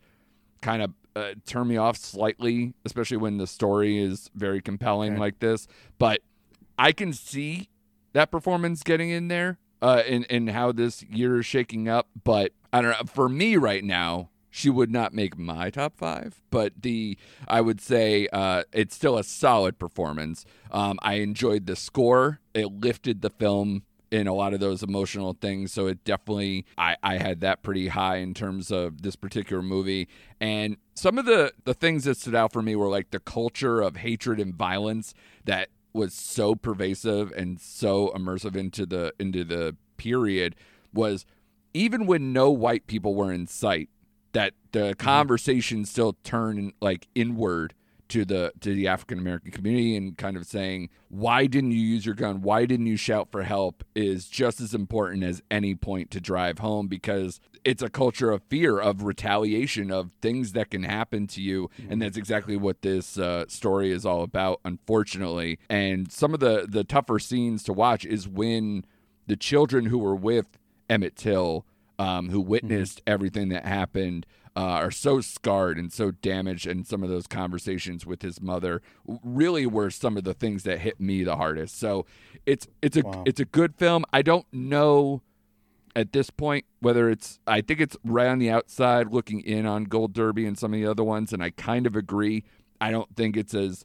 kind 0.61 0.83
of 0.83 0.93
uh, 1.16 1.35
turn 1.47 1.68
me 1.68 1.77
off 1.79 1.97
slightly, 1.97 2.75
especially 2.85 3.16
when 3.16 3.39
the 3.39 3.47
story 3.47 3.99
is 3.99 4.31
very 4.35 4.61
compelling 4.61 5.12
Okay. 5.12 5.20
like 5.20 5.39
this. 5.39 5.66
But 5.99 6.20
I 6.79 6.93
can 6.93 7.12
see 7.14 7.68
that 8.12 8.31
performance 8.31 8.83
getting 8.83 9.09
in 9.11 9.29
there 9.29 9.59
uh, 9.81 10.03
in 10.07 10.25
in 10.25 10.49
how 10.49 10.72
this 10.72 11.03
year 11.05 11.39
is 11.41 11.47
shaking 11.47 11.89
up. 11.89 12.09
But 12.22 12.53
I 12.72 12.83
don't 12.83 12.91
know. 12.91 13.07
For 13.07 13.29
me 13.29 13.57
right 13.57 13.83
now, 13.85 14.29
she 14.57 14.70
would 14.70 14.88
not 14.88 15.12
make 15.12 15.36
my 15.36 15.68
top 15.68 15.96
five. 15.96 16.40
But 16.48 16.74
the 16.82 17.18
I 17.48 17.61
would 17.61 17.80
say 17.80 18.28
uh, 18.32 18.62
it's 18.72 18.94
still 18.94 19.18
a 19.18 19.24
solid 19.24 19.80
performance. 19.80 20.46
Um, 20.70 21.00
I 21.02 21.14
enjoyed 21.14 21.66
the 21.66 21.74
score. 21.74 22.38
It 22.55 22.66
lifted 22.66 23.20
the 23.20 23.30
film 23.30 23.82
in 24.12 24.28
a 24.28 24.32
lot 24.32 24.55
of 24.55 24.61
those 24.61 24.84
emotional 24.84 25.32
things. 25.32 25.72
So 25.72 25.88
it 25.88 26.05
definitely 26.05 26.66
I, 26.78 26.96
I 27.02 27.16
had 27.16 27.40
that 27.40 27.64
pretty 27.64 27.88
high 27.88 28.18
in 28.18 28.32
terms 28.32 28.70
of 28.70 29.02
this 29.02 29.16
particular 29.16 29.61
movie. 29.61 30.07
And 30.40 30.76
some 30.94 31.18
of 31.18 31.24
the 31.24 31.52
the 31.64 31.74
things 31.74 32.05
that 32.05 32.16
stood 32.16 32.36
out 32.36 32.52
for 32.52 32.62
me 32.62 32.76
were 32.76 32.88
like 32.88 33.11
the 33.11 33.18
culture 33.18 33.80
of 33.80 33.96
hatred 33.96 34.38
and 34.38 34.55
violence 34.55 35.14
that 35.46 35.70
was 35.92 36.14
so 36.14 36.55
pervasive 36.55 37.32
and 37.32 37.61
so 37.61 38.12
immersive 38.14 38.55
into 38.55 38.86
the 38.86 39.12
into 39.18 39.42
the 39.42 39.74
period 39.96 40.55
was 40.92 41.26
even 41.72 42.07
when 42.07 42.32
no 42.32 42.52
white 42.52 42.86
people 42.86 43.16
were 43.16 43.32
in 43.32 43.48
sight 43.48 43.88
that 44.35 44.53
the 44.72 44.95
conversation 44.97 45.85
still 45.85 46.16
turned 46.22 46.74
like 46.80 47.09
inward 47.14 47.74
to 48.09 48.24
the 48.24 48.53
to 48.61 48.74
the 48.74 48.87
African 48.87 49.18
American 49.18 49.51
community 49.51 49.97
and 49.97 50.16
kind 50.16 50.37
of 50.37 50.47
saying 50.47 50.91
why 51.09 51.47
didn't 51.47 51.70
you 51.70 51.80
use 51.80 52.05
your 52.05 52.14
gun? 52.14 52.43
Why 52.43 52.66
didn't 52.66 52.87
you 52.87 52.97
shout 52.97 53.30
for 53.30 53.43
help? 53.43 53.82
is 53.95 54.28
just 54.28 54.61
as 54.61 54.74
important 54.74 55.24
as 55.24 55.43
any 55.51 55.74
point 55.74 56.11
to 56.11 56.20
drive 56.20 56.59
home 56.59 56.89
because 56.89 57.41
it's 57.64 57.82
a 57.82 57.89
culture 57.89 58.30
of 58.30 58.43
fear 58.49 58.78
of 58.78 59.05
retaliation 59.05 59.91
of 59.91 60.11
things 60.20 60.53
that 60.53 60.70
can 60.70 60.82
happen 60.82 61.26
to 61.28 61.41
you. 61.41 61.70
And 61.89 62.03
that's 62.03 62.16
exactly 62.16 62.57
what 62.57 62.82
this 62.82 63.16
uh, 63.18 63.47
story 63.49 63.91
is 63.91 64.05
all 64.05 64.22
about 64.22 64.61
unfortunately. 64.64 65.59
And 65.70 66.12
some 66.12 66.35
of 66.35 66.41
the 66.41 66.66
the 66.68 66.85
tougher 66.85 67.18
scenes 67.18 67.62
to 67.64 67.72
watch 67.72 68.05
is 68.05 68.28
when 68.28 68.85
the 69.26 69.37
children 69.37 69.87
who 69.87 69.99
were 69.99 70.16
with 70.16 70.59
Emmett 70.91 71.16
Till 71.16 71.64
um, 72.05 72.30
who 72.30 72.40
witnessed 72.40 73.00
everything 73.07 73.48
that 73.50 73.64
happened 73.64 74.26
uh, 74.57 74.61
are 74.84 74.90
so 74.90 75.20
scarred 75.20 75.78
and 75.78 75.92
so 75.92 76.11
damaged 76.12 76.66
and 76.66 76.86
some 76.86 77.02
of 77.02 77.09
those 77.09 77.26
conversations 77.26 78.07
with 78.07 78.22
his 78.22 78.40
mother 78.40 78.80
really 79.24 79.66
were 79.66 79.90
some 79.90 80.16
of 80.16 80.24
the 80.24 80.34
things 80.34 80.62
that 80.62 80.78
hit 80.80 81.00
me 81.00 81.24
the 81.24 81.36
hardest. 81.36 81.78
So 81.78 82.07
it's 82.46 82.68
it's 82.82 82.96
a 82.96 83.02
Wow. 83.02 83.24
it's 83.26 83.40
a 83.40 83.44
good 83.44 83.74
film. 83.76 84.05
I 84.12 84.22
don't 84.22 84.46
know 84.52 85.22
at 85.96 86.12
this 86.12 86.28
point 86.28 86.64
whether 86.80 87.09
it's 87.09 87.38
i 87.46 87.61
think 87.61 87.80
it's 87.80 87.96
right 88.05 88.26
on 88.26 88.40
the 88.40 88.50
outside 88.50 89.12
looking 89.12 89.38
in 89.40 89.64
on 89.64 89.84
gold 89.84 90.12
derby 90.12 90.44
and 90.44 90.59
some 90.59 90.74
of 90.74 90.80
the 90.80 90.84
other 90.84 91.05
ones 91.05 91.32
and 91.32 91.40
i 91.40 91.50
kind 91.50 91.86
of 91.86 91.94
agree. 91.94 92.42
I 92.80 92.90
don't 92.90 93.14
think 93.14 93.36
it's 93.36 93.55
as 93.55 93.84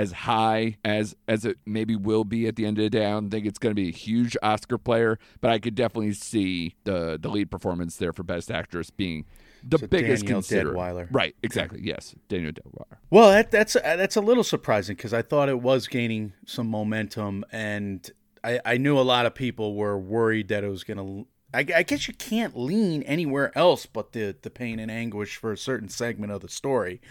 as 0.00 0.12
high 0.12 0.78
as 0.82 1.14
as 1.28 1.44
it 1.44 1.58
maybe 1.66 1.94
will 1.94 2.24
be 2.24 2.46
at 2.46 2.56
the 2.56 2.64
end 2.64 2.78
of 2.78 2.84
the 2.84 2.90
day. 2.90 3.04
I 3.04 3.10
don't 3.10 3.28
think 3.28 3.44
it's 3.44 3.58
going 3.58 3.70
to 3.70 3.80
be 3.80 3.88
a 3.88 3.92
huge 3.92 4.34
Oscar 4.42 4.78
player, 4.78 5.18
but 5.42 5.50
I 5.50 5.58
could 5.58 5.74
definitely 5.74 6.14
see 6.14 6.74
the 6.84 7.18
the 7.20 7.28
lead 7.28 7.50
performance 7.50 7.96
there 7.96 8.14
for 8.14 8.22
Best 8.22 8.50
Actress 8.50 8.88
being 8.88 9.26
the 9.62 9.76
So 9.76 9.86
biggest 9.86 10.22
Danielle 10.22 10.38
consider. 10.38 10.72
Deadwyler. 10.72 11.08
Right, 11.10 11.36
exactly. 11.42 11.80
Yes, 11.82 12.14
Danielle 12.28 12.52
Deadwyler. 12.52 12.96
Well, 13.10 13.28
that, 13.30 13.50
that's 13.50 13.76
uh, 13.76 13.80
that's 13.82 14.16
a 14.16 14.22
little 14.22 14.42
surprising 14.42 14.96
because 14.96 15.12
I 15.12 15.20
thought 15.20 15.50
it 15.50 15.60
was 15.60 15.86
gaining 15.86 16.32
some 16.46 16.66
momentum, 16.68 17.44
and 17.52 18.10
I, 18.42 18.58
I 18.64 18.76
knew 18.78 18.98
a 18.98 19.02
lot 19.02 19.26
of 19.26 19.34
people 19.34 19.74
were 19.74 19.98
worried 19.98 20.48
that 20.48 20.64
it 20.64 20.68
was 20.68 20.82
going 20.82 20.96
to. 20.96 21.26
I, 21.52 21.66
I 21.76 21.82
guess 21.82 22.08
you 22.08 22.14
can't 22.14 22.56
lean 22.56 23.02
anywhere 23.02 23.52
else 23.58 23.84
but 23.84 24.12
the 24.12 24.34
the 24.40 24.50
pain 24.50 24.78
and 24.78 24.90
anguish 24.90 25.36
for 25.36 25.52
a 25.52 25.58
certain 25.58 25.90
segment 25.90 26.32
of 26.32 26.40
the 26.40 26.48
story. 26.48 27.02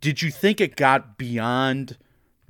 Did 0.00 0.22
you 0.22 0.30
think 0.30 0.60
it 0.60 0.76
got 0.76 1.18
beyond 1.18 1.98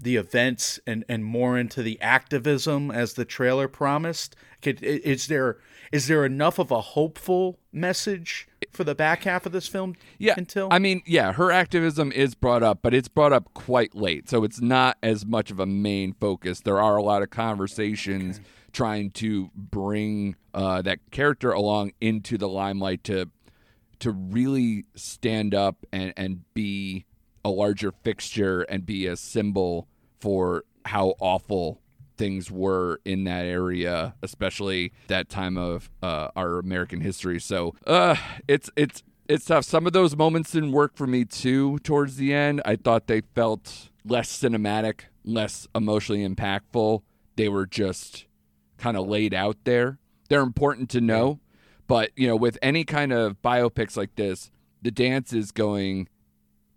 the 0.01 0.17
events 0.17 0.79
and, 0.87 1.05
and 1.09 1.25
more 1.25 1.59
into 1.59 1.83
the 1.83 2.01
activism 2.01 2.91
as 2.91 3.15
the 3.15 3.25
trailer 3.25 3.69
promised? 3.69 4.37
Could, 4.63 4.83
is 4.83 5.27
there 5.27 5.59
is 5.91 6.07
there 6.07 6.25
enough 6.25 6.59
of 6.59 6.71
a 6.71 6.81
hopeful 6.81 7.59
message 7.73 8.47
for 8.73 8.85
the 8.85 8.95
back 8.95 9.25
half 9.25 9.47
of 9.47 9.53
this 9.53 9.67
film? 9.67 9.95
Yeah, 10.19 10.35
until 10.37 10.69
I 10.71 10.79
mean, 10.79 11.03
yeah, 11.07 11.33
her 11.33 11.51
activism 11.51 12.13
is 12.13 12.35
brought 12.35 12.63
up, 12.63 12.81
but 12.83 12.95
it's 12.95 13.09
brought 13.09 13.33
up 13.33 13.53
quite 13.55 13.95
late, 13.95 14.29
so 14.29 14.45
it's 14.45 14.61
not 14.61 14.99
as 15.03 15.25
much 15.25 15.51
of 15.51 15.59
a 15.59 15.67
main 15.67 16.13
focus. 16.13 16.61
There 16.61 16.81
are 16.81 16.97
a 16.97 17.03
lot 17.03 17.23
of 17.23 17.31
conversations 17.31 18.41
trying 18.73 19.11
to 19.13 19.51
bring 19.55 20.37
uh, 20.53 20.83
that 20.83 20.99
character 21.11 21.53
along 21.53 21.93
into 22.01 22.37
the 22.37 22.49
limelight 22.49 23.03
to 23.05 23.31
to 24.01 24.13
really 24.13 24.85
stand 24.95 25.55
up 25.55 25.87
and 25.93 26.13
and 26.17 26.43
be 26.55 27.07
a 27.45 27.51
larger 27.51 27.93
fixture 28.03 28.63
and 28.63 28.85
be 28.85 29.07
a 29.07 29.17
symbol 29.17 29.89
for 30.21 30.65
how 30.85 31.15
awful 31.21 31.81
things 32.17 32.51
were 32.51 33.01
in 33.05 33.25
that 33.25 33.47
area, 33.47 34.15
especially 34.23 34.93
that 35.07 35.29
time 35.29 35.57
of 35.57 35.89
uh, 36.03 36.29
our 36.37 36.59
American 36.59 37.01
history. 37.01 37.41
So, 37.41 37.75
uh, 37.87 38.17
it's 38.47 38.71
it's 38.77 39.03
it's 39.29 39.45
tough. 39.45 39.65
Some 39.65 39.87
of 39.87 39.93
those 39.93 40.17
moments 40.17 40.53
didn't 40.53 40.73
work 40.73 40.97
for 40.97 41.07
me 41.07 41.25
too. 41.25 41.79
Towards 41.81 42.17
the 42.17 42.35
end, 42.35 42.61
I 42.65 42.77
thought 42.77 43.07
they 43.07 43.23
felt 43.35 43.91
less 44.05 44.31
cinematic, 44.31 45.03
less 45.25 45.69
emotionally 45.75 46.27
impactful. 46.27 47.03
They 47.37 47.49
were 47.49 47.67
just 47.67 48.27
kind 48.79 48.97
of 48.97 49.07
laid 49.07 49.35
out 49.35 49.57
there. 49.65 49.99
They're 50.29 50.41
important 50.43 50.91
to 50.91 51.01
know, 51.01 51.41
but 51.87 52.11
you 52.17 52.27
know, 52.27 52.37
with 52.37 52.59
any 52.63 52.85
kind 52.85 53.13
of 53.13 53.41
biopics 53.43 53.97
like 53.97 54.15
this, 54.17 54.51
the 54.83 54.91
dance 54.91 55.33
is 55.33 55.53
going 55.53 56.09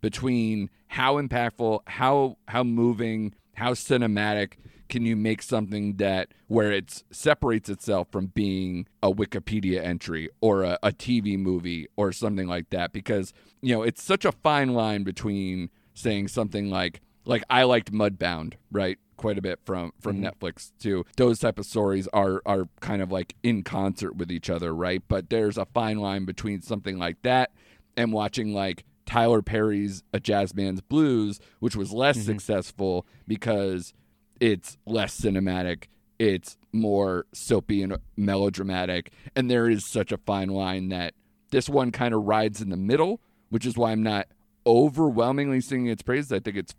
between 0.01 0.69
how 0.87 1.21
impactful, 1.21 1.81
how 1.87 2.37
how 2.47 2.63
moving, 2.63 3.33
how 3.55 3.71
cinematic 3.71 4.53
can 4.89 5.05
you 5.05 5.15
make 5.15 5.41
something 5.41 5.95
that 5.95 6.33
where 6.47 6.71
it 6.71 7.03
separates 7.11 7.69
itself 7.69 8.09
from 8.11 8.25
being 8.27 8.85
a 9.01 9.09
Wikipedia 9.09 9.81
entry 9.81 10.29
or 10.41 10.63
a, 10.63 10.77
a 10.83 10.91
TV 10.91 11.39
movie 11.39 11.87
or 11.95 12.11
something 12.11 12.47
like 12.47 12.69
that? 12.71 12.91
Because 12.91 13.33
you 13.61 13.73
know 13.73 13.83
it's 13.83 14.03
such 14.03 14.25
a 14.25 14.31
fine 14.31 14.73
line 14.73 15.03
between 15.03 15.69
saying 15.93 16.27
something 16.27 16.69
like 16.69 17.01
like 17.25 17.43
I 17.49 17.63
liked 17.63 17.91
Mudbound, 17.91 18.55
right? 18.71 18.97
Quite 19.17 19.37
a 19.37 19.41
bit 19.41 19.59
from 19.63 19.93
from 20.01 20.17
mm-hmm. 20.17 20.25
Netflix 20.25 20.71
too. 20.79 21.05
Those 21.15 21.39
type 21.39 21.59
of 21.59 21.65
stories 21.65 22.07
are 22.11 22.41
are 22.45 22.67
kind 22.79 23.01
of 23.01 23.11
like 23.11 23.35
in 23.43 23.63
concert 23.63 24.15
with 24.17 24.31
each 24.31 24.49
other, 24.49 24.73
right? 24.73 25.03
But 25.07 25.29
there's 25.29 25.57
a 25.57 25.65
fine 25.65 25.99
line 25.99 26.25
between 26.25 26.61
something 26.61 26.97
like 26.97 27.21
that 27.21 27.51
and 27.95 28.11
watching 28.11 28.53
like 28.53 28.83
Tyler 29.05 29.41
Perry's 29.41 30.03
A 30.13 30.19
Jazz 30.19 30.53
Man's 30.55 30.81
Blues, 30.81 31.39
which 31.59 31.75
was 31.75 31.91
less 31.91 32.17
mm-hmm. 32.17 32.27
successful 32.27 33.05
because 33.27 33.93
it's 34.39 34.77
less 34.85 35.19
cinematic, 35.19 35.85
it's 36.19 36.57
more 36.71 37.25
soapy 37.33 37.83
and 37.83 37.97
melodramatic, 38.15 39.11
and 39.35 39.49
there 39.49 39.69
is 39.69 39.85
such 39.85 40.11
a 40.11 40.17
fine 40.17 40.49
line 40.49 40.89
that 40.89 41.13
this 41.51 41.69
one 41.69 41.91
kind 41.91 42.13
of 42.13 42.23
rides 42.23 42.61
in 42.61 42.69
the 42.69 42.77
middle, 42.77 43.21
which 43.49 43.65
is 43.65 43.77
why 43.77 43.91
I'm 43.91 44.03
not 44.03 44.27
overwhelmingly 44.65 45.61
singing 45.61 45.87
its 45.87 46.03
praises. 46.03 46.31
I 46.31 46.39
think 46.39 46.57
it's 46.57 46.75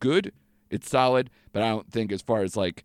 good, 0.00 0.32
it's 0.70 0.88
solid, 0.88 1.30
but 1.52 1.62
I 1.62 1.68
don't 1.68 1.90
think 1.90 2.12
as 2.12 2.22
far 2.22 2.42
as 2.42 2.56
like 2.56 2.84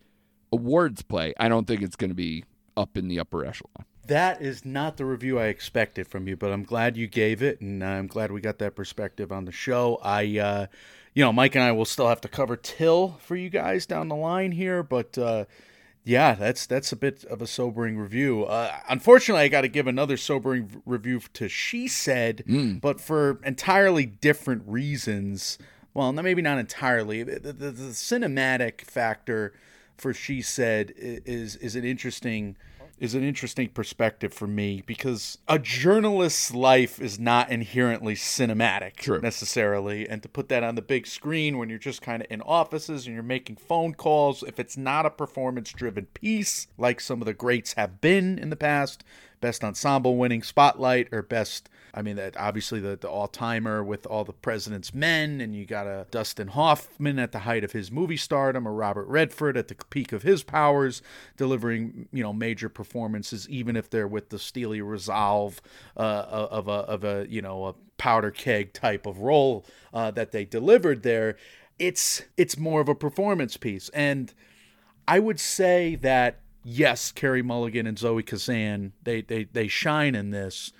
awards 0.51 1.01
play, 1.01 1.33
I 1.39 1.49
don't 1.49 1.65
think 1.67 1.81
it's 1.81 1.95
going 1.95 2.11
to 2.11 2.15
be 2.15 2.45
up 2.77 2.97
in 2.97 3.07
the 3.07 3.19
upper 3.19 3.45
echelon. 3.45 3.85
That 4.07 4.41
is 4.41 4.65
not 4.65 4.97
the 4.97 5.05
review 5.05 5.39
I 5.39 5.45
expected 5.45 6.07
from 6.07 6.27
you, 6.27 6.35
but 6.35 6.51
I'm 6.51 6.63
glad 6.63 6.97
you 6.97 7.07
gave 7.07 7.41
it, 7.41 7.61
and 7.61 7.81
I'm 7.83 8.07
glad 8.07 8.31
we 8.31 8.41
got 8.41 8.59
that 8.59 8.75
perspective 8.75 9.31
on 9.31 9.45
the 9.45 9.51
show. 9.51 9.97
I, 10.03 10.37
uh, 10.37 10.65
you 11.13 11.23
know, 11.23 11.31
Mike 11.31 11.55
and 11.55 11.63
I 11.63 11.71
will 11.71 11.85
still 11.85 12.09
have 12.09 12.19
to 12.21 12.27
cover 12.27 12.57
Till 12.57 13.17
for 13.21 13.37
you 13.37 13.49
guys 13.49 13.85
down 13.85 14.09
the 14.09 14.15
line 14.15 14.51
here, 14.51 14.83
but 14.83 15.17
uh, 15.17 15.45
yeah, 16.03 16.35
that's 16.35 16.65
that's 16.65 16.91
a 16.91 16.97
bit 16.97 17.23
of 17.25 17.41
a 17.41 17.47
sobering 17.47 17.97
review. 17.97 18.43
Uh, 18.43 18.75
unfortunately, 18.89 19.43
I 19.43 19.47
got 19.47 19.61
to 19.61 19.69
give 19.69 19.87
another 19.87 20.17
sobering 20.17 20.67
v- 20.67 20.79
review 20.85 21.21
to 21.35 21.47
She 21.47 21.87
Said, 21.87 22.43
but 22.81 22.99
for 22.99 23.39
entirely 23.45 24.05
different 24.05 24.63
reasons. 24.65 25.57
Well, 25.93 26.11
maybe 26.11 26.41
not 26.41 26.57
entirely. 26.57 27.23
The, 27.23 27.53
the, 27.53 27.71
the 27.71 27.91
cinematic 27.91 28.81
factor 28.81 29.53
for 29.95 30.13
She 30.13 30.41
Said 30.41 30.91
is 30.97 31.55
is 31.57 31.77
an 31.77 31.85
interesting 31.85 32.57
is 33.03 33.15
an 33.15 33.23
interesting 33.23 33.67
perspective 33.67 34.33
for 34.33 34.47
me 34.47 34.81
because 34.85 35.37
a 35.49 35.59
journalist's 35.59 36.53
life 36.53 37.01
is 37.01 37.19
not 37.19 37.51
inherently 37.51 38.15
cinematic 38.15 38.95
True. 38.95 39.19
necessarily 39.19 40.07
and 40.07 40.23
to 40.23 40.29
put 40.29 40.47
that 40.47 40.63
on 40.63 40.75
the 40.75 40.81
big 40.81 41.05
screen 41.05 41.57
when 41.57 41.67
you're 41.67 41.77
just 41.77 42.01
kind 42.01 42.21
of 42.21 42.31
in 42.31 42.41
offices 42.41 43.05
and 43.05 43.13
you're 43.13 43.21
making 43.21 43.57
phone 43.57 43.93
calls 43.93 44.41
if 44.43 44.57
it's 44.57 44.77
not 44.77 45.05
a 45.05 45.09
performance 45.09 45.73
driven 45.73 46.05
piece 46.13 46.67
like 46.77 47.01
some 47.01 47.21
of 47.21 47.25
the 47.25 47.33
greats 47.33 47.73
have 47.73 47.99
been 47.99 48.39
in 48.39 48.49
the 48.49 48.55
past 48.55 49.03
best 49.43 49.61
ensemble 49.61 50.15
winning 50.15 50.41
spotlight 50.41 51.09
or 51.11 51.21
best 51.21 51.69
I 51.93 52.01
mean 52.01 52.15
that 52.15 52.37
obviously 52.37 52.79
the, 52.79 52.95
the 52.95 53.09
all 53.09 53.27
timer 53.27 53.83
with 53.83 54.05
all 54.05 54.23
the 54.23 54.31
president's 54.31 54.93
men 54.93 55.41
and 55.41 55.53
you 55.53 55.65
got 55.65 55.85
a 55.85 56.07
Dustin 56.11 56.47
Hoffman 56.47 57.19
at 57.19 57.33
the 57.33 57.39
height 57.39 57.65
of 57.65 57.73
his 57.73 57.91
movie 57.91 58.15
stardom 58.15 58.65
or 58.65 58.73
Robert 58.73 59.05
Redford 59.09 59.57
at 59.57 59.67
the 59.67 59.75
peak 59.89 60.13
of 60.13 60.23
his 60.23 60.43
powers 60.43 61.01
delivering 61.35 62.07
you 62.13 62.23
know 62.23 62.31
major 62.31 62.69
performances 62.69 63.49
even 63.49 63.75
if 63.75 63.89
they're 63.89 64.07
with 64.07 64.29
the 64.29 64.39
steely 64.39 64.81
resolve 64.81 65.61
uh, 65.97 65.99
of 65.99 66.69
a 66.69 66.71
of 66.71 67.03
a 67.03 67.27
you 67.29 67.41
know 67.41 67.65
a 67.65 67.75
powder 67.97 68.31
keg 68.31 68.71
type 68.71 69.05
of 69.05 69.19
role 69.19 69.65
uh, 69.93 70.09
that 70.11 70.31
they 70.31 70.45
delivered 70.45 71.03
there. 71.03 71.35
It's 71.77 72.23
it's 72.37 72.57
more 72.57 72.79
of 72.79 72.87
a 72.87 72.95
performance 72.95 73.57
piece. 73.57 73.89
And 73.89 74.33
I 75.05 75.19
would 75.19 75.41
say 75.41 75.95
that 75.95 76.39
yes, 76.63 77.11
Carey 77.11 77.41
Mulligan 77.41 77.87
and 77.87 77.97
Zoe 77.97 78.23
Kazan 78.23 78.93
they 79.03 79.21
they 79.21 79.45
they 79.45 79.67
shine 79.67 80.15
in 80.15 80.31
this, 80.31 80.71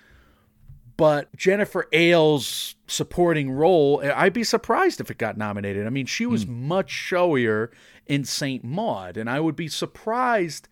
but 0.96 1.34
Jennifer 1.36 1.88
Ehle's 1.92 2.76
supporting 2.86 3.50
role, 3.50 4.02
I'd 4.02 4.32
be 4.32 4.44
surprised 4.44 5.00
if 5.00 5.10
it 5.10 5.18
got 5.18 5.36
nominated. 5.36 5.86
I 5.86 5.90
mean, 5.90 6.06
she 6.06 6.26
was 6.26 6.46
much 6.46 6.90
showier 6.90 7.70
in 8.06 8.24
Saint 8.24 8.64
Maud, 8.64 9.16
and 9.16 9.28
I 9.28 9.40
would 9.40 9.56
be 9.56 9.68
surprised 9.68 10.68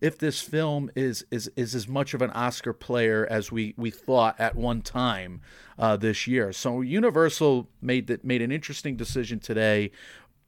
if 0.00 0.18
this 0.18 0.40
film 0.42 0.90
is 0.94 1.24
is 1.30 1.50
is 1.56 1.74
as 1.74 1.88
much 1.88 2.14
of 2.14 2.20
an 2.20 2.30
Oscar 2.30 2.72
player 2.72 3.26
as 3.30 3.50
we 3.50 3.74
we 3.76 3.90
thought 3.90 4.38
at 4.38 4.54
one 4.54 4.82
time 4.82 5.40
uh, 5.78 5.96
this 5.96 6.26
year. 6.26 6.52
So 6.52 6.82
Universal 6.82 7.68
made 7.80 8.06
that 8.08 8.24
made 8.24 8.42
an 8.42 8.52
interesting 8.52 8.96
decision 8.96 9.40
today 9.40 9.90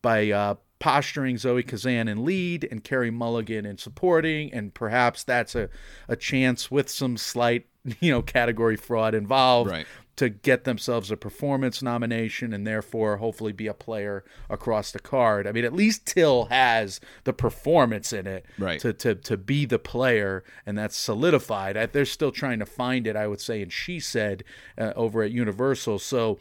by 0.03 0.31
uh, 0.31 0.55
posturing 0.79 1.39
Zoe 1.39 1.63
Kazan 1.63 2.09
in 2.09 2.25
lead 2.25 2.67
and 2.71 2.85
Carey 2.85 3.11
Mulligan 3.11 3.65
in 3.67 3.79
supporting, 3.79 4.53
and 4.53 4.75
perhaps 4.75 5.25
that's 5.25 5.55
a, 5.55 5.69
a 6.09 6.17
chance 6.17 6.71
with 6.71 6.89
some 6.91 7.17
slight, 7.17 7.67
you 8.01 8.11
know, 8.11 8.23
category 8.23 8.77
fraud 8.77 9.15
involved 9.15 9.71
Right. 9.71 9.87
to 10.17 10.29
get 10.29 10.65
themselves 10.65 11.11
a 11.11 11.17
performance 11.17 11.83
nomination 11.83 12.53
and 12.53 12.67
therefore 12.67 13.17
hopefully 13.19 13.53
be 13.53 13.67
a 13.67 13.75
player 13.75 14.25
across 14.51 14.91
the 14.93 14.99
card. 14.99 15.47
I 15.47 15.53
mean, 15.53 15.65
at 15.65 15.73
least 15.73 16.05
Till 16.07 16.47
has 16.47 17.01
the 17.25 17.33
performance 17.33 18.13
in 18.13 18.27
it 18.27 18.45
Right. 18.59 18.81
to, 18.81 18.93
to, 18.93 19.15
to 19.15 19.37
be 19.39 19.65
the 19.65 19.79
player, 19.79 20.45
and 20.67 20.77
that's 20.77 20.97
solidified. 20.97 21.77
I, 21.77 21.87
they're 21.87 22.05
still 22.05 22.33
trying 22.33 22.59
to 22.59 22.67
find 22.67 23.07
it, 23.07 23.17
I 23.17 23.27
would 23.27 23.41
say, 23.41 23.63
and 23.63 23.73
she 23.73 23.99
said 24.01 24.45
uh, 24.77 24.93
over 24.97 25.23
at 25.23 25.31
Universal. 25.31 26.01
So 26.01 26.39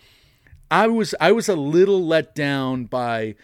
I 0.71 0.87
was 0.87 1.13
I 1.21 1.31
was 1.31 1.47
a 1.47 1.55
little 1.55 2.03
let 2.05 2.33
down 2.35 2.85
by 2.85 3.35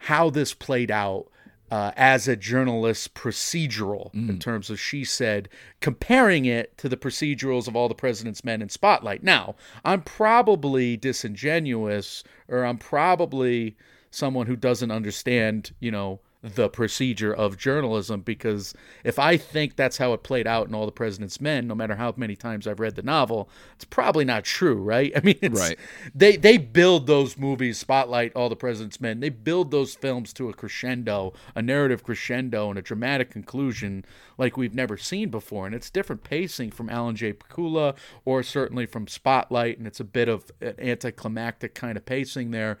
how 0.00 0.30
this 0.30 0.54
played 0.54 0.90
out 0.90 1.28
uh, 1.70 1.92
as 1.96 2.26
a 2.26 2.34
journalist 2.34 3.14
procedural 3.14 4.12
in 4.28 4.38
terms 4.40 4.70
of 4.70 4.80
she 4.80 5.04
said 5.04 5.48
comparing 5.80 6.44
it 6.44 6.76
to 6.76 6.88
the 6.88 6.96
procedurals 6.96 7.68
of 7.68 7.76
all 7.76 7.88
the 7.88 7.94
president's 7.94 8.44
men 8.44 8.60
in 8.60 8.68
spotlight. 8.68 9.22
Now 9.22 9.54
i'm 9.84 10.02
probably 10.02 10.96
disingenuous 10.96 12.24
or 12.48 12.64
i'm 12.64 12.78
probably 12.78 13.76
someone 14.10 14.48
who 14.48 14.56
doesn't 14.56 14.90
understand 14.90 15.72
you 15.78 15.92
know 15.92 16.18
the 16.42 16.70
procedure 16.70 17.34
of 17.34 17.58
journalism 17.58 18.22
because 18.22 18.72
if 19.04 19.18
I 19.18 19.36
think 19.36 19.76
that's 19.76 19.98
how 19.98 20.14
it 20.14 20.22
played 20.22 20.46
out 20.46 20.68
in 20.68 20.74
All 20.74 20.86
the 20.86 20.92
President's 20.92 21.38
Men, 21.38 21.66
no 21.66 21.74
matter 21.74 21.96
how 21.96 22.14
many 22.16 22.34
times 22.34 22.66
I've 22.66 22.80
read 22.80 22.96
the 22.96 23.02
novel, 23.02 23.50
it's 23.74 23.84
probably 23.84 24.24
not 24.24 24.44
true, 24.44 24.76
right? 24.76 25.12
I 25.16 25.20
mean, 25.20 25.38
it's, 25.42 25.60
Right. 25.60 25.78
They 26.14 26.36
they 26.36 26.56
build 26.56 27.06
those 27.06 27.36
movies, 27.36 27.78
Spotlight, 27.78 28.34
All 28.34 28.48
the 28.48 28.56
President's 28.56 29.00
Men. 29.00 29.20
They 29.20 29.28
build 29.28 29.70
those 29.70 29.94
films 29.94 30.32
to 30.34 30.48
a 30.48 30.54
crescendo, 30.54 31.34
a 31.54 31.60
narrative 31.60 32.02
crescendo, 32.02 32.70
and 32.70 32.78
a 32.78 32.82
dramatic 32.82 33.30
conclusion 33.30 34.04
like 34.38 34.56
we've 34.56 34.74
never 34.74 34.96
seen 34.96 35.28
before. 35.28 35.66
And 35.66 35.74
it's 35.74 35.90
different 35.90 36.24
pacing 36.24 36.70
from 36.70 36.88
Alan 36.88 37.16
J. 37.16 37.34
Pakula 37.34 37.94
or 38.24 38.42
certainly 38.42 38.86
from 38.86 39.06
Spotlight, 39.06 39.76
and 39.76 39.86
it's 39.86 40.00
a 40.00 40.04
bit 40.04 40.28
of 40.28 40.50
an 40.62 40.74
anticlimactic 40.78 41.74
kind 41.74 41.98
of 41.98 42.06
pacing 42.06 42.50
there. 42.50 42.78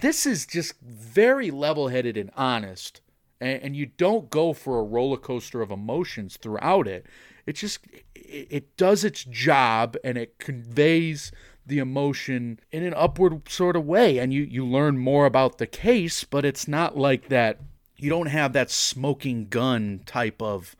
This 0.00 0.26
is 0.26 0.46
just 0.46 0.80
very 0.80 1.50
level-headed 1.50 2.16
and 2.16 2.30
honest 2.36 3.00
and, 3.42 3.62
and 3.62 3.76
you 3.76 3.86
don't 3.86 4.30
go 4.30 4.52
for 4.52 4.78
a 4.78 4.82
roller 4.84 5.16
coaster 5.16 5.60
of 5.60 5.70
emotions 5.70 6.36
throughout 6.36 6.86
it. 6.86 7.04
It 7.44 7.54
just 7.54 7.80
it, 8.14 8.46
it 8.50 8.76
does 8.76 9.04
its 9.04 9.24
job 9.24 9.96
and 10.04 10.16
it 10.16 10.38
conveys 10.38 11.32
the 11.66 11.78
emotion 11.78 12.60
in 12.70 12.84
an 12.84 12.94
upward 12.94 13.48
sort 13.48 13.76
of 13.76 13.84
way, 13.84 14.18
and 14.18 14.32
you 14.32 14.42
you 14.42 14.64
learn 14.64 14.96
more 14.96 15.26
about 15.26 15.58
the 15.58 15.66
case, 15.66 16.24
but 16.24 16.44
it's 16.44 16.68
not 16.68 16.96
like 16.96 17.28
that. 17.28 17.60
You 17.96 18.10
don't 18.10 18.26
have 18.26 18.52
that 18.52 18.70
smoking 18.70 19.46
gun 19.46 20.02
type 20.06 20.40
of 20.40 20.74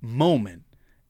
moment. 0.00 0.62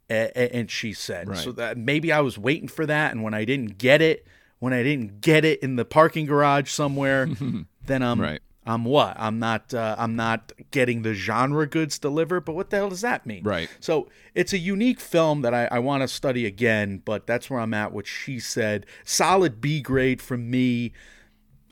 And 0.08 0.70
she 0.70 0.92
said, 0.92 1.28
Right. 1.28 1.38
so 1.38 1.50
that 1.52 1.76
maybe 1.76 2.12
I 2.12 2.20
was 2.20 2.38
waiting 2.38 2.68
for 2.68 2.86
that, 2.86 3.10
and 3.10 3.24
when 3.24 3.34
I 3.34 3.44
didn't 3.44 3.76
get 3.76 4.00
it, 4.00 4.24
when 4.58 4.72
I 4.72 4.82
didn't 4.82 5.20
get 5.20 5.44
it 5.44 5.62
in 5.62 5.76
the 5.76 5.84
parking 5.84 6.26
garage 6.26 6.70
somewhere, 6.70 7.28
then 7.86 8.02
I'm 8.02 8.20
Right. 8.20 8.40
I'm 8.68 8.84
what? 8.84 9.14
I'm 9.16 9.38
not 9.38 9.72
uh, 9.72 9.94
I'm 9.96 10.16
not 10.16 10.50
getting 10.72 11.02
the 11.02 11.14
genre 11.14 11.68
goods 11.68 12.00
delivered, 12.00 12.40
but 12.40 12.54
what 12.54 12.70
the 12.70 12.78
hell 12.78 12.88
does 12.88 13.02
that 13.02 13.24
mean? 13.24 13.44
Right. 13.44 13.68
So 13.78 14.08
it's 14.34 14.52
a 14.52 14.58
unique 14.58 14.98
film 14.98 15.42
that 15.42 15.54
I, 15.54 15.66
I 15.66 15.78
want 15.78 16.02
to 16.02 16.08
study 16.08 16.46
again, 16.46 17.00
but 17.04 17.28
that's 17.28 17.48
where 17.48 17.60
I'm 17.60 17.72
at. 17.74 17.92
What 17.92 18.08
she 18.08 18.40
said, 18.40 18.84
solid 19.04 19.60
B 19.60 19.80
grade 19.80 20.20
from 20.20 20.50
me. 20.50 20.92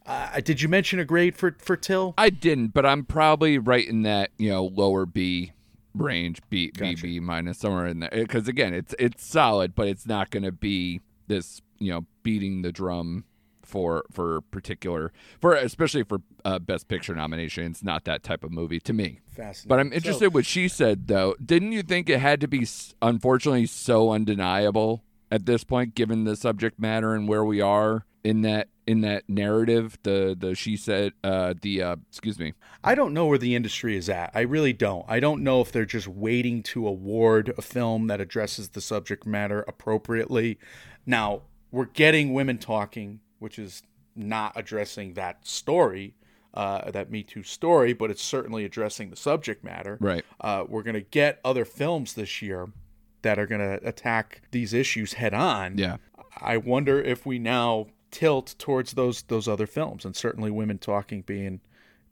Uh, 0.06 0.38
did 0.40 0.62
you 0.62 0.68
mention 0.68 1.00
a 1.00 1.04
grade 1.04 1.34
for 1.34 1.56
for 1.58 1.76
Till? 1.76 2.14
I 2.16 2.30
didn't, 2.30 2.68
but 2.68 2.86
I'm 2.86 3.04
probably 3.04 3.58
right 3.58 3.88
in 3.88 4.02
that 4.02 4.30
you 4.38 4.50
know 4.50 4.66
lower 4.66 5.04
B 5.04 5.50
range, 5.94 6.42
B 6.48 6.70
B 6.78 6.94
B 6.94 7.18
minus 7.18 7.58
somewhere 7.58 7.86
in 7.86 7.98
there. 8.00 8.10
Because 8.12 8.46
again, 8.46 8.72
it's 8.72 8.94
it's 9.00 9.26
solid, 9.26 9.74
but 9.74 9.88
it's 9.88 10.06
not 10.06 10.30
going 10.30 10.44
to 10.44 10.52
be 10.52 11.00
this 11.26 11.60
you 11.80 11.90
know 11.90 12.06
beating 12.24 12.62
the 12.62 12.72
drum 12.72 13.24
for 13.62 14.04
for 14.10 14.40
particular 14.42 15.12
for 15.40 15.54
especially 15.54 16.02
for 16.02 16.20
uh, 16.44 16.58
best 16.58 16.88
picture 16.88 17.14
nomination. 17.14 17.66
It's 17.66 17.84
not 17.84 18.04
that 18.04 18.24
type 18.24 18.42
of 18.42 18.50
movie 18.50 18.80
to 18.80 18.92
me. 18.92 19.20
Fascinating. 19.28 19.68
But 19.68 19.80
I'm 19.80 19.92
interested 19.92 20.34
what 20.34 20.44
she 20.44 20.66
said 20.66 21.06
though. 21.06 21.36
Didn't 21.44 21.70
you 21.70 21.82
think 21.82 22.10
it 22.10 22.18
had 22.18 22.40
to 22.40 22.48
be 22.48 22.66
unfortunately 23.00 23.66
so 23.66 24.10
undeniable 24.12 25.04
at 25.30 25.46
this 25.46 25.64
point, 25.64 25.94
given 25.94 26.24
the 26.24 26.36
subject 26.36 26.78
matter 26.78 27.14
and 27.14 27.28
where 27.28 27.44
we 27.44 27.60
are 27.60 28.04
in 28.22 28.42
that 28.42 28.68
in 28.86 29.02
that 29.02 29.28
narrative. 29.28 29.98
The 30.02 30.36
the 30.38 30.54
she 30.54 30.76
said 30.76 31.12
uh, 31.22 31.54
the 31.60 31.82
uh, 31.82 31.96
excuse 32.08 32.38
me. 32.38 32.54
I 32.82 32.94
don't 32.94 33.12
know 33.12 33.26
where 33.26 33.38
the 33.38 33.54
industry 33.54 33.96
is 33.96 34.08
at. 34.08 34.30
I 34.34 34.40
really 34.40 34.72
don't. 34.72 35.04
I 35.08 35.20
don't 35.20 35.42
know 35.42 35.60
if 35.60 35.72
they're 35.72 35.84
just 35.84 36.08
waiting 36.08 36.62
to 36.64 36.86
award 36.86 37.52
a 37.56 37.62
film 37.62 38.06
that 38.08 38.20
addresses 38.20 38.70
the 38.70 38.80
subject 38.80 39.26
matter 39.26 39.64
appropriately. 39.68 40.58
Now, 41.06 41.42
we're 41.74 41.86
getting 41.86 42.32
women 42.32 42.58
talking, 42.58 43.20
which 43.40 43.58
is 43.58 43.82
not 44.14 44.52
addressing 44.54 45.14
that 45.14 45.46
story, 45.46 46.14
uh, 46.54 46.90
that 46.92 47.10
Me 47.10 47.22
Too 47.24 47.42
story, 47.42 47.92
but 47.92 48.10
it's 48.10 48.22
certainly 48.22 48.64
addressing 48.64 49.10
the 49.10 49.16
subject 49.16 49.64
matter. 49.64 49.98
Right. 50.00 50.24
Uh, 50.40 50.64
we're 50.68 50.84
going 50.84 50.94
to 50.94 51.00
get 51.00 51.40
other 51.44 51.64
films 51.64 52.14
this 52.14 52.40
year 52.40 52.68
that 53.22 53.38
are 53.38 53.46
going 53.46 53.60
to 53.60 53.86
attack 53.86 54.42
these 54.52 54.72
issues 54.72 55.14
head 55.14 55.34
on. 55.34 55.76
Yeah. 55.78 55.96
I 56.40 56.56
wonder 56.58 57.00
if 57.02 57.26
we 57.26 57.38
now 57.40 57.88
tilt 58.10 58.54
towards 58.58 58.92
those 58.92 59.22
those 59.22 59.48
other 59.48 59.66
films, 59.66 60.04
and 60.04 60.14
certainly 60.14 60.50
women 60.50 60.78
talking 60.78 61.22
being 61.22 61.60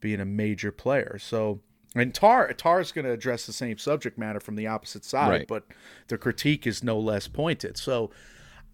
being 0.01 0.19
a 0.19 0.25
major 0.25 0.71
player. 0.73 1.17
So, 1.19 1.61
and 1.95 2.13
Tar 2.13 2.51
Tar 2.53 2.81
is 2.81 2.91
going 2.91 3.05
to 3.05 3.11
address 3.11 3.45
the 3.45 3.53
same 3.53 3.77
subject 3.77 4.17
matter 4.17 4.41
from 4.41 4.55
the 4.55 4.67
opposite 4.67 5.05
side, 5.05 5.29
Right. 5.29 5.47
but 5.47 5.65
the 6.09 6.17
critique 6.17 6.67
is 6.67 6.83
no 6.83 6.99
less 6.99 7.29
pointed. 7.29 7.77
So, 7.77 8.11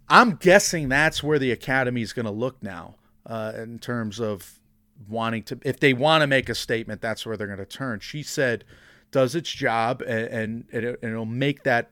I'm 0.10 0.36
guessing 0.36 0.90
that's 0.90 1.22
where 1.24 1.40
the 1.40 1.52
Academy 1.52 2.02
is 2.02 2.14
going 2.14 2.26
to 2.26 2.32
look 2.32 2.62
now 2.64 2.96
uh, 3.26 3.54
in 3.56 3.80
terms 3.80 4.20
of 4.20 4.60
wanting 5.08 5.44
to. 5.44 5.60
If 5.64 5.80
they 5.80 5.94
want 5.94 6.22
to 6.22 6.28
make 6.28 6.50
a 6.50 6.56
statement, 6.56 7.02
that's 7.02 7.26
where 7.26 7.38
they're 7.38 7.48
going 7.48 7.60
to 7.60 7.66
turn. 7.66 8.00
She 8.00 8.24
said, 8.24 8.66
does 9.12 9.36
its 9.36 9.52
job, 9.52 10.02
and, 10.02 10.28
and, 10.28 10.66
it, 10.72 11.00
and 11.02 11.12
it'll 11.12 11.26
make 11.26 11.64
that 11.64 11.92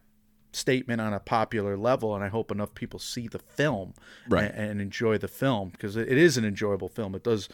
statement 0.54 1.00
on 1.02 1.14
a 1.14 1.20
popular 1.20 1.78
level 1.78 2.16
and 2.16 2.24
i 2.24 2.30
hope 2.30 2.50
enough 2.52 2.74
people 2.74 2.98
see 2.98 3.28
the 3.28 3.38
film 3.38 3.94
Right. 4.28 4.46
and, 4.46 4.72
and 4.72 4.82
enjoy 4.82 5.18
the 5.20 5.28
film 5.28 5.70
because 5.70 5.96
it 5.96 6.08
it 6.08 6.18
is 6.18 6.36
an 6.36 6.46
enjoyable 6.46 6.88
film 6.88 7.14
it 7.14 7.24
does 7.24 7.48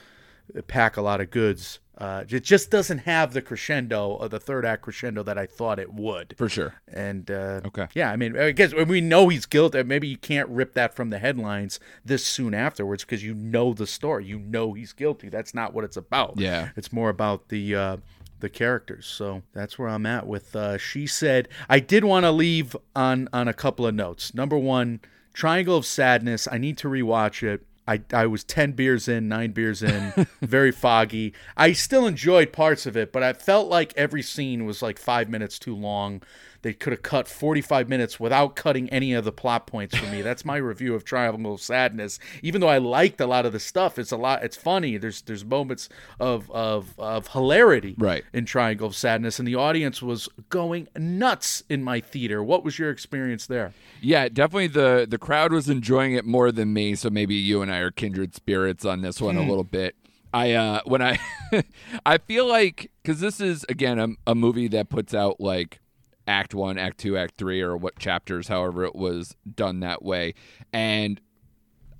pack 0.67 0.95
a 0.95 1.01
lot 1.01 1.19
of 1.19 1.29
goods 1.29 1.79
uh, 1.97 2.23
it 2.27 2.43
just 2.43 2.71
doesn't 2.71 2.99
have 2.99 3.33
the 3.33 3.41
crescendo 3.41 4.09
or 4.09 4.27
the 4.27 4.39
third 4.39 4.65
act 4.65 4.81
crescendo 4.81 5.21
that 5.23 5.37
i 5.37 5.45
thought 5.45 5.77
it 5.79 5.93
would 5.93 6.33
For 6.37 6.49
sure. 6.49 6.73
and 6.87 7.29
uh, 7.29 7.61
Okay. 7.65 7.87
yeah 7.93 8.11
i 8.11 8.15
mean 8.15 8.37
i 8.37 8.51
guess 8.51 8.73
we 8.73 8.99
know 9.01 9.29
he's 9.29 9.45
guilty 9.45 9.83
maybe 9.83 10.07
you 10.07 10.17
can't 10.17 10.49
rip 10.49 10.73
that 10.73 10.95
from 10.95 11.09
the 11.11 11.19
headlines 11.19 11.79
this 12.03 12.25
soon 12.25 12.53
afterwards 12.53 13.03
because 13.03 13.23
you 13.23 13.33
know 13.35 13.73
the 13.73 13.85
story 13.87 14.25
you 14.25 14.39
know 14.39 14.73
he's 14.73 14.91
guilty 14.93 15.29
that's 15.29 15.53
not 15.53 15.73
what 15.73 15.83
it's 15.83 15.97
about 15.97 16.33
Yeah. 16.37 16.69
it's 16.75 16.91
more 16.91 17.09
about 17.09 17.49
the 17.49 17.75
uh, 17.75 17.97
the 18.39 18.49
characters. 18.49 19.05
So 19.05 19.41
that's 19.53 19.79
where 19.79 19.87
I'm 19.87 20.05
at 20.05 20.27
with. 20.27 20.53
Uh, 20.53 20.77
she 20.77 21.07
said 21.07 21.47
I 21.69 21.79
did 21.79 22.03
want 22.03 22.25
to 22.25 22.31
leave 22.31 22.75
on 22.93 23.29
on 23.31 23.47
a 23.47 23.53
couple 23.53 23.87
of 23.87 23.95
notes. 23.95 24.33
Number 24.33 24.57
one, 24.57 24.99
Triangle 25.33 25.77
of 25.77 25.85
Sadness. 25.85 26.45
I 26.51 26.57
need 26.57 26.77
to 26.79 26.89
rewatch 26.89 27.41
it. 27.41 27.65
I, 27.87 28.01
I 28.13 28.27
was 28.27 28.43
10 28.43 28.73
beers 28.73 29.07
in, 29.07 29.27
9 29.27 29.51
beers 29.51 29.83
in, 29.83 30.27
very 30.41 30.71
foggy. 30.71 31.33
I 31.57 31.73
still 31.73 32.07
enjoyed 32.07 32.53
parts 32.53 32.85
of 32.85 32.95
it, 32.95 33.11
but 33.11 33.23
I 33.23 33.33
felt 33.33 33.67
like 33.67 33.93
every 33.97 34.21
scene 34.21 34.65
was 34.65 34.81
like 34.81 34.97
five 34.97 35.29
minutes 35.29 35.59
too 35.59 35.75
long. 35.75 36.21
They 36.63 36.73
could 36.73 36.91
have 36.91 37.03
cut 37.03 37.27
45 37.27 37.87
minutes 37.87 38.19
without 38.19 38.55
cutting 38.55 38.89
any 38.89 39.13
of 39.13 39.23
the 39.25 39.31
plot 39.31 39.67
points 39.67 39.95
for 39.95 40.07
me. 40.07 40.21
That's 40.23 40.43
my 40.43 40.55
review 40.71 40.95
of 40.95 41.03
Triangle 41.05 41.53
of 41.53 41.61
Sadness. 41.61 42.17
Even 42.41 42.59
though 42.61 42.67
I 42.69 42.79
liked 42.79 43.21
a 43.21 43.27
lot 43.27 43.45
of 43.45 43.53
the 43.53 43.59
stuff, 43.59 43.99
it's 43.99 44.11
a 44.11 44.17
lot. 44.17 44.43
It's 44.43 44.57
funny. 44.57 44.97
There's 44.97 45.21
there's 45.21 45.45
moments 45.45 45.89
of 46.19 46.49
of, 46.51 46.97
of 46.97 47.27
hilarity 47.27 47.95
Right. 47.97 48.23
in 48.33 48.45
Triangle 48.45 48.87
of 48.87 48.95
Sadness, 48.95 49.37
and 49.39 49.47
the 49.47 49.55
audience 49.55 50.01
was 50.01 50.27
going 50.49 50.87
nuts 50.97 51.63
in 51.69 51.83
my 51.83 51.99
theater. 51.99 52.41
What 52.43 52.63
was 52.63 52.79
your 52.79 52.89
experience 52.89 53.45
there? 53.45 53.73
Yeah, 54.01 54.27
definitely 54.29 54.67
the 54.67 55.05
the 55.09 55.17
crowd 55.19 55.51
was 55.53 55.69
enjoying 55.69 56.13
it 56.13 56.25
more 56.25 56.51
than 56.51 56.73
me, 56.73 56.95
so 56.95 57.09
maybe 57.09 57.35
you 57.35 57.61
and 57.61 57.71
I 57.71 57.77
are 57.79 57.91
kindred 57.91 58.33
spirits 58.35 58.85
on 58.85 59.01
this 59.01 59.21
one 59.21 59.37
a 59.37 59.41
little 59.45 59.63
bit. 59.63 59.95
I 60.33 60.53
uh 60.53 60.79
when 60.85 61.01
I 61.01 61.19
I 62.05 62.17
feel 62.17 62.47
like 62.47 62.89
cuz 63.03 63.19
this 63.19 63.39
is 63.39 63.65
again 63.69 63.99
a, 63.99 64.07
a 64.31 64.33
movie 64.33 64.67
that 64.69 64.89
puts 64.89 65.13
out 65.13 65.39
like 65.39 65.79
act 66.27 66.53
1, 66.53 66.77
act 66.77 66.99
2, 66.99 67.17
act 67.17 67.35
3 67.37 67.61
or 67.61 67.77
what 67.77 67.99
chapters 67.99 68.47
however 68.47 68.83
it 68.83 68.95
was 68.95 69.35
done 69.55 69.79
that 69.81 70.03
way. 70.03 70.33
And 70.71 71.19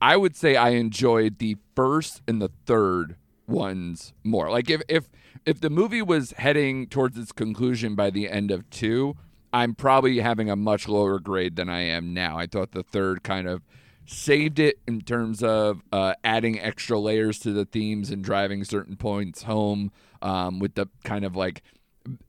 I 0.02 0.18
would 0.18 0.36
say 0.36 0.56
I 0.56 0.70
enjoyed 0.72 1.40
the 1.40 1.58
first 1.76 2.22
and 2.28 2.42
the 2.42 2.52
third 2.66 3.16
ones 3.48 4.14
more. 4.24 4.50
Like 4.50 4.70
if 4.70 4.82
if 4.88 5.10
if 5.46 5.60
the 5.60 5.70
movie 5.70 6.02
was 6.02 6.32
heading 6.38 6.88
towards 6.88 7.18
its 7.18 7.32
conclusion 7.32 7.96
by 7.96 8.10
the 8.10 8.30
end 8.30 8.52
of 8.52 8.70
2, 8.70 9.16
I'm 9.52 9.76
probably 9.76 10.20
having 10.20 10.50
a 10.50 10.56
much 10.56 10.88
lower 10.88 11.20
grade 11.20 11.56
than 11.56 11.70
I 11.70 11.82
am 11.82 12.14
now. 12.14 12.38
I 12.38 12.48
thought 12.48 12.72
the 12.72 12.84
third 12.84 13.24
kind 13.24 13.48
of 13.48 13.62
saved 14.06 14.60
it 14.60 14.80
in 14.88 15.02
terms 15.02 15.42
of 15.44 15.82
uh, 15.92 16.14
adding 16.24 16.60
extra 16.60 17.00
layers 17.00 17.40
to 17.40 17.54
the 17.54 17.66
themes 17.66 18.10
and 18.10 18.24
driving 18.24 18.64
certain 18.64 18.98
points 18.98 19.44
home 19.44 19.92
um, 20.22 20.60
with 20.60 20.76
the 20.76 20.88
kind 21.04 21.24
of 21.24 21.36
like 21.36 21.62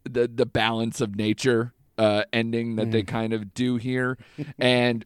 the 0.05 0.31
the 0.33 0.47
balance 0.47 1.01
of 1.01 1.16
nature 1.16 1.73
uh, 1.99 2.25
ending 2.33 2.77
that 2.77 2.91
they 2.91 3.03
kind 3.03 3.33
of 3.33 3.55
do 3.55 3.77
here, 3.77 4.19
and 4.59 5.05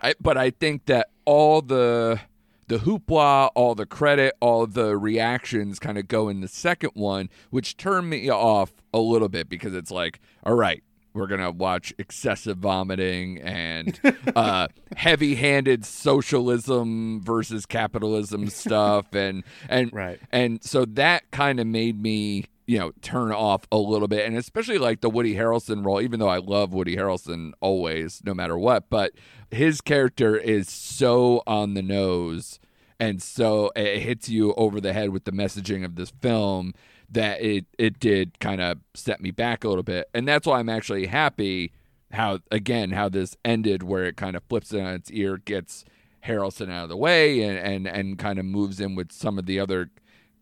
I, 0.00 0.14
but 0.20 0.36
I 0.36 0.50
think 0.50 0.86
that 0.86 1.08
all 1.24 1.60
the 1.62 2.20
the 2.68 2.76
hoopla, 2.78 3.50
all 3.54 3.74
the 3.74 3.86
credit, 3.86 4.34
all 4.40 4.66
the 4.66 4.96
reactions 4.96 5.78
kind 5.78 5.96
of 5.96 6.06
go 6.06 6.28
in 6.28 6.40
the 6.42 6.48
second 6.48 6.90
one, 6.94 7.30
which 7.50 7.76
turned 7.78 8.10
me 8.10 8.30
off 8.30 8.72
a 8.92 8.98
little 8.98 9.30
bit 9.30 9.48
because 9.48 9.74
it's 9.74 9.90
like, 9.90 10.20
all 10.44 10.52
right, 10.54 10.82
we're 11.14 11.26
gonna 11.26 11.50
watch 11.50 11.94
excessive 11.98 12.58
vomiting 12.58 13.40
and 13.40 13.98
uh, 14.36 14.68
heavy-handed 14.96 15.84
socialism 15.86 17.20
versus 17.22 17.66
capitalism 17.66 18.48
stuff, 18.50 19.14
and 19.14 19.42
and 19.68 19.92
Right. 19.92 20.20
and 20.30 20.62
so 20.62 20.84
that 20.84 21.30
kind 21.30 21.58
of 21.60 21.66
made 21.66 22.00
me 22.00 22.44
you 22.68 22.78
know 22.78 22.92
turn 23.00 23.32
off 23.32 23.66
a 23.72 23.78
little 23.78 24.06
bit 24.06 24.26
and 24.26 24.36
especially 24.36 24.78
like 24.78 25.00
the 25.00 25.08
woody 25.08 25.34
harrelson 25.34 25.84
role 25.84 26.00
even 26.00 26.20
though 26.20 26.28
i 26.28 26.36
love 26.36 26.72
woody 26.74 26.94
harrelson 26.94 27.52
always 27.60 28.20
no 28.24 28.34
matter 28.34 28.56
what 28.56 28.88
but 28.90 29.12
his 29.50 29.80
character 29.80 30.36
is 30.36 30.68
so 30.68 31.42
on 31.46 31.72
the 31.72 31.82
nose 31.82 32.60
and 33.00 33.22
so 33.22 33.68
eh, 33.74 33.80
it 33.82 34.00
hits 34.00 34.28
you 34.28 34.52
over 34.54 34.80
the 34.80 34.92
head 34.92 35.08
with 35.10 35.24
the 35.24 35.32
messaging 35.32 35.82
of 35.82 35.96
this 35.96 36.12
film 36.20 36.74
that 37.10 37.40
it 37.40 37.64
it 37.78 37.98
did 37.98 38.38
kind 38.38 38.60
of 38.60 38.78
set 38.94 39.20
me 39.20 39.30
back 39.30 39.64
a 39.64 39.68
little 39.68 39.82
bit 39.82 40.06
and 40.12 40.28
that's 40.28 40.46
why 40.46 40.58
i'm 40.58 40.68
actually 40.68 41.06
happy 41.06 41.72
how 42.12 42.38
again 42.50 42.90
how 42.90 43.08
this 43.08 43.34
ended 43.46 43.82
where 43.82 44.04
it 44.04 44.16
kind 44.16 44.36
of 44.36 44.42
flips 44.44 44.74
it 44.74 44.80
on 44.80 44.92
its 44.92 45.10
ear 45.10 45.38
gets 45.38 45.86
harrelson 46.26 46.70
out 46.70 46.82
of 46.82 46.90
the 46.90 46.96
way 46.98 47.40
and 47.40 47.58
and, 47.58 47.86
and 47.86 48.18
kind 48.18 48.38
of 48.38 48.44
moves 48.44 48.78
in 48.78 48.94
with 48.94 49.10
some 49.10 49.38
of 49.38 49.46
the 49.46 49.58
other 49.58 49.88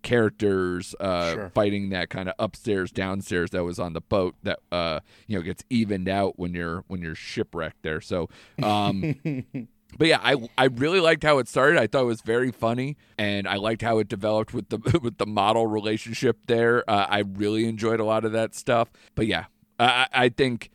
characters 0.06 0.94
uh, 1.00 1.32
Sure. 1.34 1.50
fighting 1.50 1.90
that 1.90 2.08
kind 2.10 2.28
of 2.28 2.34
upstairs 2.38 2.92
downstairs 2.92 3.50
that 3.50 3.64
was 3.64 3.78
on 3.80 3.92
the 3.92 4.00
boat 4.00 4.36
that 4.44 4.60
uh, 4.70 5.00
you 5.26 5.36
know 5.36 5.42
gets 5.42 5.64
evened 5.68 6.08
out 6.08 6.38
when 6.38 6.54
you're 6.54 6.84
when 6.86 7.02
you're 7.02 7.16
shipwrecked 7.16 7.82
there. 7.82 8.00
So, 8.00 8.28
um, 8.62 9.16
but 9.98 10.06
yeah, 10.08 10.20
I 10.22 10.48
I 10.56 10.66
really 10.66 11.00
liked 11.00 11.24
how 11.24 11.38
it 11.38 11.48
started. 11.48 11.78
I 11.78 11.86
thought 11.88 12.02
it 12.02 12.06
was 12.06 12.20
very 12.22 12.52
funny, 12.52 12.96
and 13.18 13.48
I 13.48 13.56
liked 13.56 13.82
how 13.82 13.98
it 13.98 14.08
developed 14.08 14.54
with 14.54 14.68
the 14.68 14.78
with 15.02 15.18
the 15.18 15.26
model 15.26 15.66
relationship 15.66 16.38
there. 16.46 16.88
Uh, 16.88 17.06
I 17.08 17.18
really 17.20 17.66
enjoyed 17.66 17.98
a 18.00 18.04
lot 18.04 18.24
of 18.24 18.32
that 18.32 18.54
stuff. 18.54 18.90
But 19.16 19.26
yeah, 19.26 19.46
I, 19.80 19.84
I 20.12 20.24
I 20.24 20.28
think 20.28 20.70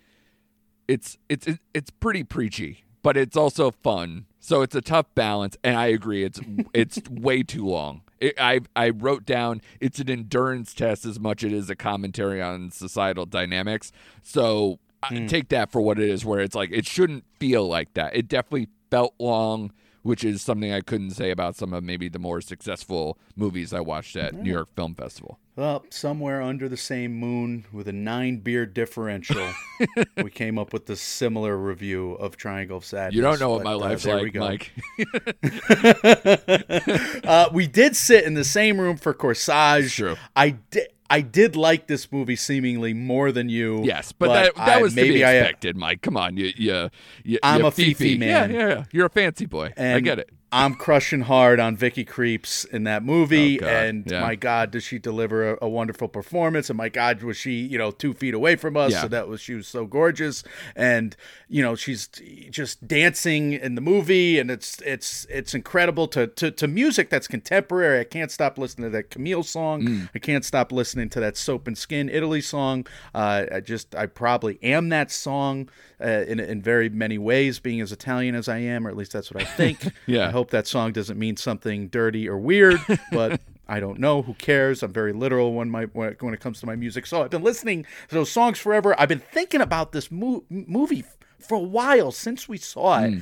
it's 0.90 1.18
it's 1.30 1.48
it's 1.74 1.90
pretty 1.90 2.24
preachy, 2.26 2.84
but 3.02 3.16
it's 3.16 3.38
also 3.38 3.72
fun. 3.72 4.26
So 4.42 4.62
it's 4.62 4.76
a 4.76 4.82
tough 4.82 5.06
balance, 5.16 5.56
and 5.64 5.78
I 5.78 5.88
agree. 5.88 6.24
It's 6.26 6.42
it's 6.74 7.00
way 7.10 7.44
too 7.44 7.66
long. 7.66 8.02
It, 8.22 8.40
I 8.40 8.62
I 8.76 8.92
wrote 8.92 9.26
down 9.26 9.62
it's 9.82 10.00
an 10.00 10.10
endurance 10.10 10.74
test 10.74 11.06
as 11.06 11.20
much 11.20 11.44
as 11.44 11.52
it 11.52 11.56
is 11.56 11.70
a 11.70 11.76
commentary 11.76 12.42
on 12.42 12.72
societal 12.72 13.26
dynamics. 13.26 13.92
So 14.22 14.80
I 15.04 15.16
hmm. 15.16 15.28
take 15.28 15.50
that 15.50 15.72
for 15.72 15.82
what 15.82 16.00
it 16.00 16.10
is. 16.10 16.24
Where 16.24 16.40
it's 16.40 16.56
like 16.56 16.72
it 16.72 16.86
shouldn't 16.86 17.26
feel 17.40 17.68
like 17.68 17.94
that. 17.96 18.16
It 18.16 18.28
definitely 18.30 18.70
felt 18.90 19.16
long, 19.20 19.74
which 20.04 20.24
is 20.24 20.42
something 20.42 20.72
I 20.72 20.82
couldn't 20.82 21.12
say 21.12 21.32
about 21.32 21.56
some 21.56 21.74
of 21.74 21.84
maybe 21.84 22.08
the 22.08 22.20
more 22.20 22.40
successful 22.40 23.18
movies 23.36 23.74
I 23.74 23.82
watched 23.82 24.16
at 24.16 24.36
New 24.36 24.52
York 24.52 24.70
Film 24.76 24.96
Festival. 24.96 25.40
Well, 25.56 25.86
somewhere 25.90 26.42
under 26.42 26.70
the 26.70 26.78
same 26.78 27.14
moon 27.14 27.66
with 27.74 27.90
a 27.90 27.94
nine 27.94 28.38
beer 28.38 28.66
differential, 28.66 29.52
we 30.24 30.30
came 30.32 30.58
up 30.58 30.72
with 30.72 30.86
the 30.86 30.96
similar 30.96 31.58
review 31.58 32.14
of 32.14 32.38
Triangle 32.38 32.78
of 32.78 32.86
Sadness. 32.86 33.16
You 33.16 33.22
don't 33.22 33.40
know 33.40 33.50
what 33.50 33.64
but, 33.64 33.66
my 33.66 33.74
uh, 33.74 33.78
life's 33.78 34.06
we 34.06 34.32
like. 34.32 34.34
Mike. 34.34 34.72
uh, 37.26 37.50
we 37.52 37.68
did 37.68 37.98
sit 37.98 38.24
in 38.24 38.34
the 38.34 38.46
same 38.46 38.80
room 38.80 38.96
for 38.96 39.14
Corsage. 39.14 39.94
True. 39.94 40.16
I 40.36 40.52
did. 40.52 40.88
I 41.10 41.20
did 41.20 41.58
like 41.58 41.88
this 41.88 42.10
movie 42.10 42.38
seemingly 42.38 42.94
more 42.94 43.34
than 43.34 43.50
you. 43.50 43.84
Yes, 43.84 44.14
but, 44.14 44.30
that, 44.30 44.56
that 44.56 44.78
I- 44.78 44.82
was 44.82 44.94
to 44.94 45.02
maybe 45.02 45.16
be 45.16 45.26
I, 45.26 45.34
expected, 45.34 45.76
Mike. 45.76 46.02
Come 46.02 46.16
on, 46.16 46.38
you, 46.38 46.54
you, 46.56 46.90
you 47.26 47.38
I'm 47.44 47.60
you 47.60 47.68
a 47.68 47.72
Fifi 47.72 48.18
man. 48.18 48.50
Yeah, 48.50 48.58
yeah, 48.58 48.70
yeah. 48.70 48.84
You're 48.94 49.08
a 49.08 49.10
fancy 49.10 49.46
boy. 49.46 49.74
I 49.78 50.00
get 50.00 50.20
it. 50.20 50.30
I'm 50.54 50.76
crushing 50.76 51.22
hard 51.22 51.60
on 51.62 51.78
Vicky 51.78 52.04
Krieps 52.04 52.68
in 52.70 52.84
that 52.84 53.04
movie, 53.06 53.62
Oh, 53.62 53.68
and 53.68 54.10
Yeah. 54.12 54.20
my 54.22 54.36
God, 54.36 54.72
does 54.72 54.84
she 54.84 55.00
deliver 55.00 55.54
a, 55.54 55.58
a 55.62 55.70
wonderful 55.70 56.10
performance? 56.10 56.70
And 56.70 56.76
my 56.78 56.90
God, 56.90 57.24
was 57.24 57.38
she 57.38 57.62
you 57.62 57.78
know 57.78 57.92
two 57.92 58.14
feet 58.14 58.34
away 58.34 58.56
from 58.58 58.76
us? 58.76 58.92
Yeah. 58.92 59.04
So 59.04 59.08
that 59.08 59.28
was 59.30 59.40
she 59.40 59.54
was 59.54 59.68
so 59.68 59.86
gorgeous, 59.86 60.44
and 60.76 61.16
you 61.48 61.62
know 61.62 61.76
she's 61.76 62.08
just 62.50 62.86
dancing 62.88 63.54
in 63.54 63.76
the 63.76 63.82
movie, 63.82 64.40
and 64.40 64.52
it's 64.52 64.82
it's 64.82 65.26
it's 65.30 65.54
incredible 65.54 66.08
to 66.10 66.28
to, 66.28 66.52
to 66.52 66.68
music 66.68 67.10
that's 67.10 67.28
contemporary. 67.28 68.02
I 68.02 68.04
can't 68.04 68.30
stop 68.32 68.58
listening 68.58 68.92
to 68.92 68.98
that 68.98 69.10
Camille 69.10 69.44
song. 69.44 69.84
Mm. 69.84 70.10
I 70.14 70.20
can't 70.20 70.44
stop 70.44 70.72
listening 70.74 71.10
to 71.12 71.20
that 71.22 71.38
Soap 71.38 71.68
and 71.68 71.78
Skin 71.78 72.10
Italy 72.10 72.42
song. 72.42 72.86
Uh, 73.16 73.46
I 73.54 73.60
just 73.62 73.96
I 73.96 74.06
probably 74.06 74.60
am 74.62 74.90
that 74.90 75.12
song 75.12 75.70
uh, 76.04 76.26
in 76.28 76.40
in 76.42 76.62
very 76.62 76.90
many 76.90 77.18
ways, 77.18 77.60
being 77.60 77.80
as 77.80 77.92
Italian 77.94 78.36
as 78.36 78.50
I 78.50 78.58
am, 78.58 78.86
or 78.86 78.90
at 78.90 78.98
least 78.98 79.14
that's 79.14 79.32
what 79.32 79.42
I 79.42 79.46
think. 79.46 79.80
Yeah. 80.08 80.28
I 80.28 80.32
hope 80.42 80.50
that 80.50 80.66
song 80.66 80.92
doesn't 80.92 81.20
mean 81.20 81.38
something 81.38 81.88
dirty 81.88 82.28
or 82.28 82.36
weird, 82.36 82.82
but 83.12 83.40
I 83.68 83.80
don't 83.80 84.00
know. 84.00 84.24
Who 84.24 84.34
cares? 84.34 84.82
I'm 84.82 84.92
very 84.92 85.14
literal 85.14 85.54
when 85.54 85.70
my 85.70 85.84
when 85.94 86.10
it, 86.10 86.24
when 86.24 86.34
it 86.34 86.40
comes 86.40 86.60
to 86.62 86.66
my 86.66 86.76
music. 86.76 87.06
So 87.06 87.22
I've 87.22 87.30
been 87.30 87.44
listening 87.44 87.86
to 88.10 88.16
those 88.16 88.32
songs 88.32 88.58
forever. 88.58 89.00
I've 89.00 89.08
been 89.08 89.20
thinking 89.20 89.62
about 89.62 89.92
this 89.92 90.10
mo- 90.10 90.44
movie 90.50 91.04
for 91.38 91.56
a 91.56 91.60
while 91.60 92.12
since 92.12 92.50
we 92.50 92.58
saw 92.58 93.04
it. 93.04 93.14
Hmm. 93.14 93.20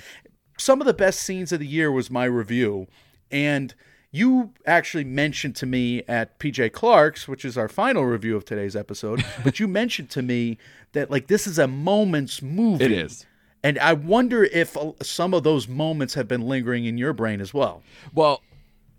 Some 0.58 0.80
of 0.80 0.88
the 0.88 0.94
best 0.94 1.20
scenes 1.20 1.52
of 1.52 1.60
the 1.60 1.68
year 1.68 1.92
was 1.92 2.10
my 2.10 2.24
review, 2.24 2.88
and 3.30 3.76
you 4.12 4.54
actually 4.66 5.04
mentioned 5.04 5.58
to 5.58 5.66
me 5.66 6.04
at 6.08 6.40
PJ 6.40 6.72
Clarke's, 6.72 7.28
which 7.28 7.44
is 7.44 7.58
our 7.58 7.68
final 7.68 8.06
review 8.06 8.38
of 8.38 8.46
today's 8.46 8.78
episode, 8.78 9.26
but 9.44 9.60
you 9.60 9.68
mentioned 9.68 10.10
to 10.12 10.22
me 10.22 10.58
that 10.94 11.12
like 11.12 11.28
this 11.28 11.48
is 11.48 11.60
a 11.60 11.68
moments 11.68 12.42
movie. 12.42 12.86
It 12.86 12.94
is. 12.94 13.26
And 13.64 13.78
I 13.80 13.94
wonder 13.94 14.44
if 14.46 14.78
uh, 14.78 14.94
some 15.02 15.34
of 15.34 15.44
those 15.44 15.68
moments 15.68 16.14
have 16.14 16.28
been 16.28 16.42
lingering 16.42 16.86
in 16.86 16.98
your 16.98 17.14
brain 17.14 17.42
as 17.42 17.54
well. 17.54 17.84
Well, 18.14 18.42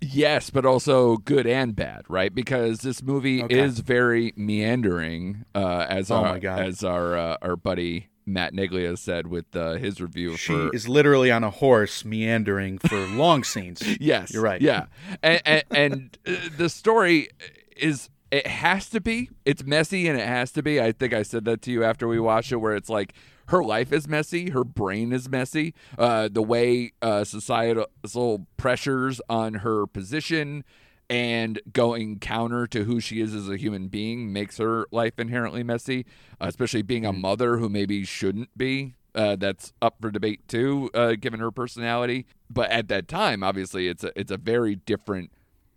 yes, 0.00 0.50
but 0.50 0.66
also 0.66 1.16
good 1.18 1.46
and 1.46 1.74
bad, 1.74 2.02
right? 2.08 2.34
Because 2.34 2.80
this 2.80 3.02
movie 3.02 3.42
Okay. 3.42 3.58
is 3.58 3.80
very 3.80 4.32
meandering, 4.36 5.44
uh, 5.54 5.86
as 5.88 6.10
Oh 6.10 6.16
our 6.16 6.32
my 6.34 6.38
God. 6.38 6.58
as 6.60 6.84
our 6.84 7.16
uh, 7.16 7.36
our 7.42 7.56
buddy 7.56 8.08
Matt 8.26 8.52
Neglia 8.52 8.96
said 8.98 9.26
with 9.26 9.56
uh, 9.56 9.72
his 9.72 10.00
review 10.00 10.36
She 10.36 10.52
for 10.52 10.70
is 10.74 10.88
literally 10.88 11.30
on 11.32 11.42
a 11.42 11.50
horse 11.50 12.04
meandering 12.04 12.78
for 12.78 12.98
long 13.16 13.42
scenes. 13.44 13.82
Yes, 13.98 14.30
You're 14.32 14.42
right. 14.42 14.60
Yeah, 14.60 14.86
and 15.22 15.40
and, 15.46 15.62
and 15.70 16.18
uh, 16.26 16.32
the 16.56 16.68
story 16.68 17.28
is 17.76 18.10
it 18.30 18.46
has 18.46 18.88
to 18.90 19.00
be. 19.00 19.30
It's 19.44 19.64
messy, 19.64 20.08
and 20.08 20.18
it 20.18 20.26
has 20.26 20.52
to 20.52 20.62
be. 20.62 20.80
I 20.80 20.92
think 20.92 21.12
I 21.12 21.22
said 21.22 21.44
that 21.46 21.62
to 21.62 21.72
you 21.72 21.84
after 21.84 22.06
we 22.06 22.20
watched 22.20 22.52
it, 22.52 22.56
where 22.56 22.74
it's 22.74 22.88
like 22.88 23.14
her 23.46 23.64
life 23.64 23.92
is 23.92 24.06
messy, 24.06 24.50
her 24.50 24.64
brain 24.64 25.12
is 25.12 25.28
messy. 25.28 25.74
Uh, 25.98 26.28
the 26.30 26.42
way 26.42 26.92
uh, 27.02 27.24
societal 27.24 28.46
pressures 28.56 29.20
on 29.28 29.54
her 29.54 29.86
position 29.86 30.64
and 31.08 31.60
going 31.72 32.20
counter 32.20 32.68
to 32.68 32.84
who 32.84 33.00
she 33.00 33.20
is 33.20 33.34
as 33.34 33.48
a 33.48 33.56
human 33.56 33.88
being 33.88 34.32
makes 34.32 34.58
her 34.58 34.86
life 34.92 35.18
inherently 35.18 35.64
messy, 35.64 36.06
uh, 36.40 36.46
especially 36.46 36.82
being 36.82 37.04
a 37.04 37.12
mother 37.12 37.56
who 37.56 37.68
maybe 37.68 38.04
shouldn't 38.04 38.56
be. 38.56 38.94
Uh, 39.12 39.34
that's 39.34 39.72
up 39.82 39.96
for 40.00 40.12
debate 40.12 40.46
too, 40.46 40.88
uh, 40.94 41.14
given 41.18 41.40
her 41.40 41.50
personality. 41.50 42.26
But 42.48 42.70
at 42.70 42.86
that 42.86 43.08
time, 43.08 43.42
obviously, 43.42 43.88
it's 43.88 44.04
a 44.04 44.12
it's 44.14 44.30
a 44.30 44.36
very 44.36 44.76
different 44.76 45.32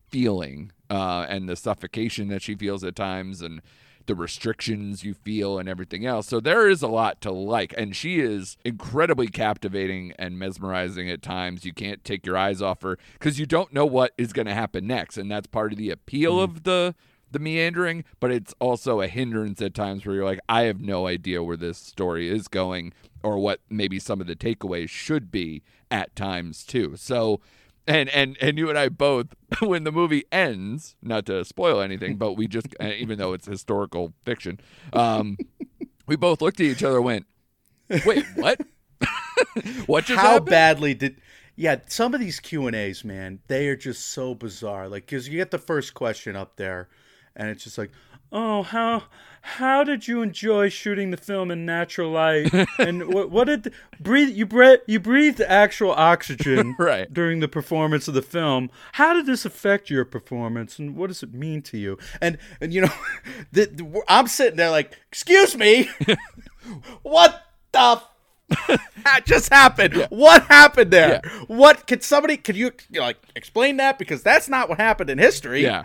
feeling, 0.08 0.72
uh, 0.94 1.26
and 1.28 1.50
the 1.50 1.56
suffocation 1.56 2.28
that 2.30 2.42
she 2.42 2.56
feels 2.56 2.84
at 2.84 2.96
times, 2.96 3.42
and 3.42 3.62
the 4.06 4.16
restrictions 4.16 5.04
you 5.04 5.14
feel, 5.14 5.58
and 5.58 5.68
everything 5.68 6.06
else. 6.06 6.28
So 6.28 6.40
there 6.40 6.70
is 6.70 6.82
a 6.82 6.88
lot 6.88 7.22
to 7.22 7.32
like, 7.32 7.74
and 7.78 7.96
she 7.96 8.20
is 8.20 8.58
incredibly 8.64 9.28
captivating 9.28 10.14
and 10.20 10.38
mesmerizing 10.38 11.10
at 11.10 11.22
times. 11.22 11.66
You 11.66 11.74
can't 11.74 12.04
take 12.04 12.26
your 12.26 12.38
eyes 12.38 12.62
off 12.62 12.82
her 12.84 12.98
because 13.14 13.40
you 13.40 13.46
don't 13.46 13.74
know 13.74 13.86
what 13.86 14.14
is 14.18 14.34
going 14.34 14.48
to 14.48 14.54
happen 14.54 14.86
next, 14.86 15.18
and 15.18 15.32
that's 15.32 15.48
part 15.48 15.72
of 15.72 15.78
the 15.78 15.90
appeal 15.90 16.40
of 16.40 16.64
the 16.64 16.96
the 17.32 17.40
meandering, 17.40 18.04
but 18.20 18.32
it's 18.32 18.54
also 18.60 19.02
a 19.02 19.08
hindrance 19.08 19.62
at 19.62 19.74
times 19.74 20.06
where 20.06 20.16
you're 20.16 20.24
like, 20.24 20.40
I 20.48 20.64
have 20.64 20.80
no 20.80 21.08
idea 21.08 21.44
where 21.44 21.58
this 21.58 21.80
story 21.80 22.30
is 22.30 22.48
going 22.48 22.94
or 23.24 23.40
what 23.40 23.60
maybe 23.70 24.00
some 24.00 24.22
of 24.22 24.28
the 24.28 24.36
takeaways 24.36 24.90
should 24.90 25.32
be 25.32 25.64
at 25.90 26.16
times 26.16 26.64
too. 26.64 26.96
So 26.96 27.42
and 27.88 28.10
and 28.10 28.38
and 28.42 28.58
you 28.58 28.70
and 28.70 28.78
I 28.78 28.90
both 28.90 29.28
when 29.62 29.84
the 29.84 29.92
movie 29.92 30.24
ends, 30.32 30.96
not 31.02 31.26
to 31.28 31.44
spoil 31.46 31.82
anything, 31.82 32.18
but 32.18 32.34
we 32.34 32.48
just 32.48 32.68
uh, 32.80 32.88
even 32.88 33.18
though 33.18 33.34
it's 33.34 33.46
historical 33.46 34.14
fiction, 34.24 34.60
um 34.94 35.38
we 36.08 36.16
both 36.16 36.42
looked 36.42 36.60
at 36.60 36.66
each 36.66 36.84
other 36.84 36.98
and 36.98 37.06
went, 37.06 37.26
"Wait, 38.06 38.26
what? 38.36 38.62
what 39.86 40.06
just 40.06 40.20
How 40.20 40.34
happened?" 40.34 40.50
badly 40.50 40.94
did? 40.94 41.22
Yeah, 41.56 41.78
some 41.88 42.16
of 42.16 42.20
these 42.20 42.40
Q 42.40 42.66
and 42.66 42.76
A's, 42.76 43.04
man, 43.04 43.40
they 43.48 43.68
are 43.68 43.76
just 43.76 44.08
so 44.08 44.34
bizarre. 44.34 44.90
Like, 44.90 45.06
because 45.06 45.28
you 45.28 45.38
get 45.38 45.52
the 45.52 45.60
first 45.60 45.94
question 45.94 46.36
up 46.36 46.56
there, 46.56 46.90
and 47.36 47.50
it's 47.50 47.64
just 47.64 47.78
like, 47.78 47.92
"Oh, 48.34 48.64
how 48.64 49.04
how 49.46 49.84
did 49.84 50.08
you 50.08 50.22
enjoy 50.22 50.70
shooting 50.70 51.12
the 51.12 51.18
film 51.18 51.52
in 51.52 51.66
natural 51.66 52.12
light? 52.12 52.52
and 52.80 53.14
what 53.14 53.30
what 53.30 53.46
did 53.46 53.74
breathe? 54.00 54.30
You 54.30 54.46
breathe 54.46 54.80
you 54.88 55.00
breathed 55.00 55.40
actual 55.42 55.92
oxygen 55.92 56.76
Right. 56.80 57.14
during 57.14 57.40
the 57.42 57.48
performance 57.50 58.08
of 58.08 58.14
the 58.14 58.22
film. 58.22 58.70
How 58.94 59.14
did 59.14 59.26
this 59.26 59.46
affect 59.46 59.90
your 59.90 60.04
performance, 60.06 60.80
and 60.80 60.96
what 60.96 61.08
does 61.08 61.24
it 61.24 61.34
mean 61.34 61.62
to 61.64 61.78
you? 61.78 61.98
And 62.22 62.38
and 62.60 62.74
you 62.74 62.82
know, 62.82 62.94
the, 63.52 63.66
the- 63.66 64.02
I'm 64.08 64.28
sitting 64.28 64.58
there 64.58 64.72
like, 64.72 64.98
"Excuse 65.10 65.56
me, 65.56 65.90
what 67.04 67.42
the." 67.72 68.02
that 69.04 69.22
just 69.26 69.52
happened. 69.52 70.06
What 70.10 70.44
happened 70.44 70.92
there? 70.92 71.22
Yeah. 71.24 71.32
What 71.48 71.88
could 71.88 72.04
somebody 72.04 72.38
could 72.38 72.56
you, 72.56 72.72
you 72.92 73.00
know, 73.00 73.06
like 73.08 73.18
explain 73.36 73.78
that 73.78 73.98
because 73.98 74.22
that's 74.22 74.48
not 74.48 74.70
what 74.70 74.80
happened 74.80 75.10
in 75.10 75.18
history. 75.18 75.64
Yeah. 75.64 75.84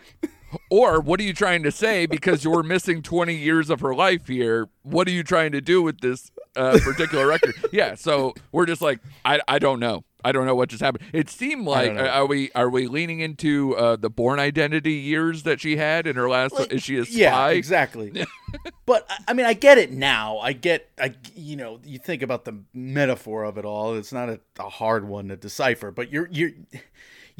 Or 0.70 1.00
what 1.00 1.20
are 1.20 1.24
you 1.24 1.34
trying 1.34 1.62
to 1.64 1.70
say? 1.70 2.06
Because 2.06 2.44
you're 2.44 2.62
missing 2.62 3.02
20 3.02 3.34
years 3.34 3.70
of 3.70 3.80
her 3.80 3.94
life 3.94 4.26
here. 4.26 4.68
What 4.82 5.06
are 5.08 5.10
you 5.12 5.22
trying 5.22 5.52
to 5.52 5.60
do 5.60 5.82
with 5.82 6.00
this 6.00 6.30
uh, 6.56 6.78
particular 6.82 7.26
record? 7.26 7.54
Yeah. 7.72 7.94
So 7.94 8.34
we're 8.52 8.66
just 8.66 8.80
like, 8.82 9.00
I, 9.24 9.40
I 9.46 9.58
don't 9.58 9.78
know. 9.80 10.04
I 10.24 10.32
don't 10.32 10.46
know 10.46 10.54
what 10.56 10.68
just 10.68 10.82
happened. 10.82 11.04
It 11.12 11.30
seemed 11.30 11.64
like 11.64 11.92
are 11.96 12.26
we 12.26 12.50
are 12.52 12.68
we 12.68 12.88
leaning 12.88 13.20
into 13.20 13.76
uh, 13.76 13.94
the 13.94 14.10
Bourne 14.10 14.40
Identity 14.40 14.94
years 14.94 15.44
that 15.44 15.60
she 15.60 15.76
had 15.76 16.08
in 16.08 16.16
her 16.16 16.28
last? 16.28 16.58
is 16.72 16.82
she 16.82 16.96
a 16.98 17.04
spy? 17.04 17.16
Yeah, 17.18 17.48
exactly. 17.50 18.26
but 18.86 19.06
I- 19.08 19.18
I 19.28 19.32
mean, 19.34 19.46
I 19.46 19.52
get 19.54 19.78
it 19.78 19.92
now. 19.92 20.38
I 20.38 20.54
get, 20.54 20.90
I 21.00 21.14
you 21.36 21.54
know, 21.54 21.78
you 21.84 21.98
think 22.00 22.22
about 22.22 22.44
the 22.46 22.58
metaphor 22.74 23.44
of 23.44 23.58
it 23.58 23.64
all. 23.64 23.94
It's 23.94 24.12
not 24.12 24.28
a, 24.28 24.40
a 24.58 24.68
hard 24.68 25.06
one 25.06 25.28
to 25.28 25.36
decipher. 25.36 25.92
But 25.92 26.10
you're 26.12 26.28
you're 26.32 26.50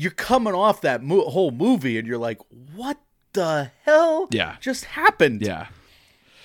you're 0.01 0.13
coming 0.13 0.55
off 0.55 0.81
that 0.83 1.03
mo- 1.03 1.29
whole 1.29 1.51
movie, 1.51 1.99
and 1.99 2.07
you're 2.07 2.17
like, 2.19 2.39
what 2.75 2.99
the 3.33 3.73
hell? 3.85 4.29
Yeah. 4.31 4.55
just 4.61 4.85
happened. 4.85 5.43
Yeah. 5.43 5.67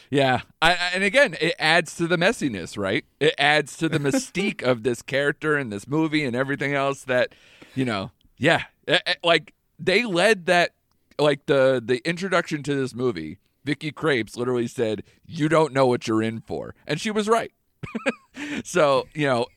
Yeah. 0.10 0.42
I, 0.62 0.72
I- 0.74 0.92
and 0.96 1.04
again, 1.04 1.36
it 1.40 1.54
adds 1.60 1.96
to 1.98 2.08
the 2.08 2.18
messiness, 2.18 2.78
right? 2.78 3.06
It 3.20 3.36
adds 3.38 3.78
to 3.78 3.88
the 3.88 4.00
mystique 4.00 4.64
of 4.64 4.82
this 4.84 5.02
character 5.04 5.56
and 5.56 5.72
this 5.72 5.88
movie 5.88 6.26
and 6.26 6.36
everything 6.36 6.74
else 6.74 7.04
that, 7.04 7.34
you 7.76 7.86
know, 7.86 8.12
yeah. 8.38 8.64
Eh, 8.88 9.00
eh, 9.06 9.14
Like 9.24 9.54
they 9.80 10.04
led 10.04 10.48
that 10.48 10.72
like 11.20 11.46
the 11.46 11.82
the 11.84 12.02
introduction 12.10 12.64
to 12.64 12.74
this 12.76 12.94
movie, 12.96 13.38
Vicky 13.64 13.92
Krieps 13.92 14.36
literally 14.36 14.68
said, 14.68 15.04
"You 15.26 15.48
don't 15.48 15.72
know 15.74 15.86
what 15.86 16.08
you're 16.08 16.24
in 16.24 16.42
for." 16.42 16.74
And 16.88 17.00
she 17.00 17.12
was 17.12 17.30
right. 17.30 17.52
so, 18.64 19.08
you 19.14 19.28
know, 19.28 19.48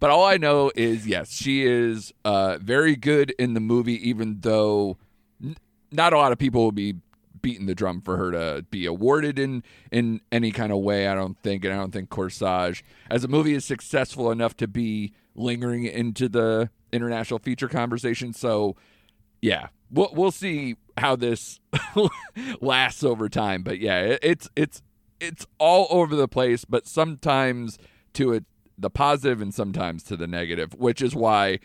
but 0.00 0.10
all 0.10 0.24
I 0.24 0.36
know 0.36 0.70
is 0.74 1.06
yes, 1.06 1.32
she 1.32 1.64
is 1.64 2.12
uh, 2.24 2.58
very 2.60 2.96
good 2.96 3.30
in 3.38 3.54
the 3.54 3.60
movie, 3.60 4.08
even 4.08 4.40
though 4.40 4.96
n- 5.42 5.56
not 5.90 6.12
a 6.12 6.16
lot 6.16 6.32
of 6.32 6.38
people 6.38 6.62
will 6.62 6.72
be 6.72 6.96
beating 7.40 7.66
the 7.66 7.74
drum 7.74 8.00
for 8.00 8.16
her 8.16 8.32
to 8.32 8.62
be 8.70 8.86
awarded 8.86 9.38
in 9.38 9.62
in 9.90 10.20
any 10.30 10.50
kind 10.50 10.72
of 10.72 10.78
way. 10.78 11.08
I 11.08 11.14
don't 11.14 11.38
think, 11.42 11.64
and 11.64 11.72
I 11.72 11.76
don't 11.76 11.92
think 11.92 12.10
Corsage 12.10 12.82
as 13.10 13.24
a 13.24 13.28
movie 13.28 13.54
is 13.54 13.64
successful 13.64 14.30
enough 14.30 14.56
to 14.58 14.68
be 14.68 15.12
lingering 15.34 15.84
into 15.84 16.28
the 16.28 16.70
international 16.92 17.38
feature 17.38 17.68
conversation. 17.68 18.32
So, 18.32 18.76
yeah, 19.40 19.68
we'll 19.90 20.10
we'll 20.12 20.30
see 20.30 20.76
how 20.96 21.16
this 21.16 21.60
lasts 22.60 23.04
over 23.04 23.28
time. 23.28 23.62
But 23.62 23.78
yeah, 23.78 24.00
it, 24.00 24.18
it's 24.22 24.48
it's 24.56 24.82
it's 25.20 25.46
all 25.58 25.86
over 25.90 26.16
the 26.16 26.28
place, 26.28 26.64
but 26.64 26.86
sometimes 26.86 27.78
to 28.14 28.32
it 28.32 28.44
the 28.76 28.90
positive 28.90 29.42
and 29.42 29.52
sometimes 29.52 30.02
to 30.04 30.16
the 30.16 30.26
negative, 30.26 30.74
which 30.74 31.02
is 31.02 31.14
why 31.14 31.58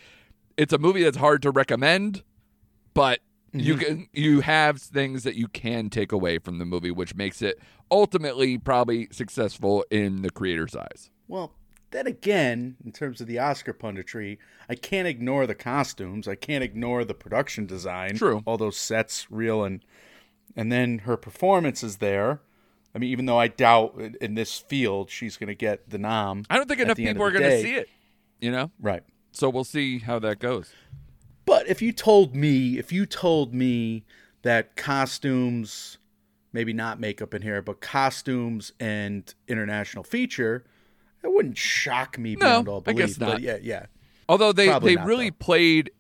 it's 0.58 0.74
a 0.74 0.78
movie 0.78 1.04
that's 1.04 1.18
hard 1.18 1.42
to 1.44 1.52
recommend, 1.52 2.24
but 2.94 3.20
you 3.52 3.76
mm-hmm. 3.76 3.84
can 3.84 4.08
you 4.14 4.42
have 4.42 4.82
things 4.82 5.24
that 5.24 5.36
you 5.36 5.48
can 5.48 5.90
take 5.90 6.12
away 6.12 6.40
from 6.40 6.58
the 6.58 6.66
movie, 6.66 6.92
which 6.92 7.16
makes 7.16 7.42
it 7.42 7.60
ultimately 7.92 8.58
probably 8.58 9.08
successful 9.12 9.86
in 9.92 10.24
the 10.24 10.32
creator's 10.32 10.76
eyes. 10.76 11.12
Well, 11.28 11.54
then 11.92 12.08
again, 12.08 12.78
in 12.84 12.92
terms 12.92 13.22
of 13.22 13.28
the 13.28 13.38
Oscar 13.38 13.74
punditry, 13.74 14.40
I 14.68 14.74
can't 14.74 15.08
ignore 15.08 15.46
the 15.46 15.54
costumes. 15.54 16.28
I 16.28 16.34
can't 16.34 16.64
ignore 16.64 17.06
the 17.06 17.14
production 17.14 17.68
design. 17.68 18.16
True. 18.16 18.42
All 18.46 18.58
those 18.58 18.78
sets, 18.78 19.28
real 19.30 19.64
and 19.64 19.86
and 20.56 20.72
then 20.72 21.00
her 21.00 21.18
performance 21.18 21.84
is 21.84 21.98
there. 21.98 22.42
I 22.96 23.00
mean, 23.00 23.10
even 23.10 23.26
though 23.26 23.40
I 23.40 23.48
doubt 23.48 23.96
in- 24.00 24.16
in 24.22 24.36
this 24.36 24.58
field 24.60 25.10
she's 25.10 25.36
going 25.38 25.48
to 25.48 25.56
get 25.56 25.90
the 25.90 25.98
nom. 25.98 26.44
I 26.50 26.58
don't 26.58 26.68
think 26.68 26.80
enough 26.80 26.98
people 26.98 27.24
are 27.24 27.32
going 27.32 27.44
to 27.44 27.62
see 27.62 27.76
it, 27.76 27.90
you 28.40 28.52
know. 28.52 28.72
Right. 28.80 29.04
So 29.32 29.50
we'll 29.50 29.64
see 29.64 30.00
how 30.00 30.20
that 30.20 30.40
goes. 30.40 30.72
But 31.46 31.68
if 31.68 31.82
you 31.82 31.92
told 31.92 32.36
me, 32.36 32.78
if 32.78 32.92
you 32.92 33.06
told 33.06 33.54
me 33.54 34.06
that 34.44 34.76
costumes, 34.76 35.98
maybe 36.54 36.72
not 36.74 37.00
makeup 37.00 37.34
in 37.34 37.42
here, 37.42 37.62
but 37.62 37.82
costumes 37.82 38.72
and 38.80 39.34
international 39.48 40.04
feature, 40.04 40.64
it 41.24 41.34
wouldn't 41.34 41.58
shock 41.58 42.18
me 42.20 42.36
No, 42.36 42.40
beyond 42.40 42.68
all 42.68 42.78
I 42.86 42.92
belief. 42.92 42.98
guess 43.08 43.18
But 43.18 43.26
not. 43.28 43.42
yeah, 43.42 43.58
yeah. 43.62 43.86
Although 44.30 44.52
they 44.54 44.68
Probably 44.68 44.92
they 44.92 44.96
not, 45.00 45.08
really 45.08 45.30
though. 45.32 45.36
played 45.40 45.92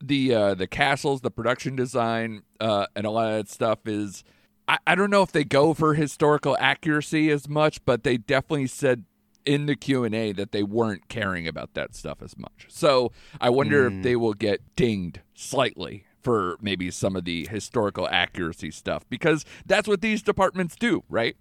the 0.00 0.34
uh, 0.34 0.54
the 0.54 0.66
castles, 0.66 1.20
the 1.20 1.30
production 1.30 1.76
design, 1.76 2.42
uh, 2.60 2.86
and 2.96 3.04
a 3.06 3.10
lot 3.10 3.28
of 3.30 3.36
that 3.36 3.48
stuff 3.52 3.80
is. 3.86 4.24
I, 4.68 4.78
I 4.86 4.94
don't 4.94 5.10
know 5.10 5.22
if 5.22 5.32
they 5.32 5.44
go 5.44 5.72
for 5.74 5.94
historical 5.94 6.56
accuracy 6.60 7.30
as 7.30 7.48
much, 7.48 7.84
but 7.84 8.02
they 8.04 8.16
definitely 8.18 8.66
said 8.66 9.04
in 9.44 9.66
the 9.66 9.74
Q 9.76 10.04
and 10.04 10.14
A 10.14 10.32
that 10.32 10.52
they 10.52 10.62
weren't 10.62 11.08
caring 11.08 11.48
about 11.48 11.74
that 11.74 11.94
stuff 11.94 12.18
as 12.22 12.36
much. 12.36 12.66
So 12.68 13.12
I 13.40 13.48
wonder 13.50 13.88
Hmm. 13.88 13.98
if 13.98 14.02
they 14.04 14.16
will 14.16 14.34
get 14.34 14.60
dinged 14.76 15.20
slightly 15.34 16.04
for 16.20 16.58
maybe 16.60 16.90
some 16.90 17.16
of 17.16 17.24
the 17.24 17.46
historical 17.46 18.06
accuracy 18.10 18.70
stuff 18.70 19.08
because 19.08 19.44
that's 19.64 19.88
what 19.88 20.00
these 20.02 20.20
departments 20.22 20.76
do, 20.76 21.02
right? 21.08 21.36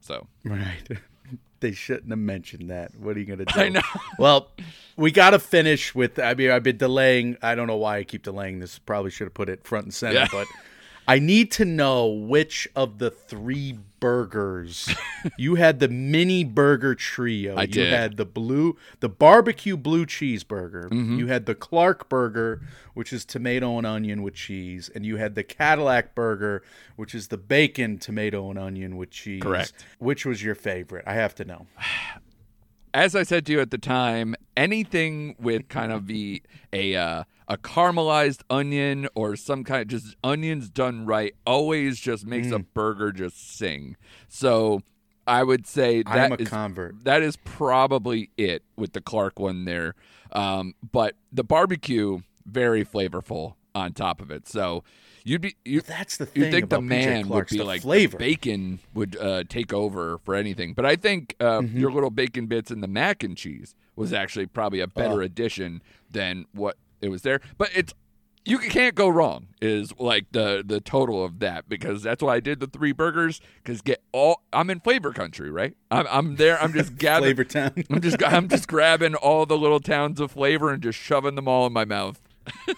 So 0.00 0.28
Right. 0.44 0.88
they 1.60 1.72
shouldn't 1.72 2.08
have 2.08 2.18
mentioned 2.18 2.70
that. 2.70 2.94
What 2.98 3.16
are 3.16 3.20
you 3.20 3.26
going 3.26 3.38
to 3.44 3.44
do? 3.44 3.60
I 3.60 3.68
know. 3.68 3.82
Well, 4.18 4.52
we 4.96 5.10
got 5.10 5.30
to 5.30 5.38
finish 5.38 5.94
with. 5.94 6.18
I 6.18 6.32
mean, 6.34 6.50
I've 6.50 6.62
been 6.62 6.78
delaying. 6.78 7.36
I 7.42 7.54
don't 7.54 7.66
know 7.66 7.76
why 7.76 7.98
I 7.98 8.04
keep 8.04 8.22
delaying 8.22 8.60
this. 8.60 8.78
Probably 8.78 9.10
should 9.10 9.26
have 9.26 9.34
put 9.34 9.50
it 9.50 9.64
front 9.66 9.84
and 9.84 9.92
center, 9.94 10.14
Yeah. 10.20 10.28
but 10.32 10.46
I 11.10 11.18
need 11.18 11.50
to 11.52 11.64
know 11.64 12.06
which 12.06 12.68
of 12.76 12.98
the 12.98 13.10
three 13.10 13.76
burgers 13.98 14.94
you 15.36 15.56
had 15.56 15.80
the 15.80 15.88
mini 15.88 16.44
burger 16.44 16.94
trio. 16.94 17.56
I 17.56 17.62
you 17.62 17.66
did. 17.66 17.92
had 17.92 18.16
the 18.16 18.24
blue, 18.24 18.76
the 19.00 19.08
barbecue 19.08 19.76
blue 19.76 20.06
cheeseburger. 20.06 20.88
Mm-hmm. 20.88 21.18
You 21.18 21.26
had 21.26 21.46
the 21.46 21.56
Clark 21.56 22.08
burger, 22.08 22.62
which 22.94 23.12
is 23.12 23.24
tomato 23.24 23.76
and 23.76 23.88
onion 23.88 24.22
with 24.22 24.34
cheese, 24.34 24.88
and 24.94 25.04
you 25.04 25.16
had 25.16 25.34
the 25.34 25.42
Cadillac 25.42 26.14
burger, 26.14 26.62
which 26.94 27.12
is 27.12 27.26
the 27.26 27.36
bacon, 27.36 27.98
tomato 27.98 28.48
and 28.48 28.56
onion 28.56 28.96
with 28.96 29.10
cheese. 29.10 29.42
Correct. 29.42 29.72
Which 29.98 30.24
was 30.24 30.44
your 30.44 30.54
favorite? 30.54 31.02
I 31.08 31.14
have 31.14 31.34
to 31.34 31.44
know. 31.44 31.66
as 32.94 33.14
I 33.16 33.22
said 33.22 33.46
to 33.46 33.52
you 33.52 33.60
at 33.60 33.72
the 33.72 33.78
time, 33.78 34.36
anything 34.56 35.34
with 35.40 35.68
kind 35.68 35.90
of 35.90 36.06
the 36.06 36.40
a 36.72 36.94
uh, 36.94 37.24
a 37.50 37.56
caramelized 37.58 38.40
onion 38.48 39.08
or 39.14 39.34
some 39.36 39.64
kind 39.64 39.82
of 39.82 39.88
just 39.88 40.16
onions 40.24 40.70
done 40.70 41.04
right 41.04 41.34
always 41.44 41.98
just 42.00 42.24
makes 42.24 42.46
Mm. 42.46 42.54
a 42.54 42.58
burger 42.60 43.10
just 43.12 43.56
sing. 43.58 43.96
So 44.28 44.82
I 45.26 45.42
would 45.42 45.66
say 45.66 46.02
I'm 46.06 46.32
a 46.32 46.36
is, 46.36 46.48
convert. 46.48 47.04
That 47.04 47.22
is 47.22 47.36
probably 47.36 48.30
it 48.38 48.62
with 48.76 48.92
the 48.92 49.00
Clark 49.00 49.38
one 49.38 49.64
there. 49.64 49.94
Um, 50.32 50.74
but 50.92 51.16
the 51.32 51.44
barbecue 51.44 52.20
very 52.46 52.84
flavorful 52.84 53.54
on 53.74 53.92
top 53.94 54.20
of 54.20 54.30
it. 54.30 54.48
So 54.48 54.82
you'd 55.24 55.40
be 55.40 55.56
you 55.64 55.80
That's 55.80 56.16
the 56.16 56.28
you 56.34 56.44
thing 56.44 56.52
think 56.52 56.70
the 56.70 56.80
man 56.80 57.28
would 57.28 57.48
be 57.48 57.58
the 57.58 57.64
like 57.64 57.82
flavor. 57.82 58.16
bacon 58.16 58.78
would 58.94 59.16
uh, 59.16 59.42
take 59.48 59.72
over 59.72 60.18
for 60.18 60.34
anything, 60.36 60.72
but 60.72 60.86
I 60.86 60.96
think 60.96 61.34
uh, 61.40 61.60
Mm-hmm. 61.60 61.78
your 61.78 61.90
little 61.92 62.10
bacon 62.10 62.46
bits 62.46 62.70
and 62.70 62.82
the 62.82 62.88
mac 62.88 63.22
and 63.24 63.36
cheese 63.36 63.74
was 63.96 64.12
actually 64.12 64.46
probably 64.46 64.80
a 64.80 64.86
better 64.86 65.20
Oh. 65.20 65.24
addition 65.26 65.82
than 66.10 66.46
what 66.52 66.76
it 67.00 67.08
was 67.08 67.22
there. 67.22 67.40
But 67.58 67.70
it's 67.74 67.94
you 68.44 68.58
can't 68.58 68.94
go 68.94 69.08
wrong 69.08 69.48
is 69.60 69.92
like 69.98 70.24
the 70.32 70.62
the 70.66 70.80
total 70.80 71.22
of 71.22 71.40
that 71.40 71.68
because 71.68 72.02
that's 72.02 72.22
why 72.22 72.36
I 72.36 72.40
did 72.40 72.58
the 72.60 72.66
three 72.66 72.92
burgers 72.92 73.38
because 73.62 73.82
get 73.82 74.02
all 74.12 74.42
I'm 74.52 74.70
in 74.70 74.80
flavor 74.80 75.12
country 75.12 75.50
right 75.50 75.76
I'm 75.90 76.06
I'm 76.10 76.36
there 76.36 76.60
I'm 76.60 76.72
just 76.72 76.96
gathering 76.98 77.34
Flavor 77.36 77.44
Town. 77.44 77.84
I'm 77.90 78.00
just 78.00 78.16
I'm 78.24 78.48
just 78.48 78.66
grabbing 78.66 79.14
all 79.14 79.44
the 79.44 79.58
little 79.58 79.78
towns 79.80 80.20
of 80.20 80.30
flavor 80.32 80.72
and 80.72 80.82
just 80.82 80.98
shoving 80.98 81.34
them 81.34 81.48
all 81.48 81.66
in 81.66 81.72
my 81.72 81.84
mouth. 81.84 82.18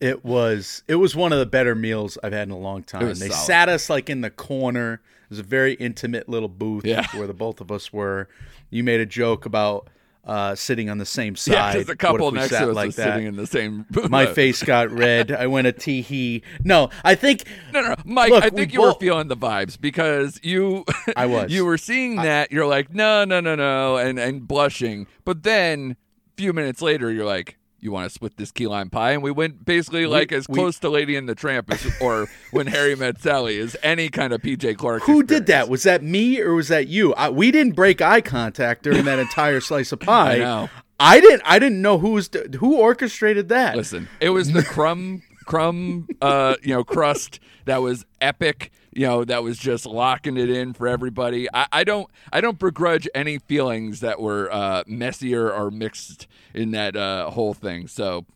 It 0.00 0.24
was 0.24 0.82
it 0.88 0.94
was 0.94 1.14
one 1.14 1.30
of 1.30 1.38
the 1.38 1.44
better 1.44 1.74
meals 1.74 2.16
I've 2.24 2.32
had 2.32 2.48
in 2.48 2.52
a 2.52 2.58
long 2.58 2.82
time. 2.82 3.06
They 3.08 3.14
solid. 3.28 3.32
sat 3.34 3.68
us 3.68 3.90
like 3.90 4.08
in 4.08 4.22
the 4.22 4.30
corner. 4.30 4.94
It 5.24 5.28
was 5.30 5.38
a 5.40 5.42
very 5.42 5.74
intimate 5.74 6.26
little 6.26 6.48
booth 6.48 6.86
Yeah. 6.86 7.06
where 7.14 7.26
the 7.26 7.34
both 7.34 7.60
of 7.60 7.70
us 7.70 7.92
were. 7.92 8.26
You 8.70 8.82
made 8.82 9.00
a 9.00 9.06
joke 9.06 9.44
about 9.44 9.88
uh, 10.30 10.54
sitting 10.54 10.88
on 10.88 10.98
the 10.98 11.04
same 11.04 11.34
side. 11.34 11.52
Yeah, 11.52 11.72
just 11.72 11.88
a 11.88 11.96
couple 11.96 12.30
next 12.30 12.50
to 12.50 12.70
us 12.70 12.74
like 12.76 12.86
was 12.86 12.96
that? 12.96 13.14
sitting 13.14 13.26
in 13.26 13.34
the 13.34 13.48
same. 13.48 13.84
My 14.08 14.26
face 14.26 14.62
got 14.62 14.88
red. 14.92 15.32
I 15.32 15.48
went 15.48 15.66
a 15.66 15.72
tee 15.72 16.02
hee. 16.02 16.42
No, 16.62 16.88
I 17.02 17.16
think 17.16 17.46
No, 17.72 17.80
no, 17.80 17.88
no. 17.88 17.96
Mike. 18.04 18.30
Look, 18.30 18.44
I 18.44 18.48
we 18.50 18.60
think 18.60 18.72
you 18.72 18.80
were 18.82 18.94
feeling 18.94 19.26
the 19.26 19.36
vibes 19.36 19.78
because 19.78 20.38
you. 20.44 20.84
I 21.16 21.26
was. 21.26 21.50
you 21.50 21.64
were 21.66 21.76
seeing 21.76 22.14
that. 22.16 22.52
You're 22.52 22.66
like, 22.66 22.94
no, 22.94 23.24
no, 23.24 23.40
no, 23.40 23.56
no, 23.56 23.96
and 23.96 24.20
and 24.20 24.46
blushing. 24.46 25.08
But 25.24 25.42
then, 25.42 25.96
a 26.28 26.40
few 26.40 26.52
minutes 26.52 26.80
later, 26.80 27.10
you're 27.10 27.26
like, 27.26 27.56
you 27.80 27.92
want 27.92 28.06
to 28.08 28.10
split 28.10 28.36
this 28.36 28.50
key 28.50 28.66
lime 28.66 28.90
pie, 28.90 29.12
and 29.12 29.22
we 29.22 29.30
went 29.30 29.64
basically 29.64 30.06
like 30.06 30.32
as 30.32 30.48
we- 30.48 30.54
close 30.54 30.78
to 30.80 30.88
Lady 30.88 31.16
and 31.16 31.28
the 31.28 31.34
Tramp 31.34 31.70
as, 31.72 31.86
or 32.00 32.28
when 32.50 32.66
Harry 32.66 32.94
met 32.94 33.20
Sally 33.20 33.58
as 33.58 33.76
any 33.82 34.08
kind 34.08 34.32
of 34.32 34.42
PJ 34.42 34.76
Clark. 34.76 35.02
who 35.04 35.22
did 35.22 35.46
that? 35.46 35.68
Was 35.68 35.82
that 35.84 36.02
me 36.02 36.40
or 36.40 36.54
was 36.54 36.68
that 36.68 36.88
you? 36.88 37.14
I, 37.14 37.28
we 37.30 37.50
didn't 37.50 37.74
break 37.74 38.00
eye 38.00 38.20
contact 38.20 38.82
during 38.82 39.04
that 39.04 39.18
entire 39.18 39.60
slice 39.60 39.92
of 39.92 40.00
pie. 40.00 40.34
I 40.34 40.38
know. 40.38 40.68
I 40.98 41.20
didn't. 41.20 41.42
I 41.46 41.58
didn't 41.58 41.80
know 41.80 41.98
who 41.98 42.10
was 42.10 42.28
who 42.58 42.76
orchestrated 42.76 43.48
that. 43.48 43.76
Listen, 43.76 44.08
it 44.20 44.30
was 44.30 44.52
the 44.52 44.62
crumb 44.74 45.22
crumb 45.46 46.06
uh 46.22 46.54
you 46.62 46.72
know 46.72 46.84
crust 46.84 47.40
that 47.64 47.78
was 47.82 48.04
epic 48.20 48.70
you 48.92 49.06
know 49.06 49.24
that 49.24 49.42
was 49.42 49.58
just 49.58 49.86
locking 49.86 50.36
it 50.36 50.50
in 50.50 50.72
for 50.72 50.86
everybody. 50.88 51.48
I, 51.54 51.66
I 51.72 51.84
don't 51.84 52.08
i 52.32 52.40
don't 52.40 52.58
begrudge 52.58 53.08
any 53.14 53.38
feelings 53.38 54.00
that 54.00 54.20
were 54.20 54.48
uh 54.52 54.82
messier 54.86 55.52
or 55.52 55.70
mixed 55.70 56.26
in 56.54 56.72
that 56.72 56.96
uh 56.96 57.30
whole 57.30 57.54
thing. 57.54 57.86
So 57.88 58.26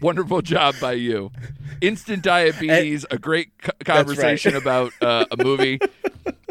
wonderful 0.00 0.42
job 0.42 0.74
by 0.80 0.92
you. 0.92 1.30
Instant 1.80 2.22
diabetes 2.22 3.04
a 3.10 3.18
great 3.18 3.50
co- 3.60 3.72
conversation 3.84 4.54
about 4.54 4.92
uh, 5.00 5.26
a 5.30 5.36
movie. 5.36 5.80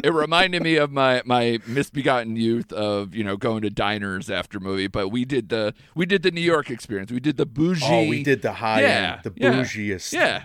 It 0.03 0.11
reminded 0.13 0.61
me 0.63 0.75
of 0.75 0.91
my 0.91 1.21
my 1.25 1.59
misbegotten 1.65 2.35
youth 2.35 2.73
of 2.73 3.15
you 3.15 3.23
know 3.23 3.37
going 3.37 3.61
to 3.61 3.69
diners 3.69 4.29
after 4.29 4.59
movie 4.59 4.87
but 4.87 5.07
we 5.09 5.23
did 5.23 5.47
the 5.49 5.73
we 5.95 6.05
did 6.05 6.23
the 6.23 6.31
new 6.31 6.41
york 6.41 6.69
experience. 6.69 7.11
We 7.11 7.21
did 7.21 7.37
the 7.37 7.45
bougie 7.45 7.85
Oh, 7.85 8.09
we 8.09 8.23
did 8.23 8.41
the 8.41 8.51
high 8.53 8.81
yeah, 8.81 9.13
end, 9.23 9.23
the 9.23 9.41
yeah, 9.41 9.53
bougiest. 9.63 10.11
yeah 10.11 10.43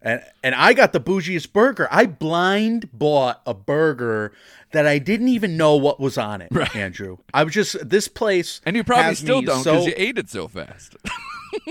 And 0.00 0.22
and 0.42 0.54
I 0.54 0.74
got 0.74 0.92
the 0.92 1.00
bougiest 1.00 1.52
burger. 1.52 1.88
I 1.90 2.06
blind 2.06 2.90
bought 2.92 3.40
a 3.46 3.54
burger 3.54 4.32
that 4.72 4.86
I 4.86 4.98
didn't 4.98 5.28
even 5.28 5.56
know 5.56 5.76
what 5.76 5.98
was 5.98 6.18
on 6.18 6.40
it, 6.40 6.48
right. 6.52 6.74
Andrew. 6.76 7.18
I 7.32 7.44
was 7.44 7.54
just 7.54 7.88
this 7.88 8.06
place 8.06 8.60
and 8.64 8.76
you 8.76 8.84
probably 8.84 9.14
still 9.14 9.42
don't 9.42 9.64
so 9.64 9.72
because 9.72 9.86
you 9.86 9.94
ate 9.96 10.18
it 10.18 10.28
so 10.28 10.46
fast 10.46 10.96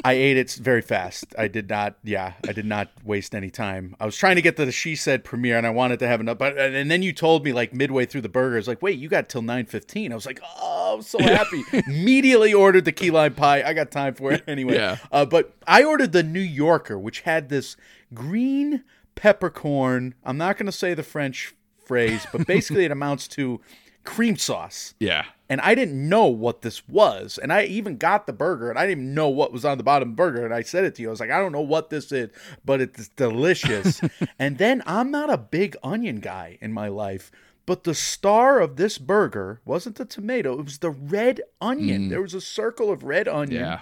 I 0.04 0.14
ate 0.14 0.38
it 0.38 0.52
very 0.54 0.82
fast. 0.82 1.26
I 1.38 1.48
did 1.48 1.70
not 1.70 1.96
yeah, 2.04 2.34
I 2.48 2.52
did 2.52 2.66
not 2.66 2.90
waste 3.04 3.36
any 3.36 3.50
time. 3.50 3.96
I 4.00 4.06
was 4.06 4.18
trying 4.18 4.36
to 4.36 4.42
get 4.42 4.58
to 4.58 4.66
the 4.66 4.72
She 4.72 4.96
Said 4.96 5.24
premiere 5.24 5.58
and 5.58 5.68
I 5.68 5.70
wanted 5.70 6.00
to 6.00 6.08
have 6.08 6.20
enough 6.20 6.38
but 6.38 6.58
and 6.58 6.90
then 6.90 7.04
you 7.04 7.14
told 7.14 7.46
me 7.46 7.54
like 7.54 7.74
midway 7.74 8.06
through 8.06 8.22
the 8.22 8.30
burger, 8.30 8.56
I 8.56 8.60
was 8.60 8.68
like, 8.68 8.82
wait, 8.82 8.98
you 9.00 9.10
got 9.10 9.30
till 9.30 9.42
nine 9.42 9.66
fifteen. 9.66 10.12
I 10.12 10.16
was 10.16 10.26
like, 10.26 10.42
oh, 10.44 10.96
I'm 10.96 11.02
so 11.04 11.20
happy. 11.20 11.64
Immediately 11.88 12.54
ordered 12.54 12.86
the 12.86 12.92
key 12.92 13.12
lime 13.12 13.36
pie. 13.36 13.64
I 13.64 13.74
got 13.74 13.92
time 13.92 14.16
for 14.16 14.32
it 14.32 14.44
anyway. 14.48 14.76
Yeah. 14.76 14.98
Uh, 15.12 15.26
but 15.26 15.54
I 15.68 15.84
ordered 15.84 16.12
the 16.12 16.24
New 16.24 16.40
Yorker, 16.40 16.98
which 16.98 17.22
had 17.22 17.50
this 17.50 17.78
green 18.14 18.84
peppercorn. 19.16 20.16
I'm 20.24 20.38
not 20.38 20.58
going 20.58 20.66
to 20.68 20.72
say 20.72 20.94
the 20.94 21.04
French 21.04 21.54
phrase, 21.86 22.26
but 22.32 22.48
basically 22.48 22.86
it 22.86 22.92
amounts 22.92 23.28
to 23.30 23.62
cream 24.04 24.38
sauce. 24.38 24.94
yeah 25.00 25.26
And 25.50 25.60
I 25.62 25.76
didn't 25.76 26.08
know 26.08 26.28
what 26.28 26.62
this 26.62 26.88
was. 26.88 27.38
And 27.38 27.52
I 27.52 27.64
even 27.64 27.98
got 27.98 28.26
the 28.26 28.32
burger 28.34 28.70
and 28.70 28.80
I 28.80 28.88
didn't 28.88 29.04
even 29.04 29.14
know 29.14 29.28
what 29.28 29.52
was 29.52 29.66
on 29.66 29.78
the 29.78 29.84
bottom 29.84 30.10
of 30.10 30.16
the 30.16 30.18
burger. 30.18 30.46
And 30.46 30.54
I 30.54 30.62
said 30.62 30.86
it 30.86 30.96
to 30.96 31.02
you. 31.02 31.10
I 31.10 31.12
was 31.12 31.20
like, 31.20 31.32
I 31.32 31.40
don't 31.40 31.52
know 31.52 31.60
what 31.60 31.90
this 31.90 32.12
is, 32.14 32.30
but 32.64 32.80
it's 32.80 33.10
delicious. 33.10 34.00
and 34.40 34.58
then 34.58 34.82
I'm 34.86 35.12
not 35.12 35.30
a 35.30 35.38
big 35.38 35.76
onion 35.84 36.22
guy 36.22 36.58
in 36.62 36.72
my 36.72 36.88
life. 36.88 37.32
But 37.66 37.84
the 37.84 37.94
star 37.94 38.62
of 38.62 38.78
this 38.78 38.98
burger 38.98 39.60
wasn't 39.66 39.98
the 39.98 40.06
tomato, 40.06 40.58
it 40.58 40.64
was 40.64 40.78
the 40.78 40.92
red 40.92 41.42
onion. 41.60 42.04
Mm. 42.06 42.10
There 42.10 42.22
was 42.22 42.34
a 42.34 42.40
circle 42.40 42.90
of 42.90 43.04
red 43.04 43.28
onion. 43.28 43.62
yeah 43.62 43.80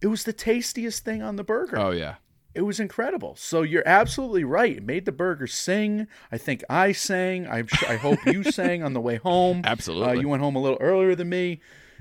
It 0.00 0.08
was 0.08 0.24
the 0.24 0.32
tastiest 0.32 1.04
thing 1.04 1.22
on 1.22 1.36
the 1.36 1.44
burger. 1.44 1.78
oh 1.78 1.92
yeah 1.92 2.16
It 2.54 2.62
was 2.62 2.78
incredible. 2.78 3.34
So 3.36 3.62
you're 3.62 3.86
absolutely 3.86 4.44
right. 4.44 4.76
It 4.76 4.84
made 4.84 5.06
the 5.06 5.12
burger 5.12 5.46
sing. 5.46 6.06
I 6.30 6.38
think 6.38 6.62
I 6.70 6.92
sang. 6.92 7.48
I'm 7.48 7.66
sure, 7.66 7.88
I 7.88 7.96
hope 7.96 8.24
you 8.26 8.44
sang 8.50 8.82
on 8.82 8.92
the 8.92 9.00
way 9.00 9.16
home. 9.16 9.62
Absolutely. 9.64 10.08
Uh, 10.08 10.20
you 10.20 10.28
went 10.28 10.42
home 10.42 10.54
a 10.54 10.62
little 10.62 10.78
earlier 10.80 11.14
than 11.14 11.28
me. 11.28 11.60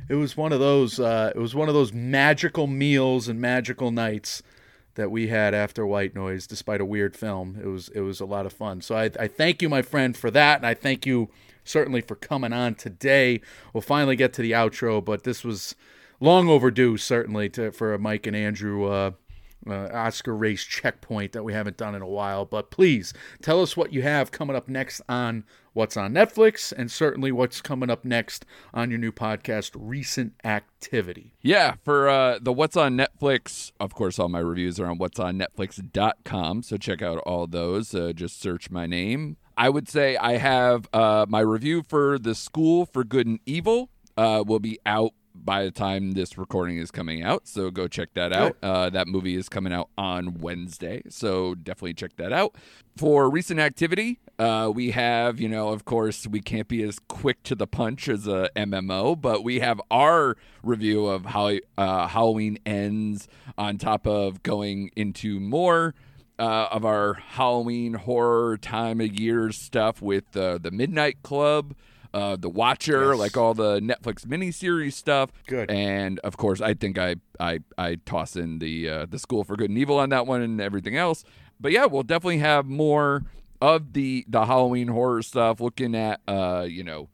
It 0.09 0.15
was 0.15 0.37
one 0.37 0.51
of 0.51 0.59
those. 0.59 0.99
Uh, 0.99 1.31
it 1.35 1.39
was 1.39 1.55
one 1.55 1.69
of 1.69 1.73
those 1.73 1.91
magical 1.91 2.67
meals 2.67 3.27
and 3.27 3.41
magical 3.41 3.89
nights 3.89 4.43
that 4.95 5.09
we 5.09 5.27
had 5.27 5.53
after 5.53 5.85
White 5.87 6.13
Noise, 6.13 6.45
despite 6.45 6.81
a 6.81 6.85
weird 6.85 7.15
film. 7.15 7.57
It 7.61 7.67
was 7.67 7.89
it 7.89 8.01
was 8.01 8.19
a 8.19 8.25
lot 8.25 8.45
of 8.45 8.53
fun. 8.53 8.81
So 8.81 8.95
I, 8.95 9.09
I 9.19 9.27
thank 9.27 9.61
you, 9.61 9.69
my 9.69 9.81
friend, 9.81 10.15
for 10.15 10.29
that, 10.31 10.57
and 10.57 10.67
I 10.67 10.73
thank 10.73 11.05
you 11.05 11.29
certainly 11.63 12.01
for 12.01 12.15
coming 12.15 12.53
on 12.53 12.75
today. 12.75 13.41
We'll 13.73 13.81
finally 13.81 14.15
get 14.15 14.33
to 14.33 14.41
the 14.41 14.51
outro, 14.51 15.03
but 15.03 15.23
this 15.23 15.43
was 15.43 15.75
long 16.19 16.49
overdue, 16.49 16.97
certainly, 16.97 17.49
to 17.49 17.71
for 17.71 17.97
Mike 17.97 18.27
and 18.27 18.35
Andrew. 18.35 18.85
Uh, 18.85 19.11
uh, 19.67 19.89
Oscar 19.93 20.35
race 20.35 20.63
checkpoint 20.63 21.31
that 21.33 21.43
we 21.43 21.53
haven't 21.53 21.77
done 21.77 21.95
in 21.95 22.01
a 22.01 22.07
while. 22.07 22.45
But 22.45 22.71
please 22.71 23.13
tell 23.41 23.61
us 23.61 23.77
what 23.77 23.93
you 23.93 24.01
have 24.01 24.31
coming 24.31 24.55
up 24.55 24.67
next 24.67 25.01
on 25.07 25.43
what's 25.73 25.97
on 25.97 26.13
Netflix, 26.13 26.71
and 26.75 26.91
certainly 26.91 27.31
what's 27.31 27.61
coming 27.61 27.89
up 27.89 28.05
next 28.05 28.45
on 28.73 28.89
your 28.89 28.99
new 28.99 29.11
podcast, 29.11 29.71
Recent 29.75 30.33
Activity. 30.43 31.33
Yeah, 31.41 31.75
for 31.83 32.07
uh, 32.07 32.39
the 32.39 32.53
What's 32.53 32.77
on 32.77 32.95
Netflix, 32.95 33.71
of 33.79 33.93
course, 33.93 34.19
all 34.19 34.29
my 34.29 34.39
reviews 34.39 34.79
are 34.79 34.85
on 34.85 34.97
what's 34.97 35.19
on 35.19 35.39
Netflix.com. 35.39 36.63
So 36.63 36.77
check 36.77 37.01
out 37.01 37.17
all 37.19 37.47
those. 37.47 37.93
Uh, 37.95 38.13
just 38.13 38.39
search 38.39 38.69
my 38.69 38.85
name. 38.85 39.37
I 39.57 39.69
would 39.69 39.87
say 39.87 40.17
I 40.17 40.37
have 40.37 40.87
uh, 40.93 41.25
my 41.27 41.39
review 41.39 41.83
for 41.87 42.17
The 42.17 42.35
School 42.35 42.85
for 42.85 43.03
Good 43.03 43.27
and 43.27 43.39
Evil 43.45 43.89
uh, 44.17 44.43
will 44.45 44.59
be 44.59 44.79
out 44.85 45.13
by 45.35 45.63
the 45.63 45.71
time 45.71 46.11
this 46.11 46.37
recording 46.37 46.77
is 46.77 46.91
coming 46.91 47.23
out. 47.23 47.47
So 47.47 47.71
go 47.71 47.87
check 47.87 48.13
that 48.13 48.31
out. 48.33 48.57
Uh, 48.61 48.89
that 48.89 49.07
movie 49.07 49.35
is 49.35 49.49
coming 49.49 49.73
out 49.73 49.89
on 49.97 50.39
Wednesday. 50.39 51.01
So 51.09 51.55
definitely 51.55 51.95
check 51.95 52.15
that 52.17 52.31
out. 52.31 52.55
For 52.95 53.29
recent 53.29 53.59
activity, 53.59 54.19
uh, 54.37 54.71
we 54.73 54.91
have, 54.91 55.39
you 55.39 55.49
know, 55.49 55.69
of 55.69 55.85
course, 55.85 56.27
we 56.27 56.39
can't 56.39 56.67
be 56.67 56.83
as 56.83 56.99
quick 57.07 57.43
to 57.43 57.55
the 57.55 57.67
punch 57.67 58.07
as 58.07 58.27
a 58.27 58.49
MMO, 58.55 59.19
but 59.19 59.43
we 59.43 59.59
have 59.59 59.81
our 59.89 60.37
review 60.61 61.07
of 61.07 61.25
how 61.25 61.57
uh, 61.77 62.07
Halloween 62.07 62.57
ends 62.65 63.27
on 63.57 63.77
top 63.77 64.05
of 64.07 64.43
going 64.43 64.91
into 64.95 65.39
more 65.39 65.93
uh, 66.39 66.67
of 66.71 66.83
our 66.83 67.13
Halloween 67.13 67.93
horror 67.93 68.57
time 68.57 68.99
of 68.99 69.19
year 69.19 69.51
stuff 69.51 70.01
with 70.01 70.35
uh, 70.35 70.57
the 70.57 70.71
Midnight 70.71 71.21
Club, 71.23 71.75
uh, 72.13 72.35
the 72.35 72.49
Watcher, 72.49 73.09
Yes. 73.11 73.19
like 73.19 73.37
all 73.37 73.53
the 73.53 73.79
Netflix 73.79 74.25
miniseries 74.25 74.93
stuff. 74.93 75.31
Good. 75.47 75.69
And 75.71 76.19
of 76.19 76.37
course, 76.37 76.61
I 76.61 76.73
think 76.73 76.97
I 76.97 77.15
I 77.39 77.59
I 77.77 77.95
toss 78.05 78.35
in 78.35 78.59
the 78.59 78.89
uh, 78.89 79.05
the 79.09 79.19
School 79.19 79.43
for 79.43 79.55
Good 79.55 79.69
and 79.69 79.79
Evil 79.79 79.97
on 79.99 80.09
that 80.09 80.27
one 80.27 80.41
and 80.41 80.61
everything 80.61 80.95
else. 80.97 81.23
But 81.59 81.71
yeah, 81.71 81.85
we'll 81.85 82.03
definitely 82.03 82.39
have 82.39 82.65
more 82.65 83.23
of 83.61 83.93
the 83.93 84.25
the 84.27 84.45
Halloween 84.45 84.89
horror 84.89 85.21
stuff. 85.21 85.59
Looking 85.61 85.95
at 85.95 86.21
uh 86.27 86.65
you 86.69 86.83
know. 86.83 87.09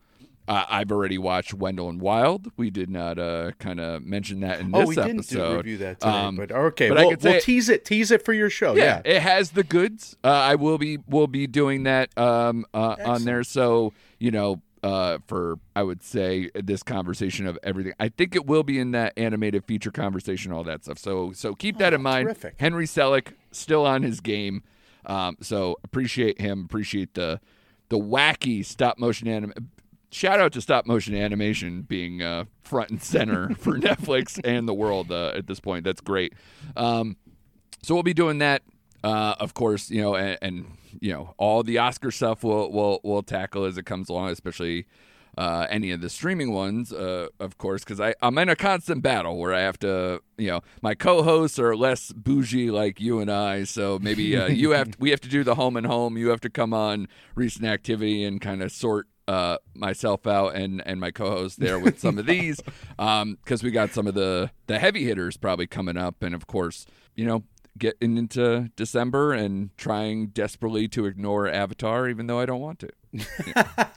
Uh, 0.47 0.65
I've 0.67 0.91
already 0.91 1.19
watched 1.19 1.53
Wendell 1.53 1.89
and 1.89 2.01
Wild. 2.01 2.47
We 2.57 2.71
did 2.71 2.89
not 2.89 3.19
uh, 3.19 3.51
kind 3.59 3.79
of 3.79 4.01
mention 4.03 4.39
that 4.39 4.59
in 4.59 4.71
this 4.71 4.81
oh, 4.83 4.87
we 4.87 4.95
didn't 4.95 5.27
do, 5.29 5.37
episode. 5.37 5.57
review 5.57 5.77
that 5.77 5.99
today, 5.99 6.11
Um, 6.11 6.37
but 6.37 6.51
okay, 6.51 6.89
but 6.89 6.97
we'll, 6.97 7.09
could 7.11 7.21
say- 7.21 7.31
we'll 7.33 7.39
tease 7.41 7.69
it, 7.69 7.85
tease 7.85 8.09
it 8.09 8.25
for 8.25 8.33
your 8.33 8.49
show. 8.49 8.73
Yeah, 8.75 8.99
yeah, 9.05 9.13
it 9.13 9.21
has 9.21 9.51
the 9.51 9.63
goods. 9.63 10.17
Uh, 10.23 10.29
I 10.29 10.55
will 10.55 10.79
be 10.79 10.97
will 11.07 11.27
be 11.27 11.45
doing 11.45 11.83
that 11.83 12.17
um, 12.17 12.65
uh, 12.73 12.95
on 13.05 13.25
there. 13.25 13.43
So 13.43 13.93
you 14.17 14.31
know, 14.31 14.59
uh, 14.83 15.19
for 15.27 15.59
I 15.75 15.83
would 15.83 16.03
say 16.03 16.49
this 16.55 16.83
conversation 16.83 17.45
of 17.45 17.57
everything. 17.63 17.93
I 17.99 18.09
think 18.09 18.35
it 18.35 18.45
will 18.45 18.63
be 18.63 18.79
in 18.79 18.91
that 18.91 19.13
animated 19.17 19.65
feature 19.65 19.91
conversation, 19.91 20.51
all 20.51 20.63
that 20.63 20.83
stuff. 20.83 20.97
So 20.97 21.31
so 21.33 21.53
keep 21.53 21.77
that 21.79 21.93
in 21.93 22.01
mind. 22.01 22.29
Oh, 22.29 22.33
terrific. 22.33 22.55
Henry 22.59 22.85
Selick 22.85 23.33
still 23.51 23.85
on 23.85 24.03
his 24.03 24.19
game. 24.19 24.63
Um, 25.05 25.37
so 25.41 25.77
appreciate 25.83 26.39
him. 26.39 26.65
Appreciate 26.65 27.13
the 27.13 27.39
the 27.89 27.97
wacky 27.97 28.65
stop 28.65 28.97
motion 28.97 29.27
anim. 29.27 29.53
Shout 30.11 30.39
out 30.39 30.53
to 30.53 30.61
stop 30.61 30.87
motion 30.87 31.13
animation 31.13 31.83
being 31.83 32.21
uh, 32.21 32.45
front 32.63 32.89
and 32.89 33.01
center 33.01 33.49
for 33.57 33.77
Netflix 33.77 34.39
and 34.43 34.67
the 34.67 34.73
world 34.73 35.11
uh, 35.11 35.33
at 35.35 35.47
this 35.47 35.59
point. 35.59 35.83
That's 35.83 36.01
great. 36.01 36.33
Um, 36.75 37.17
so 37.83 37.93
we'll 37.93 38.03
be 38.03 38.13
doing 38.15 38.39
that, 38.39 38.63
uh, 39.03 39.35
of 39.39 39.53
course. 39.53 39.89
You 39.91 40.01
know, 40.01 40.15
and, 40.15 40.37
and 40.41 40.77
you 40.99 41.11
know 41.13 41.33
all 41.37 41.63
the 41.63 41.77
Oscar 41.77 42.11
stuff 42.11 42.43
we'll 42.43 42.71
we'll 42.71 42.99
we'll 43.03 43.23
tackle 43.23 43.65
as 43.65 43.77
it 43.77 43.85
comes 43.85 44.09
along, 44.09 44.29
especially 44.29 44.85
uh, 45.37 45.67
any 45.69 45.91
of 45.91 46.01
the 46.01 46.09
streaming 46.09 46.51
ones, 46.51 46.91
uh, 46.91 47.27
of 47.39 47.57
course, 47.57 47.83
because 47.83 48.01
I 48.01 48.13
I'm 48.21 48.37
in 48.37 48.49
a 48.49 48.55
constant 48.55 49.01
battle 49.01 49.37
where 49.37 49.53
I 49.53 49.61
have 49.61 49.79
to, 49.79 50.21
you 50.37 50.47
know, 50.47 50.61
my 50.81 50.95
co-hosts 50.95 51.59
are 51.59 51.75
less 51.75 52.11
bougie 52.11 52.71
like 52.71 52.99
you 52.99 53.19
and 53.19 53.31
I, 53.31 53.63
so 53.63 53.99
maybe 54.01 54.35
uh, 54.35 54.47
you 54.47 54.71
have 54.71 54.95
we 54.99 55.11
have 55.11 55.21
to 55.21 55.29
do 55.29 55.43
the 55.43 55.55
home 55.55 55.77
and 55.77 55.87
home. 55.87 56.17
You 56.17 56.29
have 56.29 56.41
to 56.41 56.49
come 56.49 56.73
on 56.73 57.07
recent 57.35 57.65
activity 57.65 58.23
and 58.25 58.41
kind 58.41 58.61
of 58.61 58.71
sort 58.71 59.07
uh, 59.29 59.57
myself 59.73 60.25
out 60.25 60.55
and 60.55 60.81
and 60.85 60.99
my 60.99 61.11
co-host 61.11 61.59
there 61.59 61.79
with 61.79 61.99
some 61.99 62.17
of 62.17 62.25
these 62.25 62.59
because 62.97 63.63
we 63.63 63.71
got 63.71 63.91
some 63.91 64.07
of 64.07 64.15
the 64.15 64.51
the 64.67 64.79
heavy 64.79 65.05
hitters 65.05 65.37
probably 65.37 65.67
coming 65.67 65.95
up, 65.95 66.21
and 66.21 66.35
of 66.35 66.47
course, 66.47 66.85
you 67.15 67.25
know, 67.25 67.43
getting 67.77 68.17
into 68.17 68.69
December 68.75 69.33
and 69.33 69.75
trying 69.77 70.27
desperately 70.27 70.87
to 70.89 71.05
ignore 71.05 71.47
Avatar, 71.47 72.09
even 72.09 72.27
though 72.27 72.39
I 72.39 72.45
don't 72.45 72.59
want 72.61 72.79
to. 72.79 72.89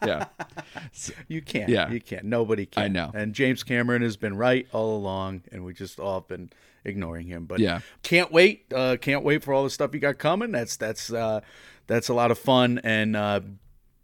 yeah, 0.06 0.26
So, 0.92 1.12
you 1.28 1.42
can't. 1.42 1.68
Yeah. 1.68 1.90
you 1.90 2.00
can't. 2.00 2.24
Nobody 2.24 2.66
can. 2.66 2.82
I 2.82 2.88
know. 2.88 3.10
And 3.14 3.34
James 3.34 3.62
Cameron 3.62 4.02
has 4.02 4.16
been 4.16 4.36
right 4.36 4.66
all 4.72 4.96
along, 4.96 5.42
and 5.52 5.64
we 5.64 5.74
just 5.74 5.98
all 6.00 6.20
have 6.20 6.28
been 6.28 6.50
ignoring 6.84 7.26
him. 7.26 7.44
But 7.46 7.60
Yeah. 7.60 7.80
can't 8.02 8.30
wait. 8.32 8.64
Uh, 8.74 8.96
can't 9.00 9.24
wait 9.24 9.42
for 9.42 9.52
all 9.52 9.64
the 9.64 9.70
stuff 9.70 9.92
you 9.94 10.00
got 10.00 10.18
coming. 10.18 10.52
That's 10.52 10.76
that's 10.76 11.12
uh, 11.12 11.40
that's 11.86 12.08
a 12.08 12.14
lot 12.14 12.30
of 12.30 12.38
fun 12.38 12.80
and. 12.84 13.16
Uh, 13.16 13.40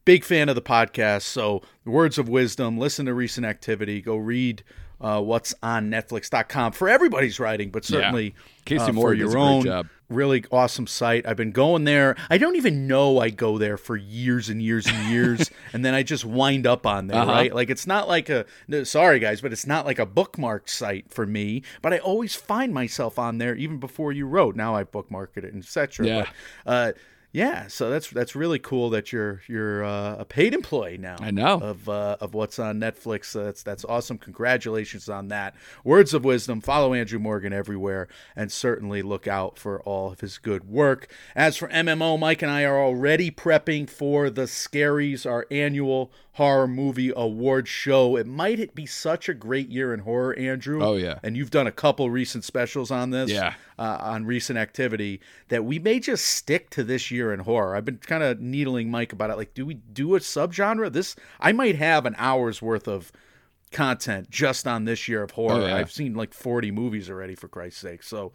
Big 0.05 0.24
fan 0.24 0.49
of 0.49 0.55
the 0.55 0.62
podcast. 0.62 1.20
So, 1.24 1.61
words 1.85 2.16
of 2.16 2.31
wisdom, 2.31 2.78
listen 2.78 3.05
to 3.05 3.12
recent 3.12 3.45
activity, 3.45 4.01
go 4.01 4.16
read 4.16 4.62
uh, 5.01 5.20
what's 5.20 5.55
on 5.62 5.91
Netflix.com 5.91 6.73
for 6.73 6.89
everybody's 6.89 7.39
writing, 7.41 7.70
but 7.70 7.85
certainly 7.85 8.35
Kasey 8.66 8.89
uh, 8.89 8.93
Moore 8.93 9.11
for 9.11 9.15
your 9.15 9.37
own. 9.39 9.65
job. 9.65 9.87
Really 10.11 10.43
awesome 10.51 10.87
site. 10.87 11.27
I've 11.27 11.37
been 11.37 11.53
going 11.53 11.85
there. 11.85 12.16
I 12.31 12.39
don't 12.39 12.57
even 12.57 12.87
know 12.87 13.19
I 13.20 13.29
go 13.29 13.59
there 13.59 13.77
for 13.77 13.95
years 13.95 14.49
and 14.49 14.62
years 14.62 14.87
and 14.87 15.09
years, 15.12 15.51
and 15.75 15.85
then 15.85 15.93
I 15.93 16.03
just 16.03 16.25
wind 16.25 16.66
up 16.66 16.87
on 16.87 17.09
there, 17.09 17.20
Uh-huh. 17.20 17.31
right? 17.31 17.55
Like 17.55 17.69
it's 17.69 17.87
not 17.87 18.09
like 18.09 18.31
a 18.31 18.47
no, 18.69 18.85
sorry 18.85 19.19
guys, 19.19 19.43
but 19.43 19.53
it's 19.53 19.66
not 19.66 19.85
like 19.85 19.99
a 19.99 20.07
bookmark 20.07 20.66
site 20.70 21.11
for 21.11 21.27
me. 21.27 21.62
But 21.83 21.93
I 21.93 21.99
always 21.99 22.35
find 22.35 22.73
myself 22.73 23.19
on 23.19 23.37
there 23.37 23.55
even 23.55 23.77
before 23.79 24.12
you 24.12 24.27
wrote. 24.27 24.57
Now 24.57 24.75
I 24.75 24.85
bookmarked 24.85 25.37
it, 25.37 25.45
etc. 25.45 26.07
Yeah. 26.07 26.27
But, 26.65 26.70
uh, 26.73 26.93
yeah, 27.31 27.67
so 27.67 27.91
that's 27.91 28.09
that's 28.09 28.35
really 28.35 28.59
cool 28.59 28.89
that 28.91 29.13
you're 29.13 29.43
you're 29.47 29.85
uh, 29.85 30.17
a 30.17 30.25
paid 30.25 30.55
employee 30.55 30.97
now. 30.97 31.17
I 31.21 31.31
know. 31.31 31.61
of 31.61 31.87
uh, 31.87 32.17
of 32.21 32.33
what's 32.33 32.59
on 32.59 32.81
Netflix. 32.81 33.39
Uh, 33.39 33.45
that's 33.45 33.63
that's 33.63 33.85
awesome. 33.85 34.17
Congratulations 34.17 35.11
on 35.11 35.29
that. 35.29 35.55
Words 35.85 36.15
of 36.15 36.25
wisdom. 36.25 36.63
Follow 36.63 36.95
Andrew 36.95 37.19
Morgan 37.19 37.53
everywhere, 37.53 38.09
and 38.35 38.51
certainly 38.51 39.03
look 39.03 39.27
out 39.27 39.59
for 39.59 39.83
all 39.83 40.13
of 40.13 40.21
his 40.21 40.39
good 40.39 40.71
work. 40.71 41.13
As 41.37 41.59
for 41.59 41.69
MMO, 41.69 42.19
Mike 42.19 42.41
and 42.41 42.51
I 42.51 42.65
are 42.65 42.81
already 42.81 43.31
prepping 43.31 43.91
for 43.91 44.31
the 44.31 44.45
Scaries, 44.45 45.27
our 45.31 45.47
annual 45.51 46.11
horror 46.39 46.69
movie 46.69 47.12
award 47.16 47.66
show. 47.69 48.16
It 48.16 48.27
might 48.27 48.74
be 48.74 48.86
such 48.86 49.28
a 49.28 49.35
great 49.35 49.69
year 49.70 49.93
in 49.93 50.01
horror, 50.01 50.35
Andrew. 50.39 50.82
Oh, 50.82 50.94
yeah. 50.97 51.19
and 51.23 51.36
you've 51.36 51.51
done 51.51 51.66
a 51.66 51.73
couple 51.73 52.09
recent 52.10 52.44
specials 52.44 52.90
on 52.90 53.10
this 53.10 53.31
Yeah. 53.31 53.55
uh, 53.78 53.98
on 54.01 54.24
recent 54.24 54.56
activity 54.59 55.20
that 55.48 55.65
we 55.65 55.78
may 55.78 55.98
just 56.01 56.24
stick 56.24 56.70
to 56.70 56.85
this 56.85 57.10
year 57.10 57.32
in 57.32 57.40
horror. 57.40 57.74
I've 57.74 57.85
been 57.85 57.98
kind 57.98 58.23
of 58.23 58.40
needling 58.40 58.90
Mike 58.90 59.12
about 59.12 59.31
it. 59.31 59.36
Like, 59.36 59.52
do 59.52 59.66
we 59.66 59.74
do 59.74 60.15
a 60.15 60.20
subgenre? 60.20 60.93
This 60.93 61.16
I 61.40 61.52
might 61.52 61.74
have 61.77 62.06
an 62.06 62.15
hour's 62.19 62.62
worth 62.62 62.86
of 62.89 63.10
content 63.73 64.31
just 64.31 64.66
on 64.66 64.85
this 64.85 65.09
year 65.09 65.23
of 65.23 65.32
horror. 65.32 65.62
Oh, 65.62 65.66
yeah. 65.66 65.77
I've 65.77 65.90
seen 65.93 66.15
like 66.15 66.32
40 66.32 66.70
movies 66.70 67.10
already, 67.10 67.35
for 67.35 67.48
Christ's 67.48 67.81
sake. 67.81 68.02
So 68.02 68.32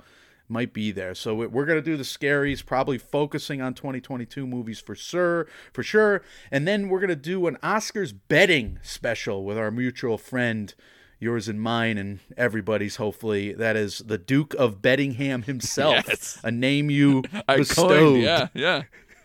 might 0.53 0.71
be 0.71 0.91
there. 0.91 1.13
So 1.15 1.35
we- 1.35 1.47
we're 1.47 1.65
gonna 1.65 1.81
do 1.81 1.97
the 1.97 2.03
scaries, 2.03 2.65
probably 2.65 2.97
focusing 2.97 3.61
on 3.61 3.73
2022 3.73 4.47
movies 4.47 4.79
for 4.79 4.95
sure, 4.95 5.47
for 5.73 5.83
sure. 5.83 6.21
And 6.51 6.65
then 6.67 6.87
we're 6.87 7.01
gonna 7.01 7.15
do 7.17 7.47
an 7.47 7.57
Oscars 7.63 8.13
betting 8.29 8.79
special 8.83 9.43
with 9.43 9.57
our 9.57 9.71
mutual 9.71 10.17
friend. 10.17 10.73
Yours 11.19 11.47
and 11.47 11.61
mine, 11.61 11.97
and 11.97 12.19
everybody's. 12.35 12.97
Hopefully, 12.97 13.53
that 13.53 13.77
is 13.77 13.99
the 13.99 14.17
Duke 14.17 14.53
of 14.55 14.81
Bettingham 14.81 15.43
himself. 15.43 16.03
Yes. 16.05 16.37
A 16.43 16.51
name 16.51 16.89
you 16.89 17.23
I 17.47 17.57
bestowed. 17.57 17.87
coined, 17.87 18.23
yeah, 18.23 18.47
yeah. 18.53 18.81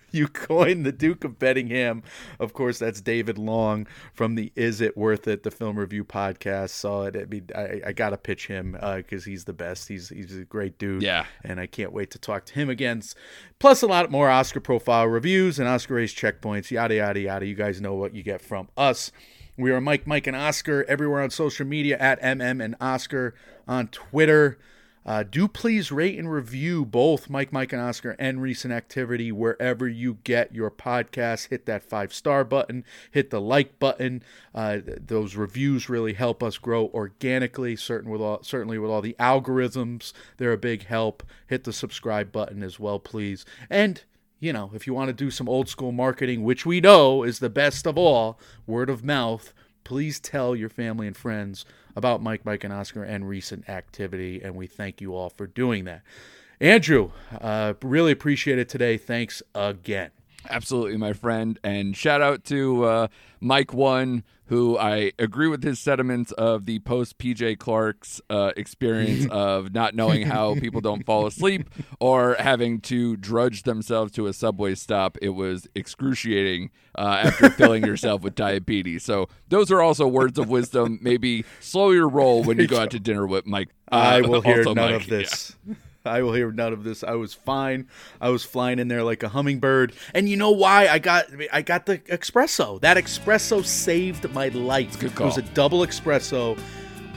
You 0.13 0.27
coined 0.27 0.87
the 0.87 0.93
Duke 0.93 1.23
of 1.25 1.39
Bettingham. 1.39 2.03
Of 2.41 2.55
course, 2.55 2.79
that's 2.79 3.03
David 3.03 3.37
Long 3.37 3.87
from 4.15 4.37
the 4.37 4.51
Is 4.57 4.81
It 4.81 4.97
Worth 4.97 5.29
It, 5.29 5.43
the 5.43 5.51
film 5.51 5.79
review 5.79 6.03
podcast. 6.03 6.71
Saw 6.71 7.05
it. 7.05 7.17
I 7.17 7.25
mean, 7.27 7.49
I, 7.55 7.83
I 7.89 7.93
got 7.93 8.11
to 8.11 8.17
pitch 8.17 8.47
him 8.47 8.73
because 8.73 9.27
he's 9.27 9.45
the 9.45 9.53
best. 9.53 9.87
He's 9.87 10.09
he's 10.09 10.35
a 10.37 10.45
great 10.45 10.79
dude. 10.79 11.03
Yeah. 11.03 11.27
And 11.45 11.61
I 11.61 11.67
can't 11.67 11.93
wait 11.93 12.11
to 12.13 12.19
talk 12.19 12.47
to 12.47 12.55
him 12.55 12.71
again. 12.71 13.03
Plus, 13.59 13.83
a 13.83 13.87
lot 13.87 14.11
more 14.11 14.31
Oscar 14.31 14.61
profile 14.61 15.07
reviews 15.07 15.59
and 15.59 15.69
Oscar 15.69 15.95
race 15.95 16.15
checkpoints, 16.15 16.71
yada, 16.71 16.95
yada, 16.95 17.21
yada. 17.21 17.47
You 17.47 17.55
guys 17.55 17.81
know 17.81 17.95
what 17.95 18.15
you 18.15 18.23
get 18.23 18.41
from 18.41 18.69
us. 18.77 19.13
We 19.59 19.73
are 19.73 19.81
Mike, 19.81 20.07
Mike, 20.07 20.27
and 20.27 20.37
Oscar 20.37 20.85
everywhere 20.85 21.21
on 21.21 21.31
social 21.31 21.67
media 21.67 21.99
at 21.99 22.23
MM 22.23 22.65
and 22.65 22.77
Oscar 22.81 23.35
on 23.67 23.89
Twitter. 23.89 24.59
Uh, 25.09 25.23
do 25.23 25.49
please 25.49 25.91
rate 25.91 26.19
and 26.19 26.31
review 26.31 26.85
both 26.85 27.31
Mike, 27.31 27.51
Mike, 27.51 27.73
and 27.73 27.81
Oscar 27.81 28.15
and 28.19 28.43
recent 28.43 28.75
activity 28.75 29.33
wherever 29.33 29.89
you 29.89 30.19
get 30.23 30.55
your 30.55 30.71
podcast. 30.71 31.49
Hit 31.49 31.65
that 31.65 31.83
five 31.83 32.13
star 32.13 32.45
button, 32.45 32.85
hit 33.11 33.31
the 33.31 33.41
like 33.41 33.79
button. 33.79 34.23
Uh, 34.55 34.81
those 34.85 35.35
reviews 35.35 35.89
really 35.89 36.13
help 36.13 36.43
us 36.43 36.59
grow 36.59 36.89
organically. 36.93 37.75
Certain 37.75 38.11
with 38.11 38.21
all, 38.21 38.43
certainly 38.43 38.77
with 38.77 38.91
all 38.91 39.01
the 39.01 39.17
algorithms, 39.19 40.13
they're 40.37 40.53
a 40.53 40.59
big 40.59 40.85
help. 40.85 41.23
Hit 41.47 41.65
the 41.65 41.73
subscribe 41.73 42.31
button 42.31 42.63
as 42.63 42.79
well, 42.79 42.99
please. 42.99 43.47
And 43.71 44.03
you 44.41 44.53
know, 44.53 44.71
if 44.75 44.87
you 44.87 44.93
want 44.93 45.09
to 45.09 45.15
do 45.15 45.31
some 45.31 45.49
old 45.49 45.71
school 45.71 45.91
marketing, 45.91 46.45
which 46.45 46.67
we 46.67 46.83
know 46.83 47.23
is 47.23 47.39
the 47.39 47.49
best 47.49 47.87
of 47.87 47.97
all, 47.97 48.39
word 48.67 48.91
of 48.91 49.03
mouth, 49.03 49.55
please 49.85 50.21
tell 50.21 50.55
your 50.55 50.69
family 50.69 51.07
and 51.07 51.17
friends 51.17 51.65
about 51.99 52.23
Mike, 52.23 52.45
Mike, 52.45 52.65
and 52.65 52.73
Oscar 52.73 53.03
and 53.03 53.29
recent 53.29 53.69
activity. 53.69 54.41
And 54.43 54.55
we 54.55 54.67
thank 54.67 55.01
you 55.01 55.15
all 55.15 55.29
for 55.29 55.47
doing 55.47 55.85
that. 55.85 56.03
Andrew, 56.61 57.11
uh, 57.41 57.75
really 57.83 58.13
appreciate 58.13 58.59
it 58.59 58.69
today. 58.69 58.97
Thanks 58.97 59.43
again. 59.55 60.11
Absolutely, 60.49 60.97
my 60.97 61.13
friend. 61.13 61.59
And 61.63 61.97
shout 61.97 62.21
out 62.23 62.45
to 62.45 62.85
uh, 62.85 63.09
Mike 63.41 63.73
One, 63.73 64.25
who 64.47 64.79
I 64.79 65.13
agree 65.19 65.49
with 65.49 65.63
his 65.63 65.79
sentiments 65.79 66.33
of 66.33 66.65
the 66.65 66.79
post 66.81 67.19
PJ 67.19 67.59
Clarke's 67.59 68.21
uh, 68.31 68.53
experience 68.57 69.27
of 69.31 69.75
not 69.75 69.95
knowing 69.95 70.27
how 70.27 70.55
people 70.55 70.81
don't 70.81 71.05
fall 71.05 71.27
asleep 71.27 71.69
or 72.01 72.35
having 72.39 72.81
to 72.83 73.17
drudge 73.17 73.65
themselves 73.65 74.13
to 74.13 74.27
a 74.27 74.33
subway 74.33 74.75
stop. 74.75 75.19
It 75.21 75.31
was 75.31 75.67
excruciating 75.75 76.71
uh, 76.97 77.23
after 77.25 77.51
filling 77.51 77.85
yourself 77.85 78.23
with 78.23 78.35
diabetes. 78.35 79.05
So 79.05 79.29
those 79.49 79.71
are 79.71 79.83
also 79.83 80.09
words 80.09 80.39
of 80.39 80.49
wisdom. 80.49 80.99
Maybe 81.03 81.45
slow 81.61 81.91
your 81.91 82.09
roll 82.09 82.43
when 82.43 82.59
you 82.59 82.67
go 82.67 82.81
out 82.81 82.91
to 82.93 82.99
dinner 82.99 83.27
with 83.27 83.47
Mike. 83.47 83.69
uh, 83.93 83.97
I 83.97 84.21
will 84.23 84.41
hear 84.41 84.65
none 84.65 84.77
Mike. 84.77 84.95
of 84.95 85.07
this. 85.09 85.57
I 86.09 86.23
will 86.23 86.33
hear 86.33 86.51
none 86.51 86.73
of 86.73 86.85
this. 86.85 87.05
I 87.05 87.15
was 87.15 87.35
fine. 87.35 87.89
I 88.21 88.31
was 88.31 88.45
flying 88.45 88.79
in 88.79 88.89
there 88.89 89.03
like 89.03 89.23
a 89.23 89.29
hummingbird. 89.29 89.93
And 90.15 90.29
you 90.29 90.37
know 90.37 90.51
why? 90.51 90.89
I 90.89 90.99
got 90.99 91.27
I 91.53 91.63
got 91.63 91.87
the 91.87 91.99
espresso. 91.99 92.81
That 92.81 92.97
espresso 92.97 93.65
saved 93.65 94.31
my 94.33 94.49
life. 94.49 94.99
good 94.99 95.13
It 95.13 95.21
was 95.21 95.39
a 95.39 95.43
double 95.43 95.81
espresso. 95.81 96.59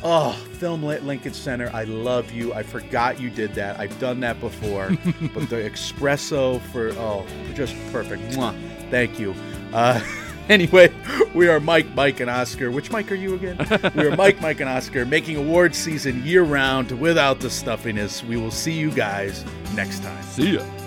Oh, 0.04 0.32
Film 0.54 0.84
Lit 0.84 1.04
Lincoln 1.04 1.34
Center. 1.34 1.70
I 1.74 1.84
love 1.84 2.32
you. 2.32 2.54
I 2.54 2.64
forgot 2.64 3.20
you 3.20 3.30
did 3.30 3.54
that. 3.54 3.80
I've 3.80 3.98
done 4.00 4.20
that 4.22 4.40
before. 4.40 4.90
but 5.34 5.50
the 5.50 5.58
espresso 5.58 6.60
for 6.72 6.90
oh, 6.94 7.26
just 7.54 7.76
perfect. 7.92 8.24
Mwah. 8.34 8.56
Thank 8.90 9.20
you. 9.20 9.36
Uh, 9.74 10.02
anyway, 10.62 10.92
we 11.34 11.48
are 11.48 11.62
Mike, 11.62 11.96
Mike, 11.96 12.20
and 12.20 12.30
Oscar. 12.30 12.72
Which 12.72 12.92
Mike 12.92 13.10
are 13.10 13.16
you 13.16 13.36
again? 13.36 13.58
we 13.96 14.06
are 14.06 14.18
Mike, 14.18 14.42
Mike, 14.42 14.60
and 14.60 14.70
Oscar 14.70 15.06
making 15.06 15.38
award 15.38 15.74
season 15.74 16.22
year 16.26 16.44
round 16.44 16.92
without 16.92 17.40
the 17.40 17.50
stuffiness. 17.50 18.22
We 18.22 18.36
will 18.36 18.52
see 18.52 18.74
you 18.74 18.92
guys 18.92 19.46
next 19.74 20.04
time. 20.04 20.22
See 20.24 20.56
ya. 20.56 20.81